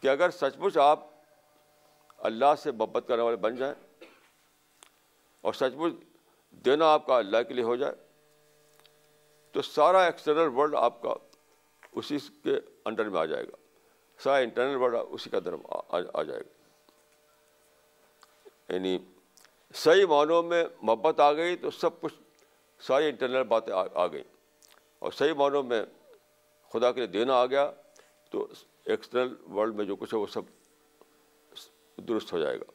کہ 0.00 0.08
اگر 0.08 0.30
سچ 0.40 0.56
مچ 0.62 0.76
آپ 0.84 1.06
اللہ 2.30 2.54
سے 2.62 2.72
محبت 2.72 3.04
کرنے 3.08 3.22
والے 3.22 3.36
بن 3.46 3.56
جائیں 3.56 3.74
اور 5.48 5.52
سچ 5.62 5.74
مچ 5.84 5.92
دینا 6.64 6.92
آپ 6.92 7.06
کا 7.06 7.16
اللہ 7.18 7.42
کے 7.48 7.54
لیے 7.54 7.64
ہو 7.70 7.76
جائے 7.76 7.94
تو 9.52 9.62
سارا 9.62 10.04
ایکسٹرنل 10.04 10.54
ورلڈ 10.58 10.74
آپ 10.82 11.00
کا 11.02 11.14
اسی 12.02 12.18
کے 12.44 12.58
انڈر 12.90 13.08
میں 13.16 13.20
آ 13.20 13.24
جائے 13.32 13.44
گا 13.50 13.56
سارا 14.24 14.36
انٹرنل 14.44 14.76
ورلڈ 14.82 15.14
اسی 15.18 15.30
کا 15.30 15.38
اندر 15.38 15.54
آ 16.18 16.22
جائے 16.22 16.40
گا 16.40 16.52
یعنی 18.74 18.96
صحیح 19.82 20.04
معنوں 20.08 20.42
میں 20.42 20.64
محبت 20.82 21.20
آ 21.20 21.32
گئی 21.36 21.56
تو 21.62 21.70
سب 21.70 22.00
کچھ 22.00 22.14
ساری 22.86 23.06
انٹرنل 23.08 23.42
باتیں 23.48 23.72
آ 23.74 24.06
گئیں 24.12 24.22
اور 25.00 25.12
صحیح 25.18 25.32
معنوں 25.38 25.62
میں 25.70 25.82
خدا 26.72 26.90
کے 26.92 27.00
لیے 27.00 27.06
دینا 27.18 27.34
آ 27.42 27.46
گیا 27.46 27.70
تو 28.30 28.46
ایکسٹرنل 28.94 29.34
ورلڈ 29.56 29.74
میں 29.76 29.84
جو 29.84 29.96
کچھ 29.96 30.14
ہے 30.14 30.18
وہ 30.18 30.26
سب 30.32 30.42
درست 32.08 32.32
ہو 32.32 32.38
جائے 32.40 32.58
گا 32.60 32.70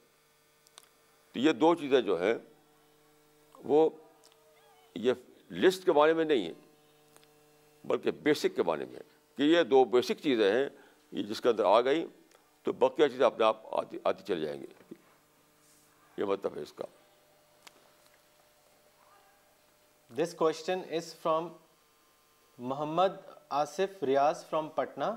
تو 1.34 1.40
یہ 1.40 1.52
دو 1.62 1.74
چیزیں 1.80 2.00
جو 2.02 2.22
ہیں 2.22 2.34
وہ 3.74 3.90
یہ 5.08 5.14
لسٹ 5.66 5.86
کے 5.86 5.92
بارے 5.94 6.14
میں 6.14 6.26
نہیں 6.26 6.46
ہے 6.48 6.54
بلکہ 7.88 8.12
بیسک 8.24 8.56
کے 8.56 8.64
بارے 8.64 8.86
میں 8.92 9.00
کہ 9.38 9.44
یہ 9.44 9.64
دو 9.64 9.84
بیسک 9.96 10.22
چیزیں 10.24 10.52
ہیں 10.52 10.68
یہ 11.18 11.24
جس 11.24 11.42
کے 11.42 11.50
اندر 11.50 11.66
آ 11.66 11.80
گئیں 11.82 12.06
تو 12.64 12.74
بقیہ 12.80 13.08
چیزیں 13.08 13.26
اپنے 13.26 13.46
آپ 13.46 13.74
آتی 13.80 13.98
آتی 14.06 14.24
چلے 14.28 14.46
جائیں 14.46 14.60
گی 14.62 14.66
یہ 16.20 16.26
مطلب 16.30 16.56
ہے 16.56 16.62
اس 16.68 16.74
کا 16.80 16.84
دس 20.18 20.34
question 20.38 20.80
is 20.98 21.14
from 21.22 21.48
Muhammad 22.72 23.12
Asif 23.62 24.04
Riaz 24.10 24.44
from 24.50 24.68
Patna 24.80 25.12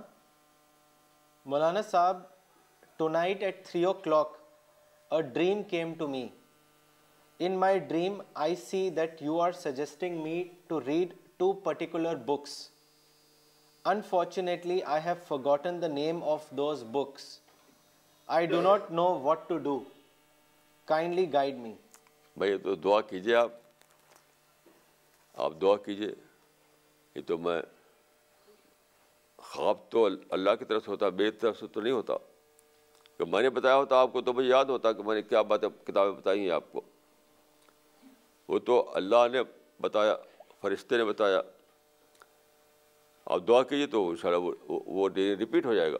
مولانا 1.52 1.82
صاحب 1.90 2.20
tonight 3.18 3.42
at 3.42 3.64
three 3.66 3.82
o'clock 4.04 4.36
a 5.14 5.20
dream 5.38 5.62
came 5.70 5.94
to 5.98 6.08
me 6.08 6.26
in 7.46 7.56
my 7.60 7.78
dream 7.92 8.20
I 8.44 8.56
see 8.68 8.88
that 8.96 9.22
you 9.22 9.40
are 9.46 9.52
suggesting 9.62 10.22
me 10.22 10.42
to 10.68 10.80
read 10.86 11.14
two 11.38 11.52
particular 11.64 12.16
books 12.26 12.56
unfortunately 13.94 14.80
I 14.94 15.02
have 15.04 15.14
forgotten 15.28 15.82
the 15.82 15.88
name 15.98 16.22
of 16.36 16.50
those 16.56 16.84
books 16.96 17.38
I 18.38 18.46
do 18.54 18.60
not 18.70 18.90
know 19.02 19.08
what 19.22 19.48
to 19.48 19.58
do 19.68 19.82
guide 20.90 21.56
me 21.58 21.74
بھائی 22.36 22.56
تو 22.58 22.74
دعا 22.84 23.00
کیجیے 23.10 23.34
آپ 23.36 23.50
آپ 25.44 25.52
دعا 25.60 25.76
کیجیے 25.84 26.08
یہ 27.14 27.22
تو 27.26 27.38
میں 27.38 27.60
خواب 29.52 29.76
تو 29.90 30.04
اللہ 30.30 30.54
کی 30.58 30.64
طرف 30.64 30.84
سے 30.84 30.90
ہوتا 30.90 31.08
بے 31.20 31.30
طرف 31.30 31.58
سے 31.58 31.66
تو 31.72 31.80
نہیں 31.80 31.92
ہوتا 31.92 32.14
کہ 33.18 33.24
میں 33.32 33.42
نے 33.42 33.50
بتایا 33.58 33.76
ہوتا 33.76 34.00
آپ 34.00 34.12
کو 34.12 34.20
تو 34.28 34.32
مجھے 34.34 34.48
یاد 34.48 34.64
ہوتا 34.74 34.92
کہ 34.92 35.02
میں 35.06 35.14
نے 35.14 35.22
کیا 35.22 35.42
باتیں 35.52 35.68
کتابیں 35.86 36.12
بتائی 36.20 36.40
ہیں 36.40 36.50
آپ 36.56 36.72
کو 36.72 36.80
وہ 38.48 38.58
تو 38.66 38.84
اللہ 38.96 39.26
نے 39.32 39.42
بتایا 39.82 40.16
فرشتے 40.60 40.96
نے 40.98 41.04
بتایا 41.04 41.40
آپ 43.34 43.46
دعا 43.48 43.62
کیجیے 43.62 43.86
تو 43.86 44.14
شاء 44.22 44.28
اللہ 44.30 44.50
وہ 44.68 45.08
ریپیٹ 45.16 45.66
ہو 45.66 45.74
جائے 45.74 45.92
گا 45.92 45.98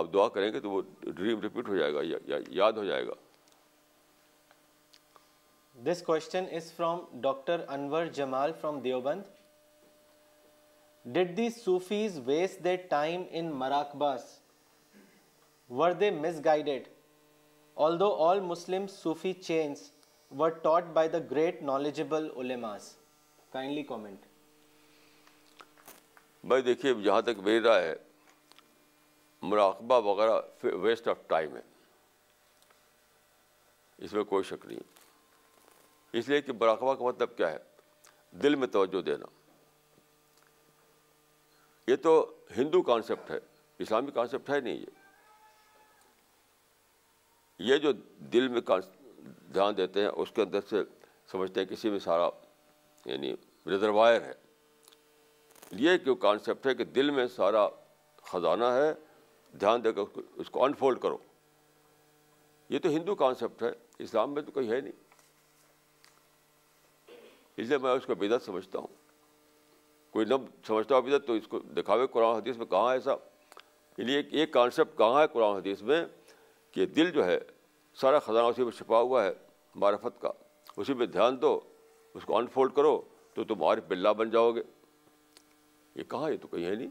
آپ 0.00 0.12
دعا 0.14 0.28
کریں 0.28 0.52
گے 0.52 0.60
تو 0.60 0.70
وہ 0.70 0.80
ڈریم 1.00 1.40
ریپیٹ 1.40 1.68
ہو 1.68 1.76
جائے 1.76 1.92
گا 1.94 2.00
یاد 2.54 2.72
ہو 2.76 2.84
جائے 2.84 3.06
گا 3.06 3.12
this 5.90 6.02
question 6.02 6.44
is 6.56 6.72
from 6.76 6.98
doctor 7.20 7.64
Anwar 7.76 8.06
Jamal 8.14 8.52
from 8.60 8.80
Deoband 8.84 9.22
did 11.14 11.36
the 11.36 11.48
Sufis 11.56 12.18
waste 12.24 12.62
their 12.64 12.76
time 12.90 13.22
in 13.40 13.50
مراکباس 13.58 14.22
were 15.80 15.92
they 16.00 16.10
miss 16.10 16.44
guided 16.44 16.88
all 17.86 17.98
do 18.00 18.12
all 18.24 18.40
Muslim 18.40 18.86
Sufi 18.96 19.32
chains 19.40 19.90
were 20.38 20.50
taught 20.62 20.84
by 20.94 21.08
the 21.08 21.18
great 21.30 21.62
knowledgeable 21.62 22.28
ulamas 22.40 22.94
kindly 23.52 23.82
comment 23.92 24.26
بھائی 26.48 26.62
دیکھیے 26.62 26.92
جہاں 27.04 27.20
تک 27.22 27.38
میری 27.44 27.60
رائے 27.62 27.86
ہے 27.88 27.94
مراقبہ 29.42 29.98
وغیرہ 30.08 30.40
waste 30.82 31.08
of 31.08 31.18
time 31.28 31.56
ہے 31.56 31.60
اس 34.04 34.12
میں 34.12 34.24
کوئی 34.24 34.44
شک 34.44 34.66
نہیں 34.66 34.78
اس 36.18 36.28
لیے 36.28 36.40
کہ 36.42 36.52
مراقبہ 36.60 36.94
کا 36.94 37.04
مطلب 37.04 37.36
کیا 37.36 37.50
ہے 37.50 37.58
دل 38.42 38.54
میں 38.54 38.66
توجہ 38.76 39.00
دینا 39.06 39.26
یہ 41.90 41.96
تو 42.02 42.14
ہندو 42.56 42.82
کانسیپٹ 42.88 43.30
ہے 43.30 43.38
اسلامی 43.84 44.10
کانسیپٹ 44.14 44.50
ہے 44.50 44.60
نہیں 44.60 44.76
یہ 44.76 44.86
یہ 47.70 47.76
جو 47.84 47.92
دل 48.32 48.48
میں 48.48 48.60
دھیان 48.86 49.76
دیتے 49.76 50.00
ہیں 50.02 50.08
اس 50.08 50.30
کے 50.32 50.42
اندر 50.42 50.60
سے 50.70 50.82
سمجھتے 51.30 51.60
ہیں 51.60 51.66
کسی 51.68 51.90
میں 51.90 51.98
سارا 51.98 52.28
یعنی 53.04 53.32
ریزروائر 53.70 54.20
ہے 54.22 54.32
یہ 55.84 55.96
جو 56.04 56.14
کانسیپٹ 56.26 56.66
ہے 56.66 56.74
کہ 56.74 56.84
دل 56.98 57.10
میں 57.14 57.26
سارا 57.36 57.66
خزانہ 58.30 58.64
ہے 58.74 58.92
دھیان 59.60 59.84
دے 59.84 59.92
کر 59.92 60.18
اس 60.40 60.50
کو 60.50 60.64
انفولڈ 60.64 61.00
کرو 61.00 61.16
یہ 62.70 62.78
تو 62.82 62.88
ہندو 62.90 63.14
کانسیپٹ 63.14 63.62
ہے 63.62 63.70
اسلام 64.02 64.32
میں 64.34 64.42
تو 64.42 64.52
کوئی 64.52 64.70
ہے 64.70 64.80
نہیں 64.80 65.06
اس 67.60 67.68
لیے 67.68 67.78
میں 67.82 67.90
اس 67.92 68.06
کو 68.06 68.14
بدعت 68.18 68.42
سمجھتا 68.42 68.78
ہوں 68.78 68.96
کوئی 70.12 70.26
نب 70.26 70.42
سمجھتا 70.66 70.94
ہوں 70.94 71.02
بدعت 71.02 71.26
تو 71.26 71.32
اس 71.34 71.46
کو 71.48 71.58
دکھاوے 71.76 72.06
قرآن 72.12 72.34
حدیث 72.36 72.56
میں 72.56 72.66
کہاں 72.66 72.88
ہے 72.90 72.96
ایسا 72.96 73.12
اس 73.12 73.98
لیے 74.06 74.20
ایک 74.40 74.52
کانسیپٹ 74.52 74.96
کہاں 74.98 75.20
ہے 75.20 75.26
قرآن 75.32 75.56
حدیث 75.56 75.82
میں 75.90 76.04
کہ 76.72 76.86
دل 76.96 77.10
جو 77.10 77.24
ہے 77.26 77.38
سارا 78.00 78.18
خزانہ 78.18 78.46
اسی 78.46 78.64
میں 78.64 78.72
چھپا 78.76 79.00
ہوا 79.00 79.24
ہے 79.24 79.32
معرفت 79.80 80.20
کا 80.20 80.30
اسی 80.76 80.94
میں 80.94 81.06
دھیان 81.06 81.40
دو 81.42 81.58
اس 82.14 82.24
کو 82.24 82.36
انفولڈ 82.38 82.74
کرو 82.74 83.00
تو 83.34 83.44
تم 83.44 83.62
عارف 83.64 83.84
بلّہ 83.88 84.12
بن 84.18 84.30
جاؤ 84.30 84.52
گے 84.54 84.62
یہ 85.94 86.02
کہاں 86.10 86.30
یہ 86.30 86.36
تو 86.42 86.48
کہیں 86.48 86.64
ہے 86.64 86.74
نہیں 86.74 86.90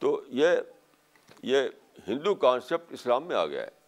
تو 0.00 0.20
یہ 0.40 0.58
یہ 1.50 1.68
ہندو 2.06 2.34
کانسیپٹ 2.44 2.92
اسلام 2.92 3.26
میں 3.28 3.36
آ 3.36 3.44
گیا 3.46 3.62
ہے 3.62 3.78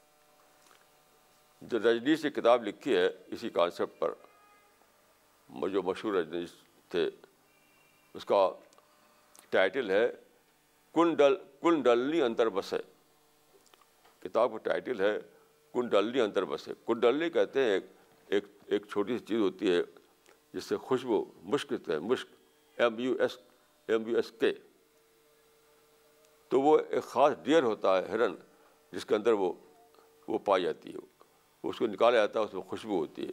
جو 1.70 1.78
رجنیش 1.78 2.24
نے 2.24 2.30
کتاب 2.40 2.64
لکھی 2.64 2.97
ہے 2.97 3.06
اسی 3.34 3.48
کانسیپٹ 3.51 4.01
پر 4.01 5.68
جو 5.72 5.82
مشہور 5.82 6.14
رجنیش 6.14 6.51
تھے 6.90 7.09
اس 8.20 8.24
کا 8.30 8.48
ٹائٹل 9.51 9.90
ہے 9.90 10.06
کنڈل 10.94 11.34
کنڈلنی 11.62 12.18
کن 12.18 12.24
انتر 12.24 12.48
بسے 12.59 12.76
کتاب 14.22 14.52
کا 14.52 14.59
ٹائٹل 14.70 15.01
ہے 15.01 15.16
کنڈلنی 15.74 15.90
ڈلنی 16.10 16.20
انتر 16.20 16.44
بسے 16.51 16.72
کنڈلنی 16.86 17.30
کہتے 17.39 17.64
ہیں 17.64 17.78
ایک 18.28 18.44
ایک 18.72 18.86
چھوٹی 18.93 19.16
سی 19.18 19.24
چیز 19.26 19.40
ہوتی 19.40 19.74
ہے 19.76 19.80
جس 20.55 20.64
سے 20.64 20.76
خوشبو 20.89 21.24
مشک 21.55 21.72
ہے 21.89 21.98
مشک 22.10 22.80
M 22.80 22.98
U 23.06 23.14
S 23.20 23.39
M 23.89 24.09
U 24.09 24.16
S 24.16 24.30
کے 24.40 24.52
تو 26.52 26.60
وہ 26.60 26.76
ایک 26.78 27.04
خاص 27.08 27.32
ڈیئر 27.44 27.62
ہوتا 27.62 27.96
ہے 27.96 28.04
ہرن 28.12 28.32
جس 28.92 29.04
کے 29.06 29.14
اندر 29.14 29.32
وہ 29.42 29.52
وہ 30.28 30.38
پائی 30.48 30.64
جاتی 30.64 30.90
ہے 30.94 30.98
اس 31.68 31.78
کو 31.78 31.86
نکالا 31.86 32.16
جاتا 32.16 32.38
ہے 32.38 32.44
اس 32.44 32.52
میں 32.54 32.62
خوشبو 32.70 32.96
ہوتی 32.98 33.26
ہے 33.26 33.32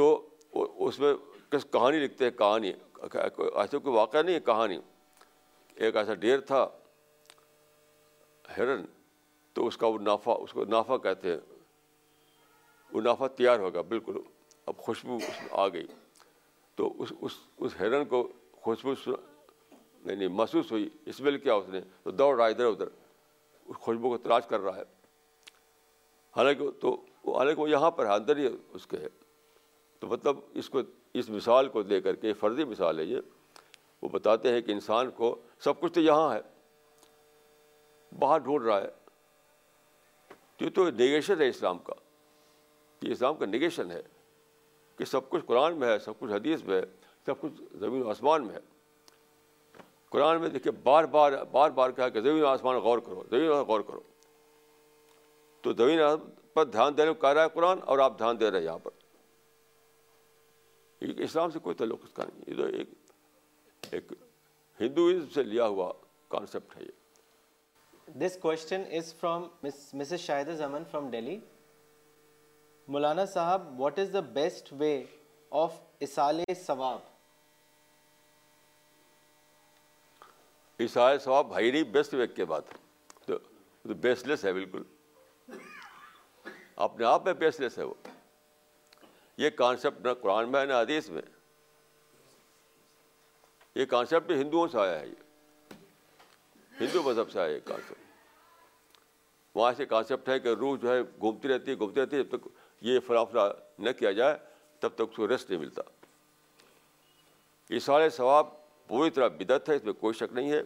تو 0.00 0.06
اس 0.86 0.98
میں 1.00 1.12
کس 1.50 1.66
کہانی 1.72 2.00
لکھتے 2.04 2.24
ہیں 2.24 2.30
کہانی 2.38 2.72
ایسے 2.72 3.78
کوئی 3.78 3.96
واقعہ 3.96 4.22
نہیں 4.22 4.34
ہے 4.34 4.40
کہانی 4.50 4.78
ایک 5.84 5.96
ایسا 6.02 6.14
ڈیر 6.26 6.40
تھا 6.50 6.66
ہرن 8.58 8.84
تو 9.54 9.66
اس 9.66 9.76
کا 9.78 9.86
وہ 9.86 9.98
نافع 10.10 10.32
اس 10.42 10.52
کو 10.58 10.64
نافع 10.76 10.96
کہتے 11.08 11.30
ہیں 11.32 11.40
وہ 12.92 13.00
نافع 13.08 13.26
تیار 13.36 13.58
ہو 13.66 13.72
گیا 13.74 13.82
بالکل 13.94 14.20
اب 14.72 14.76
خوشبو 14.86 15.16
اس 15.16 15.28
میں 15.40 15.48
آ 15.64 15.68
گئی 15.68 15.86
تو 16.76 16.92
اس 17.02 17.12
اس 17.20 17.40
اس 17.64 17.80
ہرن 17.80 18.04
کو 18.12 18.26
خوشبو 18.64 18.94
نہیں 20.04 20.16
نہیں 20.16 20.28
محسوس 20.28 20.70
ہوئی 20.72 20.88
اسمیل 21.12 21.38
کیا 21.38 21.54
اس 21.54 21.68
نے 21.72 21.80
تو 22.02 22.10
دوڑ 22.10 22.34
رہا 22.36 22.46
ہے 22.46 22.50
ادھر 22.52 22.66
ادھر 22.66 22.86
اس 23.66 23.76
خوشبو 23.80 24.08
کو 24.08 24.16
تلاش 24.24 24.46
کر 24.48 24.60
رہا 24.60 24.76
ہے 24.76 24.82
حالانکہ 26.36 26.70
تو 26.80 26.92
حالانکہ 27.38 27.60
وہ 27.62 27.68
یہاں 27.70 27.90
پر 27.98 28.06
ہے 28.06 28.14
اندر 28.14 28.36
ہی 28.36 28.46
اس 28.74 28.86
کے 28.86 28.96
ہے 29.02 29.08
تو 30.00 30.06
مطلب 30.06 30.36
اس 30.62 30.68
کو 30.70 30.80
اس 31.20 31.28
مثال 31.30 31.68
کو 31.76 31.82
دے 31.82 32.00
کر 32.00 32.14
کے 32.24 32.32
فرضی 32.40 32.64
مثال 32.64 32.98
ہے 32.98 33.04
یہ 33.04 33.20
وہ 34.02 34.08
بتاتے 34.12 34.52
ہیں 34.52 34.60
کہ 34.62 34.72
انسان 34.72 35.10
کو 35.16 35.34
سب 35.64 35.80
کچھ 35.80 35.92
تو 35.92 36.00
یہاں 36.00 36.32
ہے 36.34 36.40
باہر 38.20 38.38
ڈھونڈ 38.38 38.64
رہا 38.66 38.80
ہے 38.82 38.90
تو 40.56 40.64
یہ 40.64 40.70
تو 40.74 40.88
نگیشن 40.90 41.40
ہے 41.42 41.48
اسلام 41.48 41.78
کا 41.86 41.92
یہ 43.02 43.12
اسلام 43.12 43.36
کا 43.36 43.46
نگیشن 43.46 43.90
ہے 43.90 44.02
کہ 44.98 45.04
سب 45.04 45.28
کچھ 45.30 45.44
قرآن 45.46 45.78
میں 45.78 45.88
ہے 45.88 45.98
سب 45.98 46.18
کچھ 46.18 46.32
حدیث 46.32 46.62
میں 46.64 46.80
ہے 46.80 46.84
سب 47.26 47.40
کچھ 47.40 47.62
زمین 47.80 48.02
و 48.02 48.10
آسمان 48.10 48.46
میں 48.46 48.54
ہے 48.54 48.60
قرآن 50.14 50.40
میں 50.40 50.48
دیکھیے 50.48 50.70
بار 50.84 51.04
بار 51.12 51.32
بار 51.52 51.70
بار 51.76 51.90
کہا 51.90 52.08
کہ 52.16 52.20
زمین 52.22 52.44
آسمان 52.46 52.76
غور 52.82 52.98
کرو 53.06 53.22
زمین 53.30 53.48
آسمان 53.50 53.66
غور 53.66 53.80
کرو 53.86 54.00
تو 55.62 55.72
زمین 55.82 55.98
پر 56.54 56.64
دھیان 56.74 56.96
دینے 56.96 57.12
کو 57.12 57.20
کہہ 57.22 57.32
رہا 57.38 57.42
ہے 57.44 57.48
قرآن 57.54 57.78
اور 57.92 57.98
آپ 58.06 58.18
دھیان 58.18 58.38
دے 58.40 58.50
رہے 58.50 58.58
ہیں 58.58 58.64
یہاں 58.64 58.78
پر 58.82 58.90
اسلام 61.26 61.50
سے 61.50 61.58
کوئی 61.62 61.74
تعلق 61.78 62.04
اس 62.04 62.12
کا 62.18 62.24
نہیں 62.28 62.48
یہ 62.50 62.56
تو 62.62 62.66
ایک 62.76 63.90
ایک 63.94 64.12
ہندوازم 64.80 65.26
سے 65.34 65.42
لیا 65.42 65.66
ہوا 65.74 65.90
کانسیپٹ 66.34 66.76
ہے 66.76 66.82
یہ 66.82 68.12
this 68.24 68.36
question 68.42 68.82
is 68.98 69.12
from 69.20 69.46
Mrs 69.62 70.12
Shahid 70.26 70.54
Zaman 70.58 70.82
from 70.90 71.08
Delhi 71.16 71.38
Maulana 72.96 73.24
Sahib 73.34 73.68
what 73.80 73.98
is 73.98 74.12
the 74.12 74.20
best 74.38 74.72
way 74.78 74.92
of 75.64 75.80
اصال 76.08 76.40
ثواب 76.64 77.12
عیسائی 80.80 81.16
ہے 81.26 81.42
بھائی 81.48 81.70
نہیں 81.70 81.82
بیسٹ 81.92 82.14
ویک 82.14 82.34
کے 82.36 82.44
بعد 82.52 82.74
تو 83.26 83.94
بیس 84.00 84.24
لیس 84.26 84.44
ہے 84.44 84.52
بالکل 84.52 84.82
اپنے 86.86 87.04
آپ 87.06 87.24
میں 87.24 87.32
بیس 87.42 87.60
لیس 87.60 87.76
ہے 87.78 87.82
وہ 87.84 87.94
یہ 89.38 89.50
کانسیپٹ 89.56 90.06
نہ 90.06 90.12
قرآن 90.22 90.50
میں 90.52 90.60
ہے 90.60 90.66
نہ 90.66 90.72
حدیث 90.80 91.08
میں 91.10 91.22
یہ 93.74 93.84
کانسیپٹ 93.90 94.30
ہندوؤں 94.32 94.68
سے 94.72 94.78
آیا 94.80 94.98
ہے 95.00 95.06
یہ 95.06 95.22
ہندو 96.80 97.02
مذہب 97.02 97.30
سے 97.30 97.40
آیا 97.40 97.54
یہ 97.54 97.60
کانسیپٹ 97.68 98.02
وہاں 99.56 99.72
سے 99.76 99.86
کانسیپٹ 99.86 100.28
ہے 100.28 100.38
کہ 100.40 100.54
روح 100.60 100.76
جو 100.82 100.92
ہے 100.92 101.00
گھومتی 101.02 101.48
رہتی 101.48 101.70
ہے 101.70 101.76
گھومتی 101.78 102.00
رہتی 102.00 102.16
ہے 102.16 102.22
جب 102.22 102.36
تک 102.38 102.48
یہ 102.90 103.00
فلافلہ 103.06 103.40
نہ 103.78 103.90
کیا 103.98 104.12
جائے 104.12 104.36
تب 104.80 104.94
تک 104.94 105.02
اس 105.10 105.16
کو 105.16 105.28
ریسٹ 105.28 105.50
نہیں 105.50 105.60
ملتا 105.60 105.82
یہ 107.74 107.78
سارے 107.80 108.08
ثواب 108.16 108.46
پوری 108.88 109.10
طرح 109.10 109.28
بدعت 109.38 109.68
ہے 109.68 109.76
اس 109.76 109.84
میں 109.84 109.92
کوئی 110.00 110.14
شک 110.14 110.32
نہیں 110.34 110.50
ہے 110.52 110.62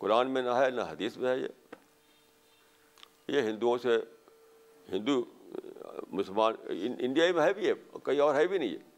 قرآن 0.00 0.30
میں 0.30 0.42
نہ 0.42 0.50
ہے 0.60 0.70
نہ 0.70 0.80
حدیث 0.90 1.16
میں 1.16 1.30
ہے 1.30 1.36
یہ 1.40 1.48
یہ 3.34 3.42
ہندوؤں 3.48 3.78
سے 3.82 3.98
ہندو 4.92 5.22
مسلمان 6.18 6.54
انڈیا 6.66 7.32
میں 7.34 7.42
ہے 7.42 7.52
بھی 7.54 7.68
ہے 7.68 7.72
کہیں 8.04 8.18
اور 8.20 8.34
ہے 8.34 8.46
بھی 8.46 8.58
نہیں 8.58 8.72
ہے 8.74 8.92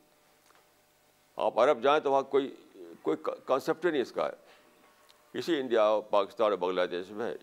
آپ 1.47 1.59
عرب 1.61 1.83
جائیں 1.83 1.99
تو 2.03 2.13
وہاں 2.13 2.23
کوئی 2.35 2.55
کوئی 3.03 3.17
کانسیپٹ 3.47 3.85
ہی 3.87 3.91
نہیں 3.91 4.03
اس 4.03 4.13
کا 4.13 4.27
ہے 4.29 5.39
اسی 5.39 5.59
انڈیا 5.61 5.85
پاکستان 6.11 6.51
اور 6.51 6.57
بنگلہ 6.59 6.87
دیش 6.91 7.11
میں 7.17 7.31
ہے 7.31 7.35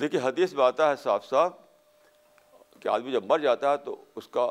لیکن 0.00 0.18
حدیث 0.22 0.52
میں 0.58 0.64
آتا 0.64 0.88
ہے 0.90 0.96
صاف 1.02 1.26
صاف 1.28 1.52
کہ 2.80 2.88
آدمی 2.88 3.12
جب 3.12 3.24
مر 3.30 3.38
جاتا 3.38 3.72
ہے 3.72 3.76
تو 3.84 3.96
اس 4.20 4.28
کا 4.36 4.50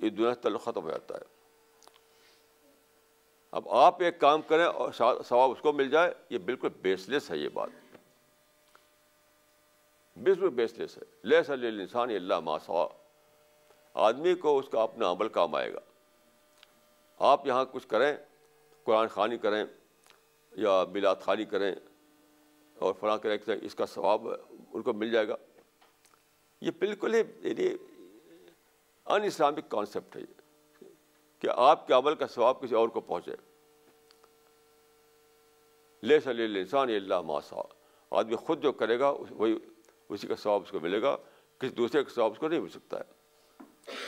دنیا 0.00 0.32
تعلق 0.42 0.62
ختم 0.64 0.82
ہو 0.84 0.90
جاتا 0.90 1.14
ہے 1.14 1.32
اب 3.56 3.68
آپ 3.78 4.00
ایک 4.02 4.18
کام 4.20 4.40
کریں 4.46 4.64
اور 4.64 4.90
ثواب 4.98 5.50
اس 5.50 5.60
کو 5.62 5.72
مل 5.72 5.90
جائے 5.90 6.12
یہ 6.30 6.38
بالکل 6.46 6.68
بیس 6.82 7.08
لیس 7.08 7.30
ہے 7.30 7.36
یہ 7.38 7.48
بات 7.54 7.68
بالکل 10.22 10.48
بیس 10.60 10.72
لیس 10.78 10.96
ہے 10.98 11.02
لہ 11.30 11.36
انسان 11.44 12.10
اللہ 12.16 12.34
انسانی 12.34 12.64
سوا 12.64 12.86
آدمی 14.08 14.34
کو 14.46 14.56
اس 14.58 14.68
کا 14.72 14.80
اپنا 14.82 15.10
عمل 15.12 15.28
کام 15.38 15.54
آئے 15.54 15.72
گا 15.74 15.78
آپ 17.30 17.46
یہاں 17.46 17.64
کچھ 17.72 17.86
کریں 17.88 18.12
قرآن 18.86 19.08
خانی 19.14 19.38
کریں 19.46 19.64
یا 20.66 20.82
بلاد 20.92 21.22
خانی 21.24 21.44
کریں 21.54 21.70
اور 22.78 22.94
فلاں 23.00 23.16
کریں 23.26 23.56
اس 23.60 23.74
کا 23.74 23.86
ثواب 23.94 24.28
ان 24.30 24.82
کو 24.82 24.92
مل 24.92 25.10
جائے 25.10 25.28
گا 25.28 25.36
یہ 26.60 26.70
بالکل 26.78 27.14
ہی 27.14 27.22
یعنی 27.48 27.72
ان 29.04 29.22
اسلامک 29.26 29.68
کانسیپٹ 29.70 30.16
ہے 30.16 30.20
یہ 30.20 30.42
کہ 31.44 31.50
آپ 31.62 31.86
کے 31.86 31.92
عمل 31.92 32.14
کا 32.20 32.26
ثواب 32.34 32.60
کسی 32.60 32.74
اور 32.74 32.88
کو 32.88 33.00
پہنچے 33.08 33.32
لے 36.08 36.18
سلی 36.24 36.44
اللہ 36.44 36.58
انسان 36.58 36.88
اللہ 36.94 37.20
ماسا 37.30 37.62
آدمی 38.18 38.36
خود 38.46 38.62
جو 38.62 38.72
کرے 38.82 38.98
گا 39.00 39.08
وہی 39.30 39.54
اسی 40.14 40.26
کا 40.26 40.36
ثواب 40.42 40.62
اس 40.64 40.70
کو 40.72 40.80
ملے 40.80 41.00
گا 41.02 41.16
کسی 41.60 41.74
دوسرے 41.80 42.02
کا 42.04 42.12
ثواب 42.14 42.32
اس 42.32 42.38
کو 42.38 42.48
نہیں 42.48 42.60
مل 42.60 42.68
سکتا 42.78 43.00
ہے 43.00 43.98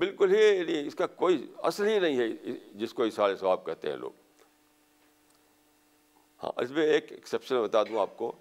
بالکل 0.00 0.34
ہی 0.34 0.38
نہیں 0.50 0.56
یعنی 0.60 0.86
اس 0.86 0.94
کا 0.94 1.06
کوئی 1.22 1.44
اصل 1.70 1.86
ہی 1.88 1.98
نہیں 2.06 2.18
ہے 2.18 2.56
جس 2.82 2.94
کو 2.94 3.04
اشارے 3.10 3.36
ثواب 3.36 3.64
کہتے 3.66 3.90
ہیں 3.90 3.96
لوگ 3.98 4.42
ہاں 6.42 6.52
اس 6.62 6.70
میں 6.78 6.86
ایک 6.96 7.12
ایکسیپشن 7.12 7.62
بتا 7.62 7.82
دوں 7.88 8.00
آپ 8.00 8.16
کو 8.16 8.32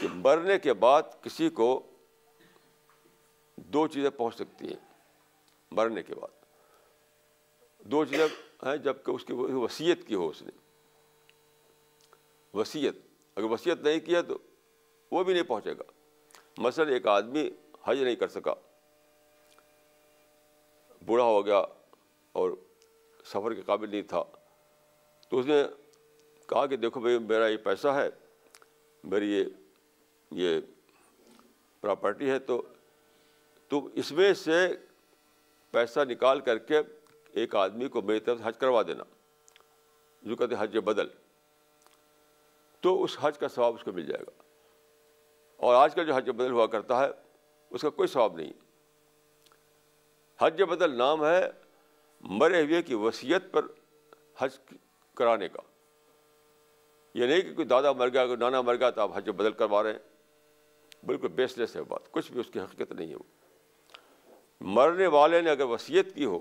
کہ 0.00 0.06
مرنے 0.24 0.58
کے 0.68 0.72
بعد 0.86 1.14
کسی 1.22 1.48
کو 1.60 1.68
دو 3.76 3.86
چیزیں 3.94 4.10
پہنچ 4.16 4.34
سکتی 4.36 4.68
ہیں 4.72 4.84
مرنے 5.70 6.02
کے 6.02 6.14
بعد 6.14 6.44
دو 7.90 8.04
چیزیں 8.10 8.26
ہیں 8.66 8.76
جب 8.84 9.02
کہ 9.06 9.10
اس 9.10 9.24
کی 9.24 9.32
وصیت 9.32 10.06
کی 10.06 10.14
ہو 10.14 10.28
اس 10.28 10.42
نے 10.42 10.50
وصیت 12.58 12.96
اگر 13.36 13.50
وصیت 13.50 13.80
نہیں 13.84 14.00
کیا 14.04 14.20
تو 14.28 14.36
وہ 15.12 15.22
بھی 15.24 15.32
نہیں 15.34 15.42
پہنچے 15.48 15.72
گا 15.78 16.62
مثلاً 16.62 16.88
ایک 16.92 17.06
آدمی 17.08 17.48
حج 17.86 18.02
نہیں 18.02 18.16
کر 18.16 18.28
سکا 18.28 18.54
بوڑھا 21.06 21.24
ہو 21.24 21.44
گیا 21.46 21.62
اور 22.38 22.50
سفر 23.32 23.54
کے 23.54 23.62
قابل 23.66 23.90
نہیں 23.90 24.02
تھا 24.08 24.22
تو 25.30 25.38
اس 25.38 25.46
نے 25.46 25.62
کہا 26.48 26.64
کہ 26.66 26.76
دیکھو 26.76 27.00
بھائی 27.00 27.18
میرا 27.18 27.46
یہ 27.48 27.56
پیسہ 27.64 27.88
ہے 27.96 28.08
میری 29.10 29.30
یہ 29.32 29.44
یہ 30.42 30.58
پراپرٹی 31.80 32.30
ہے 32.30 32.38
تو 32.50 32.60
تم 33.70 33.88
اس 34.02 34.12
میں 34.12 34.32
سے 34.44 34.60
پیسہ 35.72 36.00
نکال 36.08 36.40
کر 36.48 36.58
کے 36.70 36.80
ایک 37.40 37.54
آدمی 37.56 37.88
کو 37.96 38.02
میری 38.02 38.20
طرف 38.28 38.38
حج 38.44 38.58
کروا 38.58 38.82
دینا 38.88 39.04
جو 40.22 40.36
کہتے 40.36 40.54
ہیں 40.54 40.62
حج 40.62 40.76
بدل 40.84 41.08
تو 42.82 43.02
اس 43.02 43.16
حج 43.20 43.38
کا 43.38 43.48
ثواب 43.54 43.74
اس 43.74 43.84
کو 43.84 43.92
مل 43.92 44.06
جائے 44.06 44.24
گا 44.26 44.30
اور 45.66 45.74
آج 45.74 45.94
کل 45.94 46.06
جو 46.06 46.14
حج 46.14 46.30
بدل 46.30 46.50
ہوا 46.52 46.66
کرتا 46.76 47.00
ہے 47.04 47.10
اس 47.70 47.82
کا 47.82 47.90
کوئی 48.00 48.08
ثواب 48.08 48.34
نہیں 48.36 48.52
حج 50.40 50.62
بدل 50.70 50.96
نام 50.98 51.24
ہے 51.24 51.40
مرے 52.40 52.62
ہوئے 52.62 52.82
کی 52.82 52.94
وصیت 53.06 53.50
پر 53.52 53.66
حج 54.38 54.58
کرانے 55.16 55.48
کا 55.48 55.62
یہ 57.18 57.26
نہیں 57.26 57.40
کہ 57.42 57.54
کوئی 57.54 57.66
دادا 57.66 57.92
مر 58.00 58.08
گیا 58.12 58.24
کوئی 58.26 58.38
نانا 58.40 58.60
مر 58.70 58.76
گیا 58.80 58.90
تو 58.90 59.00
آپ 59.00 59.16
حج 59.16 59.30
بدل 59.36 59.52
کروا 59.62 59.82
رہے 59.82 59.92
ہیں 59.92 61.04
بالکل 61.06 61.28
بیس 61.38 61.58
لیس 61.58 61.76
ہے 61.76 61.82
بات 61.88 62.10
کچھ 62.12 62.30
بھی 62.32 62.40
اس 62.40 62.50
کی 62.52 62.60
حقیقت 62.60 62.92
نہیں 62.92 63.10
ہے 63.10 63.14
وہ 63.16 63.35
مرنے 64.60 65.06
والے 65.14 65.40
نے 65.42 65.50
اگر 65.50 65.64
وصیت 65.70 66.14
کی 66.14 66.24
ہو 66.24 66.38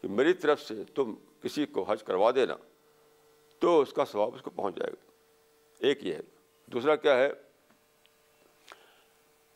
کہ 0.00 0.08
میری 0.08 0.32
طرف 0.34 0.62
سے 0.62 0.74
تم 0.94 1.14
کسی 1.42 1.64
کو 1.72 1.82
حج 1.88 2.02
کروا 2.04 2.30
دینا 2.34 2.54
تو 3.60 3.80
اس 3.80 3.92
کا 3.92 4.04
ثواب 4.10 4.34
اس 4.34 4.42
کو 4.42 4.50
پہنچ 4.50 4.76
جائے 4.76 4.92
گا 4.92 5.86
ایک 5.88 6.04
یہ 6.06 6.14
ہے 6.14 6.20
دوسرا 6.72 6.94
کیا 6.96 7.16
ہے 7.18 7.28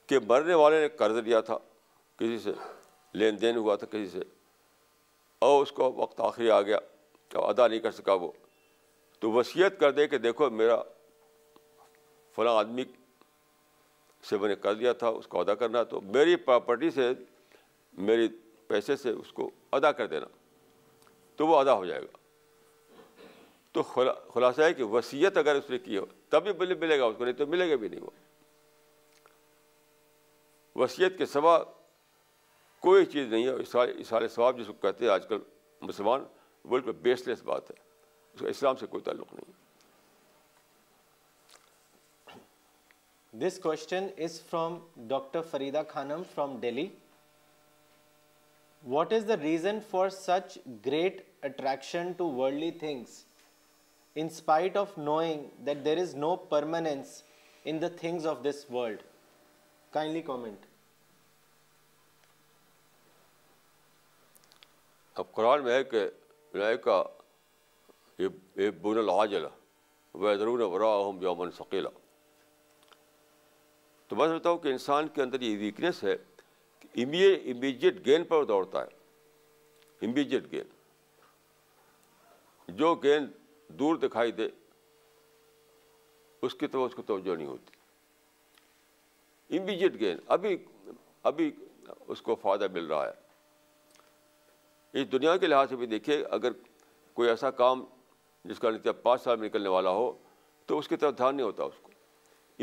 کہ 0.08 0.18
مرنے 0.28 0.54
والے 0.54 0.80
نے 0.80 0.88
قرض 0.96 1.16
لیا 1.24 1.40
تھا 1.48 1.58
کسی 2.18 2.38
سے 2.42 2.52
لین 3.18 3.40
دین 3.40 3.56
ہوا 3.56 3.76
تھا 3.76 3.86
کسی 3.92 4.06
سے 4.12 4.20
اور 5.46 5.62
اس 5.62 5.72
کو 5.72 5.90
وقت 5.96 6.20
آخری 6.24 6.50
آ 6.50 6.60
گیا 6.62 6.78
تو 7.28 7.44
ادا 7.46 7.66
نہیں 7.68 7.80
کر 7.80 7.90
سکا 7.92 8.12
وہ 8.20 8.30
تو 9.20 9.30
وصیت 9.32 9.78
کر 9.80 9.90
دے 9.92 10.06
کہ 10.08 10.18
دیکھو 10.18 10.48
میرا 10.50 10.76
فلاں 12.36 12.56
آدمی 12.58 12.84
سے 14.28 14.38
میں 14.38 14.48
نے 14.48 14.54
قرض 14.60 14.78
دیا 14.80 14.92
تھا 15.02 15.08
اس 15.08 15.26
کو 15.28 15.40
ادا 15.40 15.54
کرنا 15.54 15.82
تو 15.90 16.00
میری 16.14 16.36
پراپرٹی 16.44 16.90
سے 16.90 17.10
میری 17.96 18.28
پیسے 18.68 18.96
سے 18.96 19.10
اس 19.10 19.32
کو 19.32 19.50
ادا 19.76 19.90
کر 20.00 20.06
دینا 20.06 20.26
تو 21.36 21.46
وہ 21.46 21.58
ادا 21.58 21.74
ہو 21.76 21.84
جائے 21.86 22.00
گا 22.02 22.16
تو 23.72 23.82
خلاصہ 24.34 24.62
ہے 24.62 24.72
کہ 24.74 24.82
وصیت 24.92 25.36
اگر 25.36 25.54
اس 25.54 25.70
نے 25.70 25.78
کی 25.78 25.98
ہو 25.98 26.04
تب 26.30 26.48
بل 26.58 26.74
ملے 26.78 26.98
گا 26.98 27.04
اس 27.04 27.14
کو 27.18 27.24
نہیں 27.24 27.34
تو 27.36 27.46
ملے 27.46 27.70
گا 27.70 27.76
بھی 27.76 27.88
نہیں 27.88 28.00
وہ 28.00 28.10
وصیت 30.80 31.18
کے 31.18 31.26
سوا 31.26 31.58
کوئی 32.82 33.04
چیز 33.12 33.28
نہیں 33.32 33.46
ہے 33.46 34.02
سارے 34.08 34.28
ثواب 34.28 34.58
جس 34.58 34.66
کو 34.66 34.72
کہتے 34.80 35.04
ہیں 35.04 35.12
آج 35.12 35.26
کل 35.28 35.38
مسلمان 35.82 36.24
ورلڈ 36.70 36.86
پہ 37.02 37.14
لیس 37.26 37.42
بات 37.44 37.70
ہے 37.70 37.76
اس 38.34 38.40
کا 38.40 38.48
اسلام 38.48 38.76
سے 38.76 38.86
کوئی 38.90 39.02
تعلق 39.04 39.32
نہیں 39.34 39.54
this 43.46 43.58
question 43.62 44.06
is 44.24 44.40
from 44.50 44.78
doctor 45.08 45.40
Farida 45.50 45.82
Khanam 45.90 46.22
from 46.34 46.58
Delhi 46.60 46.86
what 48.90 49.12
is 49.12 49.26
the 49.28 49.34
reason 49.42 49.78
for 49.90 50.08
such 50.16 50.56
great 50.84 51.20
attraction 51.44 52.10
to 52.16 52.28
worldly 52.32 52.70
things 52.80 53.22
in 54.20 54.26
spite 54.30 54.76
of 54.76 54.96
knowing 54.98 55.42
that 55.66 55.84
there 55.84 55.98
is 56.00 56.14
no 56.16 56.34
permanence 56.52 57.08
in 57.70 57.80
the 57.82 57.88
things 58.00 58.26
of 58.32 58.38
this 58.44 58.64
world 58.70 59.02
kindly 59.92 60.22
comment 60.28 60.66
اب 65.20 65.32
قرآن 65.34 65.64
میں 65.64 65.74
ہے 65.76 65.82
کہ 65.84 66.06
لائے 66.54 66.76
کا 66.86 67.02
یہ 68.18 68.68
بن 68.82 68.98
العاجل 68.98 69.46
ویدرون 70.26 70.60
ورا 70.72 70.94
ہم 71.08 71.20
یومن 71.22 71.50
ثقیلا 71.56 71.90
تو 74.08 74.16
میں 74.16 74.26
سمجھتا 74.28 74.50
ہوں 74.50 74.58
کہ 74.58 74.68
انسان 74.68 75.08
کے 75.14 75.22
اندر 75.22 75.40
یہ 75.42 75.56
ویکنیس 75.58 76.02
ہے 76.04 76.14
امیجیٹ 77.02 78.04
گین 78.06 78.24
پر 78.28 78.44
دوڑتا 78.48 78.82
ہے 78.82 78.88
امیجیٹ 80.06 80.50
گین 80.52 80.68
جو 82.76 82.94
گین 83.02 83.26
دور 83.78 83.94
دکھائی 84.02 84.32
دے 84.38 84.48
اس 86.46 86.52
کی 86.54 86.66
تو 86.76 86.84
اس 86.84 86.94
کو 86.94 87.02
توجہ 87.06 87.36
نہیں 87.36 87.46
ہوتی 87.46 87.70
امیجیٹ 89.58 89.98
گین 90.00 90.16
ابھی 90.36 90.52
ابھی 91.30 91.46
اس 92.06 92.20
کو 92.28 92.34
فائدہ 92.42 92.66
مل 92.72 92.86
رہا 92.86 93.04
ہے 93.06 93.16
اس 95.00 95.06
دنیا 95.12 95.36
کے 95.36 95.46
لحاظ 95.46 95.68
سے 95.70 95.76
بھی 95.76 95.86
دیکھیے 95.86 96.24
اگر 96.38 96.52
کوئی 97.14 97.28
ایسا 97.28 97.50
کام 97.62 97.76
جس 98.44 98.58
کا 98.60 98.70
نتیجہ 98.70 98.92
پانچ 99.02 99.20
سال 99.22 99.36
میں 99.36 99.46
نکلنے 99.48 99.68
والا 99.68 99.90
ہو 100.00 100.06
تو 100.66 100.78
اس 100.78 100.86
کی 100.88 100.96
طرف 100.96 101.16
دھیان 101.18 101.34
نہیں 101.36 101.46
ہوتا 101.46 101.64
اس 101.64 101.78
کو 101.82 101.90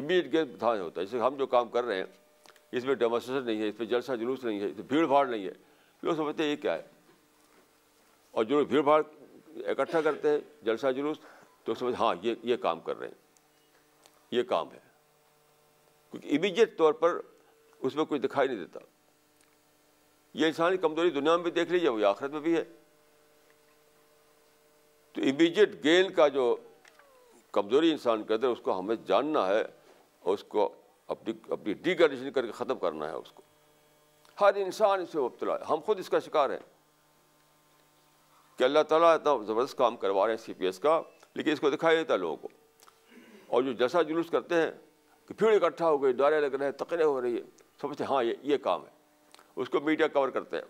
امیجیٹ 0.02 0.32
گین 0.34 0.46
دھیان 0.60 0.74
نہیں 0.74 0.84
ہوتا 0.86 1.00
ہے 1.02 1.06
جیسے 1.06 1.20
ہم 1.24 1.34
جو 1.40 1.48
کام 1.56 1.68
کر 1.76 1.84
رہے 1.84 1.96
ہیں 1.98 2.06
اس 2.78 2.84
میں 2.86 2.94
ڈیمونسٹریشن 3.02 3.46
نہیں 3.46 3.60
ہے 3.62 3.68
اس 3.70 3.80
میں 3.80 3.86
جلسہ 3.88 4.12
جلوس 4.20 4.44
نہیں 4.44 4.60
ہے 4.60 4.66
اس 4.66 4.76
میں 4.76 4.84
بھیڑ 4.90 5.06
بھاڑ 5.08 5.26
نہیں 5.28 5.46
ہے 5.46 5.52
لوگ 6.04 6.16
سمجھتے 6.16 6.44
ہیں 6.44 6.50
یہ 6.50 6.56
کیا 6.62 6.74
ہے 6.78 6.82
اور 8.38 8.44
جو 8.52 8.60
لوگ 8.60 8.68
بھیڑ 8.68 8.82
بھاڑ 8.88 9.02
اکٹھا 9.74 10.02
کرتے 10.02 10.30
ہیں 10.30 10.38
جلسہ 10.66 10.92
جلوس 10.96 11.20
تو 11.66 11.74
سمجھ 11.80 11.94
ہاں 12.00 12.14
یہ 12.22 12.36
یہ 12.52 12.56
کام 12.64 12.80
کر 12.88 12.98
رہے 13.00 13.08
ہیں 13.08 14.38
یہ 14.38 14.44
کام 14.54 14.72
ہے 14.74 14.80
کیونکہ 16.12 16.36
امیجیٹ 16.38 16.78
طور 16.78 16.94
پر 17.04 17.20
اس 17.88 17.96
میں 17.96 18.06
کچھ 18.10 18.22
دکھائی 18.22 18.48
نہیں 18.48 18.60
دیتا 18.66 18.80
یہ 20.42 20.46
انسانی 20.48 20.78
کمزوری 20.88 21.10
دنیا 21.22 21.36
میں 21.36 21.44
بھی 21.44 21.52
دیکھ 21.62 21.72
لیجیے 21.72 21.90
وہ 21.90 22.06
آخرت 22.10 22.32
میں 22.32 22.40
بھی 22.50 22.56
ہے 22.56 22.64
تو 25.14 25.22
امیجیٹ 25.30 25.84
گین 25.84 26.10
کا 26.14 26.28
جو 26.40 26.56
کمزوری 27.60 27.92
انسان 27.92 28.24
کرتے 28.32 28.48
اس 28.48 28.62
کو 28.64 28.80
ہمیں 28.80 28.96
جاننا 29.08 29.48
ہے 29.48 29.62
اور 29.62 30.34
اس 30.34 30.44
کو 30.56 30.72
اپنی 31.10 31.74
ڈی 31.82 31.98
گرشن 32.00 32.32
کر 32.32 32.46
کے 32.46 32.52
ختم 32.58 32.78
کرنا 32.80 33.08
ہے 33.10 33.14
اس 33.16 33.32
کو 33.36 33.42
ہر 34.42 34.56
انسان 34.64 35.02
اس 35.02 35.10
سے 35.12 35.20
مبتلا 35.20 35.54
ہے 35.56 35.66
ہم 35.72 35.80
خود 35.86 36.00
اس 36.00 36.10
کا 36.10 36.20
شکار 36.26 36.50
ہیں 36.50 36.60
کہ 38.58 38.64
اللہ 38.64 38.84
تعالیٰ 38.88 39.14
اتنا 39.16 39.36
زبردست 39.46 39.78
کام 39.78 39.96
کروا 39.98 40.26
رہے 40.28 40.34
ہیں 40.34 40.46
سی 40.46 40.54
پی 40.54 40.66
ایس 40.66 40.80
کا 40.80 41.02
لیکن 41.36 41.52
اس 41.52 41.60
کو 41.60 41.70
دکھائی 41.70 41.98
دیتا 41.98 42.14
ہے 42.14 42.18
لوگوں 42.20 42.36
کو 42.42 42.48
اور 43.56 43.64
جو 43.64 43.72
جیسا 43.80 44.02
جلوس 44.02 44.30
کرتے 44.32 44.56
ہیں 44.62 44.72
کہ 45.28 45.34
پھر 45.40 45.62
اکٹھا 45.62 45.90
ہو 45.90 46.02
گئی 46.04 46.14
ڈارے 46.14 46.40
لگ 46.42 46.56
رہے 46.56 46.66
ہیں 46.66 46.72
تکڑے 46.84 47.04
ہو 47.04 47.22
رہی 47.22 47.36
ہے 47.36 47.42
سمجھتے 47.82 48.04
ہیں 48.04 48.12
ہاں 48.12 48.24
یہ 48.24 48.34
یہ 48.52 48.58
کام 48.64 48.86
ہے 48.86 49.42
اس 49.62 49.70
کو 49.70 49.80
میڈیا 49.86 50.08
کور 50.18 50.30
کرتے 50.38 50.56
ہیں 50.58 50.64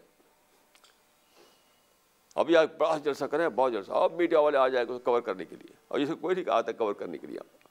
اب 2.41 2.49
یہ 2.49 2.59
بڑا 2.77 2.97
جلسہ 3.03 3.25
کریں 3.31 3.47
بہت 3.55 3.71
جلسہ 3.73 3.91
اب 3.93 4.13
میڈیا 4.17 4.39
والے 4.39 4.57
آ 4.57 4.67
جائیں 4.67 4.87
گے 4.89 4.99
کور 5.05 5.21
کرنے 5.21 5.45
کے 5.45 5.55
لیے 5.55 5.73
اور 5.87 5.99
یہ 5.99 6.05
سب 6.05 6.21
کوئی 6.21 6.35
نہیں 6.35 6.49
آتا 6.55 6.71
کور 6.83 6.93
کرنے 6.99 7.17
کے 7.17 7.27
لیے 7.27 7.39
آپ 7.39 7.62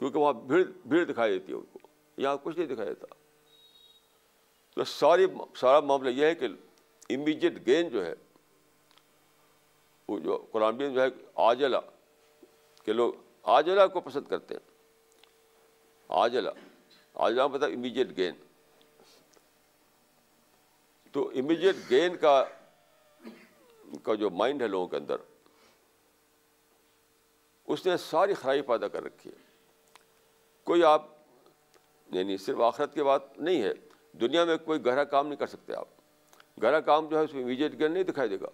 کیونکہ 0.00 0.18
وہاں 0.18 0.32
بھیڑ 0.48 0.62
بھیڑ 0.88 1.04
دکھائی 1.04 1.32
دیتی 1.38 1.52
ہے 1.52 1.56
ان 1.58 1.64
کو 1.72 1.78
یہاں 2.22 2.36
کچھ 2.42 2.58
نہیں 2.58 2.66
دکھائی 2.68 2.88
دیتا 2.88 3.06
تو 4.74 4.84
ساری 4.92 5.26
سارا 5.60 5.80
معاملہ 5.88 6.10
یہ 6.18 6.24
ہے 6.26 6.34
کہ 6.42 6.46
امیجیٹ 7.14 7.58
گین 7.66 7.88
جو 7.96 8.04
ہے 8.04 8.12
وہ 10.08 10.18
جو 10.18 10.70
بین 10.76 10.94
جو 10.94 11.02
ہے 11.02 11.06
آجلا 11.48 11.80
کہ 12.84 12.92
لوگ 12.92 13.12
آجلا 13.58 13.86
کو 13.96 14.00
پسند 14.08 14.28
کرتے 14.28 14.54
ہیں 14.54 14.68
آجلا 16.22 16.50
آجلا 17.26 17.46
پتا 17.58 17.66
امیجیٹ 17.74 18.16
گین 18.16 18.34
تو 21.12 21.28
امیجیٹ 21.42 21.90
گین 21.90 22.16
کا 24.02 24.14
جو 24.18 24.30
مائنڈ 24.40 24.62
ہے 24.62 24.66
لوگوں 24.68 24.86
کے 24.88 24.96
اندر 24.96 25.28
اس 27.74 27.86
نے 27.86 27.96
ساری 28.10 28.34
خرائی 28.42 28.62
پیدا 28.72 28.88
کر 28.94 29.02
رکھی 29.04 29.30
ہے 29.30 29.48
کوئی 30.70 30.82
آپ 30.84 31.02
نہیں 31.06 32.16
یعنی 32.18 32.26
نہیں 32.26 32.36
صرف 32.44 32.60
آخرت 32.62 32.92
کی 32.94 33.02
بات 33.04 33.22
نہیں 33.38 33.62
ہے 33.62 33.72
دنیا 34.20 34.44
میں 34.50 34.56
کوئی 34.64 34.84
گہرا 34.84 35.04
کام 35.14 35.26
نہیں 35.26 35.38
کر 35.38 35.46
سکتے 35.54 35.74
آپ 35.76 35.88
گہرا 36.62 36.80
کام 36.88 37.08
جو 37.10 37.18
ہے 37.18 37.22
اس 37.24 37.32
میں 37.34 37.42
امیجیٹ 37.42 37.72
جی 37.78 37.88
نہیں 37.88 38.02
دکھائی 38.10 38.28
دے 38.28 38.38
گا 38.40 38.50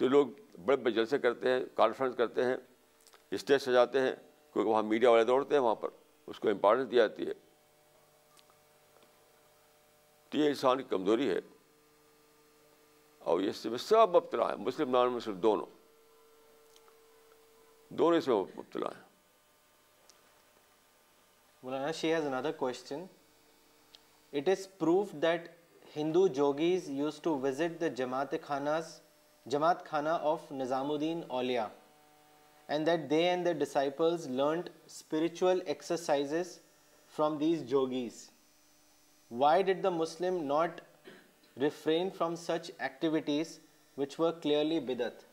تو 0.00 0.08
لوگ 0.08 0.26
بڑے 0.64 0.76
بڑے 0.82 0.90
جلسے 0.94 1.18
کرتے 1.18 1.50
ہیں 1.52 1.60
کانفرنس 1.76 2.16
کرتے 2.16 2.44
ہیں 2.44 2.56
اسٹیج 3.36 3.58
سجاتے 3.68 4.00
ہیں 4.00 4.14
کیونکہ 4.52 4.70
وہاں 4.70 4.82
میڈیا 4.92 5.10
والے 5.10 5.24
دوڑتے 5.32 5.54
ہیں 5.54 5.62
وہاں 5.68 5.74
پر 5.84 5.88
اس 6.32 6.40
کو 6.40 6.48
امپارٹنس 6.48 6.90
دی 6.90 6.96
جاتی 6.96 7.26
ہے 7.28 7.34
تو 10.30 10.38
یہ 10.38 10.48
انسان 10.48 10.78
کی 10.78 10.84
کمزوری 10.90 11.30
ہے 11.30 11.38
اور 13.32 13.40
یہ 13.40 13.66
میں 13.70 13.78
سب 13.88 14.16
مبتلا 14.16 14.50
ہے 14.50 14.56
مسلم 14.68 14.90
نان 14.96 15.08
مسلم 15.12 15.38
دونوں 15.48 15.66
مبتلا 17.98 18.88
ہیں 18.96 19.10
مولانا 21.62 21.90
she 21.94 22.12
has 22.14 22.26
another 22.26 22.50
question 22.58 23.04
it 24.36 24.48
is 24.48 24.66
proof 24.78 25.12
that 25.22 25.48
Hindu 25.96 26.26
جوگیز 26.38 26.88
use 26.90 27.20
to 27.22 27.38
visit 27.40 27.80
the 27.80 27.88
جماعت 28.00 28.34
خاناز 28.42 28.98
جماعت 29.54 29.84
خانہ 29.88 30.16
آف 30.32 30.50
نظام 30.52 30.90
الدین 30.90 31.20
اولیا 31.38 31.66
and 32.68 32.86
that 32.86 33.08
they 33.10 33.22
and 33.28 33.46
the 33.46 33.52
disciples 33.64 34.26
learned 34.40 34.68
spiritual 34.86 35.60
exercises 35.66 36.58
from 37.16 37.36
these 37.38 37.64
جوگیز 37.68 38.28
why 39.42 39.62
did 39.72 39.82
the 39.84 39.90
Muslim 39.90 40.40
not 40.46 40.80
refrain 41.60 42.10
from 42.18 42.34
such 42.46 42.70
activities 42.78 43.58
which 43.98 44.18
were 44.20 44.32
clearly 44.42 44.80
بدت 44.92 45.24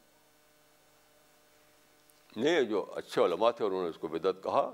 نہیں 2.37 2.61
جو 2.69 2.85
اچھے 2.97 3.23
علماء 3.25 3.49
تھے 3.57 3.65
انہوں 3.65 3.83
نے 3.83 3.89
اس 3.89 3.97
کو 3.99 4.07
بدعت 4.07 4.43
کہا 4.43 4.69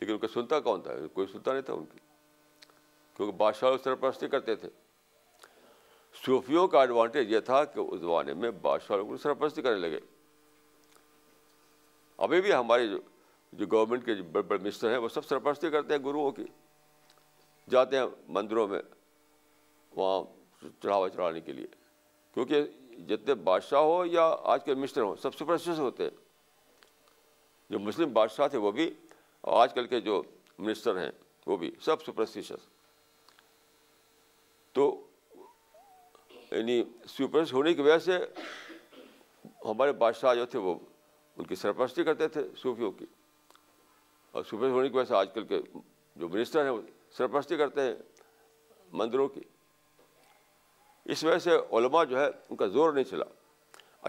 لیکن 0.00 0.12
ان 0.12 0.18
کا 0.18 0.28
سنتا 0.32 0.60
کون 0.60 0.80
تھا 0.82 0.92
کوئی 1.14 1.26
سنتا 1.32 1.52
نہیں 1.52 1.62
تھا 1.62 1.74
ان 1.74 1.84
کی 1.92 1.98
کیونکہ 3.16 3.36
بادشاہ 3.36 3.72
اس 3.74 3.80
سرپرستی 3.84 4.28
کرتے 4.28 4.54
تھے 4.56 4.68
صوفیوں 6.24 6.66
کا 6.68 6.80
ایڈوانٹیج 6.80 7.32
یہ 7.32 7.40
تھا 7.48 7.62
کہ 7.64 7.80
اس 7.80 8.00
زمانے 8.00 8.34
میں 8.34 8.50
بادشاہ 8.62 8.96
سرپرستی 9.22 9.62
کرنے 9.62 9.88
لگے 9.88 9.98
ابھی 12.26 12.40
بھی 12.42 12.52
ہماری 12.54 12.88
جو 12.90 12.98
جو 13.58 13.66
گورنمنٹ 13.72 14.04
کے 14.04 14.14
جو 14.14 14.22
بڑے 14.32 14.42
بڑے 14.46 14.58
مسٹر 14.66 14.90
ہیں 14.90 14.96
وہ 14.98 15.08
سب 15.08 15.24
سرپرستی 15.26 15.70
کرتے 15.70 15.94
ہیں 15.94 16.02
گروؤں 16.04 16.30
کی 16.32 16.44
جاتے 17.70 17.98
ہیں 17.98 18.06
مندروں 18.36 18.66
میں 18.68 18.80
وہاں 19.96 20.22
چڑھاوا 20.82 21.08
چڑھانے 21.10 21.40
کے 21.40 21.52
لیے 21.52 21.66
کیونکہ 22.34 22.66
جتنے 23.08 23.34
بادشاہ 23.48 23.80
ہو 23.80 24.04
یا 24.06 24.24
آج 24.54 24.64
کے 24.64 24.74
مسٹر 24.74 25.02
ہوں 25.02 25.14
سب 25.22 25.34
سپرست 25.34 25.78
ہوتے 25.78 26.02
ہیں 26.04 26.10
جو 27.70 27.78
مسلم 27.78 28.12
بادشاہ 28.12 28.48
تھے 28.48 28.58
وہ 28.58 28.70
بھی 28.72 28.90
اور 29.40 29.60
آج 29.62 29.74
کل 29.74 29.86
کے 29.86 30.00
جو 30.00 30.22
منسٹر 30.58 30.96
ہیں 31.02 31.10
وہ 31.46 31.56
بھی 31.56 31.70
سب 31.84 32.02
سپرسٹیشس 32.04 32.68
تو 34.74 34.86
یعنی 36.50 36.82
سپرس 37.16 37.52
ہونے 37.52 37.72
کی 37.74 37.82
وجہ 37.82 37.98
سے 38.04 38.18
ہمارے 39.64 39.92
بادشاہ 40.04 40.34
جو 40.34 40.46
تھے 40.54 40.58
وہ 40.58 40.74
ان 41.36 41.46
کی 41.46 41.54
سرپرستی 41.54 42.04
کرتے 42.04 42.28
تھے 42.34 42.42
صوفیوں 42.62 42.90
کی 42.98 43.06
اور 44.32 44.42
سپرس 44.44 44.72
ہونے 44.72 44.88
کی 44.88 44.96
وجہ 44.96 45.04
سے 45.08 45.14
آج 45.16 45.28
کل 45.34 45.44
کے 45.52 45.60
جو 46.20 46.28
منسٹر 46.28 46.64
ہیں 46.64 46.70
وہ 46.70 46.80
سرپرستی 47.18 47.56
کرتے 47.56 47.80
ہیں 47.82 47.94
مندروں 49.00 49.28
کی 49.28 49.40
اس 51.12 51.24
وجہ 51.24 51.38
سے 51.48 51.56
علماء 51.78 52.04
جو 52.10 52.20
ہے 52.20 52.26
ان 52.26 52.56
کا 52.56 52.66
زور 52.78 52.92
نہیں 52.92 53.04
چلا 53.10 53.24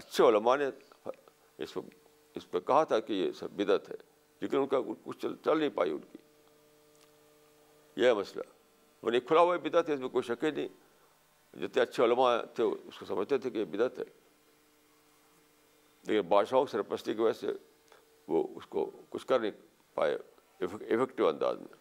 اچھے 0.00 0.24
علماء 0.28 0.56
نے 0.56 0.66
اس 1.64 1.76
وقت 1.76 1.98
اس 2.36 2.50
پہ 2.50 2.60
کہا 2.66 2.82
تھا 2.90 2.98
کہ 3.06 3.12
یہ 3.12 3.32
سب 3.38 3.50
بدعت 3.56 3.88
ہے 3.90 3.94
لیکن 4.40 4.56
ان 4.56 4.66
کا 4.74 4.78
کچھ 5.04 5.18
چل 5.22 5.34
چل 5.44 5.58
نہیں 5.58 5.68
پائی 5.74 5.90
ان 5.90 5.98
کی 6.12 6.18
یہ 8.02 8.12
مسئلہ 8.18 8.42
انہیں 9.02 9.20
کھلا 9.26 9.40
ہوا 9.40 9.56
بدعت 9.62 9.88
ہے 9.88 9.94
اس 9.94 10.00
میں 10.00 10.08
کوئی 10.08 10.22
شکے 10.28 10.50
نہیں 10.50 10.68
جتنے 11.60 11.82
اچھے 11.82 12.04
علماء 12.04 12.36
تھے 12.54 12.64
اس 12.64 12.98
کو 12.98 13.04
سمجھتے 13.06 13.38
تھے 13.44 13.50
کہ 13.50 13.58
یہ 13.58 13.64
بدعت 13.70 13.98
ہے 13.98 14.04
لیکن 16.06 16.28
بادشاہوں 16.28 16.64
کی 16.64 16.70
سرپرستی 16.72 17.14
کی 17.14 17.20
وجہ 17.22 17.32
سے 17.40 17.52
وہ 18.32 18.46
اس 18.56 18.66
کو 18.74 18.90
کچھ 19.10 19.26
کر 19.26 19.40
نہیں 19.40 19.50
پائے 19.94 20.14
افیکٹو 20.64 21.26
انداز 21.28 21.58
میں 21.60 21.78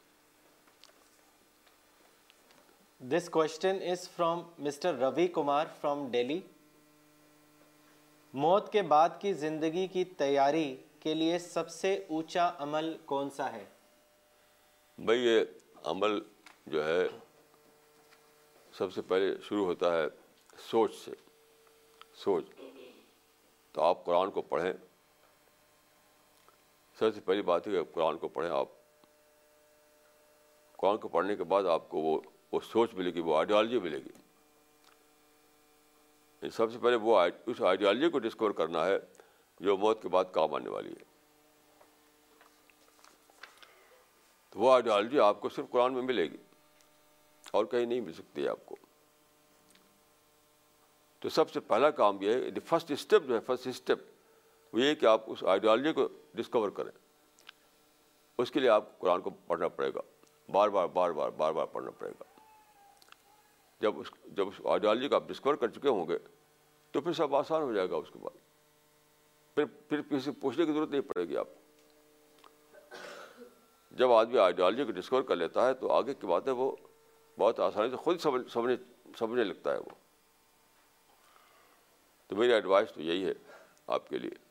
this 3.10 3.30
question 3.32 3.78
is 3.92 4.10
from 4.16 4.42
mister 4.64 4.96
Ravi 5.02 5.28
Kumar 5.36 5.66
from 5.82 6.08
daily 6.12 6.40
موت 8.34 8.72
کے 8.72 8.82
بعد 8.88 9.10
کی 9.20 9.32
زندگی 9.34 9.86
کی 9.94 10.04
تیاری 10.18 10.76
کے 11.02 11.14
لیے 11.14 11.38
سب 11.40 11.70
سے 11.72 11.94
اونچا 12.10 12.50
عمل 12.64 12.94
کون 13.12 13.30
سا 13.36 13.52
ہے 13.54 13.64
بھائی 15.06 15.20
یہ 15.24 15.44
عمل 15.92 16.20
جو 16.72 16.86
ہے 16.88 17.02
سب 18.78 18.94
سے 18.94 19.02
پہلے 19.08 19.34
شروع 19.48 19.66
ہوتا 19.66 19.92
ہے 19.98 20.06
سوچ 20.70 20.96
سے 20.96 21.12
سوچ 22.24 22.50
تو 23.74 23.82
آپ 23.84 24.04
قرآن 24.06 24.32
کو 24.32 24.42
پڑھیں 24.52 24.72
سب 27.00 27.14
سے 27.16 27.22
پہلی 27.26 27.42
بات 27.50 27.68
ہے 27.68 27.72
کہ 27.72 27.84
قرآن 27.94 28.18
کو 28.18 28.28
پڑھیں 28.38 28.50
آپ 28.60 28.68
قرآن 30.80 30.98
کو 30.98 31.08
پڑھنے 31.08 31.36
کے 31.36 31.44
بعد 31.56 31.64
آپ 31.74 31.90
کو 31.90 32.02
وہ 32.52 32.60
سوچ 32.72 32.94
ملے 32.96 33.14
گی 33.14 33.20
وہ 33.22 33.38
آئیڈیالوجی 33.38 33.80
ملے 33.80 33.98
گی 34.06 34.18
سب 36.54 36.72
سے 36.74 36.80
پہلے 36.82 36.96
وہ 37.02 37.20
اس 37.48 37.62
آئیڈیالوجی 37.68 38.10
کو 38.10 38.20
ڈسکور 38.20 38.52
کرنا 38.58 38.86
ہے 38.86 38.98
جو 39.66 39.76
موت 39.78 40.02
کے 40.02 40.08
بعد 40.10 40.26
کام 40.34 40.54
آنے 40.56 40.70
والی 40.70 40.90
ہے 40.92 41.08
تو 44.50 44.60
وہ 44.60 44.72
آئیڈیالوجی 44.74 45.20
آپ 45.20 45.42
کو 45.42 45.50
صرف 45.56 45.66
قرآن 45.72 45.94
میں 45.94 46.02
ملے 46.02 46.30
گی 46.32 46.38
اور 47.58 47.66
کہیں 47.74 47.86
نہیں 47.86 48.00
مل 48.02 48.14
سکتی 48.14 48.48
آپ 48.48 48.66
کو 48.66 48.76
تو 51.22 51.30
سب 51.30 51.50
سے 51.52 51.60
پہلا 51.72 51.90
کام 52.00 52.22
یہ 52.22 52.34
ہے 52.34 52.50
دا 52.52 52.62
فرسٹ 52.70 52.92
اسٹیپ 52.92 53.28
جو 53.28 53.36
ہے 53.36 53.40
فسٹ 53.46 53.68
اسٹیپ 53.68 54.04
وہ 54.74 54.82
یہ 54.82 54.94
کہ 55.02 55.06
آپ 55.06 55.30
اس 55.32 55.44
آئیڈیالوجی 55.52 55.94
کو 55.94 56.08
ڈسکور 56.36 56.70
کریں 56.80 56.92
اس 58.42 58.52
کے 58.52 58.60
لیے 58.60 58.70
آپ 58.70 58.84
کو 59.00 59.06
قرآن 59.06 59.22
کو 59.22 59.30
پڑھنا 59.48 59.68
پڑے 59.78 59.90
گا 59.96 60.00
بار 60.52 60.70
بار 60.70 60.88
بار 61.00 61.10
بار 61.12 61.30
بار 61.38 61.52
بار 61.54 61.66
پڑھنا 61.74 61.92
پڑے 62.00 62.10
گا 62.20 62.39
جب 63.82 64.00
اس 64.00 64.08
جب 64.38 64.48
اس 64.48 64.60
آئیڈیالوجی 64.72 65.08
کو 65.10 65.16
آپ 65.16 65.28
ڈسکور 65.30 65.56
کر 65.60 65.68
چکے 65.78 65.90
ہوں 65.90 66.08
گے 66.08 66.18
تو 66.92 67.02
پھر 67.02 67.14
سب 67.20 67.36
آسان 67.36 67.62
ہو 67.62 67.72
جائے 67.74 67.90
گا 67.90 67.96
اس 67.96 68.10
کے 68.14 68.20
بعد 68.20 68.38
پھر 69.56 69.66
پھر 69.90 70.02
کسی 70.10 70.32
پوچھنے 70.42 70.66
کی 70.66 70.74
ضرورت 70.74 70.90
نہیں 70.90 71.02
پڑے 71.14 71.28
گی 71.30 71.38
آپ 71.38 71.48
جب 74.02 74.12
آدمی 74.14 74.38
آئیڈیالوجی 74.40 74.86
کو 74.86 74.92
ڈسکور 75.00 75.24
کر 75.30 75.36
لیتا 75.36 75.68
ہے 75.68 75.74
تو 75.84 75.92
آگے 75.92 76.14
کی 76.14 76.28
باتیں 76.28 76.52
وہ 76.54 76.72
بہت 77.40 77.60
آسانی 77.68 77.90
سے 77.90 77.96
خود 78.04 78.20
سمجھ 78.22 78.42
سمجھنے 79.18 79.44
لگتا 79.44 79.74
ہے 79.74 79.78
وہ 79.78 79.96
تو 82.28 82.36
میری 82.36 82.54
ایڈوائس 82.54 82.92
تو 82.94 83.02
یہی 83.02 83.26
ہے 83.28 83.34
آپ 83.98 84.08
کے 84.10 84.18
لیے 84.18 84.48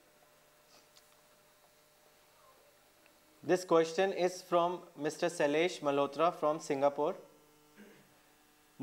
this 3.55 3.64
question 3.68 4.10
is 4.24 4.42
from 4.48 4.76
mister 5.05 5.28
Sailesh 5.28 5.82
Malhotra 5.82 6.30
from 6.40 6.59
Singapore 6.66 7.12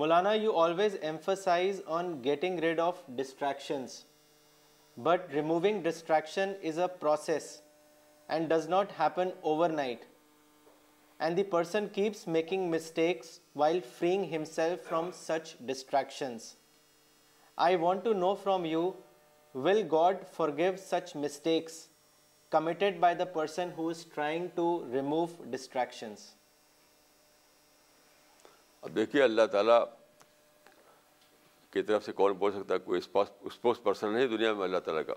Maulana, 0.01 0.39
you 0.39 0.53
always 0.53 0.95
emphasize 1.09 1.79
on 1.87 2.21
getting 2.21 2.57
rid 2.59 2.79
of 2.85 2.97
distractions, 3.15 4.03
but 4.97 5.29
removing 5.33 5.81
distraction 5.83 6.55
is 6.61 6.77
a 6.77 6.89
process 7.03 7.61
and 8.27 8.49
does 8.49 8.67
not 8.67 8.91
happen 8.91 9.31
overnight, 9.41 10.05
and 11.21 11.37
the 11.37 11.47
person 11.55 11.87
keeps 11.87 12.27
making 12.27 12.69
mistakes 12.69 13.39
while 13.53 13.81
freeing 13.95 14.29
himself 14.33 14.81
from 14.81 15.11
such 15.13 15.55
distractions. 15.73 16.57
I 17.57 17.77
want 17.77 18.03
to 18.03 18.13
know 18.13 18.35
from 18.35 18.65
you, 18.65 18.95
will 19.53 19.83
God 19.83 20.25
forgive 20.29 20.77
such 20.77 21.15
mistakes 21.15 21.87
committed 22.49 22.99
by 22.99 23.13
the 23.13 23.29
person 23.41 23.71
who 23.77 23.91
is 23.91 24.03
trying 24.03 24.49
to 24.57 24.71
remove 24.87 25.39
distractions? 25.49 26.33
اب 28.85 28.95
دیکھیے 28.95 29.21
اللہ 29.23 29.45
تعالیٰ 29.51 29.79
کی 31.71 31.81
طرف 31.83 32.03
سے 32.05 32.11
کون 32.17 32.31
بول 32.41 32.51
سکتا 32.53 32.73
ہے 32.73 32.79
کوئی 32.79 32.99
اسپوکس 32.99 33.81
پرسن 33.83 34.13
نہیں 34.13 34.27
دنیا 34.35 34.51
میں 34.53 34.63
اللہ 34.63 34.79
تعالیٰ 34.85 35.01
کا 35.05 35.13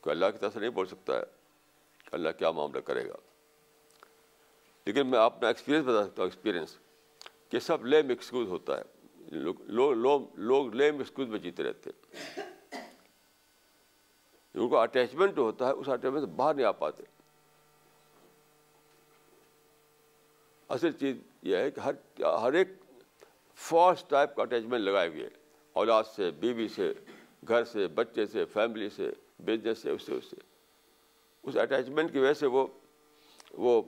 کوئی 0.00 0.10
اللہ 0.14 0.30
کی 0.32 0.38
طرف 0.38 0.52
سے 0.54 0.60
نہیں 0.60 0.70
بول 0.78 0.86
سکتا 0.86 1.16
ہے 1.16 1.22
کہ 2.04 2.14
اللہ 2.16 2.28
کیا 2.38 2.50
معاملہ 2.58 2.80
کرے 2.90 3.08
گا 3.08 3.14
لیکن 4.86 5.06
میں 5.10 5.18
اپنا 5.18 5.48
ایکسپیرینس 5.48 5.86
بتا 5.86 6.04
سکتا 6.06 6.22
ہوں 6.22 6.30
ایکسپیرئنس 6.30 6.76
کہ 7.50 7.58
سب 7.68 7.86
لیم 7.86 8.08
ایکسکیوز 8.08 8.48
ہوتا 8.48 8.76
ہے 8.78 9.30
لوگ 9.30 9.62
لو, 9.96 10.18
لو, 10.36 10.68
لیم 10.78 10.98
ایکسکیوز 10.98 11.28
میں 11.28 11.38
جیتے 11.48 11.62
رہتے 11.62 11.90
ہیں 11.90 12.78
ان 14.54 14.68
کو 14.68 14.78
اٹیچمنٹ 14.78 15.36
جو 15.36 15.42
ہوتا 15.42 15.66
ہے 15.68 15.72
اس 15.72 15.88
اٹیچمنٹ 15.88 16.20
سے 16.24 16.34
باہر 16.36 16.54
نہیں 16.54 16.66
آ 16.66 16.72
پاتے 16.84 17.02
اصل 20.74 20.92
چیز 21.00 21.16
یہ 21.48 21.56
ہے 21.56 21.70
کہ 21.70 21.80
ہر 21.80 21.92
ہر 22.42 22.52
ایک 22.58 22.68
فاسٹ 23.68 24.08
ٹائپ 24.10 24.34
کا 24.36 24.42
اٹیچمنٹ 24.42 24.84
لگائے 24.84 25.08
ہوئے 25.08 25.28
اولاد 25.80 26.04
سے 26.14 26.30
بیوی 26.40 26.54
بی 26.54 26.68
سے 26.74 26.92
گھر 27.48 27.64
سے 27.64 27.86
بچے 27.94 28.26
سے 28.32 28.44
فیملی 28.52 28.88
سے 28.96 29.10
بزنس 29.44 29.78
سے 29.82 29.90
اس 29.90 30.02
سے 30.06 30.12
اس 30.14 30.24
سے 30.30 30.36
اس 31.48 31.56
اٹیچمنٹ 31.62 32.12
کی 32.12 32.18
وجہ 32.18 32.32
سے 32.38 32.46
وہ 32.56 32.66
وہ 33.66 33.80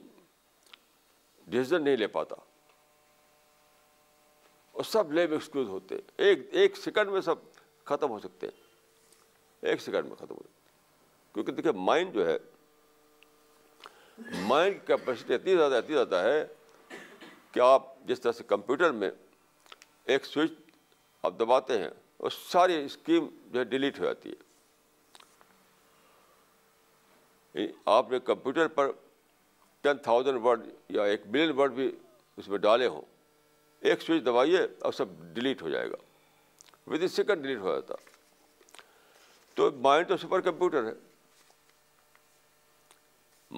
ڈسیزن 1.47 1.83
نہیں 1.83 1.97
لے 1.97 2.07
پاتا 2.07 2.35
اور 4.71 4.83
سب 4.91 5.11
لیب 5.13 5.31
ایکسکلوز 5.33 5.67
ہوتے 5.69 5.95
ایک 6.25 6.47
ایک 6.61 6.77
سیکنڈ 6.77 7.09
میں 7.11 7.21
سب 7.21 7.35
ختم 7.85 8.09
ہو 8.11 8.19
سکتے 8.19 8.47
ہیں 8.47 8.67
ایک 9.67 9.81
سیکنڈ 9.81 10.07
میں 10.07 10.15
ختم 10.15 10.33
ہو 10.33 10.41
جاتی 10.43 10.69
ہے 10.69 11.33
کیونکہ 11.33 11.51
دیکھیے 11.51 11.71
مائنڈ 11.85 12.13
جو 12.13 12.27
ہے 12.27 12.37
مائنڈ 14.47 14.73
کی 14.75 14.81
کیپیسٹی 14.87 15.33
اتنی 15.33 15.53
زیادہ 15.57 15.75
اتنی 15.75 15.95
زیادہ 15.95 16.15
ہے 16.23 16.45
کہ 17.51 17.59
آپ 17.63 17.83
جس 18.07 18.19
طرح 18.21 18.31
سے 18.37 18.43
کمپیوٹر 18.47 18.91
میں 19.01 19.09
ایک 20.13 20.25
سوئچ 20.25 20.51
آپ 21.23 21.33
دباتے 21.39 21.73
ہیں 21.81 21.89
اور 22.23 22.29
ساری 22.51 22.73
اسکیم 22.85 23.27
جو 23.51 23.59
ہے 23.59 23.63
ڈیلیٹ 23.73 23.99
ہو 23.99 24.05
جاتی 24.05 24.29
ہے 24.29 24.35
آپ 27.95 28.11
نے 28.11 28.19
کمپیوٹر 28.25 28.67
پر 28.75 28.91
ٹین 29.81 29.97
تھاؤزینڈ 30.03 30.37
ورڈ 30.45 30.59
یا 30.97 31.03
ایک 31.11 31.21
ملین 31.31 31.51
ورڈ 31.59 31.71
بھی 31.73 31.87
اس 32.37 32.45
میں 32.49 32.57
ڈالے 32.59 32.87
ہوں 32.87 33.01
ایک 33.89 33.97
سوئچ 34.01 34.23
دبائیے 34.25 34.61
اور 34.87 34.91
سب 34.93 35.05
ڈیلیٹ 35.33 35.61
ہو 35.61 35.69
جائے 35.69 35.89
گا 35.91 35.95
ود 36.91 37.01
ان 37.01 37.07
سیکنڈ 37.07 37.41
ڈیلیٹ 37.43 37.59
ہو 37.61 37.71
جاتا 37.73 37.93
تو 39.59 39.69
مائنڈ 39.83 40.07
تو 40.07 40.15
سپر 40.17 40.41
کمپیوٹر 40.41 40.85
ہے 40.85 40.91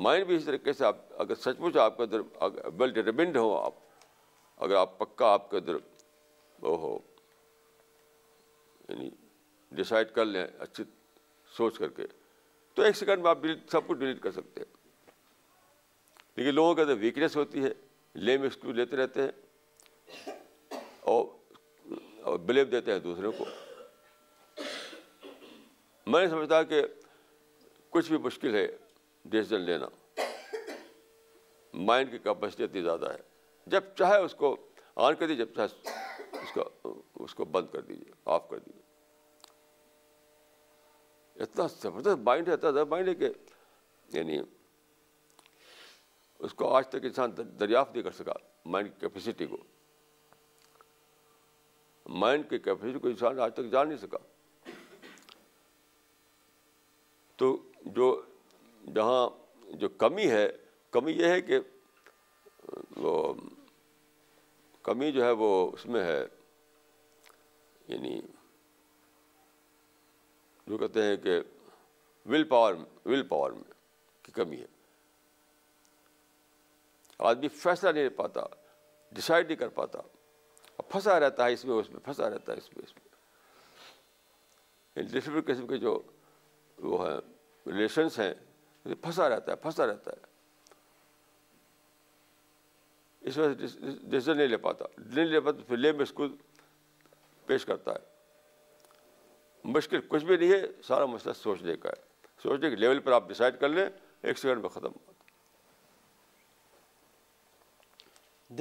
مائنڈ 0.03 0.26
بھی 0.26 0.36
اس 0.36 0.45
طریقے 0.45 0.73
سے 0.73 0.86
آپ 0.86 0.95
آپ 1.22 1.32
آپ 1.32 1.32
آپ 1.32 1.32
آپ 1.32 2.02
اگر 2.02 2.19
اگر 2.19 2.19
سچ 2.56 2.72
مچ 2.78 3.19
ویل 3.19 3.36
ہو 3.38 3.69
ہو 4.72 4.86
پکا 5.03 5.36
وہ 6.61 6.80
یعنی 8.90 9.10
ڈسائڈ 9.82 10.11
کر 10.15 10.26
لیں 10.26 10.45
اچھی 10.68 10.84
سوچ 11.57 11.78
کر 11.80 11.90
کے 11.99 12.07
تو 12.76 12.82
ایک 12.84 12.95
سیکنڈ 12.98 13.22
میں 13.23 13.30
آپ 13.30 13.41
ڈلیٹ 13.41 13.69
سب 13.72 13.88
کچھ 13.88 13.98
ڈلیٹ 13.99 14.22
کر 14.23 14.32
سکتے 14.41 14.61
ہیں 14.61 14.73
لیکن 16.36 16.53
لوگوں 16.56 16.73
کے 16.76 16.82
اندر 16.82 16.98
ویکنیس 16.99 17.36
ہوتی 17.38 17.64
ہے 17.64 17.73
لیم 18.28 18.44
ایکسکیوز 18.44 18.76
لیتے 18.76 18.98
رہتے 18.98 19.22
ہیں 19.22 20.30
اور 22.32 22.38
بلیو 22.52 22.65
دیتے 22.78 22.91
ہیں 22.91 22.99
دوسروں 23.07 23.32
کو 23.38 23.45
میں 26.11 26.25
سمجھتا 26.27 26.61
کہ 26.69 26.77
کچھ 27.95 28.07
بھی 28.11 28.17
مشکل 28.27 28.55
ہے 28.55 28.61
ڈیسیزن 29.33 29.61
لینا 29.71 29.88
مائنڈ 31.89 32.07
کی 32.11 32.17
کیپیسٹی 32.23 32.63
اتنی 32.63 32.81
زیادہ 32.83 33.09
ہے 33.13 33.17
جب 33.73 33.83
چاہے 33.99 34.15
اس 34.23 34.33
کو 34.41 34.49
آن 35.09 35.15
کر 35.19 35.25
دیجیے 35.27 35.41
جب 35.45 35.51
چاہے 35.55 35.67
اس 36.43 36.51
کو 36.53 36.61
اس 37.25 37.33
کو 37.35 37.43
بند 37.57 37.67
کر 37.73 37.81
دیجیے 37.91 38.11
آف 38.35 38.43
کر 38.49 38.59
دیجیے 38.65 38.85
اتنا 41.43 41.63
زبردست 41.81 42.19
مائنڈ 42.29 42.45
اتنا 42.55 42.69
تھا 42.77 42.83
مائنڈ 42.95 43.07
ہے 43.09 43.13
کہ 43.21 43.29
یعنی 44.17 44.38
اس 46.47 46.53
کو 46.61 46.65
آج 46.77 46.85
تک 46.95 47.01
انسان 47.11 47.27
دریافت 47.59 47.91
نہیں 47.93 48.03
کر 48.09 48.15
سکا 48.23 48.33
مائنڈ 48.73 48.89
کی 48.91 48.95
کیپیسٹی 49.07 49.45
کو 49.53 49.57
مائنڈ 52.25 52.47
کی 52.49 52.57
کیپیسٹی 52.67 52.99
کو 52.99 53.05
انسان 53.15 53.33
آج 53.47 53.51
تک 53.61 53.67
جان 53.77 53.85
نہیں 53.88 54.03
سکا 54.07 54.17
تو 57.41 57.55
جو 57.95 58.07
جہاں 58.95 59.76
جو 59.80 59.88
کمی 60.03 60.26
ہے 60.30 60.47
کمی 60.93 61.11
یہ 61.18 61.30
ہے 61.31 61.39
کہ 61.47 61.59
وہ 63.03 63.13
کمی 64.88 65.11
جو 65.11 65.23
ہے 65.26 65.31
وہ 65.39 65.47
اس 65.73 65.85
میں 65.93 66.03
ہے 66.05 66.19
یعنی 67.88 68.19
جو 70.68 70.77
کہتے 70.77 71.03
ہیں 71.03 71.15
کہ 71.23 71.39
ول 72.34 72.43
پاور 72.53 72.76
ول 73.05 73.23
پاور 73.27 73.51
میں 73.51 73.72
کی 74.26 74.31
کمی 74.35 74.59
ہے 74.61 74.68
آدمی 77.30 77.47
فیصلہ 77.63 77.89
نہیں 77.89 78.09
پاتا 78.22 78.45
ڈسائڈ 79.15 79.45
نہیں 79.47 79.57
کر 79.57 79.69
پاتا 79.81 79.99
اور 80.01 80.91
پھنسا 80.91 81.19
رہتا 81.19 81.45
ہے 81.47 81.53
اس 81.53 81.65
میں 81.65 81.76
اس 81.80 81.89
میں 81.93 81.99
پھنسا 82.05 82.30
رہتا 82.30 82.53
ہے 82.53 82.57
اس 82.57 82.69
میں 82.77 82.84
اس 82.85 82.95
میں 82.95 83.09
ڈفرنٹ 85.13 85.35
یعنی 85.49 85.53
قسم 85.53 85.68
کے 85.68 85.77
جو 85.88 85.99
وہ 86.91 87.05
ہیں 87.07 87.19
ریلیشنس 87.67 88.19
ہیں 88.19 88.33
پھنسا 88.83 89.27
رہتا 89.29 89.51
ہے 89.51 89.55
پھنسا 89.63 89.85
رہتا 89.88 90.11
ہے 90.11 90.29
اس 93.29 93.38
وجہ 93.38 93.67
سے 93.67 93.79
ڈسیزن 93.79 94.38
نہیں 94.38 94.47
لے 94.47 94.57
پاتا 94.57 94.85
نہیں 94.97 95.25
لے 95.25 95.31
لے 95.31 95.39
پاتا 95.45 95.63
پھر 95.67 95.91
میں 95.93 96.03
اس 96.05 96.11
کو 96.13 96.27
پیش 97.47 97.65
کرتا 97.65 97.91
ہے 97.93 99.69
مشکل 99.75 99.99
کچھ 100.09 100.23
بھی 100.25 100.38
نہیں 100.38 100.51
ہے 100.51 100.61
سارا 100.88 101.05
مسئلہ 101.05 101.33
سوچنے 101.41 101.75
کا 101.83 101.89
ہے 101.97 102.09
سوچنے 102.43 102.69
کے 102.69 102.75
لیول 102.75 102.99
پر 103.05 103.11
آپ 103.11 103.27
ڈیسائڈ 103.27 103.59
کر 103.59 103.69
لیں 103.69 103.85
ایک 104.21 104.39
سیکنڈ 104.39 104.61
میں 104.61 104.69
ختم 104.69 104.91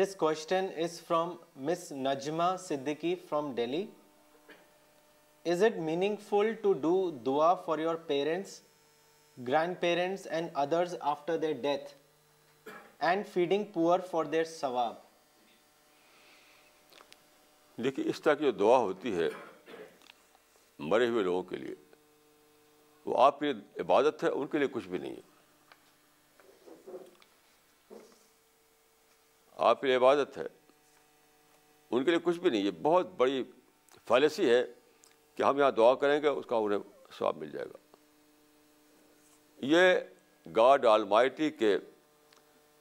this 0.02 0.14
question 0.16 0.66
is 0.82 1.00
from 1.06 1.34
Miss 1.66 1.90
Najma 1.92 2.56
Siddiqui 2.66 3.14
from 3.28 3.52
Delhi 3.54 3.86
is 5.52 5.62
it 5.64 5.76
meaningful 6.28 6.52
to 6.62 6.72
do 6.80 6.94
dua 7.26 7.52
for 7.66 7.78
your 7.78 7.94
parents 8.06 8.60
grandparents 9.80 10.26
and 10.30 10.50
others 10.62 10.94
after 11.10 11.36
their 11.38 11.52
death 11.62 11.92
and 13.04 13.26
feeding 13.32 13.64
poor 13.72 14.00
for 14.10 14.24
their 14.32 14.44
sawab 14.54 14.94
دیکھیے 17.84 18.08
اس 18.10 18.20
طرح 18.22 18.34
کی 18.34 18.44
جو 18.44 18.50
دعا 18.50 18.76
ہوتی 18.78 19.14
ہے 19.18 19.28
مرے 20.88 21.08
ہوئے 21.08 21.22
لوگوں 21.24 21.42
کے 21.50 21.56
لیے 21.56 21.74
وہ 23.06 23.22
آپ 23.22 23.38
کے 23.40 23.52
لیے 23.52 23.80
عبادت 23.82 24.24
ہے 24.24 24.28
ان 24.28 24.46
کے 24.46 24.58
لیے 24.58 24.68
کچھ 24.72 24.88
بھی 24.88 24.98
نہیں 24.98 25.16
ہے 25.16 25.28
آپ 29.68 29.80
کے 29.80 29.86
لیے 29.86 29.96
عبادت 29.96 30.38
ہے 30.38 30.46
ان 31.90 32.04
کے 32.04 32.10
لیے 32.10 32.20
کچھ 32.24 32.38
بھی 32.40 32.50
نہیں 32.50 32.62
یہ 32.62 32.70
بہت 32.82 33.12
بڑی 33.16 33.42
فالسی 34.08 34.50
ہے 34.50 34.62
کہ 35.36 35.42
ہم 35.42 35.58
یہاں 35.58 35.70
دعا 35.76 35.94
کریں 36.04 36.20
گے 36.22 36.28
اس 36.28 36.46
کا 36.46 36.56
انہیں 36.56 36.80
ثواب 37.18 37.36
مل 37.36 37.50
جائے 37.50 37.66
گا 37.72 37.88
یہ 39.68 39.88
گاڈ 40.56 40.84
آل 40.86 41.04
مائٹی 41.08 41.50
کے 41.58 41.76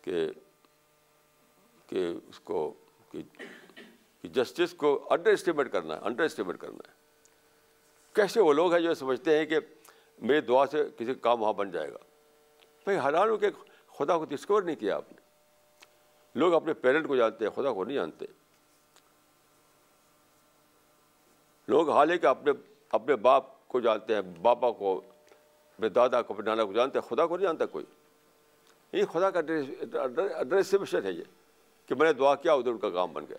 کہ 0.02 0.32
اس 2.12 2.40
کو 2.44 2.72
کہ 3.12 3.24
جسٹس 4.34 4.74
کو 4.78 4.92
انڈر 5.14 5.32
اسٹیمیٹ 5.32 5.72
کرنا 5.72 5.94
ہے 5.94 6.00
انڈر 6.08 6.24
اسٹیمیٹ 6.24 6.60
کرنا 6.60 6.88
ہے 6.90 6.94
کیسے 8.16 8.40
وہ 8.42 8.54
لوگ 8.54 8.74
ہیں 8.74 8.82
جو 8.82 8.94
سمجھتے 8.96 9.38
ہیں 9.38 9.46
کہ 9.46 9.60
میری 10.28 10.42
دعا 10.46 10.66
سے 10.72 10.84
کسی 10.98 11.14
کا 11.14 11.20
کام 11.22 11.42
وہاں 11.42 11.54
بن 11.54 11.72
جائے 11.72 11.92
گا 11.92 11.98
بھائی 12.86 12.98
ہو 13.30 13.38
کہ 13.38 13.50
خدا 13.98 14.18
کو 14.18 14.26
ڈسکور 14.30 14.64
نہیں 14.64 14.76
کیا 14.80 14.96
آپ 14.96 15.12
نے 15.12 15.18
لوگ 16.40 16.54
اپنے 16.54 16.74
پیرنٹ 16.82 17.08
کو 17.08 17.16
جانتے 17.16 17.46
ہیں 17.46 17.52
خدا 17.56 17.72
کو 17.74 17.84
نہیں 17.84 17.96
جانتے 17.98 18.26
لوگ 21.68 21.90
ہے 21.98 22.18
کہ 22.18 22.26
اپنے 22.26 22.52
اپنے 23.00 23.16
باپ 23.30 23.44
کو 23.70 23.78
جانتے 23.80 24.10
ہیں 24.16 24.22
باپا 24.42 24.70
کو 24.84 25.00
اپنے 25.80 25.90
دادا 25.96 26.22
کو 26.22 26.34
اپنے 26.34 26.46
نانا 26.50 26.64
کو 26.66 26.74
جانتا 26.74 27.00
ہے 27.00 27.08
خدا 27.10 27.26
کو 27.28 27.36
نہیں 27.38 27.46
جانتا 27.48 27.66
کوئی 27.72 27.86
یہ 29.00 29.06
خدا 29.12 29.30
کا 29.32 29.40
ایڈریس 29.50 30.74
ہے 31.04 31.12
یہ 31.12 31.24
کہ 31.88 31.96
میں 31.96 32.06
نے 32.08 32.14
دعا 32.20 32.34
کیا 32.44 32.54
ادھر 32.54 32.72
ان 32.72 32.78
کا 32.78 32.90
کام 32.96 33.14
بن 33.14 33.26
گیا 33.30 33.38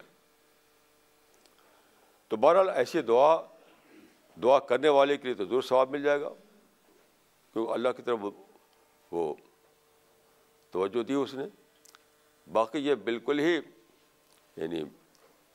تو 2.29 2.37
بہرحال 2.45 2.69
ایسی 2.75 3.03
دعا 3.11 3.35
دعا 4.43 4.59
کرنے 4.73 4.89
والے 4.89 5.17
کے 5.17 5.27
لیے 5.29 5.35
تو 5.35 5.45
ضرور 5.45 5.62
ثواب 5.69 5.91
مل 5.91 6.03
جائے 6.03 6.21
گا 6.21 6.29
کیونکہ 7.53 7.73
اللہ 7.73 7.89
کی 7.97 8.03
طرف 8.09 8.25
وہ 9.12 9.23
توجہ 10.73 11.03
دی 11.09 11.15
اس 11.21 11.35
نے 11.35 11.45
باقی 12.53 12.87
یہ 12.89 12.95
بالکل 13.11 13.39
ہی 13.39 13.55
یعنی 13.57 14.83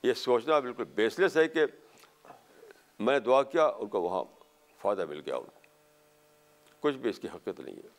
یہ 0.04 0.14
سوچنا 0.28 0.60
بالکل 0.70 0.84
بیسلیس 0.96 1.38
ہے 1.38 1.48
کہ 1.58 1.66
میں 3.00 3.14
نے 3.14 3.20
دعا 3.26 3.44
کیا 3.56 3.66
ان 3.68 3.88
کو 3.96 4.02
وہاں 4.02 4.24
فائدہ 4.82 5.06
مل 5.10 5.22
گیا 5.26 5.36
ان 5.36 5.46
کو 5.46 5.55
کچھ 6.86 6.98
بھی 7.04 7.10
اس 7.10 7.18
کی 7.20 7.28
حقیقت 7.34 7.60
نہیں 7.60 7.78
ہے 7.84 7.92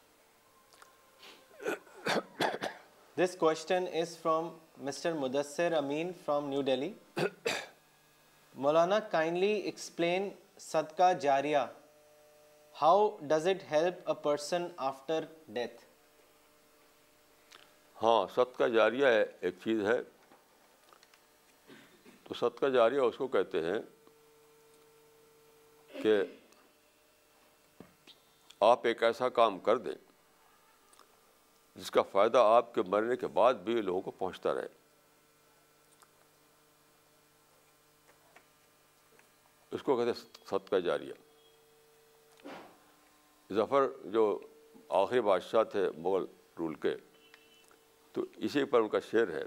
this 3.22 3.32
question 3.38 3.84
is 4.00 4.10
from 4.18 4.46
from 4.48 4.84
mister 4.86 5.10
Mudassir 5.22 5.70
Amin 5.76 6.08
new 6.48 6.60
Delhi 6.68 6.90
Maulana 8.66 8.98
kindly 9.14 9.50
explain 9.70 10.22
sadaqah 10.66 11.08
jariyah 11.20 11.62
how 12.82 12.98
does 13.34 13.48
it 13.48 13.62
help 13.70 13.96
a 14.08 14.14
person 14.28 14.62
after 14.92 15.20
death 15.58 15.82
ہاں 18.02 18.16
صدقہ 18.34 18.66
جاریہ 18.78 19.06
ہے 19.16 19.22
ایک 19.40 19.54
چیز 19.64 19.80
ہے 19.88 19.98
تو 22.28 22.34
صدقہ 22.40 22.68
جاریہ 22.80 23.00
اس 23.12 23.16
کو 23.18 23.26
کہتے 23.36 23.58
ہیں 23.64 23.80
کہ 26.02 26.14
آپ 28.64 28.84
ایک 28.86 29.02
ایسا 29.04 29.28
کام 29.28 29.58
کر 29.60 29.78
دیں 29.78 29.94
جس 31.74 31.90
کا 31.90 32.02
فائدہ 32.12 32.38
آپ 32.52 32.72
کے 32.74 32.82
مرنے 32.88 33.16
کے 33.16 33.26
بعد 33.34 33.54
بھی 33.64 33.80
لوگوں 33.82 34.00
کو 34.02 34.10
پہنچتا 34.10 34.54
رہے 34.54 34.66
اس 39.76 39.82
کو 39.82 39.96
کہتے 39.96 40.12
صدقہ 40.50 40.76
جاریہ 40.84 41.12
ظفر 43.54 43.86
جو 44.12 44.22
آخری 45.02 45.20
بادشاہ 45.20 45.62
تھے 45.72 45.88
مغل 46.02 46.24
رول 46.58 46.74
کے 46.84 46.94
تو 48.12 48.24
اسی 48.48 48.64
پر 48.72 48.80
ان 48.80 48.88
کا 48.88 49.00
شعر 49.10 49.28
ہے 49.34 49.42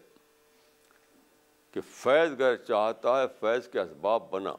کہ 1.72 1.82
فیض 1.92 2.38
گر 2.40 2.56
چاہتا 2.68 3.20
ہے 3.22 3.26
فیض 3.40 3.68
کے 3.72 3.80
اسباب 3.82 4.30
بنا 4.32 4.54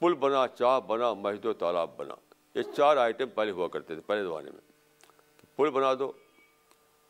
پل 0.00 0.14
بنا 0.26 0.46
چاہ 0.58 0.78
بنا 0.86 1.12
مسجد 1.22 1.44
و 1.46 1.52
تالاب 1.64 1.96
بنا 1.96 2.14
یہ 2.54 2.62
چار 2.76 2.96
آئٹم 2.96 3.28
پہلے 3.34 3.50
ہوا 3.50 3.68
کرتے 3.68 3.94
تھے 3.94 4.02
پہلے 4.06 4.22
زمانے 4.24 4.50
میں 4.50 4.60
پل 5.56 5.70
بنا 5.70 5.92
دو 5.98 6.10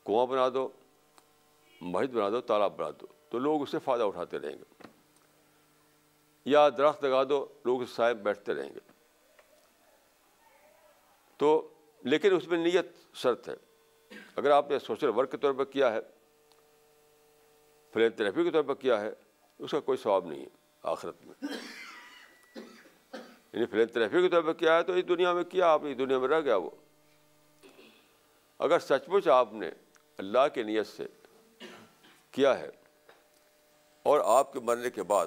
کنواں 0.06 0.26
بنا 0.26 0.48
دو 0.54 0.68
مسجد 1.80 2.12
بنا 2.14 2.28
دو 2.30 2.40
تالاب 2.50 2.76
بنا 2.76 2.90
دو 3.00 3.06
تو 3.30 3.38
لوگ 3.38 3.62
اس 3.62 3.70
سے 3.70 3.78
فائدہ 3.84 4.02
اٹھاتے 4.04 4.38
رہیں 4.38 4.56
گے 4.58 4.88
یا 6.50 6.68
درخت 6.78 7.04
لگا 7.04 7.22
دو 7.28 7.44
لوگ 7.64 7.82
اس 7.82 7.90
سائے 7.96 8.14
بیٹھتے 8.28 8.54
رہیں 8.54 8.70
گے 8.74 8.80
تو 11.38 11.50
لیکن 12.12 12.34
اس 12.34 12.46
میں 12.48 12.58
نیت 12.58 12.90
شرط 13.22 13.48
ہے 13.48 13.54
اگر 14.40 14.50
آپ 14.50 14.70
نے 14.70 14.78
سوشل 14.78 15.08
ورک 15.16 15.30
کے 15.30 15.36
طور 15.44 15.52
پر 15.60 15.64
کیا 15.76 15.92
ہے 15.92 16.00
تھراپی 17.92 18.44
کے 18.44 18.50
طور 18.50 18.62
پر 18.68 18.74
کیا 18.74 19.00
ہے 19.00 19.10
اس 19.58 19.70
کا 19.70 19.80
کوئی 19.88 19.98
ثواب 20.02 20.24
نہیں 20.26 20.40
ہے 20.40 20.48
آخرت 20.92 21.24
میں 21.26 21.52
یعنی 23.54 23.66
فلم 23.70 23.84
ترفی 23.94 24.20
کے 24.22 24.28
طور 24.28 24.42
پہ 24.42 24.52
کیا 24.58 24.76
ہے 24.76 24.82
تو 24.82 24.92
اس 24.98 25.08
دنیا 25.08 25.32
میں 25.32 25.42
کیا 25.50 25.66
آپ 25.72 25.80
اس 25.86 25.98
دنیا 25.98 26.18
میں 26.18 26.28
رہ 26.28 26.40
گیا 26.44 26.56
وہ 26.56 26.70
اگر 28.66 28.78
سچ 28.78 29.08
مچ 29.08 29.28
آپ 29.34 29.52
نے 29.52 29.68
اللہ 30.18 30.48
کی 30.54 30.62
نیت 30.62 30.86
سے 30.86 31.04
کیا 32.32 32.58
ہے 32.58 32.68
اور 34.12 34.20
آپ 34.38 34.52
کے 34.52 34.60
مرنے 34.70 34.90
کے 34.90 35.02
بعد 35.12 35.26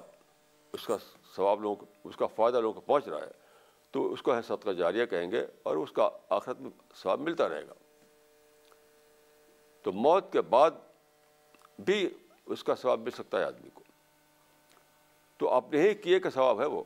اس 0.73 0.85
کا 0.87 0.97
ثواب 1.35 1.61
لوگوں 1.61 1.75
کو 1.75 2.09
اس 2.09 2.15
کا 2.17 2.27
فائدہ 2.35 2.61
لوگوں 2.61 2.81
کو 2.81 2.81
پہنچ 2.91 3.07
رہا 3.07 3.21
ہے 3.25 3.31
تو 3.91 4.11
اس 4.13 4.21
کو 4.21 4.35
ہے 4.35 4.41
صدقہ 4.47 4.71
جاریہ 4.83 5.05
کہیں 5.13 5.31
گے 5.31 5.45
اور 5.69 5.77
اس 5.77 5.91
کا 5.99 6.09
آخرت 6.39 6.59
میں 6.61 6.71
ثواب 7.01 7.19
ملتا 7.29 7.47
رہے 7.49 7.67
گا 7.67 7.73
تو 9.83 9.91
موت 10.07 10.31
کے 10.33 10.41
بعد 10.55 10.71
بھی 11.85 12.07
اس 12.55 12.63
کا 12.63 12.75
ثواب 12.81 12.99
مل 13.05 13.11
سکتا 13.17 13.39
ہے 13.39 13.43
آدمی 13.43 13.69
کو 13.73 13.83
تو 15.39 15.49
اپنے 15.53 15.81
ہی 15.87 15.93
کیے 16.03 16.19
کا 16.19 16.29
ثواب 16.33 16.61
ہے 16.61 16.65
وہ 16.75 16.83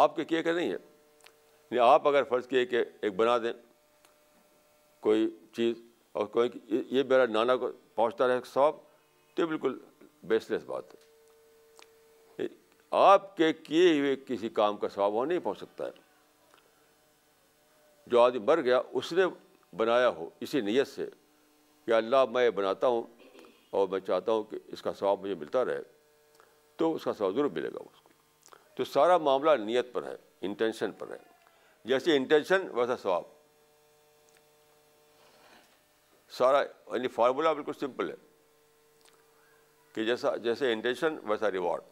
آپ 0.00 0.16
کے 0.16 0.24
کیے 0.24 0.42
کہ 0.42 0.52
نہیں 0.52 0.70
ہے 0.70 0.76
یعنی 0.76 1.78
آپ 1.88 2.08
اگر 2.08 2.24
فرض 2.28 2.46
کیے 2.48 2.64
کہ 2.66 2.82
ایک 3.02 3.16
بنا 3.16 3.36
دیں 3.42 3.52
کوئی 5.02 5.28
چیز 5.56 5.74
اور 6.20 6.26
کوئی 6.26 6.50
یہ 6.96 7.02
میرا 7.10 7.26
نانا 7.30 7.56
کو 7.56 7.70
پہنچتا 7.94 8.26
رہے 8.28 8.38
ثواب 8.52 8.74
تو 9.36 9.46
بالکل 9.46 9.78
بیس 10.28 10.50
لیس 10.50 10.64
بات 10.66 10.94
ہے 10.94 11.00
یعنی 12.42 12.54
آپ 13.00 13.36
کے 13.36 13.52
کیے 13.52 13.98
ہوئے 13.98 14.14
کسی 14.26 14.48
کام 14.60 14.76
کا 14.76 14.88
ثواب 14.94 15.14
وہاں 15.14 15.26
نہیں 15.26 15.38
پہنچ 15.44 15.58
سکتا 15.58 15.86
ہے 15.86 16.00
جو 18.10 18.20
آدمی 18.20 18.38
مر 18.46 18.60
گیا 18.62 18.80
اس 18.92 19.12
نے 19.12 19.24
بنایا 19.76 20.08
ہو 20.16 20.28
اسی 20.40 20.60
نیت 20.60 20.88
سے 20.88 21.06
کہ 21.86 21.92
اللہ 21.92 22.24
میں 22.30 22.44
یہ 22.44 22.50
بناتا 22.56 22.86
ہوں 22.86 23.02
اور 23.80 23.88
میں 23.88 24.00
چاہتا 24.06 24.32
ہوں 24.32 24.42
کہ 24.50 24.58
اس 24.72 24.82
کا 24.82 24.92
ثواب 24.98 25.20
مجھے 25.22 25.34
ملتا 25.40 25.64
رہے 25.64 25.82
تو 26.78 26.94
اس 26.94 27.04
کا 27.04 27.12
ثواب 27.18 27.34
ضرور 27.34 27.50
ملے 27.50 27.68
گا 27.74 27.78
اس 27.92 28.00
کو 28.00 28.01
تو 28.74 28.84
سارا 28.84 29.16
معاملہ 29.26 29.50
نیت 29.64 29.92
پر 29.92 30.06
ہے 30.06 30.14
انٹینشن 30.46 30.92
پر 30.98 31.10
ہے 31.10 31.16
جیسے 31.88 32.16
انٹینشن 32.16 32.66
ویسا 32.74 32.96
ثواب 33.02 33.22
سارا 36.36 36.60
یعنی 36.60 37.08
فارمولہ 37.14 37.48
بالکل 37.54 37.72
سمپل 37.80 38.10
ہے 38.10 38.14
کہ 39.94 40.04
جیسا 40.04 40.34
جیسے 40.44 40.72
انٹینشن 40.72 41.16
ویسا 41.30 41.50
reward 41.52 41.90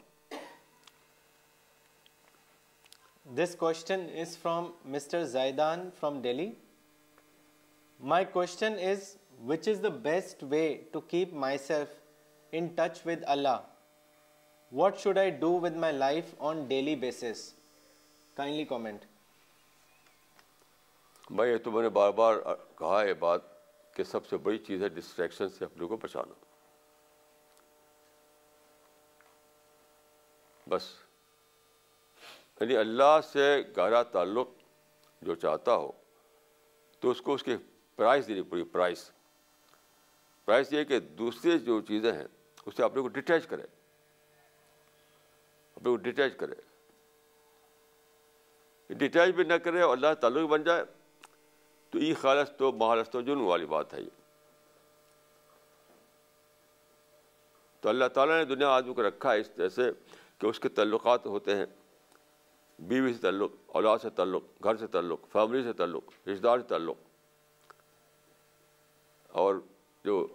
this 3.39 3.55
question 3.59 4.07
is 4.21 4.37
from 4.39 4.71
mister 4.93 5.25
Zaidan 5.35 5.89
from 5.99 6.21
Delhi 6.23 6.51
my 8.13 8.25
question 8.33 8.77
is 8.91 9.17
which 9.49 9.69
is 9.69 9.83
the 9.83 9.89
best 10.09 10.45
way 10.51 10.63
to 10.93 11.01
keep 11.13 11.33
myself 11.67 11.95
in 12.59 12.67
touch 12.77 13.07
with 13.07 13.23
Allah 13.37 13.61
what 14.79 14.99
should 15.01 15.19
I 15.19 15.31
do 15.39 15.49
with 15.61 15.77
my 15.85 15.93
life 15.97 16.25
on 16.49 16.63
daily 16.67 16.95
basis 16.97 17.41
kindly 18.37 18.65
comment 18.65 19.05
بھائی 21.37 21.51
یہ 21.53 21.57
تو 21.65 21.71
میں 21.71 21.83
نے 21.83 21.89
بار 21.97 22.11
بار 22.19 22.37
کہا 22.79 23.01
ہے 23.01 23.09
یہ 23.09 23.15
بات 23.21 23.43
کہ 23.95 24.05
سب 24.11 24.27
سے 24.27 24.37
بڑی 24.43 24.59
چیز 24.67 24.83
ہے 24.83 24.89
ڈسٹریکشن 24.99 25.49
سے 25.59 25.65
اپنے 25.65 25.87
کو 25.87 25.97
بچانا 26.03 26.35
بس 30.75 30.89
یعنی 32.61 32.77
اللہ 32.77 33.19
سے 33.33 33.51
گہرا 33.77 34.03
تعلق 34.13 34.49
جو 35.27 35.35
چاہتا 35.35 35.77
ہو 35.77 35.91
تو 37.01 37.11
اس 37.11 37.23
کو 37.23 37.35
اس 37.35 37.43
کی 37.43 37.57
پرائز 37.97 38.27
دینی 38.29 38.43
پڑی 38.51 38.65
پرائز 38.77 39.11
پرائز 40.45 40.73
یہ 40.73 40.85
کہ 40.93 41.01
دوسری 41.23 41.59
جو 41.65 41.81
چیزیں 41.89 42.11
ہیں 42.13 42.27
اس 42.67 42.77
سے 42.77 42.83
اپنے 42.85 43.03
کو 43.03 43.09
ڈیٹیچ 43.19 43.47
کرے 43.47 43.63
اپنے 45.81 45.97
ڈیٹیچ 46.11 46.37
کرے 46.39 46.55
ڈیٹیچ 48.95 49.35
بھی 49.35 49.45
نہ 49.45 49.55
کرے 49.65 49.81
اور 49.83 49.97
اللہ 49.97 50.15
تعلق 50.21 50.49
بن 50.51 50.63
جائے 50.65 50.83
تو 51.91 51.99
یہ 51.99 52.15
خالص 52.21 52.51
تو 52.59 52.71
مہارس 52.79 53.15
و 53.15 53.21
جرم 53.21 53.47
والی 53.47 53.67
بات 53.67 53.95
ہے 53.95 54.01
یہ 54.01 54.09
تو 57.81 57.89
اللہ 57.89 58.09
تعالیٰ 58.15 58.39
نے 58.39 58.45
دنیا 58.55 58.69
آدمی 58.71 58.95
کو 58.95 59.07
رکھا 59.09 59.33
ہے 59.33 59.41
اس 59.41 59.51
طرح 59.51 59.69
سے 59.75 59.91
کہ 60.39 60.47
اس 60.47 60.59
کے 60.61 60.69
تعلقات 60.81 61.27
ہوتے 61.27 61.55
ہیں 61.57 61.65
بیوی 62.91 63.13
سے 63.13 63.21
تعلق 63.21 63.53
اولاد 63.77 63.99
سے 64.03 64.11
تعلق 64.19 64.45
گھر 64.65 64.77
سے 64.83 64.87
تعلق 64.97 65.27
فیملی 65.33 65.63
سے 65.63 65.73
تعلق 65.81 66.11
رشتہ 66.29 66.43
دار 66.43 66.59
سے 66.59 66.65
تعلق 66.69 66.97
اور 69.45 69.55
جو 70.05 70.27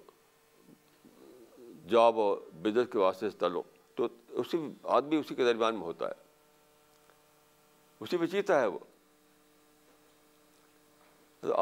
جاب 1.90 2.20
اور 2.20 2.38
بزنس 2.62 2.88
کے 2.92 2.98
واسطے 3.00 3.30
سے 3.30 3.38
تعلق 3.38 3.75
تو 3.96 4.08
اسی 4.42 4.58
آدمی 4.98 5.16
اسی 5.18 5.36
کے 5.36 5.46
درمیان 5.46 5.76
میں 5.76 5.82
ہوتا 5.84 6.08
ہے 6.08 6.24
اسی 8.00 8.18
میں 8.18 8.28
جیتا 8.28 8.60
ہے 8.62 8.68
وہ 8.68 8.80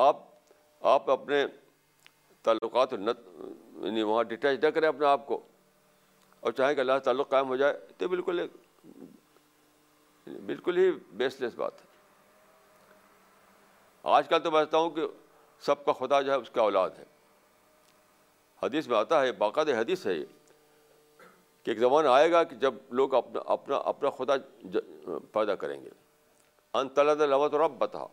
آپ 0.06 0.18
آپ 0.94 1.10
اپنے 1.10 1.44
تعلقات 2.44 2.94
یعنی 2.94 4.02
وہاں 4.02 4.24
ڈٹیچ 4.32 4.64
نہ 4.64 4.70
کریں 4.76 4.88
اپنے 4.88 5.06
آپ 5.08 5.26
کو 5.28 5.40
اور 6.46 6.52
چاہیں 6.52 6.74
کہ 6.76 6.80
اللہ 6.80 6.98
تعلق 7.04 7.30
قائم 7.30 7.48
ہو 7.48 7.56
جائے 7.56 7.74
تو 7.98 8.08
بالکل 8.08 8.40
ایک 8.40 8.52
بالکل 10.46 10.78
ہی 10.78 10.92
بیس 11.22 11.40
لیس 11.42 11.56
بات 11.56 11.82
ہے 11.82 11.92
آج 14.16 14.28
کل 14.30 14.40
تو 14.44 14.52
میں 14.52 14.66
سب 15.66 15.86
کا 15.86 15.92
خدا 16.00 16.22
جو 16.22 16.32
ہے 16.32 16.38
اس 16.38 16.50
کا 16.54 16.62
اولاد 16.62 16.90
ہے 17.00 17.04
حدیث 18.64 18.88
میں 18.88 18.98
آتا 18.98 19.22
ہے 19.22 19.32
باقاعدہ 19.44 19.78
حدیث 19.80 20.06
ہے 20.08 20.14
یہ 20.14 20.26
کہ 21.66 21.72
ایک 21.72 21.80
زمانہ 21.80 22.08
آئے 22.10 22.32
گا 22.32 22.44
کہ 22.44 22.56
جب 22.62 22.74
لوگ 23.00 23.14
اپنا 23.16 23.42
اپنا 23.54 23.76
اپنا 23.92 24.10
خدا 24.18 24.34
پیدا 25.34 25.56
کریں 25.60 25.82
گے 25.84 25.90
ان 26.80 26.88
طلد 26.96 27.22
لوت 27.30 27.54
رب 27.66 27.78
بتا 27.80 28.06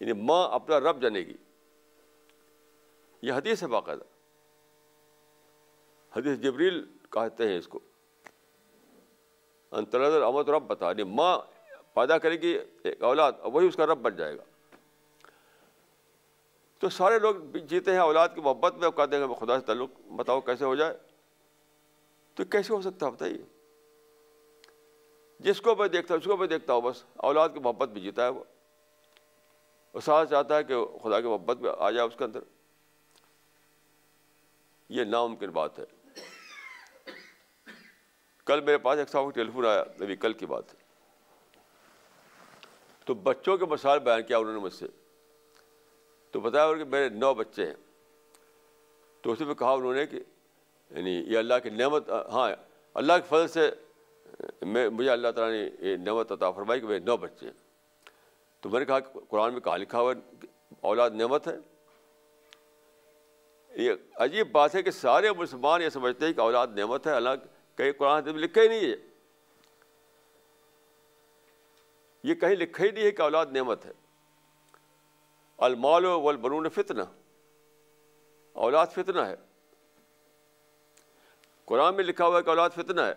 یعنی 0.00 0.12
ماں 0.26 0.42
اپنا 0.54 0.78
رب 0.90 1.00
جنے 1.02 1.20
گی 1.26 1.36
یہ 3.26 3.32
حدیث 3.32 3.62
ہے 3.62 3.68
باقاعدہ 3.76 4.04
حدیث 6.16 6.38
جبریل 6.42 6.82
کہتے 7.12 7.48
ہیں 7.48 7.58
اس 7.58 7.68
کو 7.68 7.78
ان 9.78 9.84
طلد 9.94 10.14
الامت 10.14 10.50
رب 10.50 10.66
بتا 10.68 10.88
یعنی 10.88 11.04
ماں 11.18 11.36
پیدا 11.94 12.18
کرے 12.18 12.40
گی 12.42 12.56
ایک 12.84 13.02
اولاد 13.04 13.32
وہی 13.52 13.66
اس 13.66 13.76
کا 13.76 13.86
رب 13.86 13.98
بن 14.02 14.16
جائے 14.16 14.36
گا 14.36 14.42
تو 16.80 16.88
سارے 16.90 17.18
لوگ 17.18 17.34
جیتے 17.68 17.92
ہیں 17.92 17.98
اولاد 17.98 18.28
کی 18.34 18.40
محبت 18.44 18.74
میں 18.80 18.90
کہتے 18.96 19.16
ہیں 19.16 19.26
کہ 19.28 19.34
خدا 19.44 19.58
سے 19.60 19.66
تعلق 19.66 19.90
بتاؤ 20.16 20.40
کیسے 20.50 20.64
ہو 20.64 20.74
جائے 20.74 20.94
تو 22.36 22.44
کیسے 22.52 22.72
ہو 22.72 22.80
سکتا 22.82 23.06
ہے 23.06 23.10
بتائیے 23.10 23.36
جس 25.48 25.60
کو 25.60 25.74
میں 25.76 25.88
دیکھتا 25.88 26.14
ہوں 26.14 26.20
اس 26.20 26.26
کو 26.26 26.36
میں 26.36 26.46
دیکھتا 26.48 26.72
ہوں 26.72 26.80
بس 26.80 27.02
اولاد 27.28 27.48
کی 27.54 27.60
محبت 27.64 27.88
بھی 27.90 28.00
جیتا 28.00 28.24
ہے 28.28 28.30
وہ 29.94 30.00
ساتھ 30.04 30.30
چاہتا 30.30 30.56
ہے 30.58 30.64
کہ 30.64 30.84
خدا 31.02 31.20
کی 31.20 31.26
محبت 31.28 31.60
میں 31.62 31.70
آ 31.78 31.90
جائے 31.90 32.06
اس 32.06 32.14
کے 32.18 32.24
اندر 32.24 32.40
یہ 34.98 35.04
ناممکن 35.04 35.50
بات 35.50 35.78
ہے 35.78 35.84
کل 38.46 38.60
میرے 38.64 38.78
پاس 38.86 38.98
ایک 38.98 39.08
سال 39.08 39.30
ٹیلیفون 39.34 39.66
آیا 39.66 39.80
ابھی 39.80 40.16
کل 40.24 40.32
کی 40.40 40.46
بات 40.46 40.74
ہے 40.74 40.82
تو 43.04 43.14
بچوں 43.28 43.56
کے 43.58 43.66
مسائل 43.70 43.98
بیان 44.08 44.22
کیا 44.26 44.38
انہوں 44.38 44.52
نے 44.54 44.58
مجھ 44.60 44.72
سے 44.74 44.86
تو 46.32 46.40
بتایا 46.40 46.76
کہ 46.76 46.84
میرے 46.94 47.08
نو 47.08 47.32
بچے 47.34 47.66
ہیں 47.66 47.74
تو 49.22 49.32
اسے 49.32 49.44
میں 49.44 49.54
کہا 49.54 49.70
انہوں 49.72 49.94
نے 49.94 50.06
کہ 50.06 50.20
یعنی 50.94 51.10
یہ 51.26 51.38
اللہ 51.38 51.54
کی 51.62 51.70
نعمت 51.70 52.10
ہاں 52.32 52.50
اللہ 53.00 53.12
کے 53.22 53.26
فضل 53.28 53.46
سے 53.48 53.70
میں 54.72 54.88
مجھے 54.88 55.10
اللہ 55.10 55.30
تعالیٰ 55.36 55.52
نے 55.60 55.88
یہ 55.88 55.96
نعمت 56.06 56.32
عطا 56.32 56.50
فرمائی 56.58 56.80
کہ 56.80 56.86
میرے 56.86 56.98
نو 56.98 57.16
بچے 57.24 57.50
تو 58.60 58.70
میں 58.70 58.80
نے 58.80 58.86
کہا 58.86 58.98
کہ 59.00 59.18
قرآن 59.28 59.52
میں 59.52 59.60
کہا 59.60 59.76
لکھا 59.76 60.00
ہوا 60.00 60.12
اولاد 60.90 61.10
نعمت 61.20 61.48
ہے 61.48 61.54
یہ 63.84 63.92
عجیب 64.24 64.50
بات 64.52 64.74
ہے 64.74 64.82
کہ 64.82 64.90
سارے 65.00 65.30
مسلمان 65.38 65.82
یہ 65.82 65.88
سمجھتے 65.92 66.26
ہیں 66.26 66.32
کہ 66.32 66.40
اولاد 66.40 66.76
نعمت 66.78 67.06
ہے 67.06 67.12
اللہ 67.12 67.40
کہیں 67.78 67.90
قرآن 67.98 68.24
میں 68.24 68.40
لکھا 68.42 68.62
ہی 68.62 68.68
نہیں 68.68 68.90
ہے 68.90 68.94
یہ 72.28 72.34
کہیں 72.40 72.54
لکھا 72.56 72.84
ہی 72.84 72.90
نہیں 72.90 73.04
ہے 73.04 73.10
کہ 73.10 73.22
اولاد 73.22 73.46
نعمت 73.54 73.86
ہے 73.86 73.92
المال 75.68 76.04
والبنون 76.04 76.68
فتنہ 76.78 77.02
اولاد 78.66 78.86
فتنہ 78.94 79.20
ہے 79.30 79.34
قرآن 81.66 81.94
میں 81.96 82.04
لکھا 82.04 82.26
ہوا 82.26 82.38
ہے 82.38 82.42
کہ 82.42 82.48
اولاد 82.48 82.70
فتنہ 82.74 83.00
ہے 83.00 83.14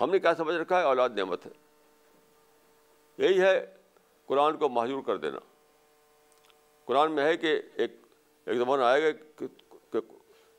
ہم 0.00 0.10
نے 0.10 0.18
کیا 0.18 0.34
سمجھ 0.34 0.54
رکھا 0.56 0.78
ہے 0.78 0.84
اولاد 0.84 1.16
نعمت 1.18 1.46
ہے 1.46 1.50
یہی 3.24 3.40
ہے 3.40 3.58
قرآن 4.26 4.56
کو 4.56 4.68
معذور 4.78 5.02
کر 5.06 5.16
دینا 5.24 5.38
قرآن 6.84 7.12
میں 7.14 7.24
ہے 7.24 7.36
کہ 7.36 7.52
ایک 7.74 7.92
ایک 8.46 8.56
زمانہ 8.58 8.82
آئے 8.84 9.00
گا 9.02 9.46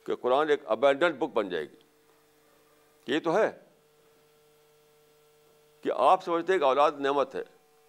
کہ 0.05 0.15
قرآن 0.21 0.49
ایک 0.49 0.59
ابینڈنٹ 0.75 1.17
بک 1.19 1.33
بن 1.33 1.49
جائے 1.49 1.63
گی 1.65 3.13
یہ 3.13 3.19
تو 3.23 3.35
ہے 3.37 3.49
کہ 5.83 5.91
آپ 5.97 6.23
سمجھتے 6.23 6.53
ہیں 6.53 6.59
کہ 6.59 6.65
اولاد 6.65 6.91
نعمت 7.07 7.35
ہے 7.35 7.43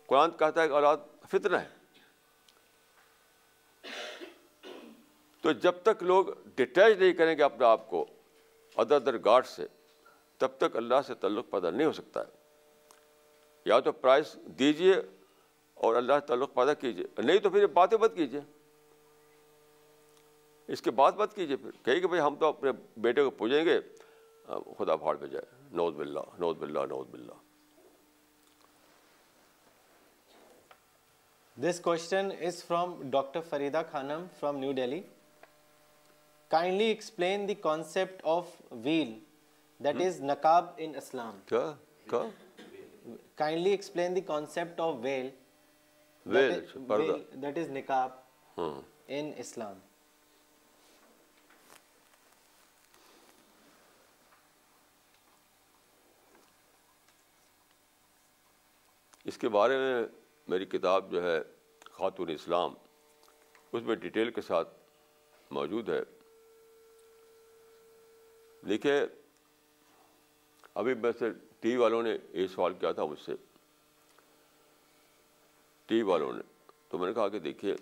قرآن 0.07 0.31
کہتا 0.39 0.63
ہے 0.63 0.69
کہ 0.69 0.73
اولاد 0.75 0.97
فتنہ 1.31 1.57
ہے 1.57 1.75
تو 5.43 5.53
جب 5.67 5.73
تک 5.83 6.03
لوگ 6.03 6.27
ڈٹیچ 6.57 6.99
نہیں 6.99 7.13
کریں 7.23 7.37
گے 7.39 7.43
اپنے 7.43 7.67
آپ 7.67 7.89
کو 7.91 8.05
ادر 8.83 8.95
ادر 8.95 9.17
گارڈ 9.25 9.47
سے 9.47 9.67
تب 10.39 10.57
تک 10.59 10.77
اللہ 10.77 11.01
سے 11.07 11.15
تعلق 11.21 11.51
پیدا 11.51 11.71
نہیں 11.71 11.87
ہو 11.87 11.93
سکتا 11.99 12.21
ہے 12.21 12.35
یا 13.69 13.79
تو 13.87 13.93
پرائز 14.01 14.37
دیجیے 14.59 14.95
اور 15.87 15.95
اللہ 15.97 16.19
سے 16.21 16.27
تعلق 16.27 16.55
پیدا 16.55 16.75
کیجیے 16.83 17.05
نہیں 17.23 17.39
تو 17.47 17.51
پھر 17.51 17.67
باتیں 17.81 17.97
بات 17.99 18.15
کیجیے 18.17 18.41
اس 20.75 20.83
کے 20.83 20.91
بعد 21.01 21.13
بات 21.19 21.35
کیجیے 21.35 21.57
پھر 21.57 21.71
کہیں 21.85 22.01
کہ 22.01 22.07
بھائی 22.07 22.23
ہم 22.23 22.37
تو 22.39 22.47
اپنے 22.47 22.71
بیٹے 23.07 23.25
کو 23.25 23.31
پوجیں 23.41 23.65
گے 23.65 23.79
خدا 24.79 24.97
پہاڑ 24.97 25.17
پہ 25.17 25.27
جائے 25.27 25.45
نوز 25.81 25.95
بلّہ 25.97 26.19
نوز 26.39 26.57
بلّہ 26.59 26.85
نوز 26.91 27.07
بلّہ 27.11 27.41
this 31.69 31.81
question 31.81 32.31
is 32.47 32.65
from 32.65 32.95
doctor 33.11 33.41
Farida 33.51 33.83
Khanam 33.91 34.25
from 34.41 34.57
new 34.59 34.73
Delhi 34.77 35.01
kindly 36.51 36.85
explain 36.89 37.47
the 37.49 37.55
concept 37.63 38.21
of 38.35 38.49
veil 38.83 39.13
that 39.85 40.01
is 40.07 40.21
niqab 40.23 40.65
in 40.85 40.93
Islam 40.97 41.39
کیا 41.47 42.23
اس 59.29 59.39
کے 59.39 59.49
بارے 59.49 59.77
میں 59.79 60.05
میری 60.49 60.65
کتاب 60.77 61.11
جو 61.13 61.23
ہے 61.23 61.39
خاتون 61.93 62.29
اسلام 62.31 62.75
اس 63.77 63.83
میں 63.83 63.95
ڈیٹیل 64.05 64.31
کے 64.33 64.41
ساتھ 64.49 64.69
موجود 65.55 65.89
ہے 65.89 66.01
دیکھیے 68.69 68.95
ابھی 70.81 70.95
میں 71.03 71.11
سے 71.19 71.31
ٹی 71.61 71.77
والوں 71.77 72.03
نے 72.03 72.17
یہ 72.35 72.47
سوال 72.55 72.73
کیا 72.81 72.91
تھا 72.93 73.05
مجھ 73.11 73.21
سے 73.25 73.35
ٹی 75.87 75.95
وی 75.95 76.03
والوں 76.11 76.33
نے 76.33 76.43
تو 76.89 76.99
میں 76.99 77.07
نے 77.09 77.15
کہا 77.15 77.29
کہ 77.35 77.39
دیکھیے 77.41 77.75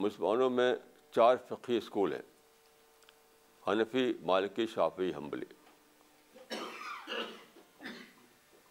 مسلمانوں 0.00 0.48
میں 0.50 0.74
چار 1.14 1.36
فقی 1.48 1.76
اسکول 1.76 2.12
ہیں 2.12 2.22
حنفی 3.66 4.12
مالکی 4.30 4.66
شافی 4.74 5.12
حمبلی 5.16 6.58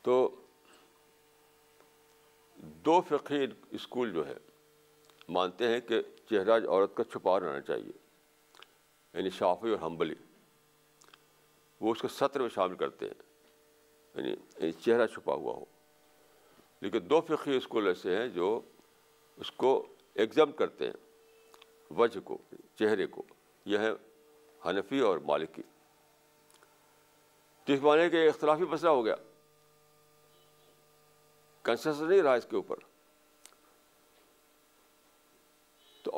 تو 0.04 0.16
دو 2.86 3.00
فقی 3.10 3.46
اسکول 3.80 4.14
جو 4.14 4.28
ہے 4.28 4.36
مانتے 5.38 5.68
ہیں 5.68 5.80
کہ 5.88 6.02
چہرہ 6.30 6.60
عورت 6.68 6.96
کا 6.96 7.04
چھپا 7.12 7.40
رہنا 7.40 7.60
چاہیے 7.68 7.92
یعنی 9.14 9.30
شافی 9.38 9.70
اور 9.72 9.82
حمبلی 9.86 10.14
وہ 11.82 11.92
اس 11.92 12.02
کو 12.02 12.08
سطر 12.08 12.40
میں 12.42 12.50
شامل 12.56 12.76
کرتے 12.76 13.06
ہیں 13.06 13.22
یعنی 14.22 14.30
یعنی 14.30 14.72
چہرہ 14.86 15.06
چھپا 15.14 15.34
ہوا 15.34 15.54
ہو 15.54 15.66
لیکن 16.82 17.10
دو 17.10 17.22
فقی 17.28 17.56
اسکول 17.58 17.88
ایسے 17.88 18.16
ہیں 18.18 18.28
جو 18.38 18.60
اس 19.44 19.52
کو 19.64 19.72
ایگزام 20.24 20.52
کرتے 20.62 20.86
ہیں 20.88 21.96
وجہ 22.00 22.20
کو 22.26 22.38
چہرے 22.80 23.06
کو 23.18 23.24
یہ 23.74 23.78
ہے 23.78 23.90
حنفی 24.66 25.00
اور 25.10 25.18
مالکی 25.32 25.62
تو 27.66 27.74
اس 27.74 27.82
معنی 27.82 28.10
کہ 28.10 28.28
اختلافی 28.30 28.64
مسئلہ 28.70 28.90
ہو 28.98 29.04
گیا 29.06 29.16
کنسنس 31.70 32.02
نہیں 32.02 32.22
رہا 32.22 32.34
اس 32.42 32.46
کے 32.50 32.56
اوپر 32.56 32.84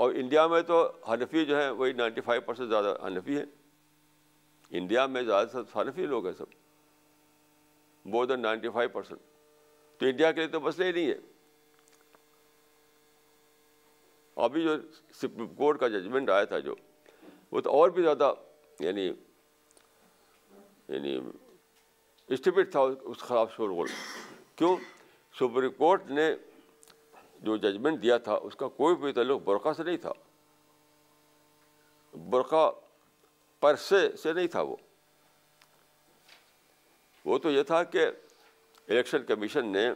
اور 0.04 0.12
انڈیا 0.20 0.44
میں 0.48 0.60
تو 0.68 0.76
حنفی 1.08 1.42
جو 1.46 1.56
ہیں 1.62 1.70
وہی 1.80 1.94
نائنٹی 1.94 2.22
فائیو 2.26 2.42
پرسینٹ 2.42 2.70
زیادہ 2.70 2.94
حنفی 3.06 3.38
ہیں 3.38 3.46
انڈیا 4.80 5.04
میں 5.16 5.22
زیادہ 5.24 5.48
تر 5.52 5.62
حنفی 5.80 6.06
لوگ 6.12 6.26
ہیں 6.26 6.34
سب 6.38 6.50
more 8.14 8.26
than 8.28 8.42
ninety 8.42 8.70
five 8.74 8.90
percent 8.94 9.20
تو 10.00 10.06
انڈیا 10.06 10.32
کے 10.32 10.40
لیے 10.42 10.50
تو 10.52 10.60
مسئلہ 10.68 10.86
ہی 10.86 10.92
نہیں 10.92 11.10
ہے 11.10 11.18
ابھی 14.48 14.62
جو 14.64 14.72
سپریم 15.22 15.48
کورٹ 15.56 15.76
کا 15.80 15.88
ججمنٹ 15.98 16.28
آیا 16.36 16.46
تھا 16.54 16.60
جو 16.70 16.74
وہ 17.52 17.60
تو 17.62 17.70
اور 17.82 17.88
بھی 17.98 18.02
زیادہ 18.04 18.28
یعنی 18.88 19.06
یعنی 19.06 21.14
اسٹیپٹ 22.38 22.72
تھا 22.72 22.82
اس 22.90 23.18
خراب 23.28 23.48
شور 23.56 23.70
گول 23.80 23.88
کیوں 24.56 24.74
سپریم 25.40 25.72
کورٹ 25.84 26.02
نے 26.20 26.28
جو 27.46 27.56
ججمنٹ 27.58 28.02
دیا 28.04 28.18
تھا 28.28 28.34
اس 28.48 28.56
کا 28.56 28.68
کوئی 28.78 28.96
بھی 29.02 29.12
تعلق 29.14 29.42
برقع 29.44 29.74
سے 29.78 29.84
نہیں 29.84 29.98
تھا 30.02 30.12
برقع 32.30 32.70
پر 33.60 33.76
سے 33.88 34.08
سے 34.24 34.34
نہیں 34.34 34.48
تھا 34.56 34.62
وہ 34.62 34.76
وہ 37.26 37.38
تو 37.40 37.52
یہ 37.52 37.64
تھا 37.72 37.84
کہ 37.94 38.06
الیکشن 38.08 39.24
کمیشن 39.28 39.68
نے 39.72 39.88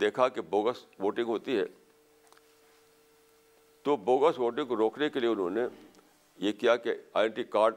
دیکھا 0.00 0.28
کہ 0.36 0.40
بوگس 0.50 0.84
ووٹنگ 1.00 1.28
ہوتی 1.28 1.56
ہے 1.58 1.64
تو 3.84 3.96
بوگس 4.08 4.38
ووٹنگ 4.38 4.66
کو 4.66 4.76
روکنے 4.76 5.08
کے 5.10 5.20
لیے 5.20 5.28
انہوں 5.28 5.50
نے 5.50 5.66
یہ 6.46 6.52
کیا 6.60 6.76
کہ 6.84 6.94
آئی 7.20 7.28
ڈی 7.28 7.42
ٹی 7.42 7.48
کارڈ 7.50 7.74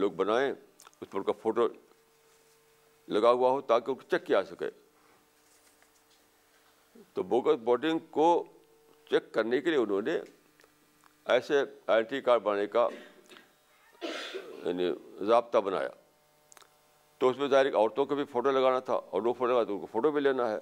لوگ 0.00 0.10
بنائیں 0.20 0.52
اس 0.52 1.10
پر 1.10 1.18
ان 1.18 1.24
کا 1.24 1.32
فوٹو 1.42 1.66
لگا 3.14 3.30
ہوا 3.32 3.50
ہو 3.50 3.60
تاکہ 3.70 3.90
ان 3.90 3.96
کو 3.96 4.02
چیک 4.10 4.26
کیا 4.26 4.42
سکے 4.50 4.68
تو 7.14 7.22
بوگس 7.30 7.58
بورڈنگ 7.64 7.98
کو 8.10 8.26
چیک 9.10 9.32
کرنے 9.34 9.60
کے 9.60 9.70
لیے 9.70 9.78
انہوں 9.78 10.02
نے 10.08 10.18
ایسے 11.34 11.62
آئی 11.94 12.02
این 12.10 12.20
کارڈ 12.24 12.42
بنانے 12.42 12.66
کا 12.76 12.86
یعنی 14.64 14.90
ضابطہ 15.26 15.58
بنایا 15.68 15.88
تو 17.18 17.28
اس 17.28 17.36
میں 17.38 17.48
ظاہر 17.48 17.74
عورتوں 17.74 18.04
کو 18.10 18.14
بھی 18.14 18.24
فوٹو 18.32 18.50
لگانا 18.50 18.78
تھا 18.90 18.94
اور 18.94 19.22
لوگ 19.22 19.34
فوٹو 19.38 19.52
لگا 19.52 19.64
تو 19.64 19.72
ان 19.74 19.80
کو 19.80 19.86
فوٹو 19.92 20.10
بھی 20.10 20.20
لینا 20.20 20.50
ہے 20.50 20.58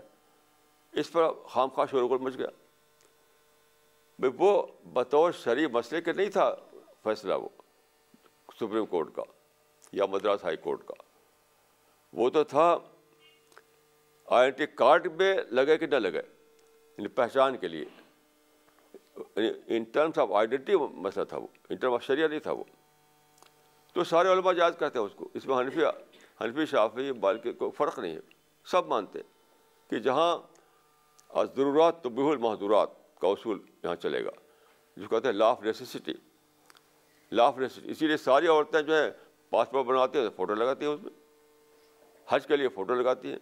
اس 1.01 1.11
پر 1.13 1.31
خام 1.51 1.69
خواہ 1.75 1.87
شور 1.91 2.19
مچ 2.21 2.39
گیا 2.39 2.49
بھائی 4.21 4.33
وہ 4.39 4.51
بطور 4.93 5.33
شرعی 5.43 5.67
مسئلے 5.73 6.01
کے 6.03 6.13
نہیں 6.13 6.31
تھا 6.37 6.53
فیصلہ 7.05 7.35
وہ 7.43 7.49
سپریم 8.61 8.87
کورٹ 8.95 9.15
کا 9.17 9.23
یا 9.99 10.07
مدراس 10.13 10.45
ہائی 10.45 10.57
کورٹ 10.65 10.87
کا 10.87 10.95
وہ 12.21 12.29
تو 12.31 12.43
تھا 12.55 12.65
آئی 14.37 14.47
آن 14.47 14.55
ٹی 14.57 14.67
کارڈ 14.77 15.07
میں 15.21 15.35
لگے 15.53 15.77
کہ 15.79 15.87
نہ 15.87 15.97
لگے 15.97 16.21
یعنی 16.99 17.09
پہچان 17.17 17.57
کے 17.57 17.69
لیے 17.69 17.85
ان 19.77 19.85
ٹرمس 19.93 20.19
آف 20.19 20.33
آئیڈینٹی 20.37 20.77
مسئلہ 20.93 21.25
تھا 21.33 21.37
وہ 21.39 21.47
ان 21.71 21.77
ٹرم 21.81 21.93
آف 21.95 22.03
شریعت 22.05 22.31
نہیں 22.31 22.41
تھا 22.41 22.53
وہ 22.53 22.65
تو 23.95 24.05
سارے 24.05 24.29
علماء 24.33 24.53
جاد 24.53 24.71
کرتے 24.79 24.99
ہیں 24.99 25.05
اس 25.07 25.15
کو 25.17 25.29
اس 25.35 25.47
میں 25.47 25.57
حنفی 25.59 25.85
حنفی 26.41 26.67
شافی 26.71 27.13
بالکل 27.27 27.53
کوئی 27.59 27.71
فرق 27.77 27.99
نہیں 27.99 28.15
ہے 28.15 28.21
سب 28.71 28.87
مانتے 28.89 29.19
کہ 29.91 29.99
جہاں 30.09 30.37
ضرورات 31.57 32.03
تو 32.03 32.11
بہ 32.19 32.31
المحدورات 32.31 32.89
کا 33.21 33.29
اصول 33.29 33.59
یہاں 33.85 33.95
چلے 34.03 34.25
گا 34.25 34.31
جس 34.97 35.09
کو 35.09 35.15
کہتے 35.15 35.29
ہیں 35.29 35.35
law 35.35 35.47
of 35.51 35.63
necessity 35.63 36.13
law 37.33 37.47
of 37.47 37.59
نیسی 37.59 37.81
اسی 37.91 38.07
لیے 38.07 38.17
ساری 38.17 38.47
عورتیں 38.49 38.81
جو 38.81 38.95
ہیں 39.03 39.11
پاسپورٹ 39.51 39.87
بناتی 39.87 40.19
ہیں 40.19 40.25
تو 40.29 40.35
فوٹو 40.37 40.55
لگاتی 40.55 40.87
ہیں 40.87 40.93
اس 40.93 41.01
میں 41.03 41.11
حج 42.31 42.47
کے 42.47 42.57
لیے 42.57 42.69
فوٹو 42.75 42.95
لگاتی 42.95 43.31
ہیں 43.33 43.39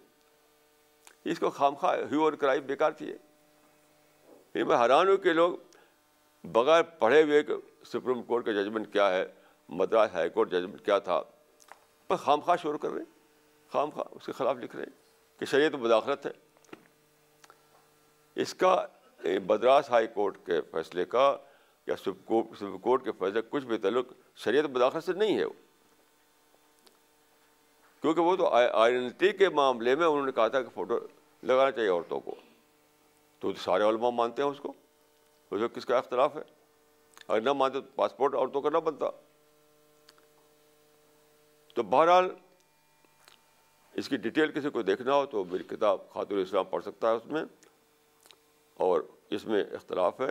اس 1.32 1.38
کو 1.38 1.50
خام 1.50 1.74
خواہ 1.74 1.96
خامخواہ 2.10 2.36
کرائی 2.40 2.60
بیکار 2.72 2.90
تھی 2.98 3.10
ہے 3.12 3.16
یہ 4.58 4.64
میں 4.64 4.76
حیران 4.76 5.08
ہوں 5.08 5.16
کہ 5.24 5.32
لوگ 5.32 5.54
بغیر 6.52 6.82
پڑھے 6.98 7.22
ہوئے 7.22 7.42
کہ 7.48 7.54
سپریم 7.92 8.22
کورٹ 8.28 8.44
کا 8.46 8.52
ججمنٹ 8.60 8.92
کیا 8.92 9.10
ہے 9.12 9.24
مدراس 9.80 10.10
ہائی 10.14 10.28
کورٹ 10.36 10.50
ججمنٹ 10.50 10.84
کیا 10.84 10.98
تھا 11.08 11.20
پر 12.08 12.16
خام 12.22 12.40
خواہ 12.40 12.56
شور 12.62 12.74
کر 12.82 12.90
رہے 12.90 13.00
ہیں 13.00 13.12
خام 13.72 13.90
خواہ 13.94 14.14
اس 14.16 14.26
کے 14.26 14.32
خلاف 14.38 14.56
لکھ 14.62 14.76
رہے 14.76 14.84
ہیں 14.88 15.38
کہ 15.40 15.46
شریعت 15.50 15.74
مداخلت 15.84 16.26
ہے 16.26 16.30
اس 18.42 18.54
کا 18.62 18.74
مدراس 19.48 19.90
ہائی 19.90 20.06
کورٹ 20.14 20.38
کے 20.46 20.60
فیصلے 20.70 21.04
کا 21.16 21.26
یا 21.86 21.96
سپریم 22.04 22.78
کورٹ 22.88 23.04
کے 23.04 23.12
فیصلے 23.18 23.42
کا 23.42 23.48
کچھ 23.50 23.64
بھی 23.66 23.78
تعلق 23.86 24.12
شریعت 24.44 24.70
مداخلت 24.76 25.04
سے 25.04 25.12
نہیں 25.24 25.38
ہے 25.38 25.44
وہ 25.44 25.62
کیونکہ 28.00 28.20
وہ 28.22 28.36
تو 28.36 28.48
آئیڈنٹی 28.54 29.32
کے 29.38 29.48
معاملے 29.60 29.94
میں 29.96 30.06
انہوں 30.06 30.26
نے 30.26 30.32
کہا 30.32 30.48
تھا 30.54 30.62
کہ 30.62 30.74
فوٹو 30.74 30.98
لگانا 31.46 31.70
چاہیے 31.70 31.88
عورتوں 31.90 32.20
کو 32.20 32.34
تو 33.40 33.52
سارے 33.64 33.84
علماء 33.88 34.10
مانتے 34.18 34.42
ہیں 34.42 34.48
اس 34.50 34.58
کو 34.60 34.72
اس 35.50 35.60
میں 35.60 35.68
کس 35.74 35.86
کا 35.86 35.96
اختلاف 35.98 36.36
ہے 36.36 36.42
اگر 37.26 37.40
نہ 37.40 37.52
مانتے 37.62 37.80
تو 37.80 37.86
پاسپورٹ 37.94 38.34
عورتوں 38.34 38.62
کا 38.62 38.70
نہ 38.70 38.78
بنتا 38.84 39.08
تو 41.74 41.82
بہرحال 41.94 42.28
اس 44.00 44.08
کی 44.08 44.16
ڈیٹیل 44.26 44.52
کسی 44.52 44.70
کو 44.70 44.82
دیکھنا 44.82 45.14
ہو 45.14 45.26
تو 45.30 45.44
میری 45.50 45.64
کتاب 45.74 46.08
خاتون 46.14 46.38
اسلام 46.40 46.64
پڑھ 46.70 46.84
سکتا 46.84 47.10
ہے 47.10 47.16
اس 47.16 47.26
میں 47.32 47.42
اور 48.86 49.00
اس 49.36 49.44
میں 49.46 49.62
اختلاف 49.74 50.20
ہے 50.20 50.30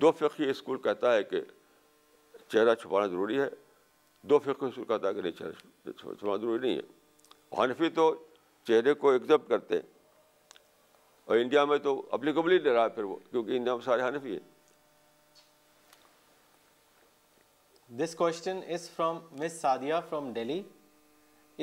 دو 0.00 0.10
فقی 0.18 0.48
اسکول 0.50 0.78
کہتا 0.82 1.14
ہے 1.14 1.22
کہ 1.24 1.40
چہرہ 2.52 2.74
چھپانا 2.74 3.06
ضروری 3.06 3.38
ہے 3.40 3.48
دو 4.30 4.38
فقی 4.44 4.66
اسکول 4.66 4.84
کہتا 4.84 5.08
ہے 5.08 5.14
کہ 5.14 5.20
نہیں 5.22 5.32
چہرہ 5.38 5.90
چھپانا 5.92 6.36
ضروری 6.36 6.60
نہیں 6.68 6.76
ہے 6.78 7.62
حنفی 7.62 7.88
تو 8.00 8.14
چہرے 8.68 8.94
کو 9.02 9.10
ایکزپٹ 9.12 9.48
کرتے 9.48 9.74
ہیں 9.76 9.82
اور 11.30 11.38
انڈیا 11.38 11.64
میں 11.70 11.76
تو 11.82 11.90
اپلیکبل 12.12 12.50
ہی 12.52 12.56
نہیں 12.58 12.72
رہا 12.74 12.84
ہے 12.84 12.88
پھر 12.94 13.02
وہ 13.04 13.16
کیونکہ 13.30 13.56
انڈیا 13.56 13.74
میں 13.74 13.84
سارے 13.84 14.02
حنفی 14.06 14.32
ہیں 14.32 14.38
this 17.98 18.14
question 18.22 18.60
is 18.76 18.88
from 18.94 19.18
Miss 19.42 19.60
Sadia 19.60 20.00
from 20.08 20.32
Delhi 20.38 20.60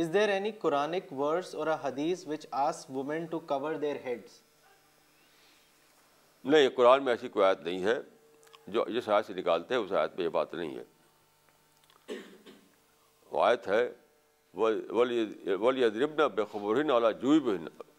is 0.02 0.14
there 0.14 0.30
any 0.30 0.52
Quranic 0.61 1.11
words 1.19 1.53
اور 1.56 1.68
hadith 1.84 2.26
which 2.27 2.45
ask 2.61 2.85
women 2.99 3.26
to 3.31 3.39
cover 3.52 3.76
their 3.81 3.95
heads 4.06 4.39
نہیں 6.45 6.69
قرآن 6.77 7.03
میں 7.06 7.14
ایسی 7.14 7.30
کوئی 7.35 7.45
آیت 7.45 7.61
نہیں 7.65 7.84
ہے 7.88 7.98
جو 8.76 8.85
جس 8.98 9.10
آیت 9.10 9.26
سے 9.27 9.34
نکالتے 9.41 9.73
ہیں 9.76 9.81
اس 9.81 9.91
آیت 9.91 10.15
پہ 10.18 10.23
یہ 10.23 10.30
بات 10.39 10.53
نہیں 10.53 10.76
ہے 10.77 12.14
وہ 13.31 13.44
آیت 13.45 13.68
ہے 13.68 13.88
ولی 14.64 15.26
ولی 15.68 15.84
ادربنا 15.91 16.27
بے 16.39 16.45
خبرین 16.52 16.91
اعلیٰ 16.91 17.11
جویب 17.22 17.49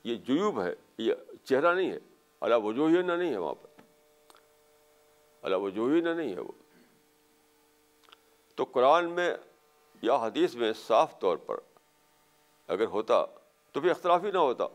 یہ 0.09 0.15
جیوب 0.33 0.63
ہے 0.63 0.75
یہ 0.99 1.15
چہرہ 1.49 1.75
نہیں 1.75 1.91
ہے 1.93 1.99
اللہ 2.47 2.65
وجوہ 2.65 2.89
نہ 3.01 3.13
نہیں 3.13 3.33
ہے 3.33 3.37
وہاں 3.37 3.55
پر 3.55 3.67
وجوہ 5.63 6.01
نہ 6.05 6.09
نہیں 6.09 6.35
ہے 6.35 6.41
وہ 6.41 6.53
تو 8.57 8.65
قرآن 8.73 9.11
میں 9.15 9.33
یا 10.03 10.15
حدیث 10.27 10.55
میں 10.63 10.73
صاف 10.87 11.19
طور 11.21 11.37
پر 11.47 11.59
اگر 12.75 12.87
ہوتا 12.95 13.25
تو 13.73 13.81
پھر 13.81 13.91
اختلاف 13.91 14.25
ہی 14.25 14.31
نہ 14.31 14.39
ہوتا 14.39 14.67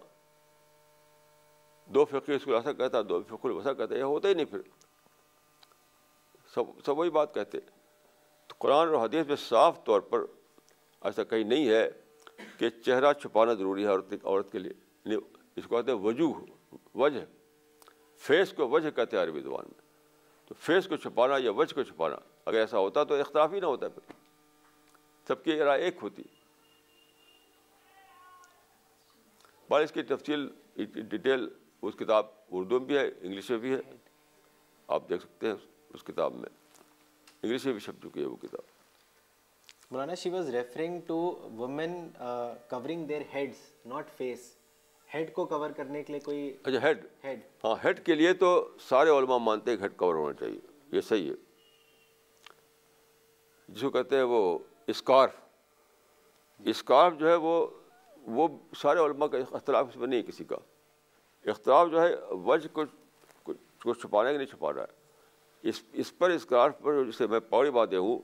دو 1.96 2.06
فقیر 2.12 2.36
اس 2.36 2.44
کو 2.46 2.56
ایسا 2.56 2.72
کہتا 2.74 3.02
دو 3.10 3.22
فقر 3.30 3.50
یہ 3.96 4.02
ہوتا 4.02 4.30
ہی 4.30 4.34
نہیں 4.34 4.46
پھر 4.52 4.60
سب 6.54 6.80
سب 6.86 6.98
وہی 7.00 7.10
بات 7.20 7.34
کہتے 7.34 7.60
تو 8.48 8.56
قرآن 8.60 8.88
اور 8.88 9.04
حدیث 9.06 9.26
میں 9.28 9.36
صاف 9.48 9.84
طور 9.86 10.02
پر 10.14 10.26
ایسا 11.10 11.24
کہیں 11.34 11.44
نہیں 11.44 11.68
ہے 11.70 11.88
کہ 12.60 12.70
چہرہ 12.86 13.14
چھپانا 13.22 13.54
ضروری 13.62 13.84
ہے 13.84 13.88
عورت 13.90 14.14
عورت 14.24 14.52
کے 14.52 14.60
لیے 14.60 14.72
یعنی 15.06 15.18
اس 15.56 15.66
کو 15.68 15.76
کہتے 15.76 15.92
ہیں 15.92 16.00
وجوہ 16.04 16.76
وجہ 17.00 17.20
فیس 18.28 18.54
کو 18.58 18.68
وجہ 18.70 18.90
کہتے 18.96 19.18
ہیں 19.18 19.24
عربی 19.24 19.42
زبان 19.42 19.66
میں 19.72 19.82
تو 20.48 20.56
فیس 20.60 20.88
کو 20.88 20.96
چھپانا 21.04 21.38
یا 21.44 21.52
وجہ 21.58 21.76
کو 21.76 21.84
چھپانا 21.90 22.16
اگر 22.46 22.60
ایسا 22.60 22.78
ہوتا 22.80 23.04
تو 23.10 23.16
اختلاف 23.20 23.54
ہی 23.54 23.60
نہ 23.60 23.66
ہوتا 23.66 23.88
پھر 23.96 24.14
سب 25.28 25.44
کی 25.44 25.58
رائے 25.60 25.84
ایک 25.84 26.00
ہوتی 26.04 26.24
اس 29.84 29.92
کی 29.92 30.02
تفصیل 30.10 30.48
ڈیٹیل 31.10 31.48
اس 31.88 31.96
کتاب 32.00 32.26
اردو 32.58 32.80
میں 32.80 32.86
بھی 32.88 32.98
ہے 32.98 33.06
انگلش 33.08 33.50
میں 33.50 33.58
بھی 33.60 33.72
ہے 33.74 33.78
آپ 34.98 35.08
دیکھ 35.10 35.22
سکتے 35.24 35.48
ہیں 35.48 35.54
اس 35.94 36.04
کتاب 36.08 36.34
میں 36.36 36.50
انگلش 37.44 37.66
میں 37.66 37.74
بھی 37.74 37.80
چھپ 37.82 38.04
چکی 38.04 38.22
ہے 38.22 38.26
وہ 38.26 38.36
کتاب 38.42 39.92
Maulana 39.92 40.14
she 40.24 40.30
was 40.30 40.50
referring 40.56 41.00
to 41.08 41.16
women 41.58 41.96
covering 42.70 43.06
their 43.08 43.22
heads 43.34 43.72
not 43.86 44.12
face 44.18 44.52
head 45.14 45.32
کو 45.34 45.46
کور 45.46 45.70
کرنے 45.78 46.02
کے 46.04 46.14
لیے 46.14 46.20
کوئی 46.26 46.48
اچھا 46.64 46.80
ہیڈ 46.84 47.04
ہیڈ 47.24 47.40
ہاں 47.64 47.74
ہیڈ 47.84 48.00
کے 48.06 48.16
لیے 48.16 48.34
تو 48.44 48.48
سارے 48.88 49.10
علماء 49.18 49.38
مانتے 49.48 49.72
ہیں 49.72 49.78
کہ 49.78 49.84
ہیڈ 49.84 49.96
کور 49.98 50.16
ہونا 50.16 50.34
چاہیے 50.40 50.60
یہ 50.96 51.02
صحیح 51.10 51.30
ہے 51.30 51.34
جس 53.74 53.82
کو 53.82 53.90
کہتے 53.90 54.16
ہیں 54.16 54.24
وہ 54.34 54.40
اسکارف 54.94 55.36
اسکارف 56.74 57.18
جو 57.20 57.30
ہے 57.30 57.36
وہ 57.48 57.54
وہ 58.40 58.48
سارے 58.82 59.00
علماء 59.06 59.28
کا 59.28 59.38
اختلاف 59.52 59.88
اس 59.90 59.96
میں 59.98 60.08
نہیں 60.08 60.22
کسی 60.24 60.44
کا 60.50 60.56
اختلاف 61.52 61.88
جو 61.92 62.02
ہے 62.02 62.10
وجہ 62.46 62.68
کچھ 62.76 64.00
چھپا 64.02 64.24
رہا 64.24 64.32
کہ 64.32 64.38
نہیں 64.38 64.48
چھپا 64.48 64.74
رہا 64.74 64.82
ہے 64.84 65.70
اس 65.70 65.82
اس 66.02 66.18
پر 66.18 66.30
اسکارف 66.30 66.80
پر 66.84 67.04
جسے 67.06 67.28
میں 67.28 67.40
پوری 67.50 67.72
باتیں 67.80 67.98
ہوں 67.98 68.18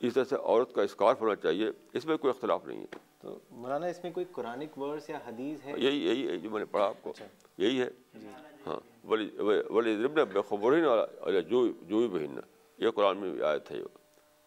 اس 0.00 0.14
طرح 0.14 0.24
سے 0.28 0.36
عورت 0.36 0.74
کا 0.74 0.82
اسکارف 0.82 1.20
ہونا 1.20 1.34
چاہیے 1.42 1.70
اس 1.98 2.06
میں 2.06 2.16
کوئی 2.16 2.30
اختلاف 2.36 2.64
نہیں 2.66 2.80
ہے 2.80 2.98
تو 3.24 3.36
مولانا 3.50 3.86
اس 3.90 4.02
میں 4.04 4.10
کوئی 4.12 4.26
قرآن 4.32 4.62
ورس 4.76 5.08
یا 5.10 5.18
حدیث 5.26 5.64
ہے 5.66 5.72
یہی 5.82 6.00
یہی 6.08 6.26
ہے 6.28 6.36
جو 6.38 6.50
میں 6.50 6.58
نے 6.60 6.64
پڑھا 6.70 6.86
آپ 6.86 6.96
کو 7.02 7.10
اچھا۔ 7.10 7.24
یہی 7.62 7.80
ہے 7.80 7.88
جی۔ 8.20 8.26
ہاں 8.66 8.76
ولی 9.12 9.28
ولی 9.76 9.94
ربنا 10.04 10.24
بے 10.32 10.40
خبرین 10.48 10.84
والا 10.84 11.40
جو 11.50 11.66
جو 11.90 11.98
بھی 11.98 12.08
بہن 12.18 12.38
یہ 12.84 12.90
قرآن 12.96 13.16
میں 13.20 13.30
آیت 13.50 13.70
ہے 13.70 13.76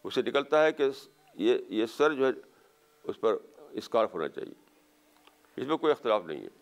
اس 0.04 0.14
سے 0.16 0.22
نکلتا 0.28 0.64
ہے 0.66 0.72
کہ 0.80 0.88
یہ 1.46 1.58
یہ 1.80 1.86
سر 1.98 2.14
جو 2.20 2.26
ہے 2.26 2.32
اس 3.10 3.20
پر 3.20 3.38
اسکارف 3.82 4.14
ہونا 4.14 4.28
چاہیے 4.36 4.54
اس 5.62 5.68
میں 5.68 5.78
کوئی 5.84 5.92
اختلاف 5.92 6.26
نہیں 6.26 6.42
ہے 6.44 6.56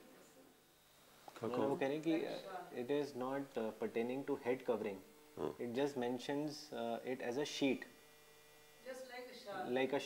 وہ 1.65 1.75
کہہ 1.79 1.87
رہے 1.87 1.93
ہیں 1.95 2.01
کہ 2.03 2.27
it 2.79 2.91
is 2.99 3.15
not 3.23 3.59
pertaining 3.79 4.21
to 4.27 4.35
head 4.45 4.65
covering 4.65 5.41
it 5.49 5.75
just 5.75 5.97
mentions 6.07 6.57
it 6.73 7.21
as 7.23 7.39
a 7.39 7.45
sheet 7.57 7.85
shawl 9.45 9.99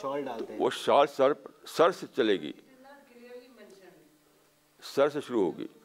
shawl 0.00 0.28
وہ 0.58 0.68
شال 0.84 1.06
سر 1.16 1.32
سر 1.76 1.90
سے 2.00 2.06
چلے 2.16 2.34
گی 2.40 2.52
سر 4.94 5.08
سے 5.14 5.20
شروع 5.26 5.44
ہوگی 5.44 5.75